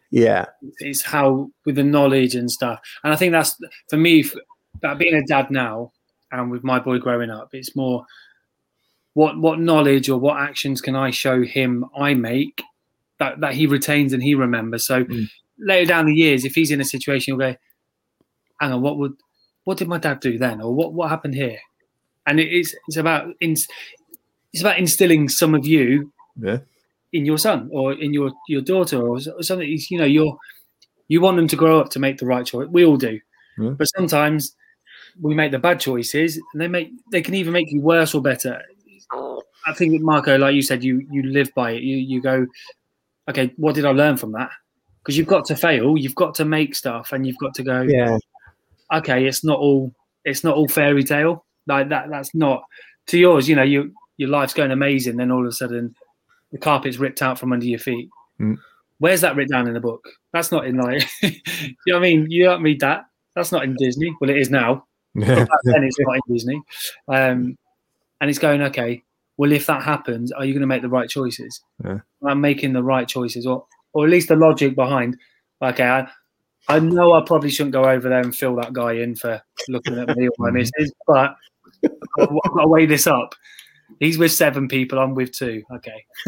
Yeah, 0.10 0.46
it's 0.80 1.04
how 1.04 1.52
with 1.66 1.76
the 1.76 1.84
knowledge 1.84 2.34
and 2.34 2.50
stuff. 2.50 2.80
And 3.04 3.14
I 3.14 3.16
think 3.16 3.32
that's 3.32 3.56
for 3.90 3.98
me. 3.98 4.26
That 4.82 4.98
being 4.98 5.14
a 5.14 5.24
dad 5.24 5.52
now, 5.52 5.92
and 6.32 6.50
with 6.50 6.64
my 6.64 6.80
boy 6.80 6.98
growing 6.98 7.30
up, 7.30 7.50
it's 7.54 7.76
more 7.76 8.08
what 9.14 9.38
what 9.38 9.60
knowledge 9.60 10.10
or 10.10 10.20
what 10.20 10.40
actions 10.40 10.82
can 10.82 10.96
I 10.96 11.12
show 11.12 11.44
him 11.44 11.86
I 11.96 12.16
make 12.16 12.64
that, 13.22 13.39
that 13.39 13.53
he 13.53 13.67
retains 13.67 14.13
and 14.13 14.24
he 14.24 14.34
remembers. 14.34 14.86
So 14.86 15.03
mm. 15.03 15.30
later 15.59 15.86
down 15.86 16.07
the 16.07 16.15
years, 16.15 16.43
if 16.43 16.55
he's 16.55 16.72
in 16.72 16.82
a 16.82 16.86
situation, 16.86 17.34
he'll 17.34 17.51
go, 17.51 17.55
"Hang 18.59 18.74
on, 18.74 18.82
what 18.82 18.97
would 18.97 19.13
what 19.63 19.78
did 19.78 19.88
my 19.88 19.99
dad 19.99 20.19
do 20.19 20.39
then, 20.39 20.59
or 20.59 20.74
what 20.74 20.93
what 20.93 21.09
happened 21.09 21.36
here?" 21.36 21.59
And 22.26 22.39
it 22.39 22.51
is 22.51 22.76
it's 22.88 22.97
about 22.97 23.28
in, 23.39 23.51
it's 23.51 24.61
about 24.61 24.80
instilling 24.80 25.30
some 25.30 25.53
of 25.53 25.67
you 25.67 26.11
yeah. 26.36 26.57
in 27.13 27.26
your 27.26 27.38
son 27.38 27.69
or 27.72 27.93
in 27.93 28.11
your 28.11 28.32
your 28.47 28.61
daughter 28.61 28.97
or, 28.97 29.19
or 29.38 29.43
something. 29.43 29.69
You 29.91 29.99
know, 29.99 30.05
you're 30.05 30.36
you 31.07 31.22
want 31.22 31.38
them 31.38 31.47
to 31.47 31.55
grow 31.55 31.80
up 31.80 31.89
to 31.91 31.99
make 31.99 32.17
the 32.17 32.26
right 32.26 32.45
choice. 32.45 32.69
We 32.72 32.84
all 32.84 32.97
do, 32.97 33.19
yeah. 33.59 33.69
but 33.78 33.86
sometimes 33.86 34.55
we 35.22 35.36
make 35.36 35.51
the 35.51 35.59
bad 35.59 35.80
choices, 35.80 36.41
and 36.53 36.61
they 36.61 36.67
make 36.67 36.89
they 37.11 37.22
can 37.22 37.36
even 37.36 37.53
make 37.53 37.72
you 37.72 37.82
worse 37.82 38.15
or 38.15 38.22
better. 38.22 38.63
I 39.67 39.74
think 39.74 40.01
Marco, 40.01 40.38
like 40.39 40.55
you 40.55 40.63
said, 40.63 40.84
you 40.84 41.05
you 41.11 41.22
live 41.22 41.53
by 41.53 41.72
it. 41.74 41.84
You 41.84 41.97
you 41.97 42.19
go, 42.19 42.47
okay, 43.32 43.54
what 43.58 43.76
did 43.76 43.86
I 43.86 43.92
learn 43.92 44.18
from 44.18 44.32
that? 44.34 44.52
Because 45.02 45.18
you've 45.18 45.28
got 45.28 45.46
to 45.46 45.56
fail, 45.56 45.98
you've 45.98 46.16
got 46.16 46.36
to 46.36 46.46
make 46.46 46.76
stuff, 46.76 47.12
and 47.12 47.26
you've 47.26 47.38
got 47.38 47.54
to 47.56 47.64
go. 47.64 47.82
Yeah. 47.82 48.18
Okay, 48.94 49.26
it's 49.26 49.44
not 49.44 49.60
all. 49.60 49.94
It's 50.24 50.44
not 50.44 50.56
all 50.56 50.68
fairy 50.68 51.04
tale. 51.04 51.46
Like 51.68 51.90
that. 51.90 52.10
That's 52.10 52.36
not 52.36 52.64
to 53.08 53.18
yours. 53.18 53.50
You 53.50 53.56
know, 53.56 53.64
you 53.64 53.94
your 54.18 54.30
life's 54.30 54.54
going 54.54 54.72
amazing. 54.72 55.18
Then 55.18 55.32
all 55.32 55.42
of 55.42 55.48
a 55.48 55.52
sudden, 55.52 55.96
the 56.52 56.58
carpet's 56.58 56.98
ripped 56.98 57.22
out 57.22 57.40
from 57.40 57.54
under 57.54 57.66
your 57.66 57.80
feet. 57.80 58.10
Mm. 58.40 58.58
Where's 59.00 59.22
that 59.22 59.36
written 59.36 59.54
down 59.54 59.68
in 59.68 59.74
the 59.74 59.80
book? 59.80 60.08
That's 60.34 60.52
not 60.52 60.66
in 60.66 60.78
like. 60.78 61.04
you 61.22 61.32
know 61.88 61.96
what 61.96 61.98
I 61.98 62.02
mean? 62.02 62.30
You 62.30 62.44
don't 62.46 62.62
read 62.62 62.82
that. 62.82 63.06
That's 63.36 63.52
not 63.52 63.64
in 63.64 63.76
Disney. 63.78 64.16
Well, 64.22 64.30
it 64.30 64.38
is 64.38 64.52
now. 64.52 64.86
then 65.16 65.48
it's 65.84 66.00
not 66.06 66.16
in 66.16 66.34
Disney. 66.34 66.62
Um, 67.08 67.58
and 68.20 68.30
it's 68.30 68.40
going 68.40 68.62
okay 68.62 69.04
well, 69.42 69.52
if 69.54 69.66
that 69.66 69.82
happens, 69.82 70.32
are 70.32 70.46
you 70.46 70.54
going 70.54 70.62
to 70.62 70.68
make 70.68 70.84
the 70.84 70.88
right 70.88 71.10
choices? 71.10 71.64
Yeah. 71.84 71.98
I'm 72.24 72.42
making 72.42 72.74
the 72.74 72.84
right 72.84 73.08
choices, 73.08 73.48
or 73.48 73.66
or 73.92 74.06
at 74.06 74.12
least 74.12 74.28
the 74.28 74.36
logic 74.36 74.76
behind. 74.76 75.18
Okay, 75.64 75.84
I, 75.84 76.08
I 76.70 76.78
know 76.78 77.14
I 77.14 77.24
probably 77.26 77.50
shouldn't 77.50 77.74
go 77.74 77.86
over 77.86 78.08
there 78.08 78.20
and 78.20 78.36
fill 78.36 78.56
that 78.58 78.72
guy 78.72 78.94
in 78.94 79.16
for 79.16 79.42
looking 79.68 79.98
at 79.98 80.16
me 80.16 80.28
or 80.28 80.32
my 80.38 80.50
mm. 80.52 80.54
missus, 80.54 80.94
but 81.08 81.36
I've 82.20 82.30
got 82.30 82.62
to 82.62 82.68
weigh 82.68 82.86
this 82.86 83.08
up. 83.08 83.34
He's 84.00 84.20
with 84.20 84.32
seven 84.32 84.68
people. 84.68 85.00
I'm 85.00 85.16
with 85.16 85.32
two. 85.32 85.64
Okay, 85.74 86.06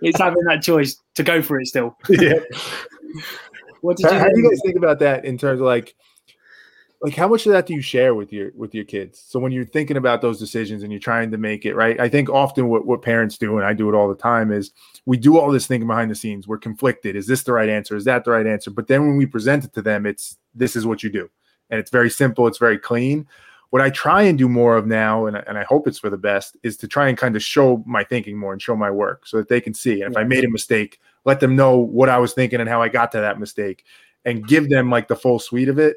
it's 0.00 0.20
having 0.20 0.44
that 0.44 0.62
choice 0.62 1.02
to 1.16 1.24
go 1.24 1.42
for 1.42 1.60
it 1.60 1.66
still. 1.66 1.96
yeah. 2.08 2.38
What 3.80 3.96
did 3.96 4.06
how, 4.06 4.12
you, 4.12 4.18
how 4.20 4.28
do 4.28 4.40
you 4.40 4.50
guys 4.50 4.60
think 4.64 4.76
about 4.76 5.00
that 5.00 5.24
in 5.24 5.36
terms 5.36 5.60
of 5.60 5.66
like? 5.66 5.96
Like 7.02 7.16
how 7.16 7.28
much 7.28 7.46
of 7.46 7.52
that 7.52 7.66
do 7.66 7.72
you 7.72 7.80
share 7.80 8.14
with 8.14 8.32
your 8.32 8.50
with 8.54 8.74
your 8.74 8.84
kids? 8.84 9.22
So 9.26 9.38
when 9.38 9.52
you're 9.52 9.64
thinking 9.64 9.96
about 9.96 10.20
those 10.20 10.38
decisions 10.38 10.82
and 10.82 10.92
you're 10.92 11.00
trying 11.00 11.30
to 11.30 11.38
make 11.38 11.64
it 11.64 11.74
right? 11.74 11.98
I 11.98 12.08
think 12.08 12.28
often 12.28 12.68
what, 12.68 12.86
what 12.86 13.00
parents 13.00 13.38
do 13.38 13.56
and 13.56 13.66
i 13.66 13.72
do 13.72 13.88
it 13.88 13.94
all 13.94 14.08
the 14.08 14.14
time 14.14 14.52
is 14.52 14.72
we 15.06 15.16
do 15.16 15.38
all 15.38 15.50
this 15.50 15.66
thinking 15.66 15.88
behind 15.88 16.10
the 16.10 16.14
scenes. 16.14 16.46
We're 16.46 16.58
conflicted. 16.58 17.16
Is 17.16 17.26
this 17.26 17.42
the 17.42 17.52
right 17.52 17.68
answer? 17.68 17.96
Is 17.96 18.04
that 18.04 18.24
the 18.24 18.32
right 18.32 18.46
answer? 18.46 18.70
But 18.70 18.86
then 18.86 19.06
when 19.06 19.16
we 19.16 19.26
present 19.26 19.64
it 19.64 19.72
to 19.74 19.82
them 19.82 20.04
it's 20.04 20.36
this 20.54 20.76
is 20.76 20.84
what 20.84 21.02
you 21.02 21.10
do. 21.10 21.30
And 21.70 21.80
it's 21.80 21.90
very 21.90 22.10
simple. 22.10 22.46
It's 22.46 22.58
very 22.58 22.78
clean. 22.78 23.26
What 23.70 23.80
i 23.80 23.88
try 23.88 24.22
and 24.22 24.36
do 24.36 24.48
more 24.48 24.76
of 24.76 24.86
now 24.86 25.26
and, 25.26 25.36
and 25.36 25.56
i 25.56 25.62
hope 25.62 25.86
it's 25.86 25.98
for 25.98 26.10
the 26.10 26.18
best 26.18 26.56
is 26.62 26.76
to 26.78 26.88
try 26.88 27.08
and 27.08 27.16
kind 27.16 27.36
of 27.36 27.42
show 27.42 27.82
my 27.86 28.04
thinking 28.04 28.36
more 28.36 28.52
and 28.52 28.60
show 28.60 28.76
my 28.76 28.90
work 28.90 29.26
so 29.26 29.36
that 29.38 29.48
they 29.48 29.60
can 29.60 29.72
see. 29.72 30.02
And 30.02 30.12
if 30.12 30.18
i 30.18 30.24
made 30.24 30.44
a 30.44 30.50
mistake 30.50 31.00
let 31.24 31.40
them 31.40 31.56
know 31.56 31.78
what 31.78 32.10
i 32.10 32.18
was 32.18 32.34
thinking 32.34 32.60
and 32.60 32.68
how 32.68 32.82
i 32.82 32.88
got 32.88 33.12
to 33.12 33.20
that 33.20 33.38
mistake 33.38 33.84
and 34.26 34.46
give 34.46 34.68
them 34.68 34.90
like 34.90 35.08
the 35.08 35.16
full 35.16 35.38
suite 35.38 35.68
of 35.68 35.78
it 35.78 35.96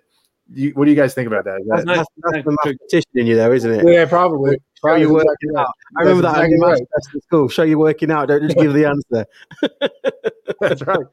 you, 0.52 0.72
what 0.72 0.86
do 0.86 0.91
you 0.91 0.98
guys 0.98 1.14
think 1.14 1.28
about 1.28 1.46
that? 1.46 1.62
that 1.68 1.86
that's, 1.86 2.08
that's, 2.18 2.46
the 2.46 2.58
mathematician 2.64 3.12
in 3.16 3.28
you, 3.28 3.36
though, 3.36 3.52
isn't 3.52 3.72
it? 3.72 3.91
Yeah, 3.91 4.06
probably. 4.06 4.58
Show 4.86 4.96
you 4.96 5.14
working 5.14 5.52
out. 5.58 5.68
I 5.98 6.02
remember 6.02 6.24
that 6.24 6.44
exactly 6.44 6.60
right. 6.60 6.82
at 6.82 7.24
school. 7.24 7.48
Show 7.48 7.64
you 7.64 7.80
working 7.80 8.12
out. 8.12 8.28
Don't 8.28 8.44
just 8.44 8.58
give 8.58 8.74
the 8.74 8.86
answer. 8.86 9.26
that's 10.60 10.82
right. 10.82 11.06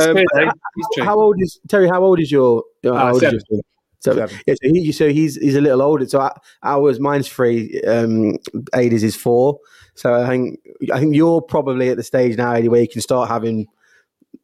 Um, 0.00 0.24
how, 0.34 1.04
how, 1.04 1.20
old 1.20 1.40
is 1.40 1.60
Terry? 1.68 1.88
How 1.88 2.02
old 2.02 2.18
is 2.18 2.32
your? 2.32 2.64
Uh, 2.84 3.10
old 3.10 3.20
seven. 3.20 3.36
Is 3.36 3.44
your 3.48 3.60
so, 4.00 4.14
seven. 4.14 4.38
yeah, 4.46 4.54
so, 4.54 4.68
he, 4.68 4.92
so 4.92 5.08
he's 5.08 5.36
he's 5.36 5.54
a 5.54 5.60
little 5.60 5.80
older. 5.80 6.06
So 6.06 6.20
I 6.20 6.32
ours, 6.64 6.98
mine's 6.98 7.28
three. 7.28 7.80
Um, 7.82 8.36
AD's 8.72 9.04
is 9.04 9.14
four. 9.14 9.58
So 9.94 10.14
I 10.14 10.26
think 10.26 10.58
I 10.92 10.98
think 10.98 11.14
you're 11.14 11.40
probably 11.40 11.90
at 11.90 11.96
the 11.96 12.02
stage 12.02 12.36
now, 12.36 12.54
AD, 12.54 12.68
where 12.68 12.82
you 12.82 12.88
can 12.88 13.00
start 13.00 13.28
having 13.28 13.66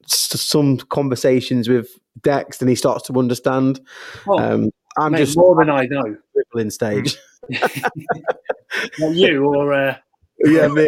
some 0.06 0.78
conversations 0.78 1.68
with 1.68 1.98
Dex, 2.20 2.60
and 2.60 2.68
he 2.68 2.76
starts 2.76 3.06
to 3.06 3.18
understand. 3.18 3.80
Oh, 4.26 4.38
um, 4.38 4.70
I'm 4.98 5.12
mate, 5.12 5.18
just 5.18 5.36
more 5.36 5.56
than 5.56 5.70
I 5.70 5.86
know. 5.86 6.16
In 6.54 6.70
stage. 6.70 7.16
you 8.98 9.44
or 9.44 9.72
uh, 9.72 9.96
yeah, 10.44 10.68
me. 10.68 10.86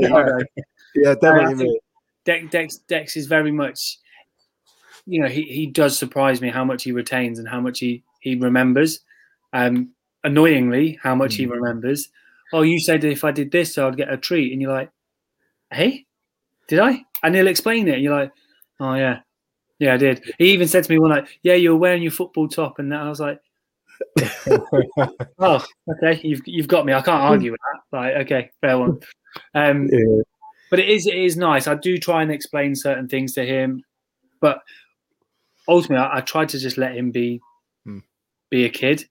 yeah, 0.95 1.15
definitely 1.15 1.55
me. 1.55 1.81
Dex, 2.25 2.47
Dex, 2.51 2.77
Dex 2.89 3.17
is 3.17 3.27
very 3.27 3.53
much. 3.53 3.99
You 5.07 5.21
know, 5.21 5.29
he, 5.29 5.43
he 5.43 5.67
does 5.67 5.99
surprise 5.99 6.41
me 6.41 6.49
how 6.49 6.65
much 6.65 6.83
he 6.85 6.93
retains 6.93 7.39
and 7.39 7.49
how 7.49 7.61
much 7.61 7.81
he 7.81 8.03
he 8.21 8.37
remembers. 8.37 9.01
Um, 9.53 9.91
annoyingly, 10.25 10.99
how 11.03 11.15
much 11.15 11.35
mm. 11.35 11.39
he 11.39 11.45
hmm. 11.45 11.53
remembers. 11.53 12.09
Oh, 12.53 12.63
you 12.63 12.81
said 12.81 13.05
if 13.05 13.25
I 13.25 13.31
did 13.31 13.51
this, 13.51 13.77
I'd 13.79 13.97
get 13.97 14.13
a 14.13 14.17
treat, 14.17 14.53
and 14.53 14.61
you're 14.61 14.73
like, 14.73 14.91
"Hey, 15.71 16.07
did 16.69 16.81
I?" 16.81 17.05
And 17.23 17.35
he'll 17.35 17.49
explain 17.49 17.89
it, 17.89 17.95
and 17.95 18.03
you're 18.03 18.19
like, 18.19 18.33
"Oh 18.81 18.95
yeah, 18.95 19.21
yeah, 19.79 19.95
I 19.95 19.97
did. 19.97 20.23
He 20.39 20.53
even 20.53 20.69
said 20.69 20.85
to 20.85 20.93
me 20.93 20.99
one 20.99 21.11
night, 21.11 21.29
"Yeah, 21.43 21.55
you're 21.55 21.77
wearing 21.77 22.03
your 22.03 22.13
football 22.13 22.49
top," 22.49 22.79
and 22.79 22.95
I 22.95 23.09
was 23.09 23.21
like, 23.21 23.41
"Oh, 25.39 25.65
okay, 25.89 26.21
you've 26.23 26.43
you've 26.47 26.69
got 26.69 26.87
me. 26.87 26.93
I 26.93 27.01
can't 27.01 27.23
argue 27.23 27.53
with 27.53 27.61
that." 27.61 27.97
Like, 27.97 28.15
okay, 28.27 28.51
fair 28.61 28.79
one. 28.79 29.01
Um, 29.55 29.89
yeah. 29.93 30.23
But 30.71 30.79
it 30.81 30.89
is 30.89 31.07
it 31.07 31.17
is 31.17 31.37
nice. 31.37 31.67
I 31.67 31.75
do 31.75 31.99
try 31.99 32.23
and 32.23 32.31
explain 32.31 32.75
certain 32.75 33.09
things 33.09 33.33
to 33.35 33.45
him, 33.45 33.85
but 34.41 34.63
ultimately, 35.69 36.05
I, 36.05 36.19
I 36.19 36.21
try 36.21 36.45
to 36.45 36.59
just 36.59 36.79
let 36.79 36.97
him 36.97 37.11
be 37.11 37.41
hmm. 37.85 37.99
be 38.51 38.65
a 38.65 38.71
kid 38.71 39.07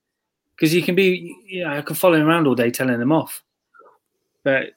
because 0.56 0.72
you 0.72 0.82
can 0.82 0.94
be, 0.94 1.36
you 1.46 1.64
know, 1.64 1.70
I 1.70 1.82
can 1.82 1.96
follow 1.96 2.16
him 2.16 2.26
around 2.26 2.46
all 2.46 2.54
day 2.54 2.70
telling 2.70 3.00
him 3.00 3.12
off, 3.12 3.42
but 4.44 4.68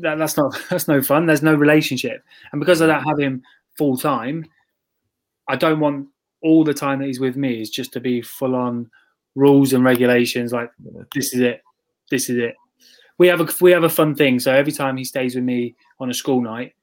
that, 0.00 0.16
that's 0.16 0.36
not 0.36 0.58
that's 0.70 0.88
no 0.88 1.02
fun. 1.02 1.26
There's 1.26 1.42
no 1.42 1.54
relationship, 1.54 2.24
and 2.52 2.60
because 2.60 2.80
I 2.80 2.86
don't 2.86 3.04
have 3.04 3.18
him 3.18 3.42
full 3.76 3.96
time 3.98 4.46
I 5.48 5.56
don't 5.56 5.80
want 5.80 6.08
all 6.42 6.64
the 6.64 6.74
time 6.74 6.98
that 7.00 7.06
he's 7.06 7.20
with 7.20 7.36
me 7.36 7.60
is 7.60 7.70
just 7.70 7.92
to 7.92 8.00
be 8.00 8.22
full 8.22 8.54
on 8.54 8.90
rules 9.34 9.72
and 9.72 9.84
regulations. 9.84 10.52
Like 10.52 10.70
this 11.14 11.32
is 11.34 11.40
it, 11.40 11.62
this 12.10 12.28
is 12.28 12.38
it. 12.38 12.54
We 13.18 13.28
have 13.28 13.40
a 13.40 13.48
we 13.60 13.70
have 13.70 13.84
a 13.84 13.88
fun 13.88 14.14
thing. 14.14 14.38
So 14.40 14.52
every 14.52 14.72
time 14.72 14.96
he 14.96 15.04
stays 15.04 15.34
with 15.34 15.44
me 15.44 15.74
on 16.00 16.10
a 16.10 16.14
school 16.14 16.40
night, 16.40 16.74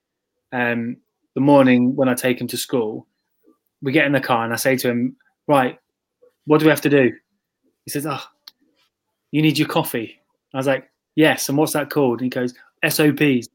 um, 0.52 0.98
the 1.36 1.42
morning 1.42 1.96
when 1.96 2.10
I 2.10 2.14
take 2.14 2.40
him 2.40 2.48
to 2.48 2.58
school, 2.58 3.08
we 3.82 3.92
get 3.92 4.06
in 4.06 4.14
the 4.14 4.22
car, 4.22 4.44
and 4.44 4.54
I 4.54 4.58
say 4.58 4.76
to 4.78 4.90
him, 4.90 5.16
"Right, 5.48 5.78
what 6.46 6.60
do 6.60 6.66
we 6.66 6.70
have 6.70 6.82
to 6.82 6.90
do?" 6.90 7.12
He 7.86 7.92
says, 7.92 8.06
"Oh, 8.06 8.22
you 9.32 9.42
need 9.42 9.58
your 9.58 9.68
coffee." 9.68 10.20
I 10.54 10.58
was 10.58 10.68
like, 10.68 10.90
"Yes." 11.16 11.50
And 11.50 11.58
what's 11.58 11.74
that 11.74 11.90
called? 11.90 12.22
And 12.22 12.26
he 12.26 12.30
goes, 12.30 12.54
"SOPs." 12.88 13.50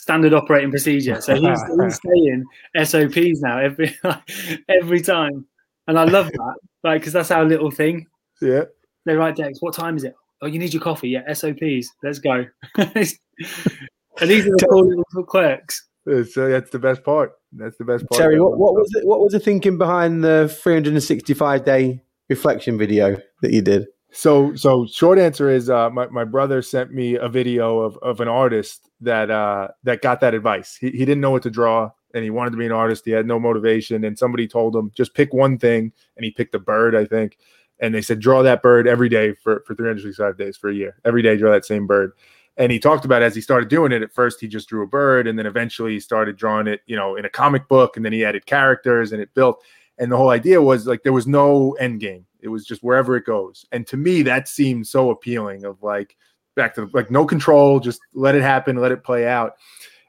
Standard 0.00 0.32
operating 0.32 0.70
procedure. 0.70 1.20
So 1.20 1.34
he's, 1.34 1.62
he's 1.82 2.00
saying 2.02 2.44
SOPs 2.84 3.42
now 3.42 3.58
every 3.58 3.94
every 4.68 5.02
time, 5.02 5.44
and 5.86 5.98
I 5.98 6.04
love 6.04 6.26
that, 6.26 6.54
like 6.82 7.02
because 7.02 7.12
that's 7.12 7.30
our 7.30 7.44
little 7.44 7.70
thing. 7.70 8.06
Yeah. 8.40 8.64
They 9.04 9.14
write 9.14 9.36
Dex, 9.36 9.60
what 9.60 9.74
time 9.74 9.96
is 9.98 10.04
it? 10.04 10.14
Oh, 10.40 10.46
you 10.46 10.58
need 10.58 10.72
your 10.72 10.82
coffee. 10.82 11.10
Yeah, 11.10 11.30
SOPs. 11.32 11.90
Let's 12.02 12.18
go. 12.18 12.46
and 12.78 12.94
these 12.94 14.46
are 14.46 14.56
the 14.56 14.66
cool 14.70 14.86
little 14.86 15.24
quirks. 15.26 15.86
So 16.06 16.48
that's 16.48 16.70
the 16.70 16.78
best 16.78 17.04
part. 17.04 17.32
That's 17.52 17.76
the 17.76 17.84
best 17.84 18.08
part. 18.08 18.18
Terry, 18.18 18.40
what, 18.40 18.58
what 18.58 18.72
was 18.72 18.90
it? 18.94 19.06
What 19.06 19.20
was 19.20 19.32
the 19.32 19.40
thinking 19.40 19.76
behind 19.76 20.24
the 20.24 20.48
365 20.62 21.64
day 21.64 22.02
reflection 22.30 22.78
video 22.78 23.18
that 23.42 23.52
you 23.52 23.60
did? 23.60 23.86
So, 24.12 24.54
so 24.54 24.86
short 24.86 25.18
answer 25.18 25.50
is, 25.50 25.68
uh, 25.68 25.90
my, 25.90 26.06
my 26.08 26.24
brother 26.24 26.62
sent 26.62 26.92
me 26.92 27.16
a 27.16 27.28
video 27.28 27.80
of, 27.80 27.96
of 27.98 28.20
an 28.20 28.28
artist 28.28 28.89
that, 29.00 29.30
uh, 29.30 29.68
that 29.84 30.02
got 30.02 30.20
that 30.20 30.34
advice. 30.34 30.76
He, 30.76 30.90
he 30.90 30.98
didn't 30.98 31.20
know 31.20 31.30
what 31.30 31.42
to 31.44 31.50
draw 31.50 31.90
and 32.14 32.24
he 32.24 32.30
wanted 32.30 32.50
to 32.50 32.56
be 32.56 32.66
an 32.66 32.72
artist. 32.72 33.04
He 33.04 33.12
had 33.12 33.26
no 33.26 33.38
motivation. 33.38 34.04
And 34.04 34.18
somebody 34.18 34.48
told 34.48 34.74
him, 34.74 34.90
just 34.94 35.14
pick 35.14 35.32
one 35.32 35.58
thing. 35.58 35.92
And 36.16 36.24
he 36.24 36.30
picked 36.30 36.54
a 36.54 36.58
bird, 36.58 36.94
I 36.94 37.04
think. 37.04 37.38
And 37.78 37.94
they 37.94 38.02
said, 38.02 38.20
draw 38.20 38.42
that 38.42 38.62
bird 38.62 38.86
every 38.86 39.08
day 39.08 39.34
for, 39.34 39.62
for 39.66 39.74
365 39.74 40.36
days 40.36 40.56
for 40.56 40.68
a 40.68 40.74
year. 40.74 40.96
Every 41.04 41.22
day, 41.22 41.36
draw 41.36 41.52
that 41.52 41.64
same 41.64 41.86
bird. 41.86 42.12
And 42.56 42.70
he 42.70 42.78
talked 42.78 43.04
about 43.04 43.22
as 43.22 43.34
he 43.34 43.40
started 43.40 43.70
doing 43.70 43.92
it, 43.92 44.02
at 44.02 44.12
first 44.12 44.40
he 44.40 44.48
just 44.48 44.68
drew 44.68 44.82
a 44.82 44.86
bird. 44.86 45.26
And 45.26 45.38
then 45.38 45.46
eventually 45.46 45.92
he 45.92 46.00
started 46.00 46.36
drawing 46.36 46.66
it, 46.66 46.80
you 46.86 46.96
know, 46.96 47.16
in 47.16 47.24
a 47.24 47.30
comic 47.30 47.68
book. 47.68 47.96
And 47.96 48.04
then 48.04 48.12
he 48.12 48.24
added 48.24 48.44
characters 48.44 49.12
and 49.12 49.22
it 49.22 49.32
built. 49.34 49.62
And 49.98 50.10
the 50.10 50.16
whole 50.16 50.30
idea 50.30 50.60
was 50.60 50.86
like 50.86 51.02
there 51.02 51.12
was 51.12 51.26
no 51.26 51.72
end 51.72 52.00
game 52.00 52.26
it 52.42 52.48
was 52.48 52.64
just 52.64 52.82
wherever 52.82 53.16
it 53.16 53.24
goes. 53.24 53.64
And 53.72 53.86
to 53.86 53.96
me, 53.96 54.22
that 54.22 54.48
seemed 54.48 54.86
so 54.86 55.10
appealing 55.10 55.64
of 55.64 55.82
like 55.82 56.16
back 56.54 56.74
to 56.74 56.88
like 56.92 57.10
no 57.10 57.24
control, 57.24 57.80
just 57.80 58.00
let 58.14 58.34
it 58.34 58.42
happen, 58.42 58.76
let 58.76 58.92
it 58.92 59.04
play 59.04 59.26
out. 59.26 59.54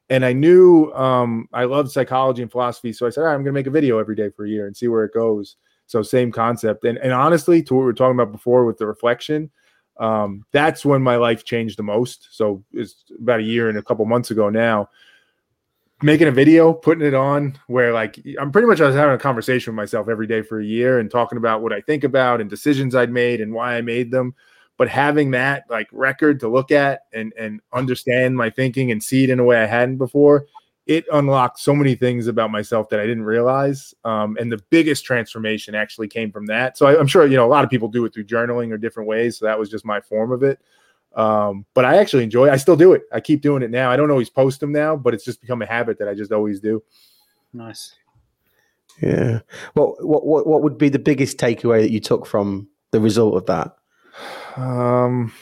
And 0.10 0.26
I 0.26 0.34
knew 0.34 0.92
um, 0.94 1.48
I 1.54 1.64
loved 1.64 1.92
psychology 1.92 2.42
and 2.42 2.52
philosophy. 2.52 2.92
So 2.92 3.08
I 3.08 3.10
said, 3.10 3.24
I'm 3.24 3.44
going 3.44 3.46
to 3.46 3.52
make 3.54 3.68
a 3.68 3.72
video 3.72 3.98
every 3.98 4.16
day 4.16 4.30
for 4.30 4.46
a 4.46 4.50
year 4.50 4.68
and 4.68 4.76
see 4.76 4.90
where 4.90 5.06
it 5.06 5.14
goes. 5.14 5.56
So 5.88 6.02
same 6.02 6.32
concept. 6.32 6.84
And, 6.84 6.98
and 6.98 7.14
honestly, 7.14 7.64
to 7.64 7.74
what 7.74 7.82
we 7.82 7.86
were 7.86 7.94
talking 7.94 8.20
about 8.20 8.32
before 8.32 8.66
with 8.66 8.78
the 8.78 8.88
reflection, 8.88 9.50
um, 9.98 10.44
that's 10.52 10.84
when 10.84 11.02
my 11.02 11.16
life 11.16 11.46
changed 11.46 11.78
the 11.78 11.84
most. 11.84 12.28
So 12.32 12.64
it's 12.74 13.06
about 13.20 13.40
a 13.40 13.44
year 13.44 13.70
and 13.70 13.78
a 13.78 13.84
couple 13.84 14.04
months 14.06 14.32
ago 14.32 14.50
now 14.50 14.90
making 16.04 16.28
a 16.28 16.32
video, 16.32 16.74
putting 16.74 17.06
it 17.06 17.14
on 17.14 17.58
where 17.68 17.94
like 17.94 18.20
I'm 18.40 18.52
pretty 18.52 18.68
much 18.68 18.82
I 18.82 18.88
was 18.88 18.96
having 18.96 19.16
a 19.16 19.20
conversation 19.20 19.72
with 19.72 19.78
myself 19.78 20.10
every 20.10 20.28
day 20.28 20.42
for 20.42 20.60
a 20.60 20.66
year 20.66 21.00
and 21.00 21.10
talking 21.10 21.38
about 21.38 21.62
what 21.62 21.74
I 21.74 21.82
think 21.82 22.04
about 22.04 22.42
and 22.42 22.50
decisions 22.50 22.96
I'd 22.96 23.12
made 23.12 23.42
and 23.42 23.54
why 23.54 23.76
I 23.76 23.82
made 23.82 24.12
them. 24.12 24.36
But 24.82 24.90
having 24.90 25.30
that 25.30 25.66
like 25.70 25.88
record 25.92 26.40
to 26.40 26.48
look 26.48 26.72
at 26.72 27.02
and 27.14 27.34
and 27.38 27.62
understand 27.72 28.36
my 28.36 28.50
thinking 28.50 28.90
and 28.90 29.04
see 29.04 29.24
it 29.24 29.30
in 29.30 29.38
a 29.38 29.44
way 29.44 29.62
I 29.62 29.68
hadn't 29.68 29.98
before, 29.98 30.48
it 30.88 31.06
unlocked 31.14 31.60
so 31.60 31.76
many 31.76 31.94
things 31.94 32.26
about 32.26 32.50
myself 32.50 32.90
that 32.90 33.00
I 33.00 33.06
didn't 33.06 33.26
realize. 33.26 33.94
Um, 34.06 34.38
and 34.40 34.52
the 34.52 34.58
biggest 34.72 35.06
transformation 35.06 35.76
actually 35.76 36.08
came 36.08 36.32
from 36.32 36.48
that. 36.48 36.80
So 36.80 36.88
I, 36.88 37.00
I'm 37.00 37.06
sure 37.06 37.28
you 37.28 37.38
know 37.38 37.46
a 37.46 37.48
lot 37.48 37.64
of 37.64 37.70
people 37.70 37.90
do 37.90 38.04
it 38.06 38.14
through 38.16 38.24
journaling 38.24 38.72
or 38.72 38.78
different 38.80 39.08
ways. 39.08 39.38
So 39.38 39.46
that 39.46 39.60
was 39.60 39.70
just 39.70 39.86
my 39.86 40.02
form 40.02 40.32
of 40.32 40.42
it. 40.42 40.60
Um, 41.16 41.64
but 41.76 41.86
I 41.86 41.98
actually 41.98 42.24
enjoy. 42.24 42.48
It. 42.48 42.52
I 42.54 42.58
still 42.58 42.76
do 42.76 42.94
it. 42.94 43.04
I 43.14 43.20
keep 43.20 43.44
doing 43.44 43.62
it 43.62 43.70
now. 43.70 43.92
I 43.92 43.96
don't 43.98 44.10
always 44.10 44.32
post 44.32 44.62
them 44.62 44.72
now, 44.72 44.96
but 44.96 45.14
it's 45.14 45.24
just 45.24 45.42
become 45.42 45.62
a 45.62 45.68
habit 45.68 46.00
that 46.00 46.08
I 46.08 46.16
just 46.16 46.32
always 46.32 46.60
do. 46.60 46.82
Nice. 47.54 47.94
Yeah. 49.00 49.42
Well, 49.76 49.96
what 50.00 50.26
what 50.26 50.48
what 50.48 50.64
would 50.64 50.80
be 50.80 50.90
the 50.90 50.98
biggest 50.98 51.38
takeaway 51.38 51.82
that 51.82 51.92
you 51.92 52.00
took 52.00 52.26
from 52.26 52.68
the 52.90 53.00
result 53.00 53.36
of 53.36 53.46
that? 53.46 53.76
Um, 54.56 55.34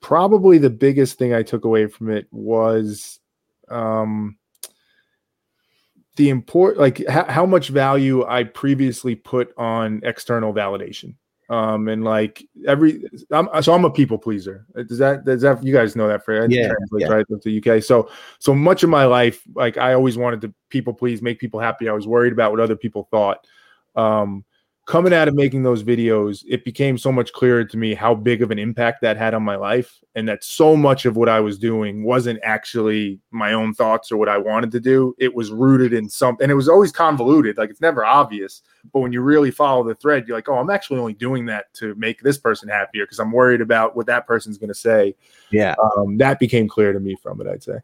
probably 0.00 0.58
the 0.58 0.70
biggest 0.70 1.18
thing 1.18 1.34
I 1.34 1.42
took 1.42 1.64
away 1.64 1.86
from 1.86 2.10
it 2.10 2.26
was, 2.30 3.20
um, 3.68 4.36
the 6.16 6.28
import 6.28 6.76
like 6.76 7.00
h- 7.00 7.06
how 7.28 7.46
much 7.46 7.68
value 7.68 8.26
I 8.26 8.44
previously 8.44 9.14
put 9.14 9.56
on 9.56 10.00
external 10.04 10.52
validation. 10.52 11.14
Um, 11.48 11.88
and 11.88 12.04
like 12.04 12.46
every, 12.66 13.02
I'm, 13.32 13.48
so 13.62 13.74
I'm 13.74 13.84
a 13.84 13.90
people 13.90 14.18
pleaser. 14.18 14.66
Does 14.86 14.98
that, 14.98 15.24
does 15.24 15.40
that, 15.42 15.64
you 15.64 15.72
guys 15.72 15.96
know 15.96 16.06
that 16.08 16.24
phrase? 16.24 16.48
Yeah, 16.50 16.72
yeah. 16.96 17.08
Right. 17.08 17.26
The 17.28 17.58
UK. 17.58 17.82
So, 17.82 18.08
so 18.38 18.54
much 18.54 18.82
of 18.84 18.90
my 18.90 19.04
life, 19.04 19.42
like 19.54 19.76
I 19.76 19.94
always 19.94 20.16
wanted 20.16 20.42
to 20.42 20.54
people 20.68 20.94
please, 20.94 21.22
make 21.22 21.40
people 21.40 21.58
happy. 21.58 21.88
I 21.88 21.92
was 21.92 22.06
worried 22.06 22.32
about 22.32 22.52
what 22.52 22.60
other 22.60 22.76
people 22.76 23.08
thought. 23.10 23.46
Um, 23.96 24.44
coming 24.90 25.14
out 25.14 25.28
of 25.28 25.34
making 25.34 25.62
those 25.62 25.84
videos, 25.84 26.44
it 26.48 26.64
became 26.64 26.98
so 26.98 27.12
much 27.12 27.32
clearer 27.32 27.64
to 27.64 27.76
me 27.76 27.94
how 27.94 28.12
big 28.12 28.42
of 28.42 28.50
an 28.50 28.58
impact 28.58 29.00
that 29.00 29.16
had 29.16 29.34
on 29.34 29.42
my 29.44 29.54
life. 29.54 30.00
And 30.16 30.28
that 30.28 30.42
so 30.42 30.76
much 30.76 31.06
of 31.06 31.16
what 31.16 31.28
I 31.28 31.38
was 31.38 31.60
doing 31.60 32.02
wasn't 32.02 32.40
actually 32.42 33.20
my 33.30 33.52
own 33.52 33.72
thoughts 33.72 34.10
or 34.10 34.16
what 34.16 34.28
I 34.28 34.36
wanted 34.36 34.72
to 34.72 34.80
do. 34.80 35.14
It 35.20 35.32
was 35.32 35.52
rooted 35.52 35.92
in 35.92 36.08
something, 36.08 36.42
and 36.42 36.50
it 36.50 36.56
was 36.56 36.68
always 36.68 36.90
convoluted. 36.90 37.56
Like 37.56 37.70
it's 37.70 37.80
never 37.80 38.04
obvious. 38.04 38.62
But 38.92 39.00
when 39.00 39.12
you 39.12 39.20
really 39.20 39.52
follow 39.52 39.84
the 39.84 39.94
thread, 39.94 40.26
you're 40.26 40.36
like, 40.36 40.48
oh, 40.48 40.58
I'm 40.58 40.70
actually 40.70 40.98
only 40.98 41.14
doing 41.14 41.46
that 41.46 41.72
to 41.74 41.94
make 41.94 42.20
this 42.22 42.38
person 42.38 42.68
happier 42.68 43.04
because 43.04 43.20
I'm 43.20 43.30
worried 43.30 43.60
about 43.60 43.94
what 43.94 44.06
that 44.06 44.26
person's 44.26 44.58
going 44.58 44.68
to 44.68 44.74
say. 44.74 45.14
Yeah. 45.52 45.76
Um, 45.96 46.18
that 46.18 46.40
became 46.40 46.68
clear 46.68 46.92
to 46.92 46.98
me 46.98 47.14
from 47.22 47.40
it, 47.40 47.46
I'd 47.46 47.62
say. 47.62 47.78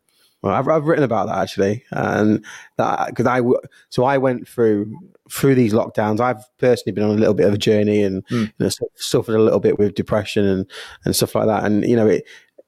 Well, 0.46 0.54
I've, 0.54 0.68
I've 0.68 0.84
written 0.84 1.04
about 1.04 1.26
that 1.26 1.38
actually, 1.38 1.84
and 1.90 2.44
that 2.76 3.08
because 3.08 3.26
I 3.26 3.40
so 3.88 4.04
I 4.04 4.18
went 4.18 4.46
through 4.48 4.94
through 5.30 5.56
these 5.56 5.72
lockdowns. 5.72 6.20
I've 6.20 6.44
personally 6.58 6.94
been 6.94 7.04
on 7.04 7.10
a 7.10 7.18
little 7.18 7.34
bit 7.34 7.46
of 7.48 7.54
a 7.54 7.58
journey 7.58 8.02
and 8.02 8.24
Mm. 8.28 8.46
you 8.46 8.52
know, 8.58 8.68
suffered 8.94 9.34
a 9.34 9.42
little 9.42 9.60
bit 9.60 9.78
with 9.78 9.94
depression 9.94 10.44
and 10.46 10.70
and 11.04 11.16
stuff 11.16 11.34
like 11.34 11.46
that. 11.46 11.64
And 11.64 11.84
you 11.84 11.96
know, 11.96 12.06
it 12.06 12.24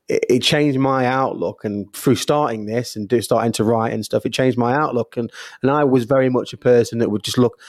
it, 0.09 0.43
changed 0.43 0.79
my 0.79 1.07
outlook. 1.07 1.65
And 1.65 1.93
through 1.93 2.17
starting 2.17 2.67
this 2.67 2.97
and 2.97 3.09
do 3.09 3.21
starting 3.21 3.53
to 3.53 3.65
write 3.65 3.93
and 3.93 4.05
stuff, 4.05 4.25
it 4.27 4.33
changed 4.33 4.59
my 4.59 4.75
outlook. 4.75 5.17
And 5.17 5.31
and 5.63 5.71
I 5.71 5.85
was 5.85 6.05
very 6.05 6.31
much 6.31 6.53
a 6.53 6.57
person 6.57 6.99
that 6.99 7.11
would 7.11 7.23
just 7.23 7.39
look. 7.39 7.61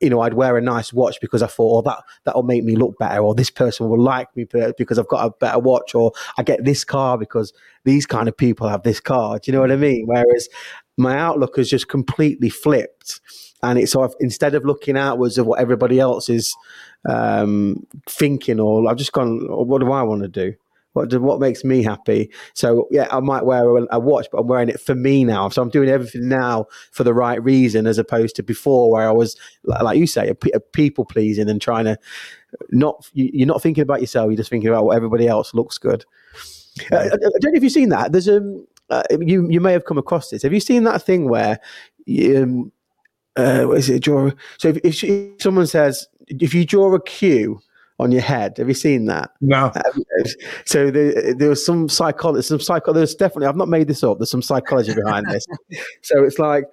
You 0.00 0.10
know, 0.10 0.20
I'd 0.20 0.34
wear 0.34 0.58
a 0.58 0.60
nice 0.60 0.92
watch 0.92 1.18
because 1.20 1.42
I 1.42 1.46
thought, 1.46 1.78
oh, 1.78 1.82
that 1.88 2.02
that'll 2.24 2.42
make 2.42 2.64
me 2.64 2.76
look 2.76 2.98
better, 2.98 3.20
or 3.20 3.34
this 3.34 3.50
person 3.50 3.88
will 3.88 4.02
like 4.02 4.28
me 4.36 4.46
because 4.76 4.98
I've 4.98 5.08
got 5.08 5.24
a 5.26 5.30
better 5.30 5.58
watch, 5.58 5.94
or 5.94 6.12
I 6.36 6.42
get 6.42 6.64
this 6.64 6.84
car 6.84 7.16
because 7.16 7.52
these 7.84 8.04
kind 8.04 8.28
of 8.28 8.36
people 8.36 8.68
have 8.68 8.82
this 8.82 9.00
car. 9.00 9.38
Do 9.38 9.50
you 9.50 9.54
know 9.54 9.62
what 9.62 9.72
I 9.72 9.76
mean? 9.76 10.04
Whereas 10.06 10.48
my 10.98 11.16
outlook 11.18 11.56
has 11.56 11.70
just 11.70 11.88
completely 11.88 12.50
flipped, 12.50 13.20
and 13.62 13.78
it's 13.78 13.92
sort 13.92 14.10
of 14.10 14.16
instead 14.20 14.54
of 14.54 14.64
looking 14.64 14.98
outwards 14.98 15.38
of 15.38 15.46
what 15.46 15.60
everybody 15.60 15.98
else 15.98 16.28
is 16.28 16.54
um, 17.08 17.86
thinking, 18.06 18.60
or 18.60 18.88
I've 18.88 18.96
just 18.96 19.12
gone, 19.12 19.46
"Oh, 19.50 19.62
what 19.62 19.80
do 19.80 19.90
I 19.92 20.02
want 20.02 20.22
to 20.22 20.28
do? 20.28 20.54
What 20.96 21.10
do, 21.10 21.20
what 21.20 21.40
makes 21.40 21.62
me 21.62 21.82
happy? 21.82 22.30
So 22.54 22.88
yeah, 22.90 23.06
I 23.10 23.20
might 23.20 23.44
wear 23.44 23.76
a, 23.76 23.86
a 23.90 24.00
watch, 24.00 24.28
but 24.32 24.38
I'm 24.38 24.46
wearing 24.46 24.70
it 24.70 24.80
for 24.80 24.94
me 24.94 25.24
now. 25.24 25.50
So 25.50 25.60
I'm 25.60 25.68
doing 25.68 25.90
everything 25.90 26.26
now 26.26 26.68
for 26.90 27.04
the 27.04 27.12
right 27.12 27.42
reason, 27.44 27.86
as 27.86 27.98
opposed 27.98 28.34
to 28.36 28.42
before 28.42 28.90
where 28.90 29.06
I 29.06 29.12
was, 29.12 29.36
like 29.64 29.98
you 29.98 30.06
say, 30.06 30.30
a, 30.30 30.36
a 30.56 30.60
people 30.60 31.04
pleasing 31.04 31.50
and 31.50 31.60
trying 31.60 31.84
to 31.84 31.98
not. 32.70 33.10
You, 33.12 33.28
you're 33.30 33.46
not 33.46 33.60
thinking 33.60 33.82
about 33.82 34.00
yourself. 34.00 34.30
You're 34.30 34.38
just 34.38 34.48
thinking 34.48 34.70
about 34.70 34.86
what 34.86 34.96
everybody 34.96 35.28
else 35.28 35.52
looks 35.52 35.76
good. 35.76 36.06
Uh, 36.90 36.96
I, 36.96 37.04
I 37.04 37.08
don't 37.08 37.52
know 37.52 37.56
if 37.58 37.62
you've 37.62 37.72
seen 37.72 37.90
that. 37.90 38.12
There's 38.12 38.28
um, 38.28 38.66
uh, 38.88 39.02
you 39.20 39.46
you 39.50 39.60
may 39.60 39.72
have 39.72 39.84
come 39.84 39.98
across 39.98 40.30
this. 40.30 40.44
Have 40.44 40.54
you 40.54 40.60
seen 40.60 40.84
that 40.84 41.02
thing 41.02 41.28
where, 41.28 41.60
um, 42.36 42.72
uh, 43.36 43.64
what 43.64 43.76
is 43.76 43.90
it? 43.90 44.02
Draw. 44.02 44.30
So 44.56 44.68
if, 44.68 44.78
if, 44.82 45.04
if 45.04 45.42
someone 45.42 45.66
says 45.66 46.08
if 46.28 46.54
you 46.54 46.64
draw 46.64 46.94
a 46.94 47.02
Q 47.02 47.60
on 47.98 48.12
your 48.12 48.22
head, 48.22 48.58
have 48.58 48.68
you 48.68 48.74
seen 48.74 49.06
that? 49.06 49.30
No. 49.40 49.72
Um, 49.74 50.04
so 50.64 50.90
there, 50.90 51.34
there 51.34 51.48
was 51.48 51.64
some 51.64 51.88
psychology, 51.88 52.42
some 52.42 52.60
psycho. 52.60 52.92
There's 52.92 53.14
definitely. 53.14 53.46
I've 53.46 53.56
not 53.56 53.68
made 53.68 53.88
this 53.88 54.02
up. 54.04 54.18
There's 54.18 54.30
some 54.30 54.42
psychology 54.42 54.94
behind 54.94 55.26
this. 55.30 55.46
so 56.02 56.22
it's 56.24 56.38
like, 56.38 56.64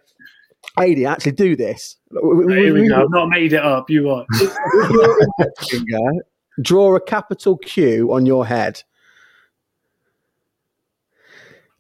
AD, 0.78 1.00
actually 1.04 1.34
do 1.34 1.56
this. 1.56 1.98
Here 2.12 2.74
we 2.74 2.90
go. 2.90 3.04
I've 3.04 3.10
not 3.10 3.30
made 3.30 3.54
it 3.54 3.64
up. 3.64 3.90
You 3.90 4.04
watch. 4.04 4.28
With 4.32 4.92
your 4.92 5.20
index 5.22 5.70
finger, 5.70 6.24
draw 6.62 6.96
a 6.96 7.02
capital 7.02 7.58
Q 7.58 8.14
on 8.14 8.26
your 8.26 8.46
head. 8.46 8.84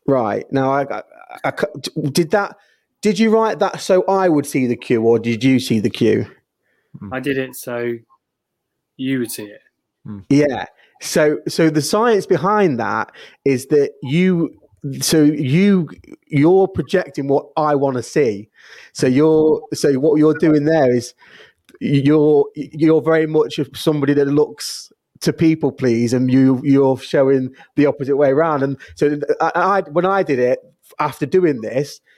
Right 0.06 0.46
now, 0.52 0.72
I 0.72 1.54
did 2.12 2.32
that. 2.32 2.58
Did 3.02 3.20
you 3.20 3.30
write 3.30 3.60
that 3.60 3.82
so 3.82 4.04
I 4.06 4.30
would 4.30 4.46
see 4.46 4.68
the 4.68 4.76
Q, 4.76 5.02
or 5.04 5.20
did 5.20 5.44
you 5.44 5.60
see 5.60 5.80
the 5.80 5.89
Q? 5.89 6.26
I 7.12 7.20
did 7.20 7.38
it 7.38 7.56
so 7.56 7.98
you 8.98 9.20
would 9.20 9.32
see 9.32 9.46
it. 9.46 9.62
Hmm. 10.06 10.20
Yeah. 10.30 10.66
So 11.02 11.39
so 11.48 11.70
the 11.70 11.82
science 11.82 12.26
behind 12.26 12.80
that 12.80 13.12
is 13.46 13.68
that 13.68 13.91
you 14.02 14.58
so 15.02 15.24
you 15.24 15.89
you're 16.28 16.68
projecting 16.68 17.28
what 17.28 17.48
I 17.58 17.76
want 17.76 17.98
to 17.98 18.04
see. 18.04 18.50
So 18.94 19.08
you're 19.08 19.62
so 19.74 19.94
what 19.94 20.18
you're 20.18 20.38
doing 20.38 20.66
there 20.66 20.94
is 20.94 21.14
you're 21.80 22.46
you're 22.56 23.02
very 23.02 23.28
much 23.28 23.60
of 23.60 23.70
somebody 23.76 24.14
that 24.14 24.26
looks 24.26 24.91
to 25.22 25.32
people 25.32 25.72
please 25.72 26.14
and 26.14 26.32
you 26.32 26.62
you're 26.64 26.98
showing 26.98 27.50
the 27.76 27.86
opposite 27.86 28.18
way 28.18 28.30
around 28.30 28.62
and 28.62 28.78
so 28.96 29.20
I, 29.39 29.52
I 29.56 29.82
when 29.89 30.06
I 30.06 30.22
did 30.22 30.38
it 30.38 30.60
after 31.00 31.26
doing 31.26 31.62
this 31.62 32.02
but 32.02 32.12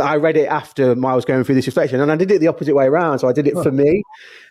I 0.00 0.16
read 0.16 0.36
it 0.36 0.46
after 0.46 0.92
I 0.92 1.14
was 1.14 1.24
going 1.24 1.44
through 1.44 1.54
this 1.54 1.66
reflection, 1.66 2.00
and 2.00 2.10
I 2.10 2.16
did 2.16 2.30
it 2.30 2.40
the 2.40 2.48
opposite 2.48 2.74
way 2.74 2.86
around. 2.86 3.18
So 3.18 3.28
I 3.28 3.32
did 3.32 3.46
it 3.46 3.54
for 3.54 3.70
me, 3.70 4.02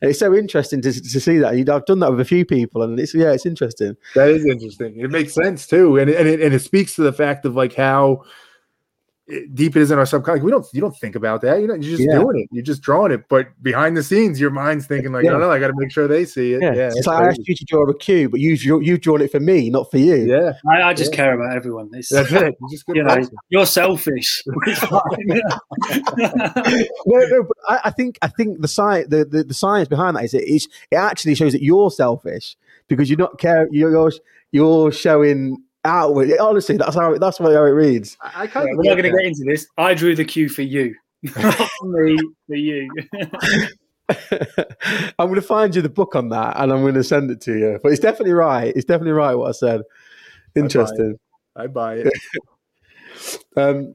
and 0.02 0.10
it's 0.10 0.20
so 0.20 0.34
interesting 0.34 0.82
to, 0.82 0.92
to 0.92 1.20
see 1.20 1.38
that. 1.40 1.54
I've 1.70 1.86
done 1.86 2.00
that 2.00 2.12
with 2.12 2.20
a 2.20 2.26
few 2.26 2.46
people, 2.46 2.82
and 2.84 3.00
it's 3.00 3.14
yeah, 3.14 3.32
it's 3.32 3.46
interesting. 3.46 3.96
That 4.16 4.30
is 4.30 4.46
interesting. 4.46 5.00
It 5.00 5.12
makes 5.12 5.34
sense 5.34 5.68
too, 5.68 5.98
and 5.98 6.10
and 6.10 6.28
it, 6.28 6.42
and 6.42 6.54
it 6.54 6.60
speaks 6.60 6.96
to 6.96 7.02
the 7.02 7.14
fact 7.14 7.46
of 7.46 7.56
like 7.56 7.74
how 7.74 8.24
deep 9.54 9.76
it 9.76 9.82
is 9.82 9.90
in 9.90 9.98
our 9.98 10.06
subconscious. 10.06 10.44
We 10.44 10.52
don't 10.52 10.66
you 10.72 10.82
don't 10.82 10.96
think 10.98 11.16
about 11.16 11.42
that. 11.42 11.60
You 11.60 11.68
know, 11.68 11.74
you're 11.74 11.98
just 11.98 12.04
yeah. 12.04 12.20
doing 12.20 12.42
it. 12.42 12.50
You're 12.52 12.64
just 12.64 12.82
drawing 12.82 13.12
it. 13.12 13.28
But 13.28 13.48
behind 13.64 13.98
the 13.98 14.04
scenes, 14.04 14.40
your 14.40 14.52
mind's 14.52 14.86
thinking 14.86 15.12
like, 15.12 15.24
yeah. 15.24 15.32
no, 15.32 15.40
no, 15.40 15.52
I 15.52 15.60
got 15.60 15.68
to 15.68 15.74
make 15.76 15.92
sure 15.92 16.08
they 16.08 16.26
see 16.26 16.54
it. 16.54 16.62
Yeah, 16.62 16.74
yeah 16.76 16.88
it's, 16.88 16.98
it's 16.98 17.08
like 17.08 17.18
crazy. 17.18 17.28
I 17.28 17.32
asked 17.32 17.48
you 17.48 17.56
to 17.56 17.66
draw 17.66 17.90
a 17.90 17.98
Q, 17.98 18.30
but 18.30 18.40
you 18.40 18.56
you've 18.80 19.02
drawn 19.02 19.22
it 19.22 19.32
for 19.32 19.40
me, 19.40 19.70
not 19.70 19.90
for 19.90 19.98
you. 19.98 20.16
Yeah, 20.16 20.54
I, 20.70 20.84
I 20.84 20.94
just 20.94 21.12
care 21.12 21.34
about 21.34 21.56
everyone. 21.56 21.90
It's, 21.94 22.10
That's 22.10 22.32
it. 22.32 22.56
You're, 22.60 22.70
just 22.70 22.84
you 22.94 23.04
know, 23.04 23.18
you're 23.50 23.66
selfish. 23.66 24.44
no, 24.68 25.02
no, 27.08 27.44
but 27.44 27.58
I, 27.68 27.80
I, 27.86 27.92
think 27.92 28.20
I 28.22 28.28
think 28.28 28.62
the 28.62 28.68
science 28.68 29.08
the, 29.10 29.26
the, 29.26 29.44
the 29.44 29.54
science 29.54 29.88
behind 29.88 30.18
that 30.18 30.26
is 30.26 30.34
it, 30.34 30.68
it 30.92 30.96
actually 30.96 31.36
shows 31.36 31.54
that 31.54 31.64
you're 31.64 31.90
selfish 31.90 32.56
because 32.88 33.10
you're 33.10 33.18
not 33.18 33.40
care 33.40 33.68
you're 33.72 34.12
you're 34.52 34.92
showing 34.92 35.58
outward. 35.86 36.32
Honestly, 36.40 36.78
that's 36.78 36.96
how 36.96 37.18
that's 37.18 37.38
how 37.38 37.48
it 37.48 37.70
reads. 37.70 38.18
I, 38.22 38.44
I 38.44 38.48
can't. 38.48 38.66
Yeah, 38.66 38.74
we're 38.76 38.84
not 38.84 39.02
going 39.02 39.04
to 39.04 39.18
get 39.18 39.26
into 39.26 39.44
this. 39.46 39.68
I 39.78 39.94
drew 39.94 40.16
the 40.16 40.26
Q 40.26 40.50
for 40.50 40.62
you, 40.64 40.96
not 41.24 41.70
me, 41.84 42.18
for 42.48 42.56
you. 42.56 42.90
I'm 44.10 45.28
going 45.28 45.36
to 45.36 45.42
find 45.42 45.76
you 45.76 45.82
the 45.82 45.90
book 45.90 46.16
on 46.16 46.30
that, 46.30 46.56
and 46.58 46.72
I'm 46.72 46.82
going 46.82 46.94
to 46.96 47.04
send 47.04 47.32
it 47.32 47.42
to 47.42 47.58
you. 47.58 47.80
But 47.82 47.92
it's 47.92 48.02
definitely 48.02 48.34
right. 48.34 48.74
It's 48.76 48.86
definitely 48.86 49.14
right 49.14 49.36
what 49.36 49.50
I 49.50 49.54
said. 49.54 49.82
Interesting. 50.56 51.18
I 51.56 51.68
buy 51.68 51.96
it. 51.96 52.08
I 52.08 52.12
buy 53.58 53.70
it. 53.70 53.78
um, 53.78 53.94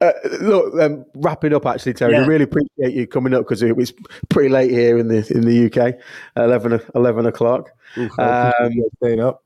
uh, 0.00 0.12
look, 0.40 0.74
um, 0.80 1.06
wrapping 1.14 1.54
up 1.54 1.66
actually, 1.66 1.94
Terry. 1.94 2.12
Yeah. 2.12 2.22
We 2.22 2.28
really 2.28 2.44
appreciate 2.44 2.94
you 2.94 3.06
coming 3.06 3.32
up 3.32 3.42
because 3.42 3.62
it 3.62 3.76
was 3.76 3.92
pretty 4.28 4.50
late 4.50 4.70
here 4.70 4.98
in 4.98 5.08
the 5.08 5.26
in 5.32 5.42
the 5.42 5.66
UK, 5.66 5.94
11, 6.36 6.80
11 6.94 7.26
o'clock. 7.26 7.70
Oof, 7.96 8.18
um, 8.18 8.72
staying 8.98 9.20
up 9.20 9.42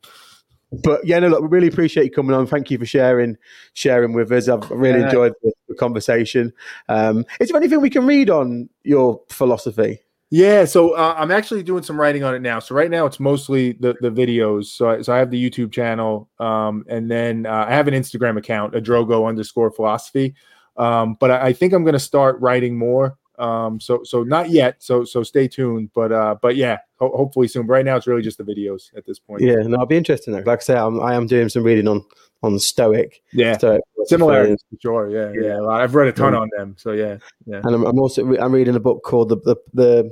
but 0.72 1.04
yeah, 1.04 1.18
no, 1.18 1.28
look, 1.28 1.42
we 1.42 1.48
really 1.48 1.68
appreciate 1.68 2.04
you 2.04 2.10
coming 2.10 2.34
on. 2.34 2.46
Thank 2.46 2.70
you 2.70 2.78
for 2.78 2.86
sharing 2.86 3.36
sharing 3.72 4.12
with 4.12 4.30
us. 4.32 4.48
I've 4.48 4.70
really 4.70 5.00
yeah. 5.00 5.06
enjoyed 5.06 5.32
the, 5.42 5.52
the 5.68 5.74
conversation. 5.74 6.52
Um, 6.88 7.24
is 7.40 7.48
there 7.48 7.56
anything 7.56 7.80
we 7.80 7.90
can 7.90 8.06
read 8.06 8.30
on 8.30 8.68
your 8.84 9.20
philosophy? 9.28 10.00
Yeah, 10.30 10.66
so 10.66 10.90
uh, 10.90 11.14
I'm 11.16 11.30
actually 11.30 11.62
doing 11.62 11.82
some 11.82 11.98
writing 11.98 12.22
on 12.22 12.34
it 12.34 12.42
now. 12.42 12.58
So 12.58 12.74
right 12.74 12.90
now 12.90 13.06
it's 13.06 13.18
mostly 13.18 13.72
the 13.72 13.94
the 14.02 14.10
videos. 14.10 14.66
So 14.66 14.90
I, 14.90 15.02
so 15.02 15.14
I 15.14 15.18
have 15.18 15.30
the 15.30 15.50
YouTube 15.50 15.72
channel, 15.72 16.28
um, 16.38 16.84
and 16.88 17.10
then 17.10 17.46
uh, 17.46 17.64
I 17.66 17.72
have 17.72 17.88
an 17.88 17.94
Instagram 17.94 18.36
account, 18.36 18.76
a 18.76 18.80
Drogo 18.80 19.26
underscore 19.26 19.70
philosophy. 19.70 20.34
Um, 20.76 21.16
but 21.18 21.30
I, 21.30 21.46
I 21.46 21.52
think 21.54 21.72
I'm 21.72 21.82
going 21.82 21.94
to 21.94 21.98
start 21.98 22.38
writing 22.40 22.78
more. 22.78 23.16
Um, 23.38 23.80
so 23.80 24.02
so 24.04 24.22
not 24.22 24.50
yet. 24.50 24.82
So 24.82 25.04
so 25.04 25.22
stay 25.22 25.48
tuned. 25.48 25.90
But 25.94 26.12
uh, 26.12 26.36
but 26.40 26.56
yeah, 26.56 26.78
ho- 26.98 27.16
hopefully 27.16 27.48
soon. 27.48 27.66
But 27.66 27.72
right 27.74 27.84
now, 27.84 27.96
it's 27.96 28.06
really 28.06 28.22
just 28.22 28.38
the 28.38 28.44
videos 28.44 28.96
at 28.96 29.06
this 29.06 29.18
point. 29.18 29.42
Yeah, 29.42 29.56
no, 29.64 29.78
I'll 29.78 29.86
be 29.86 29.96
interested. 29.96 30.32
Like 30.32 30.60
I 30.60 30.62
say, 30.62 30.76
I'm, 30.76 31.00
I 31.00 31.14
am 31.14 31.26
doing 31.26 31.48
some 31.48 31.62
reading 31.62 31.88
on 31.88 32.04
on 32.42 32.58
Stoic. 32.58 33.22
Yeah, 33.32 33.56
Stoic 33.56 33.82
similar 34.08 34.46
for 34.46 34.76
sure. 34.80 35.10
Yeah, 35.10 35.32
yeah, 35.32 35.56
yeah. 35.56 35.66
I've 35.66 35.94
read 35.94 36.08
a 36.08 36.12
ton 36.12 36.32
yeah. 36.32 36.38
on 36.40 36.50
them. 36.56 36.74
So 36.78 36.92
yeah, 36.92 37.18
yeah. 37.46 37.60
And 37.64 37.74
I'm, 37.74 37.84
I'm 37.84 37.98
also 37.98 38.24
re- 38.24 38.38
I'm 38.38 38.52
reading 38.52 38.74
a 38.74 38.80
book 38.80 39.02
called 39.04 39.28
the 39.28 39.36
the 39.36 39.56
the, 39.74 40.10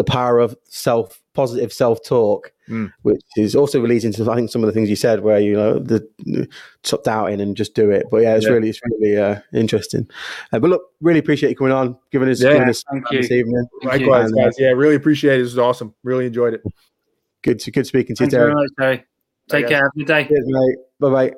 the 0.00 0.12
power 0.12 0.38
of 0.38 0.56
self 0.64 1.20
positive 1.34 1.74
self 1.74 2.02
talk, 2.02 2.52
mm. 2.70 2.90
which 3.02 3.20
is 3.36 3.54
also 3.54 3.80
related 3.80 4.06
into 4.18 4.30
I 4.30 4.34
think 4.34 4.50
some 4.50 4.62
of 4.64 4.66
the 4.66 4.72
things 4.72 4.88
you 4.88 4.96
said, 4.96 5.20
where 5.20 5.38
you 5.38 5.52
know 5.52 5.78
the 5.78 6.48
stop 6.82 7.04
doubting 7.04 7.38
and 7.38 7.54
just 7.54 7.74
do 7.74 7.90
it. 7.90 8.06
But 8.10 8.22
yeah, 8.22 8.34
it's 8.34 8.46
yeah. 8.46 8.52
really 8.52 8.70
it's 8.70 8.80
really 8.82 9.18
uh, 9.18 9.40
interesting. 9.52 10.08
Uh, 10.54 10.58
but 10.58 10.70
look, 10.70 10.82
really 11.02 11.18
appreciate 11.18 11.50
you 11.50 11.56
coming 11.56 11.74
on, 11.74 11.98
giving 12.10 12.30
us, 12.30 12.42
yeah, 12.42 12.54
giving 12.54 12.70
us 12.70 12.82
this 13.10 13.30
evening. 13.30 13.66
Likewise, 13.82 14.32
guys. 14.32 14.54
Yeah, 14.58 14.70
really 14.70 14.94
appreciate 14.94 15.38
it. 15.38 15.42
This 15.42 15.52
is 15.52 15.58
awesome. 15.58 15.94
Really 16.02 16.24
enjoyed 16.24 16.54
it. 16.54 16.62
Good, 17.42 17.58
to, 17.60 17.70
good 17.70 17.86
speaking 17.86 18.16
to 18.16 18.24
Thank 18.26 18.32
you, 18.32 18.68
Terry. 18.78 19.04
Take 19.48 19.66
Bye, 19.66 19.68
care. 19.68 19.78
Have 19.78 19.92
a 19.94 19.98
good 19.98 20.06
day. 20.06 20.28
Cheers, 20.28 20.44
mate. 20.46 20.78
Bye 20.98 21.10
bye. 21.10 21.34